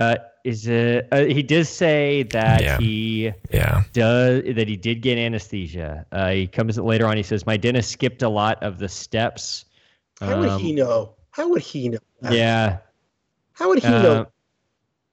Uh, 0.00 0.16
is 0.44 0.66
it? 0.68 1.08
Uh, 1.10 1.24
he 1.24 1.42
does 1.42 1.68
say 1.68 2.22
that 2.24 2.62
Yeah. 2.62 2.78
he 2.78 3.32
Yeah. 3.52 3.82
does 3.92 4.42
that 4.54 4.68
he 4.68 4.76
did 4.76 5.02
get 5.02 5.18
anesthesia. 5.18 6.06
Uh, 6.12 6.30
he 6.30 6.46
comes 6.46 6.78
later 6.78 7.06
on. 7.06 7.16
He 7.16 7.22
says 7.22 7.44
my 7.46 7.56
dentist 7.56 7.90
skipped 7.90 8.22
a 8.22 8.28
lot 8.28 8.62
of 8.62 8.78
the 8.78 8.88
steps. 8.88 9.64
How 10.20 10.38
would 10.38 10.50
Um, 10.50 10.60
he 10.60 10.72
know? 10.72 11.14
How 11.30 11.48
would 11.48 11.62
he 11.62 11.88
know? 11.88 11.98
that? 12.22 12.32
Yeah. 12.32 12.78
How 13.52 13.68
would 13.68 13.80
he 13.80 13.88
Uh, 13.88 14.02
know? 14.02 14.26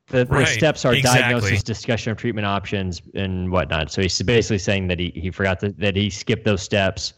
the, 0.09 0.25
the 0.25 0.45
steps 0.45 0.85
are 0.85 0.93
exactly. 0.93 1.21
diagnosis, 1.21 1.63
discussion 1.63 2.11
of 2.11 2.17
treatment 2.17 2.45
options, 2.45 3.01
and 3.15 3.51
whatnot. 3.51 3.91
So 3.91 4.03
he's 4.03 4.21
basically 4.21 4.59
saying 4.59 4.87
that 4.89 4.99
he, 4.99 5.11
he 5.15 5.31
forgot 5.31 5.59
that, 5.61 5.79
that 5.79 5.95
he 5.95 6.11
skipped 6.11 6.45
those 6.45 6.61
steps, 6.61 7.13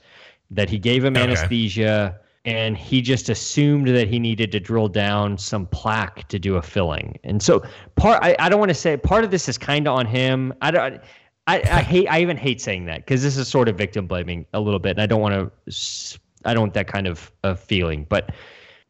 that 0.52 0.70
he 0.70 0.80
gave 0.80 1.04
him 1.04 1.18
Okay. 1.18 1.26
anesthesia, 1.26 2.18
and 2.48 2.78
he 2.78 3.02
just 3.02 3.28
assumed 3.28 3.90
that 3.90 4.08
he 4.08 4.20
needed 4.20 4.54
to 4.54 4.60
drill 4.60 4.88
down 4.88 5.38
some 5.38 5.68
plaque 5.68 6.30
to 6.30 6.40
do 6.40 6.56
a 6.56 6.62
filling. 6.62 7.20
And 7.26 7.44
so 7.44 7.62
part, 7.98 8.24
I, 8.24 8.38
I 8.40 8.48
don't 8.48 8.58
want 8.58 8.70
to 8.70 8.76
say 8.76 8.96
part 8.96 9.26
of 9.26 9.32
this 9.32 9.50
is 9.50 9.58
kind 9.58 9.86
of 9.86 9.96
on 9.96 10.06
him. 10.06 10.54
I 10.62 10.72
don't. 10.72 11.02
I, 11.46 11.58
I 11.58 11.82
hate. 11.82 12.08
I 12.08 12.22
even 12.22 12.38
hate 12.38 12.62
saying 12.62 12.86
that 12.86 13.06
because 13.06 13.22
this 13.22 13.36
is 13.36 13.50
sort 13.50 13.68
of 13.68 13.78
victim 13.78 14.08
blaming 14.08 14.46
a 14.54 14.62
little 14.62 14.80
bit, 14.80 14.92
and 14.92 15.02
I 15.02 15.06
don't 15.06 15.20
want 15.20 15.34
to. 15.70 16.20
I 16.46 16.54
don't 16.54 16.62
want 16.62 16.74
that 16.76 16.88
kind 16.88 17.06
of, 17.06 17.30
of 17.44 17.60
feeling. 17.60 18.06
But 18.08 18.32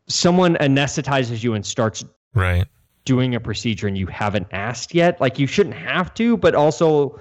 someone 0.08 0.55
anesthetizes 0.58 1.43
you 1.43 1.55
and 1.55 1.66
starts 1.66 2.05
Right. 2.36 2.66
doing 3.05 3.34
a 3.34 3.39
procedure 3.39 3.88
and 3.88 3.97
you 3.97 4.05
haven't 4.05 4.45
asked 4.51 4.93
yet, 4.93 5.20
like 5.20 5.39
you 5.39 5.47
shouldn't 5.47 5.76
have 5.76 6.14
to, 6.16 6.38
but 6.38 6.53
also 6.53 7.20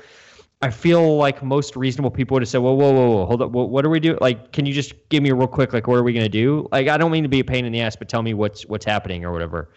I 0.62 0.70
feel 0.70 1.16
like 1.16 1.42
most 1.42 1.76
reasonable 1.76 2.10
people 2.10 2.34
would 2.34 2.42
have 2.42 2.48
said, 2.48 2.58
"Whoa, 2.58 2.72
whoa, 2.72 2.92
whoa, 2.92 3.10
whoa, 3.10 3.26
hold 3.26 3.42
up, 3.42 3.50
what, 3.50 3.68
what 3.68 3.84
are 3.84 3.90
we 3.90 4.00
doing? 4.00 4.18
Like, 4.20 4.52
can 4.52 4.64
you 4.64 4.72
just 4.72 4.94
give 5.10 5.22
me 5.22 5.30
real 5.32 5.46
quick, 5.46 5.72
like, 5.72 5.86
what 5.86 5.98
are 5.98 6.02
we 6.02 6.12
gonna 6.12 6.28
do? 6.28 6.66
Like, 6.72 6.88
I 6.88 6.96
don't 6.96 7.10
mean 7.10 7.22
to 7.24 7.28
be 7.28 7.40
a 7.40 7.44
pain 7.44 7.66
in 7.66 7.72
the 7.72 7.80
ass, 7.82 7.94
but 7.94 8.08
tell 8.08 8.22
me 8.22 8.32
what's 8.32 8.64
what's 8.66 8.84
happening 8.84 9.24
or 9.24 9.32
whatever. 9.32 9.70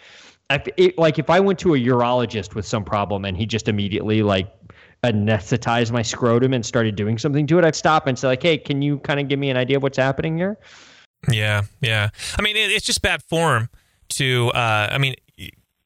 I, 0.49 0.63
it, 0.77 0.97
like, 0.97 1.19
if 1.19 1.29
I 1.29 1.39
went 1.39 1.59
to 1.59 1.75
a 1.75 1.77
urologist 1.77 2.55
with 2.55 2.65
some 2.65 2.83
problem 2.83 3.25
and 3.25 3.35
he 3.37 3.45
just 3.45 3.67
immediately 3.67 4.23
like 4.23 4.51
anesthetized 5.03 5.91
my 5.91 6.01
scrotum 6.01 6.53
and 6.53 6.65
started 6.65 6.95
doing 6.95 7.17
something 7.17 7.45
to 7.47 7.59
it, 7.59 7.65
I'd 7.65 7.75
stop 7.75 8.07
and 8.07 8.17
say, 8.17 8.27
like, 8.27 8.41
hey, 8.41 8.57
can 8.57 8.81
you 8.81 8.99
kind 8.99 9.19
of 9.19 9.27
give 9.27 9.37
me 9.37 9.49
an 9.49 9.57
idea 9.57 9.77
of 9.77 9.83
what's 9.83 9.97
happening 9.97 10.37
here? 10.37 10.57
Yeah, 11.29 11.63
yeah. 11.81 12.09
I 12.37 12.41
mean, 12.41 12.55
it, 12.55 12.71
it's 12.71 12.85
just 12.85 13.01
bad 13.01 13.21
form 13.23 13.69
to. 14.09 14.49
Uh, 14.55 14.87
I 14.91 14.97
mean, 14.97 15.15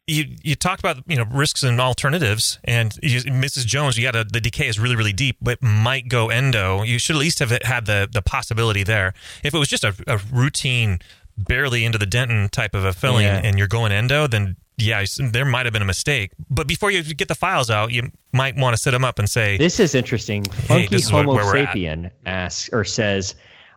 you 0.08 0.36
you 0.43 0.56
talked 0.56 0.80
about 0.80 0.97
you 1.08 1.16
know 1.16 1.26
risks 1.32 1.64
and 1.64 1.80
alternatives, 1.80 2.60
and 2.64 2.97
you, 3.01 3.20
Mrs. 3.22 3.66
Jones, 3.66 3.97
you 3.97 4.04
got 4.04 4.12
to 4.12 4.24
the 4.24 4.41
decay 4.41 4.68
is 4.68 4.80
really 4.80 4.95
really 4.95 5.14
deep, 5.14 5.38
but 5.41 5.62
might 5.62 6.08
go 6.10 6.30
endo. 6.30 6.84
You 6.84 6.99
should 6.99 7.16
at 7.16 7.20
least 7.20 7.39
have 7.39 7.51
had 7.64 7.86
the 7.86 8.10
the 8.12 8.22
possibility 8.22 8.84
there. 8.84 9.14
If 9.43 9.54
it 9.54 9.58
was 9.58 9.68
just 9.70 9.84
a, 9.84 9.93
a 10.08 10.18
routine, 10.32 10.99
barely 11.38 11.86
into 11.86 11.97
the 11.97 12.06
dentin 12.08 12.49
type 12.49 12.76
of 12.76 12.84
a 12.86 12.93
filling, 12.93 13.26
Yeah. 13.26 13.41
and 13.43 13.58
you're 13.58 13.68
going 13.68 13.91
endo, 13.91 14.28
then. 14.28 14.58
Yeah, 14.76 15.06
there 15.20 15.45
might 15.45 15.68
have 15.68 15.74
been 15.74 15.84
a 15.84 15.86
mistake, 15.86 16.32
but 16.49 16.66
before 16.66 16.89
you 16.89 17.04
get 17.04 17.28
the 17.28 17.36
files 17.36 17.70
out, 17.70 17.91
you 17.91 18.10
might 18.32 18.56
want 18.56 18.76
to 18.76 18.82
set 18.82 18.89
them 18.89 19.06
up 19.06 19.20
and 19.20 19.30
say, 19.30 19.56
This 19.56 19.80
is 19.80 19.93
interesting. 19.93 20.43
Funky 20.45 20.88
this 20.88 21.04
is 21.04 21.10
Homo 21.12 21.36
where 21.36 21.45
sapien 21.45 22.10
asks 22.26 22.72
or 22.74 22.84
says, 22.84 23.36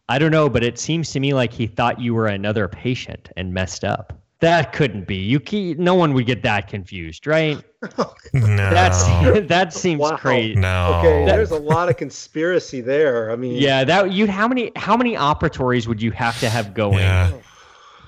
I 0.09 0.18
don't 0.18 0.31
know, 0.31 0.49
but 0.49 0.64
it 0.64 0.79
seems 0.79 1.11
to 1.11 1.20
me 1.20 1.35
like 1.35 1.53
he 1.53 1.66
thought 1.66 2.01
you 2.01 2.14
were 2.14 2.29
another 2.29 2.66
patient 2.66 3.29
and 3.37 3.53
messed 3.53 3.85
up. 3.85 4.18
That 4.41 4.72
couldn't 4.74 5.07
be. 5.07 5.16
You 5.16 5.41
ke- 5.41 5.78
no 5.78 5.95
one 5.95 6.12
would 6.12 6.26
get 6.26 6.43
that 6.43 6.68
confused, 6.68 7.26
right? 7.26 7.57
"No, 8.34 8.70
That's 8.70 9.03
that 9.49 9.72
seems 9.72 10.01
Wow. 10.01 10.16
crazy. 10.18 10.55
no." 10.57 10.99
Okay, 10.99 11.24
there's 11.24 11.53
a 11.53 11.59
lot 11.59 11.89
of 11.89 11.97
conspiracy 11.97 12.82
there. 12.82 13.30
I 13.30 13.37
mean, 13.37 13.55
Yeah, 13.55 13.84
that 13.84 14.12
you 14.12 14.26
how 14.26 14.47
many 14.47 14.72
how 14.76 14.95
many 14.97 15.14
operatories 15.16 15.87
would 15.87 16.03
you 16.03 16.11
have 16.11 16.39
to 16.41 16.51
have 16.51 16.74
going 16.74 16.99
Yeah. 16.99 17.32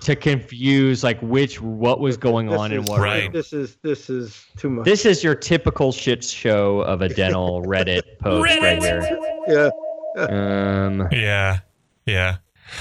to 0.02 0.14
confuse 0.14 1.02
like 1.02 1.18
which 1.22 1.62
what 1.62 1.98
was 1.98 2.16
going 2.18 2.48
this 2.48 2.58
on 2.58 2.72
and 2.72 2.86
what 2.86 3.00
Right. 3.00 3.32
This 3.32 3.54
is 3.54 3.76
this 3.82 4.10
is 4.10 4.44
too 4.58 4.68
much. 4.68 4.84
This 4.84 5.06
is 5.06 5.24
your 5.24 5.34
typical 5.34 5.92
shit 5.92 6.22
show 6.22 6.80
of 6.80 7.00
a 7.00 7.08
dental 7.08 7.62
Reddit 7.66 8.02
post 8.20 8.60
right 8.60 8.82
here. 8.82 9.18
yeah. 9.48 9.70
Um 10.26 11.08
Yeah, 11.10 11.60
yeah. 12.04 12.36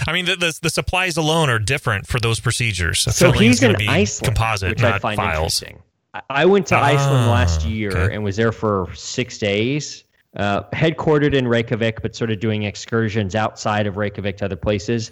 I 0.08 0.14
mean, 0.14 0.26
the, 0.26 0.36
the 0.36 0.58
the 0.62 0.70
supplies 0.70 1.18
alone 1.18 1.50
are 1.50 1.60
different 1.60 2.08
for 2.08 2.20
those 2.20 2.40
procedures. 2.40 3.06
A 3.08 3.12
So 3.14 3.32
filling 3.32 3.48
he's 3.48 3.56
is 3.56 3.60
gonna 3.62 3.74
in 3.74 3.80
be 3.80 3.88
Iceland, 3.88 4.36
composite, 4.36 4.70
which 4.70 4.82
not 4.82 4.94
I 4.96 5.00
find 5.00 5.18
files. 5.18 5.62
interesting. 5.62 5.84
I- 6.14 6.22
I 6.30 6.46
went 6.46 6.66
to 6.68 6.76
Iceland 6.78 7.26
Ah, 7.26 7.32
last 7.32 7.66
year 7.66 7.92
okay. 7.92 8.16
and 8.16 8.24
was 8.24 8.36
there 8.38 8.52
for 8.52 8.88
six 8.96 9.38
days, 9.38 10.04
uh, 10.36 10.64
headquartered 10.74 11.34
in 11.36 11.48
Reykjavik, 11.48 12.02
but 12.02 12.16
sort 12.16 12.32
of 12.32 12.40
doing 12.40 12.64
excursions 12.64 13.36
outside 13.36 13.86
of 13.86 13.98
Reykjavik 13.98 14.38
to 14.38 14.46
other 14.46 14.56
places. 14.56 15.12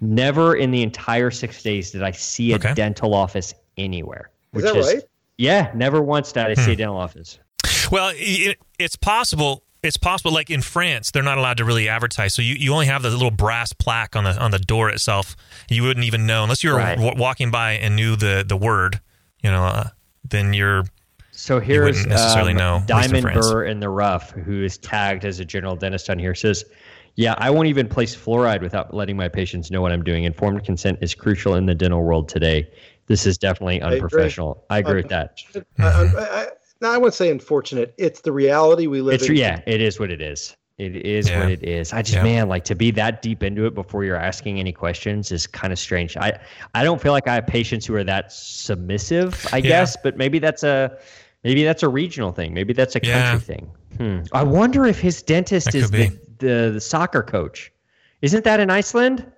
Never 0.00 0.54
in 0.54 0.70
the 0.70 0.82
entire 0.82 1.30
six 1.32 1.62
days 1.62 1.90
did 1.90 2.02
I 2.04 2.12
see 2.12 2.52
a 2.52 2.56
Okay. 2.56 2.74
dental 2.74 3.14
office 3.14 3.52
anywhere. 3.76 4.30
Is 4.52 4.62
which 4.62 4.72
that 4.72 4.80
right? 4.80 5.02
Yeah, 5.38 5.72
never 5.74 6.00
once 6.02 6.30
did 6.30 6.44
I 6.46 6.54
see 6.54 6.66
Hmm. 6.66 6.70
a 6.70 6.76
dental 6.76 6.96
office. 6.98 7.38
Well, 7.90 8.12
it, 8.14 8.58
it's 8.78 8.94
possible. 8.96 9.63
It's 9.84 9.96
possible. 9.96 10.32
Like 10.32 10.50
in 10.50 10.62
France, 10.62 11.10
they're 11.10 11.22
not 11.22 11.38
allowed 11.38 11.58
to 11.58 11.64
really 11.64 11.88
advertise. 11.88 12.34
So 12.34 12.42
you, 12.42 12.54
you 12.54 12.72
only 12.72 12.86
have 12.86 13.02
the 13.02 13.10
little 13.10 13.30
brass 13.30 13.72
plaque 13.72 14.16
on 14.16 14.24
the 14.24 14.36
on 14.42 14.50
the 14.50 14.58
door 14.58 14.88
itself. 14.90 15.36
You 15.68 15.82
wouldn't 15.82 16.06
even 16.06 16.26
know 16.26 16.42
unless 16.42 16.64
you 16.64 16.70
were 16.70 16.76
Right. 16.76 16.96
w- 16.96 17.20
walking 17.20 17.50
by 17.50 17.72
and 17.72 17.94
knew 17.94 18.16
the 18.16 18.44
the 18.46 18.56
word. 18.56 19.00
You 19.42 19.50
know, 19.50 19.64
uh, 19.64 19.88
then 20.28 20.54
you're 20.54 20.84
So 21.32 21.60
here's 21.60 21.96
wouldn't 21.96 22.08
necessarily 22.08 22.52
um, 22.52 22.58
know, 22.58 22.74
at 22.76 22.80
in 23.04 23.12
Diamond 23.12 23.34
Burr 23.34 23.64
in 23.64 23.80
the 23.80 23.90
Rough, 23.90 24.30
who 24.30 24.64
is 24.64 24.78
tagged 24.78 25.24
as 25.24 25.38
a 25.38 25.44
general 25.44 25.76
dentist 25.76 26.08
on 26.08 26.18
here, 26.18 26.34
says, 26.34 26.64
"Yeah, 27.16 27.34
I 27.36 27.50
won't 27.50 27.68
even 27.68 27.86
place 27.86 28.16
fluoride 28.16 28.62
without 28.62 28.94
letting 28.94 29.16
my 29.18 29.28
patients 29.28 29.70
know 29.70 29.82
what 29.82 29.92
I'm 29.92 30.02
doing. 30.02 30.24
Informed 30.24 30.64
consent 30.64 30.98
is 31.02 31.14
crucial 31.14 31.56
in 31.56 31.66
the 31.66 31.74
dental 31.74 32.02
world 32.02 32.28
today. 32.28 32.66
This 33.06 33.26
is 33.26 33.36
definitely 33.36 33.80
agree. 33.80 33.96
unprofessional. 34.00 34.64
I 34.70 34.78
agree 34.78 34.96
with 35.02 35.08
that. 35.08 35.36
I, 35.78 35.82
I, 35.84 36.46
I, 36.82 36.86
no, 36.86 36.92
I 36.92 36.98
wouldn't 36.98 37.14
say 37.14 37.30
unfortunate. 37.30 37.94
It's 37.98 38.20
the 38.20 38.32
reality 38.32 38.86
we 38.86 39.00
live 39.00 39.14
It's 39.14 39.28
in. 39.28 39.36
yeah, 39.36 39.60
it 39.66 39.80
is 39.80 39.98
what 40.00 40.10
it 40.10 40.20
is. 40.20 40.56
It 40.76 40.96
is 40.96 41.28
Yeah. 41.28 41.40
what 41.40 41.50
it 41.52 41.62
is. 41.62 41.92
I 41.92 42.02
just 42.02 42.14
Yeah. 42.16 42.24
man, 42.24 42.48
like 42.48 42.64
to 42.64 42.74
be 42.74 42.90
that 42.92 43.22
deep 43.22 43.44
into 43.44 43.64
it 43.66 43.74
before 43.74 44.04
you're 44.04 44.16
asking 44.16 44.58
any 44.58 44.72
questions 44.72 45.30
is 45.30 45.46
kind 45.46 45.72
of 45.72 45.78
strange. 45.78 46.16
I 46.16 46.38
I 46.74 46.82
don't 46.82 47.00
feel 47.00 47.12
like 47.12 47.28
I 47.28 47.34
have 47.34 47.46
patients 47.46 47.86
who 47.86 47.94
are 47.94 48.02
that 48.04 48.32
submissive. 48.32 49.46
I 49.52 49.60
guess, 49.60 49.96
but 50.02 50.16
maybe 50.16 50.40
that's 50.40 50.64
a 50.64 50.98
maybe 51.44 51.62
that's 51.62 51.84
a 51.84 51.88
regional 51.88 52.32
thing. 52.32 52.52
Maybe 52.54 52.72
that's 52.72 52.96
a 52.96 53.00
country 53.00 53.18
Yeah. 53.20 53.38
thing. 53.38 53.70
Hmm. 53.98 54.20
I 54.32 54.42
wonder 54.42 54.84
if 54.84 54.98
his 54.98 55.22
dentist 55.22 55.66
That 55.66 55.74
is 55.76 55.90
the, 55.92 56.08
the 56.38 56.72
the 56.72 56.80
soccer 56.80 57.22
coach. 57.22 57.70
Isn't 58.20 58.42
that 58.42 58.58
in 58.58 58.68
Iceland? 58.70 59.30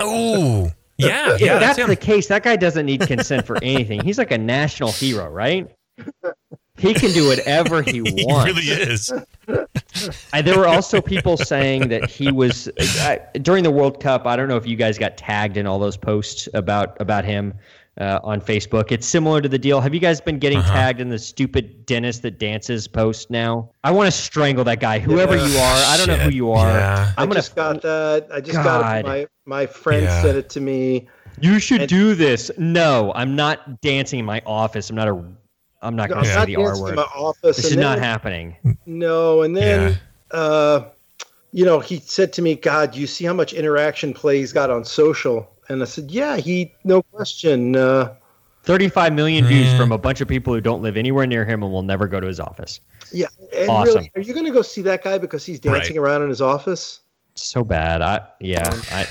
oh 0.00 0.70
yeah 0.98 1.34
If 1.34 1.40
that's 1.40 1.76
that's 1.76 1.88
the 1.88 1.96
case, 1.96 2.26
that 2.28 2.42
guy 2.42 2.56
doesn't 2.56 2.84
need 2.86 3.00
consent 3.00 3.46
for 3.46 3.56
anything. 3.62 4.02
He's 4.04 4.18
like 4.18 4.30
a 4.30 4.38
national 4.38 4.92
hero, 4.92 5.28
right? 5.30 5.70
He 6.78 6.94
can 6.94 7.12
do 7.12 7.28
whatever 7.28 7.82
he 7.82 7.92
he 8.04 8.24
wants. 8.26 8.46
really 8.46 8.66
is. 8.68 9.12
I, 10.32 10.42
there 10.42 10.58
were 10.58 10.66
also 10.66 11.00
people 11.00 11.36
saying 11.36 11.88
that 11.88 12.08
he 12.10 12.32
was 12.32 12.68
I, 12.78 13.20
during 13.42 13.62
the 13.62 13.70
World 13.70 14.00
Cup. 14.00 14.26
I 14.26 14.36
don't 14.36 14.48
know 14.48 14.56
if 14.56 14.66
you 14.66 14.74
guys 14.76 14.98
got 14.98 15.16
tagged 15.16 15.56
in 15.56 15.66
all 15.66 15.78
those 15.78 15.96
posts 15.96 16.48
about 16.54 16.98
about 17.00 17.24
him 17.24 17.54
uh, 18.00 18.20
on 18.24 18.40
Facebook. 18.40 18.90
It's 18.90 19.06
similar 19.06 19.40
to 19.42 19.48
the 19.48 19.58
deal. 19.58 19.80
Have 19.82 19.92
you 19.94 20.00
guys 20.00 20.20
been 20.20 20.38
getting 20.38 20.58
Uh-huh. 20.58 20.72
tagged 20.72 21.00
in 21.00 21.08
the 21.10 21.18
stupid 21.18 21.84
dentist 21.86 22.22
that 22.22 22.38
dances 22.40 22.88
post 22.88 23.30
now? 23.30 23.70
I 23.84 23.90
want 23.90 24.06
to 24.06 24.18
strangle 24.18 24.64
that 24.64 24.80
guy, 24.80 24.98
whoever 24.98 25.36
you 25.36 25.58
are. 25.58 25.76
I 25.88 25.96
don't 25.98 26.08
know 26.08 26.16
who 26.16 26.30
you 26.30 26.50
are. 26.52 26.68
Yeah. 26.68 27.12
I 27.16 27.22
I'm 27.22 27.28
gonna. 27.28 27.40
just 27.40 27.54
got 27.54 27.82
that. 27.82 28.28
I 28.32 28.40
just 28.40 28.56
got 28.62 28.96
it. 29.00 29.04
My 29.06 29.26
my 29.44 29.66
friend 29.66 30.04
Yeah. 30.04 30.22
sent 30.22 30.38
it 30.38 30.48
to 30.50 30.60
me. 30.60 31.06
you 31.40 31.58
should 31.60 31.82
and- 31.82 31.88
do 31.88 32.14
this. 32.14 32.50
No, 32.56 33.12
I'm 33.14 33.36
not 33.36 33.82
dancing 33.82 34.18
in 34.18 34.24
my 34.24 34.40
office. 34.46 34.88
I'm 34.88 34.96
not 34.96 35.08
a. 35.08 35.22
I'm 35.82 35.96
not 35.96 36.08
going 36.08 36.24
to 36.24 36.30
I'm 36.30 36.46
say 36.46 36.54
the 36.54 36.62
R 36.62 36.80
word. 36.80 36.90
in 36.90 36.94
my 36.96 37.02
office. 37.02 37.56
This 37.56 37.66
is 37.66 37.72
and 37.72 37.80
not 37.80 37.98
happening. 37.98 38.56
No, 38.86 39.42
and 39.42 39.56
then, 39.56 39.98
uh, 40.30 40.84
you 41.52 41.64
know, 41.64 41.80
he 41.80 41.98
said 41.98 42.32
to 42.34 42.42
me, 42.42 42.54
"God, 42.54 42.94
you 42.94 43.06
see 43.06 43.24
how 43.24 43.32
much 43.34 43.52
interaction 43.52 44.14
Play's 44.14 44.52
got 44.52 44.70
on 44.70 44.84
social?" 44.84 45.50
And 45.68 45.82
I 45.82 45.86
said, 45.86 46.10
"Yeah, 46.10 46.36
he, 46.36 46.72
no 46.84 47.02
question." 47.02 47.76
Uh, 47.76 48.14
35 48.64 49.12
million 49.12 49.44
views 49.44 49.66
Mm. 49.66 49.76
from 49.76 49.90
a 49.92 49.98
bunch 49.98 50.20
of 50.20 50.28
people 50.28 50.54
who 50.54 50.60
don't 50.60 50.82
live 50.82 50.96
anywhere 50.96 51.26
near 51.26 51.44
him 51.44 51.64
and 51.64 51.72
will 51.72 51.82
never 51.82 52.06
go 52.06 52.20
to 52.20 52.26
his 52.28 52.38
office. 52.38 52.78
yeah, 53.10 53.26
and 53.52 53.68
Awesome. 53.68 53.94
really, 53.96 54.12
are 54.14 54.20
you 54.22 54.32
going 54.34 54.46
to 54.46 54.52
go 54.52 54.62
see 54.62 54.82
that 54.82 55.02
guy 55.02 55.18
because 55.18 55.44
he's 55.44 55.58
dancing 55.58 55.98
around 55.98 56.22
in 56.22 56.28
his 56.28 56.40
office? 56.40 57.00
So 57.34 57.64
bad. 57.64 58.02
I 58.02 58.20
yeah. 58.40 58.70
I 58.92 59.06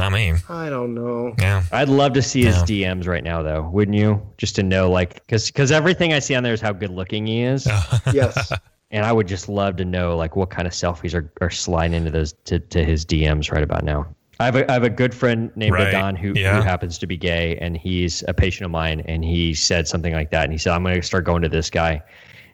Not 0.00 0.12
me. 0.12 0.32
I 0.48 0.70
don't 0.70 0.94
know. 0.94 1.34
Yeah. 1.38 1.62
I'd 1.72 1.88
love 1.90 2.14
to 2.14 2.22
see 2.22 2.42
his 2.44 2.56
Yeah. 2.70 2.94
DMs 2.94 3.06
right 3.06 3.22
now, 3.22 3.42
though. 3.42 3.68
Wouldn't 3.68 3.96
you? 3.96 4.20
Just 4.38 4.56
to 4.56 4.62
know, 4.62 4.90
like, 4.90 5.14
because 5.26 5.46
because 5.50 5.70
everything 5.70 6.12
I 6.14 6.18
see 6.18 6.34
on 6.34 6.42
there 6.42 6.54
is 6.54 6.60
how 6.60 6.72
good 6.72 6.90
looking 6.90 7.26
he 7.26 7.42
is, 7.42 7.66
Yes, 8.12 8.50
and 8.90 9.04
I 9.04 9.12
would 9.12 9.28
just 9.28 9.48
love 9.48 9.76
to 9.76 9.84
know 9.84 10.16
like 10.16 10.36
what 10.36 10.48
kind 10.50 10.66
of 10.66 10.72
selfies 10.72 11.14
are, 11.14 11.30
are 11.42 11.50
sliding 11.50 11.94
into 11.98 12.10
those 12.10 12.32
to, 12.46 12.58
to 12.58 12.82
his 12.84 13.04
DMs 13.04 13.52
right 13.52 13.62
about 13.62 13.84
now. 13.84 14.06
I 14.40 14.46
have 14.46 14.56
a 14.56 14.70
I 14.70 14.72
have 14.72 14.84
a 14.84 14.88
good 14.90 15.14
friend 15.14 15.50
named 15.54 15.74
Right. 15.74 15.88
Adon 15.94 16.16
who, 16.16 16.32
Yeah. 16.34 16.56
who 16.56 16.62
happens 16.62 16.96
to 16.98 17.06
be 17.06 17.18
gay, 17.18 17.58
and 17.58 17.76
he's 17.76 18.24
a 18.26 18.32
patient 18.32 18.64
of 18.64 18.70
mine, 18.70 19.00
and 19.04 19.22
he 19.22 19.52
said 19.52 19.86
something 19.86 20.14
like 20.14 20.30
that, 20.30 20.44
and 20.44 20.52
he 20.52 20.58
said, 20.58 20.72
"I'm 20.72 20.82
going 20.82 20.96
to 20.98 21.02
start 21.06 21.24
going 21.24 21.42
to 21.42 21.48
this 21.50 21.68
guy." 21.68 22.00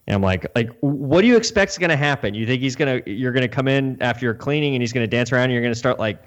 And 0.09 0.15
I'm 0.15 0.23
like, 0.23 0.47
like, 0.55 0.71
what 0.81 1.23
do 1.23 1.27
you 1.27 1.37
expect 1.37 1.73
is 1.73 1.79
going 1.79 1.91
to 1.91 1.97
happen? 1.97 2.33
You 2.33 2.47
think 2.47 2.61
he's 2.63 2.77
gonna, 2.77 3.01
you're 3.07 3.33
gonna 3.33 3.49
come 3.49 3.67
in 3.67 3.97
after 4.01 4.25
you're 4.25 4.35
cleaning, 4.35 4.75
and 4.75 4.83
he's 4.83 4.93
gonna 4.93 5.07
dance 5.07 5.31
around, 5.33 5.45
and 5.45 5.53
you're 5.53 5.63
gonna 5.63 5.75
start 5.77 5.99
like 6.01 6.23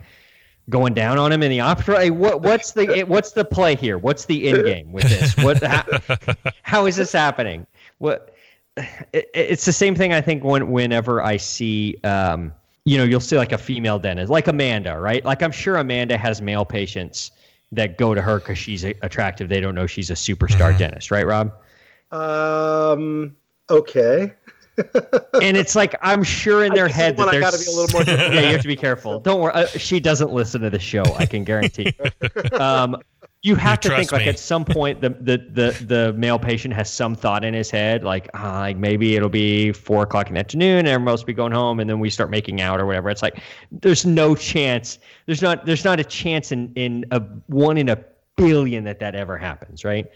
going 0.70 0.94
down 0.94 1.18
on 1.18 1.32
him 1.32 1.44
in 1.44 1.50
the 1.50 1.60
opera. 1.60 2.08
What 2.08 2.42
what's 2.42 2.72
the 2.72 3.04
what's 3.08 3.32
the 3.32 3.46
play 3.46 3.76
here? 3.76 3.98
What's 3.98 4.26
the 4.26 4.50
end 4.50 4.66
game 4.66 4.92
with 4.92 5.04
this? 5.06 5.36
What 5.38 5.64
how, 5.64 5.84
how 6.62 6.86
is 6.86 6.96
this 6.96 7.12
happening? 7.12 7.66
What 7.98 8.34
it, 8.78 9.30
it's 9.34 9.66
the 9.66 9.74
same 9.74 9.96
thing. 9.96 10.14
I 10.14 10.22
think 10.22 10.44
when 10.44 10.72
whenever 10.72 11.22
I 11.22 11.38
see. 11.38 11.98
Um, 12.04 12.54
you 12.86 12.98
know, 12.98 13.04
you'll 13.04 13.20
see 13.20 13.38
like 13.38 13.52
a 13.52 13.58
female 13.58 14.00
dentist, 14.00 14.32
like 14.32 14.48
Amanda, 14.48 15.00
right? 15.00 15.24
Like 15.24 15.44
I'm 15.44 15.52
sure 15.52 15.78
Amanda 15.78 16.18
has 16.18 16.42
male 16.42 16.66
patients 16.66 17.30
that 17.72 18.00
go 18.00 18.16
to 18.16 18.22
her 18.22 18.40
because 18.40 18.58
she's 18.58 18.84
attractive. 18.84 19.48
They 19.48 19.60
don't 19.60 19.76
know 19.76 19.86
she's 19.86 20.10
a 20.10 20.16
superstar 20.16 20.70
mm-hmm. 20.70 20.80
dentist, 20.80 21.12
right, 21.12 21.28
Rob? 21.28 21.54
Um. 22.12 23.36
Okay. 23.70 24.34
and 25.42 25.58
it's 25.58 25.76
like 25.76 25.96
I'm 26.02 26.24
sure 26.24 26.64
in 26.64 26.74
their 26.74 26.88
head 26.88 27.18
that 27.18 27.32
there's. 27.32 27.44
I 27.44 27.52
got 27.52 27.54
to 27.54 27.60
be 27.60 27.72
a 27.72 27.76
little 27.76 28.00
more. 28.00 28.04
yeah, 28.34 28.42
you 28.42 28.52
have 28.54 28.62
to 28.62 28.68
be 28.68 28.76
careful. 28.76 29.20
Don't 29.20 29.42
worry. 29.42 29.54
Uh, 29.54 29.66
she 29.68 30.00
doesn't 30.00 30.32
listen 30.32 30.62
to 30.62 30.70
the 30.70 30.80
show. 30.80 31.04
I 31.18 31.26
can 31.26 31.44
guarantee. 31.44 31.94
Um, 32.54 32.98
you 33.42 33.56
have 33.56 33.80
you 33.84 33.90
to 33.90 33.96
think 33.96 34.12
me. 34.12 34.18
like 34.18 34.28
at 34.28 34.38
some 34.38 34.66
point 34.66 35.00
the, 35.00 35.10
the 35.10 35.38
the 35.38 35.86
the 35.86 36.14
male 36.14 36.38
patient 36.38 36.74
has 36.74 36.92
some 36.92 37.16
thought 37.16 37.46
in 37.46 37.54
his 37.54 37.72
head 37.72 38.04
like 38.04 38.30
uh, 38.34 38.52
like 38.52 38.78
maybe 38.78 39.16
it'll 39.16 39.30
be 39.30 39.72
four 39.72 40.04
o'clock 40.04 40.28
in 40.28 40.34
the 40.34 40.40
afternoon 40.40 40.80
and 40.80 40.88
everyone 40.88 41.10
else 41.10 41.22
will 41.22 41.28
be 41.28 41.34
going 41.34 41.54
home 41.54 41.80
and 41.80 41.90
then 41.90 42.00
we 42.00 42.10
start 42.10 42.30
making 42.30 42.60
out 42.60 42.82
or 42.82 42.86
whatever 42.86 43.10
it's 43.10 43.22
like 43.22 43.42
there's 43.72 44.06
no 44.06 44.36
chance 44.36 45.00
there's 45.26 45.42
not 45.42 45.66
there's 45.66 45.86
not 45.86 46.00
a 46.00 46.04
chance 46.04 46.52
in 46.52 46.72
in 46.76 47.06
a 47.12 47.20
one 47.48 47.78
in 47.78 47.88
a 47.90 47.98
billion 48.36 48.84
that 48.84 49.00
that 49.00 49.16
ever 49.16 49.38
happens 49.38 49.86
right 49.86 50.08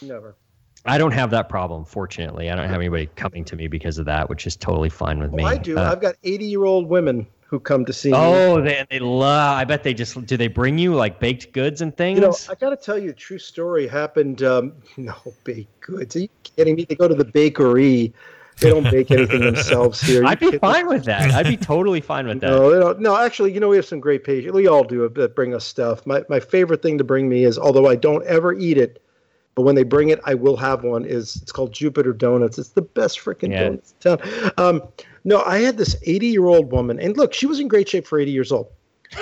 never 0.00 0.36
I 0.84 0.98
don't 0.98 1.12
have 1.12 1.30
that 1.30 1.48
problem, 1.48 1.84
fortunately. 1.84 2.50
I 2.50 2.54
don't 2.54 2.68
have 2.68 2.80
anybody 2.80 3.06
coming 3.16 3.44
to 3.46 3.56
me 3.56 3.68
because 3.68 3.98
of 3.98 4.06
that, 4.06 4.28
which 4.28 4.46
is 4.46 4.56
totally 4.56 4.88
fine 4.88 5.18
with 5.18 5.32
oh, 5.32 5.36
me. 5.36 5.44
I 5.44 5.56
do. 5.56 5.78
Uh, 5.78 5.90
I've 5.90 6.00
got 6.00 6.14
80 6.22 6.44
year 6.44 6.64
old 6.64 6.88
women 6.88 7.26
who 7.46 7.58
come 7.58 7.84
to 7.86 7.92
see 7.92 8.12
oh, 8.12 8.16
me. 8.16 8.60
Oh, 8.60 8.62
they, 8.62 8.86
they 8.90 8.98
love. 8.98 9.56
I 9.58 9.64
bet 9.64 9.82
they 9.82 9.94
just 9.94 10.26
do. 10.26 10.36
They 10.36 10.48
bring 10.48 10.78
you 10.78 10.94
like 10.94 11.18
baked 11.18 11.52
goods 11.52 11.80
and 11.80 11.96
things. 11.96 12.18
You 12.18 12.26
know, 12.26 12.36
I 12.48 12.54
got 12.54 12.70
to 12.70 12.76
tell 12.76 12.98
you, 12.98 13.10
a 13.10 13.14
true 13.14 13.38
story 13.38 13.86
happened. 13.86 14.42
Um, 14.42 14.74
no 14.96 15.14
baked 15.44 15.80
goods. 15.80 16.16
Are 16.16 16.20
you 16.20 16.28
kidding 16.42 16.76
me? 16.76 16.84
They 16.84 16.94
go 16.94 17.08
to 17.08 17.14
the 17.14 17.24
bakery. 17.24 18.12
They 18.60 18.70
don't 18.70 18.90
bake 18.90 19.10
anything 19.12 19.40
themselves 19.40 20.00
here. 20.00 20.24
I'd 20.26 20.40
be 20.40 20.58
fine 20.58 20.88
with 20.88 21.04
that. 21.04 21.30
I'd 21.30 21.46
be 21.46 21.56
totally 21.56 22.00
fine 22.00 22.26
with 22.26 22.40
that. 22.40 22.50
No, 22.50 22.72
they 22.72 22.80
don't. 22.80 23.00
No, 23.00 23.16
actually, 23.16 23.52
you 23.52 23.60
know, 23.60 23.68
we 23.68 23.76
have 23.76 23.86
some 23.86 24.00
great 24.00 24.24
patients. 24.24 24.52
We 24.52 24.66
all 24.66 24.82
do 24.82 25.08
that 25.08 25.36
bring 25.36 25.54
us 25.54 25.64
stuff. 25.64 26.04
My 26.06 26.24
my 26.28 26.40
favorite 26.40 26.82
thing 26.82 26.98
to 26.98 27.04
bring 27.04 27.28
me 27.28 27.44
is, 27.44 27.56
although 27.56 27.86
I 27.86 27.94
don't 27.94 28.26
ever 28.26 28.52
eat 28.52 28.76
it, 28.76 29.00
but 29.58 29.64
when 29.64 29.74
they 29.74 29.82
bring 29.82 30.10
it, 30.10 30.20
I 30.24 30.34
will 30.34 30.56
have 30.56 30.84
one. 30.84 31.04
Is 31.04 31.34
it's 31.42 31.50
called 31.50 31.72
Jupiter 31.72 32.12
Donuts. 32.12 32.58
It's 32.58 32.68
the 32.68 32.82
best 32.82 33.18
freaking 33.18 33.50
yeah. 33.50 33.64
donuts 33.64 33.92
in 34.04 34.16
town. 34.16 34.52
Um, 34.56 34.82
no, 35.24 35.42
I 35.42 35.58
had 35.58 35.78
this 35.78 35.96
80 36.04 36.28
year 36.28 36.46
old 36.46 36.70
woman, 36.70 37.00
and 37.00 37.16
look, 37.16 37.34
she 37.34 37.44
was 37.44 37.58
in 37.58 37.66
great 37.66 37.88
shape 37.88 38.06
for 38.06 38.20
80 38.20 38.30
years 38.30 38.52
old. 38.52 38.68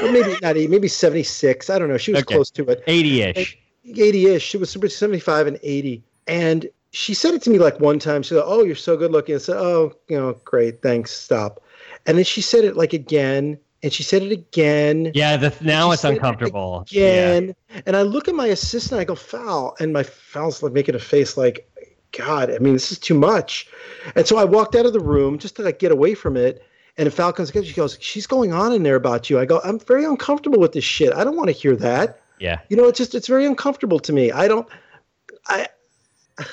Or 0.03 0.13
maybe 0.13 0.37
not 0.43 0.59
80, 0.59 0.69
maybe 0.69 0.89
76. 0.89 1.71
I 1.71 1.79
don't 1.79 1.89
know. 1.89 1.97
She 1.97 2.13
was 2.13 2.21
okay. 2.21 2.35
close 2.35 2.51
to 2.51 2.69
it. 2.69 2.85
80 2.87 3.23
ish. 3.23 3.59
80 3.87 4.27
ish. 4.27 4.43
She 4.43 4.59
was 4.59 4.95
75 4.95 5.47
and 5.47 5.59
80. 5.63 6.03
And 6.27 6.69
she 6.91 7.15
said 7.15 7.33
it 7.33 7.41
to 7.45 7.49
me 7.49 7.59
like 7.59 7.81
one 7.81 7.99
time. 7.99 8.23
She 8.23 8.35
said, 8.35 8.43
Oh, 8.45 8.63
you're 8.63 8.77
so 8.77 8.95
good 8.95 9.13
looking. 9.13 9.37
I 9.37 9.39
said, 9.39 9.57
Oh, 9.57 9.95
you 10.09 10.19
know, 10.19 10.35
great. 10.45 10.83
Thanks. 10.83 11.13
Stop. 11.13 11.63
And 12.05 12.19
then 12.19 12.27
she 12.27 12.43
said 12.43 12.63
it 12.67 12.77
like 12.77 12.93
again. 12.93 13.59
And 13.87 13.93
she 13.93 14.03
said 14.03 14.25
it 14.25 14.33
again. 14.33 15.13
Yeah, 15.15 15.37
the, 15.37 15.55
now 15.61 15.93
it's 15.93 16.03
uncomfortable. 16.03 16.81
It 16.81 16.91
again. 16.91 17.55
Yeah. 17.71 17.83
And 17.87 17.95
I 17.95 18.03
look 18.03 18.27
at 18.27 18.35
my 18.35 18.49
assistant, 18.49 19.01
I 19.01 19.05
go, 19.05 19.15
foul. 19.15 19.77
And 19.79 19.93
my 19.93 20.03
foul's 20.03 20.61
like 20.61 20.73
making 20.73 20.97
a 20.97 20.99
face 20.99 21.37
like, 21.37 21.71
God, 22.11 22.51
I 22.51 22.59
mean, 22.59 22.73
this 22.73 22.91
is 22.91 22.99
too 22.99 23.15
much. 23.15 23.69
And 24.17 24.27
so 24.27 24.39
I 24.39 24.45
walked 24.45 24.75
out 24.75 24.87
of 24.87 24.93
the 24.93 24.99
room 24.99 25.39
just 25.39 25.55
to 25.55 25.63
like 25.63 25.79
get 25.79 25.93
away 25.93 26.15
from 26.15 26.37
it. 26.37 26.65
And 26.99 27.15
Foul 27.15 27.33
comes 27.33 27.51
again. 27.51 27.63
she 27.63 27.75
goes, 27.75 27.97
she's 28.01 28.27
going 28.27 28.53
on 28.53 28.73
in 28.73 28.83
there 28.83 28.97
about 28.97 29.31
you. 29.31 29.39
I 29.39 29.45
go, 29.45 29.61
I'm 29.63 29.79
very 29.79 30.05
uncomfortable 30.05 30.59
with 30.59 30.73
this 30.73 30.83
shit. 30.83 31.15
I 31.15 31.23
don't 31.23 31.37
want 31.37 31.47
to 31.47 31.53
hear 31.53 31.77
that. 31.77 32.21
Yeah. 32.41 32.59
You 32.69 32.77
know, 32.77 32.89
it's 32.89 32.99
just 32.99 33.15
it's 33.15 33.29
very 33.29 33.47
uncomfortable 33.47 34.01
to 34.01 34.13
me. 34.13 34.33
I 34.33 34.49
don't. 34.49 34.67
I. 35.47 35.69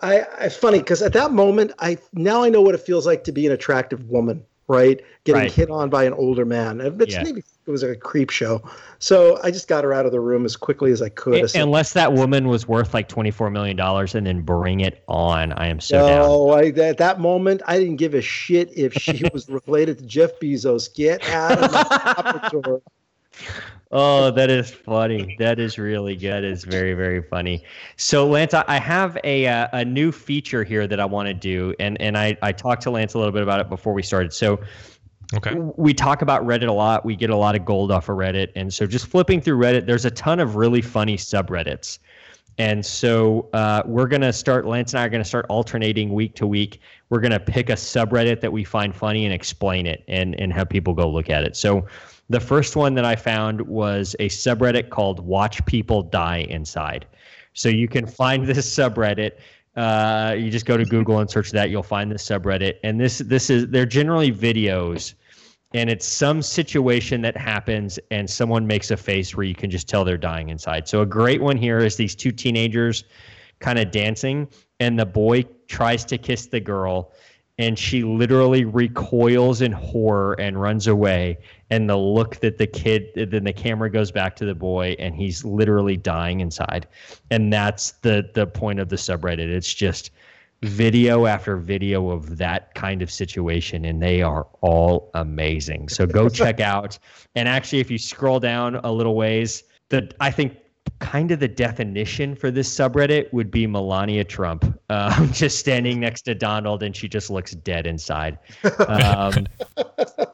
I. 0.00 0.26
It's 0.40 0.56
funny 0.56 0.80
because 0.80 1.00
at 1.00 1.14
that 1.14 1.32
moment, 1.32 1.72
I 1.78 1.96
now 2.12 2.44
I 2.44 2.50
know 2.50 2.60
what 2.60 2.74
it 2.74 2.82
feels 2.82 3.06
like 3.06 3.24
to 3.24 3.32
be 3.32 3.46
an 3.46 3.52
attractive 3.52 4.10
woman 4.10 4.44
right? 4.68 5.00
Getting 5.24 5.42
right. 5.42 5.52
hit 5.52 5.70
on 5.70 5.90
by 5.90 6.04
an 6.04 6.12
older 6.12 6.44
man. 6.44 6.80
Uh, 6.80 6.90
it's 6.98 7.14
yeah. 7.14 7.22
maybe 7.22 7.42
it 7.66 7.70
was 7.70 7.82
a 7.82 7.96
creep 7.96 8.30
show. 8.30 8.62
So 8.98 9.40
I 9.42 9.50
just 9.50 9.68
got 9.68 9.84
her 9.84 9.92
out 9.92 10.06
of 10.06 10.12
the 10.12 10.20
room 10.20 10.44
as 10.44 10.56
quickly 10.56 10.92
as 10.92 11.02
I 11.02 11.08
could. 11.08 11.54
A- 11.54 11.62
unless 11.62 11.92
that 11.94 12.12
woman 12.12 12.48
was 12.48 12.68
worth 12.68 12.94
like 12.94 13.08
twenty 13.08 13.30
four 13.30 13.50
million 13.50 13.76
dollars, 13.76 14.14
and 14.14 14.26
then 14.26 14.42
bring 14.42 14.80
it 14.80 15.02
on. 15.08 15.52
I 15.52 15.68
am 15.68 15.80
so 15.80 16.06
no, 16.06 16.62
down. 16.62 16.76
I, 16.78 16.88
at 16.88 16.98
that 16.98 17.20
moment, 17.20 17.62
I 17.66 17.78
didn't 17.78 17.96
give 17.96 18.14
a 18.14 18.22
shit 18.22 18.76
if 18.76 18.94
she 18.94 19.22
was 19.32 19.48
related 19.48 19.98
to 19.98 20.04
Jeff 20.04 20.38
Bezos. 20.40 20.92
Get 20.94 21.28
out 21.28 21.58
of 21.58 21.72
my 21.72 22.50
the 22.52 22.80
Oh, 23.92 24.32
that 24.32 24.50
is 24.50 24.70
funny. 24.70 25.36
That 25.38 25.60
is 25.60 25.78
really 25.78 26.16
good. 26.16 26.42
It's 26.42 26.64
very, 26.64 26.94
very 26.94 27.22
funny. 27.22 27.62
So, 27.96 28.26
Lance, 28.26 28.52
I 28.52 28.80
have 28.80 29.16
a 29.22 29.46
uh, 29.46 29.68
a 29.72 29.84
new 29.84 30.10
feature 30.10 30.64
here 30.64 30.88
that 30.88 30.98
I 30.98 31.04
want 31.04 31.28
to 31.28 31.34
do, 31.34 31.72
and 31.78 32.00
and 32.00 32.18
I 32.18 32.36
I 32.42 32.50
talked 32.50 32.82
to 32.82 32.90
Lance 32.90 33.14
a 33.14 33.18
little 33.18 33.32
bit 33.32 33.42
about 33.42 33.60
it 33.60 33.68
before 33.68 33.92
we 33.92 34.02
started. 34.02 34.32
So, 34.32 34.58
okay, 35.36 35.54
we 35.54 35.94
talk 35.94 36.22
about 36.22 36.44
Reddit 36.44 36.66
a 36.66 36.72
lot. 36.72 37.04
We 37.04 37.14
get 37.14 37.30
a 37.30 37.36
lot 37.36 37.54
of 37.54 37.64
gold 37.64 37.92
off 37.92 38.08
of 38.08 38.16
Reddit, 38.16 38.48
and 38.56 38.74
so 38.74 38.86
just 38.88 39.06
flipping 39.06 39.40
through 39.40 39.58
Reddit, 39.58 39.86
there's 39.86 40.04
a 40.04 40.10
ton 40.10 40.40
of 40.40 40.56
really 40.56 40.82
funny 40.82 41.16
subreddits. 41.16 42.00
And 42.58 42.84
so 42.84 43.48
uh, 43.52 43.82
we're 43.84 44.08
gonna 44.08 44.32
start. 44.32 44.66
Lance 44.66 44.94
and 44.94 45.00
I 45.00 45.04
are 45.04 45.10
gonna 45.10 45.24
start 45.24 45.46
alternating 45.48 46.12
week 46.12 46.34
to 46.36 46.46
week. 46.46 46.80
We're 47.10 47.20
gonna 47.20 47.38
pick 47.38 47.70
a 47.70 47.74
subreddit 47.74 48.40
that 48.40 48.52
we 48.52 48.64
find 48.64 48.96
funny 48.96 49.24
and 49.26 49.32
explain 49.32 49.86
it, 49.86 50.02
and 50.08 50.34
and 50.40 50.52
have 50.52 50.68
people 50.68 50.92
go 50.92 51.08
look 51.08 51.30
at 51.30 51.44
it. 51.44 51.54
So 51.54 51.86
the 52.28 52.40
first 52.40 52.76
one 52.76 52.94
that 52.94 53.04
I 53.04 53.16
found 53.16 53.60
was 53.60 54.16
a 54.18 54.28
subreddit 54.28 54.90
called 54.90 55.20
Watch 55.20 55.64
People 55.66 56.02
Die 56.02 56.46
Inside. 56.48 57.06
So 57.52 57.68
you 57.68 57.88
can 57.88 58.06
find 58.06 58.46
this 58.46 58.74
subreddit. 58.74 59.32
Uh, 59.76 60.34
you 60.36 60.50
just 60.50 60.66
go 60.66 60.76
to 60.76 60.84
Google 60.84 61.20
and 61.20 61.30
search 61.30 61.50
that. 61.52 61.70
You'll 61.70 61.82
find 61.82 62.10
this 62.10 62.24
subreddit. 62.24 62.74
And 62.82 63.00
this 63.00 63.18
this 63.18 63.50
is 63.50 63.68
they're 63.68 63.86
generally 63.86 64.32
videos, 64.32 65.14
and 65.74 65.88
it's 65.88 66.06
some 66.06 66.42
situation 66.42 67.22
that 67.22 67.36
happens, 67.36 67.98
and 68.10 68.28
someone 68.28 68.66
makes 68.66 68.90
a 68.90 68.96
face 68.96 69.36
where 69.36 69.44
you 69.44 69.54
can 69.54 69.70
just 69.70 69.88
tell 69.88 70.04
they're 70.04 70.16
dying 70.16 70.48
inside. 70.48 70.88
So 70.88 71.02
a 71.02 71.06
great 71.06 71.40
one 71.40 71.56
here 71.56 71.78
is 71.78 71.96
these 71.96 72.14
two 72.14 72.32
teenagers 72.32 73.04
kind 73.60 73.78
of 73.78 73.90
dancing, 73.90 74.48
and 74.80 74.98
the 74.98 75.06
boy 75.06 75.44
tries 75.68 76.04
to 76.06 76.18
kiss 76.18 76.46
the 76.46 76.60
girl, 76.60 77.12
and 77.58 77.78
she 77.78 78.02
literally 78.02 78.64
recoils 78.64 79.60
in 79.62 79.72
horror 79.72 80.34
and 80.40 80.60
runs 80.60 80.86
away 80.86 81.38
and 81.70 81.88
the 81.88 81.96
look 81.96 82.36
that 82.36 82.58
the 82.58 82.66
kid 82.66 83.10
then 83.14 83.44
the 83.44 83.52
camera 83.52 83.90
goes 83.90 84.10
back 84.10 84.36
to 84.36 84.44
the 84.44 84.54
boy 84.54 84.94
and 84.98 85.14
he's 85.14 85.44
literally 85.44 85.96
dying 85.96 86.40
inside. 86.40 86.86
And 87.30 87.52
that's 87.52 87.92
the 88.02 88.30
the 88.34 88.46
point 88.46 88.80
of 88.80 88.88
the 88.88 88.96
subreddit. 88.96 89.48
It's 89.48 89.74
just 89.74 90.10
video 90.62 91.26
after 91.26 91.56
video 91.56 92.10
of 92.10 92.38
that 92.38 92.74
kind 92.74 93.02
of 93.02 93.10
situation 93.10 93.84
and 93.84 94.02
they 94.02 94.22
are 94.22 94.46
all 94.62 95.10
amazing. 95.14 95.88
So 95.88 96.06
go 96.06 96.28
check 96.42 96.60
out. 96.60 96.98
And 97.34 97.48
actually 97.48 97.80
if 97.80 97.90
you 97.90 97.98
scroll 97.98 98.40
down 98.40 98.76
a 98.76 98.90
little 98.90 99.14
ways 99.14 99.64
the 99.88 100.10
i 100.20 100.30
think 100.30 100.56
kind 100.98 101.30
of 101.30 101.40
the 101.40 101.48
definition 101.48 102.34
for 102.34 102.50
this 102.50 102.74
subreddit 102.74 103.32
would 103.32 103.50
be 103.50 103.66
Melania 103.66 104.24
Trump 104.24 104.64
um, 104.90 105.32
just 105.32 105.58
standing 105.58 106.00
next 106.00 106.22
to 106.22 106.34
Donald 106.34 106.82
and 106.82 106.94
she 106.94 107.08
just 107.08 107.30
looks 107.30 107.52
dead 107.52 107.86
inside. 107.86 108.38
Um, 108.88 109.32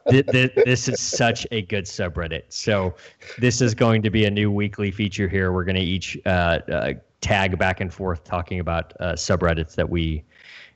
th- 0.09 0.26
th- 0.26 0.53
this 0.55 0.88
is 0.88 1.00
such 1.00 1.46
a 1.50 1.62
good 1.62 1.84
subreddit. 1.84 2.44
So 2.48 2.94
this 3.38 3.61
is 3.61 3.74
going 3.74 4.03
to 4.03 4.11
be 4.11 4.24
a 4.24 4.30
new 4.30 4.50
weekly 4.50 4.90
feature 4.90 5.28
here. 5.28 5.53
We're 5.53 5.64
going 5.64 5.76
to 5.76 5.82
each 5.82 6.18
uh, 6.26 6.28
uh, 6.70 6.92
tag 7.20 7.59
back 7.59 7.80
and 7.80 7.92
forth 7.92 8.24
talking 8.24 8.61
about 8.61 8.92
uh, 9.00 9.12
subreddits 9.12 9.74
that 9.76 9.88
we 9.88 10.24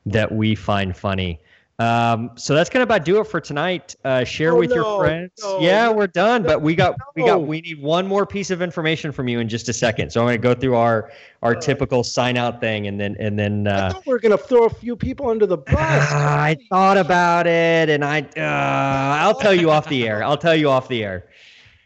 that 0.07 0.31
we 0.31 0.55
find 0.55 0.97
funny. 0.97 1.41
Um, 1.79 2.31
so 2.37 2.55
that's 2.55 2.71
gonna 2.71 2.85
about 2.85 3.05
do 3.05 3.21
it 3.21 3.25
for 3.25 3.39
tonight. 3.39 3.97
Uh, 4.03 4.25
share 4.25 4.53
oh, 4.53 4.61
with 4.61 4.71
no, 4.71 4.77
your 4.77 4.99
friends. 4.99 5.33
No, 5.43 5.61
yeah, 5.61 5.91
we're 5.91 6.07
done, 6.07 6.43
but 6.43 6.63
we 6.63 6.75
got 6.75 6.97
we 7.15 7.23
got 7.23 7.43
we 7.43 7.61
need 7.61 7.83
one 7.83 8.07
more 8.07 8.25
piece 8.25 8.51
of 8.51 8.63
information 8.63 9.13
from 9.13 9.29
you 9.29 9.41
in 9.41 9.49
just 9.49 9.69
a 9.69 9.75
second. 9.75 10.11
So 10.11 10.23
I'm 10.23 10.27
gonna 10.27 10.39
go 10.39 10.55
through 10.55 10.77
our 10.77 11.13
our 11.43 11.55
uh, 11.55 11.61
typical 11.61 12.03
sign 12.03 12.39
out 12.39 12.61
thing, 12.61 12.87
and 12.87 12.99
then 12.99 13.15
and 13.19 13.39
then 13.39 13.67
uh, 13.67 13.89
I 13.91 13.93
thought 13.93 14.07
we 14.07 14.15
are 14.15 14.19
gonna 14.19 14.39
throw 14.39 14.65
a 14.65 14.71
few 14.71 14.97
people 14.97 15.29
under 15.29 15.45
the 15.45 15.59
bus. 15.59 15.77
I 15.77 16.57
thought 16.71 16.97
about 16.97 17.47
it, 17.47 17.91
and 17.91 18.03
I 18.03 18.21
uh, 18.23 19.23
I'll 19.23 19.39
tell 19.39 19.55
you 19.55 19.71
off 19.71 19.87
the 19.91 20.09
air. 20.09 20.25
I'll 20.25 20.39
tell 20.39 20.57
you 20.57 20.71
off 20.71 20.89
the 20.89 21.05
air. 21.05 21.29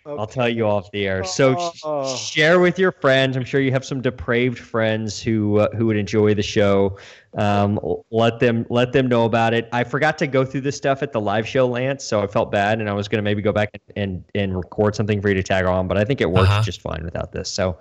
Okay. 0.06 0.18
I'll 0.18 0.26
tell 0.26 0.48
you 0.48 0.66
off 0.66 0.90
the 0.92 1.06
air. 1.06 1.24
So 1.24 1.72
uh, 1.84 2.16
share 2.16 2.58
with 2.58 2.78
your 2.78 2.90
friends. 2.90 3.36
I'm 3.36 3.44
sure 3.44 3.60
you 3.60 3.70
have 3.72 3.84
some 3.84 4.00
depraved 4.00 4.58
friends 4.58 5.20
who 5.20 5.58
uh, 5.58 5.68
who 5.76 5.86
would 5.86 5.98
enjoy 5.98 6.32
the 6.32 6.42
show. 6.42 6.96
Um, 7.34 7.78
let 8.10 8.40
them 8.40 8.64
let 8.70 8.92
them 8.92 9.08
know 9.08 9.26
about 9.26 9.52
it. 9.52 9.68
I 9.72 9.84
forgot 9.84 10.16
to 10.18 10.26
go 10.26 10.42
through 10.44 10.62
this 10.62 10.76
stuff 10.76 11.02
at 11.02 11.12
the 11.12 11.20
live 11.20 11.46
show, 11.46 11.66
Lance, 11.66 12.02
so 12.02 12.22
I 12.22 12.26
felt 12.26 12.50
bad, 12.50 12.80
and 12.80 12.88
I 12.88 12.94
was 12.94 13.08
going 13.08 13.18
to 13.18 13.22
maybe 13.22 13.42
go 13.42 13.52
back 13.52 13.70
and, 13.74 13.82
and, 13.96 14.24
and 14.34 14.56
record 14.56 14.96
something 14.96 15.20
for 15.20 15.28
you 15.28 15.34
to 15.34 15.42
tag 15.42 15.66
on, 15.66 15.86
but 15.86 15.98
I 15.98 16.04
think 16.04 16.22
it 16.22 16.30
works 16.30 16.48
uh-huh. 16.48 16.62
just 16.62 16.80
fine 16.80 17.04
without 17.04 17.32
this. 17.32 17.50
So 17.50 17.78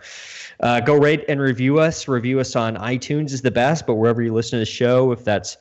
uh, 0.59 0.81
go 0.81 0.97
rate 0.97 1.23
and 1.29 1.39
review 1.39 1.79
us. 1.79 2.07
Review 2.07 2.41
us 2.41 2.55
on 2.55 2.75
iTunes 2.75 3.31
is 3.31 3.41
the 3.41 3.51
best, 3.51 3.87
but 3.87 3.95
wherever 3.95 4.21
you 4.21 4.33
listen 4.33 4.57
to 4.57 4.59
the 4.59 4.65
show, 4.65 5.13
if 5.13 5.23
that's 5.23 5.57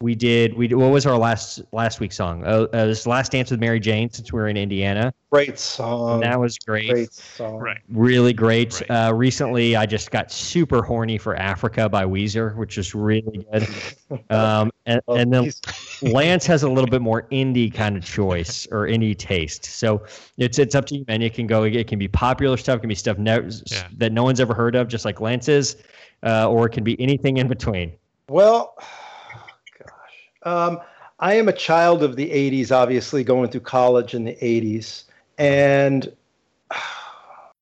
we 0.00 0.14
did 0.14 0.54
we 0.54 0.72
what 0.74 0.90
was 0.90 1.06
our 1.06 1.18
last 1.18 1.60
last 1.72 1.98
week's 1.98 2.16
song? 2.16 2.44
Uh, 2.44 2.66
uh, 2.72 2.86
this 2.86 3.06
last 3.06 3.32
dance 3.32 3.50
with 3.50 3.58
mary 3.58 3.80
jane 3.80 4.08
since 4.10 4.32
we 4.32 4.40
are 4.40 4.46
in 4.46 4.56
indiana. 4.56 5.12
Great 5.32 5.58
song. 5.58 6.14
And 6.14 6.22
that 6.22 6.38
was 6.38 6.56
great. 6.58 6.88
Great 6.88 7.12
song. 7.12 7.56
Right. 7.56 7.78
Really 7.88 8.32
great. 8.32 8.80
Right. 8.88 9.08
Uh, 9.08 9.12
recently 9.12 9.74
i 9.74 9.86
just 9.86 10.12
got 10.12 10.30
super 10.30 10.82
horny 10.82 11.18
for 11.18 11.34
africa 11.34 11.88
by 11.88 12.04
weezer 12.04 12.54
which 12.56 12.78
is 12.78 12.94
really 12.94 13.46
good. 13.50 13.68
Um, 14.30 14.70
and, 14.86 15.02
oh, 15.06 15.16
and 15.16 15.30
then 15.30 15.52
lance 16.02 16.46
has 16.46 16.62
a 16.62 16.68
little 16.68 16.88
bit 16.88 17.02
more 17.02 17.24
indie 17.30 17.72
kind 17.72 17.94
of 17.94 18.02
choice 18.02 18.66
or 18.70 18.86
indie 18.86 19.16
taste. 19.16 19.66
So 19.66 20.06
it's 20.38 20.58
it's 20.58 20.74
up 20.74 20.86
to 20.86 20.96
you 20.96 21.04
man. 21.08 21.20
It 21.20 21.34
can 21.34 21.46
go 21.46 21.64
it 21.64 21.86
can 21.86 21.98
be 21.98 22.08
popular 22.08 22.56
stuff 22.56 22.78
it 22.78 22.80
can 22.80 22.88
be 22.88 22.94
stuff 22.94 23.18
no, 23.18 23.46
yeah. 23.66 23.88
that 23.98 24.12
no 24.12 24.24
one's 24.24 24.40
ever 24.40 24.54
heard 24.54 24.74
of 24.74 24.88
just 24.88 25.04
like 25.04 25.20
lance's 25.20 25.76
uh, 26.22 26.48
or 26.48 26.66
it 26.66 26.70
can 26.70 26.84
be 26.84 26.98
anything 26.98 27.36
in 27.36 27.48
between. 27.48 27.92
Well 28.30 28.74
um, 30.48 30.80
I 31.20 31.34
am 31.34 31.48
a 31.48 31.52
child 31.52 32.02
of 32.02 32.16
the 32.16 32.30
80s, 32.30 32.70
obviously, 32.70 33.24
going 33.24 33.50
through 33.50 33.60
college 33.62 34.14
in 34.14 34.24
the 34.24 34.34
80s. 34.34 35.04
And 35.36 36.12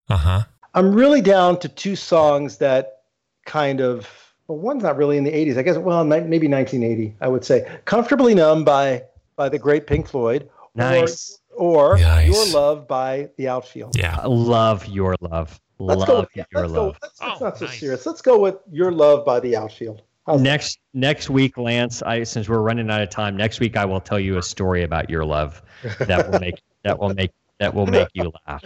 uh-huh. 0.09 0.43
I'm 0.75 0.93
really 0.95 1.21
down 1.21 1.59
to 1.61 1.69
two 1.69 1.97
songs 1.97 2.59
that 2.59 3.03
kind 3.47 3.81
of, 3.81 4.09
well, 4.47 4.59
one's 4.59 4.83
not 4.83 4.97
really 4.97 5.17
in 5.17 5.25
the 5.25 5.33
80s. 5.33 5.57
I 5.57 5.63
guess, 5.63 5.79
well, 5.79 6.05
maybe 6.05 6.49
1980, 6.49 7.17
I 7.21 7.29
would 7.29 7.45
say. 7.45 7.81
Comfortably 7.87 8.35
Numb 8.35 8.65
by, 8.65 9.05
by 9.37 9.49
the 9.49 9.59
great 9.59 9.87
Pink 9.87 10.07
Floyd. 10.09 10.51
Nice. 10.75 11.41
Or, 11.55 11.95
or 11.95 11.99
nice. 11.99 12.27
Your 12.27 12.47
Love 12.55 12.87
by 12.87 13.31
The 13.39 13.49
Outfield. 13.49 13.97
Yeah. 13.97 14.19
I 14.23 14.27
love 14.27 14.87
Your 14.87 15.17
Love. 15.21 15.59
Let's 15.79 16.01
love 16.01 16.09
go 16.09 16.21
with, 16.21 16.37
Your 16.37 16.47
let's 16.53 16.73
Love. 16.73 16.73
Go, 16.73 16.99
let's, 17.03 17.21
let's 17.21 17.41
oh, 17.41 17.45
not 17.45 17.59
so 17.59 17.65
nice. 17.67 17.81
serious. 17.81 18.07
Let's 18.07 18.23
go 18.23 18.39
with 18.39 18.57
Your 18.71 18.93
Love 18.93 19.25
by 19.25 19.41
The 19.41 19.57
Outfield. 19.57 20.03
How's 20.27 20.41
next 20.41 20.79
that? 20.93 20.99
next 20.99 21.31
week, 21.31 21.57
Lance. 21.57 22.03
I 22.03 22.25
since 22.25 22.49
we're 22.49 22.61
running 22.61 22.91
out 22.91 23.01
of 23.01 23.11
time, 23.11 23.37
next 23.37 23.61
week 23.61 23.77
I 23.77 23.85
will 23.85 24.01
tell 24.01 24.19
you 24.19 24.39
a 24.39 24.43
story 24.43 24.83
about 24.83 25.09
your 25.09 25.25
love 25.25 25.63
that 26.01 26.31
will 26.31 26.41
make 26.41 26.63
that 26.85 26.99
will 26.99 27.15
make 27.15 27.31
that 27.59 27.73
will 27.73 27.87
make 27.87 28.09
you 28.13 28.33
laugh. 28.47 28.63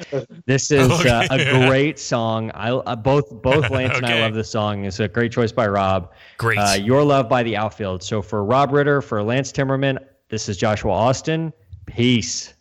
This 0.46 0.70
is 0.70 0.90
okay. 0.90 1.08
uh, 1.08 1.26
a 1.30 1.66
great 1.66 1.98
song. 1.98 2.50
I 2.54 2.70
uh, 2.70 2.96
both 2.96 3.30
both 3.42 3.70
Lance 3.70 3.96
okay. 3.96 3.98
and 3.98 4.06
I 4.06 4.20
love 4.20 4.34
this 4.34 4.50
song. 4.50 4.84
It's 4.84 5.00
a 5.00 5.08
great 5.08 5.32
choice 5.32 5.52
by 5.52 5.68
Rob. 5.68 6.12
Great. 6.38 6.58
Uh, 6.58 6.76
your 6.80 7.04
love 7.04 7.28
by 7.28 7.42
the 7.42 7.56
outfield. 7.56 8.02
So 8.02 8.22
for 8.22 8.44
Rob 8.44 8.72
Ritter, 8.72 9.00
for 9.00 9.22
Lance 9.22 9.52
Timmerman, 9.52 9.98
this 10.28 10.48
is 10.48 10.56
Joshua 10.56 10.92
Austin. 10.92 11.52
Peace. 11.86 12.54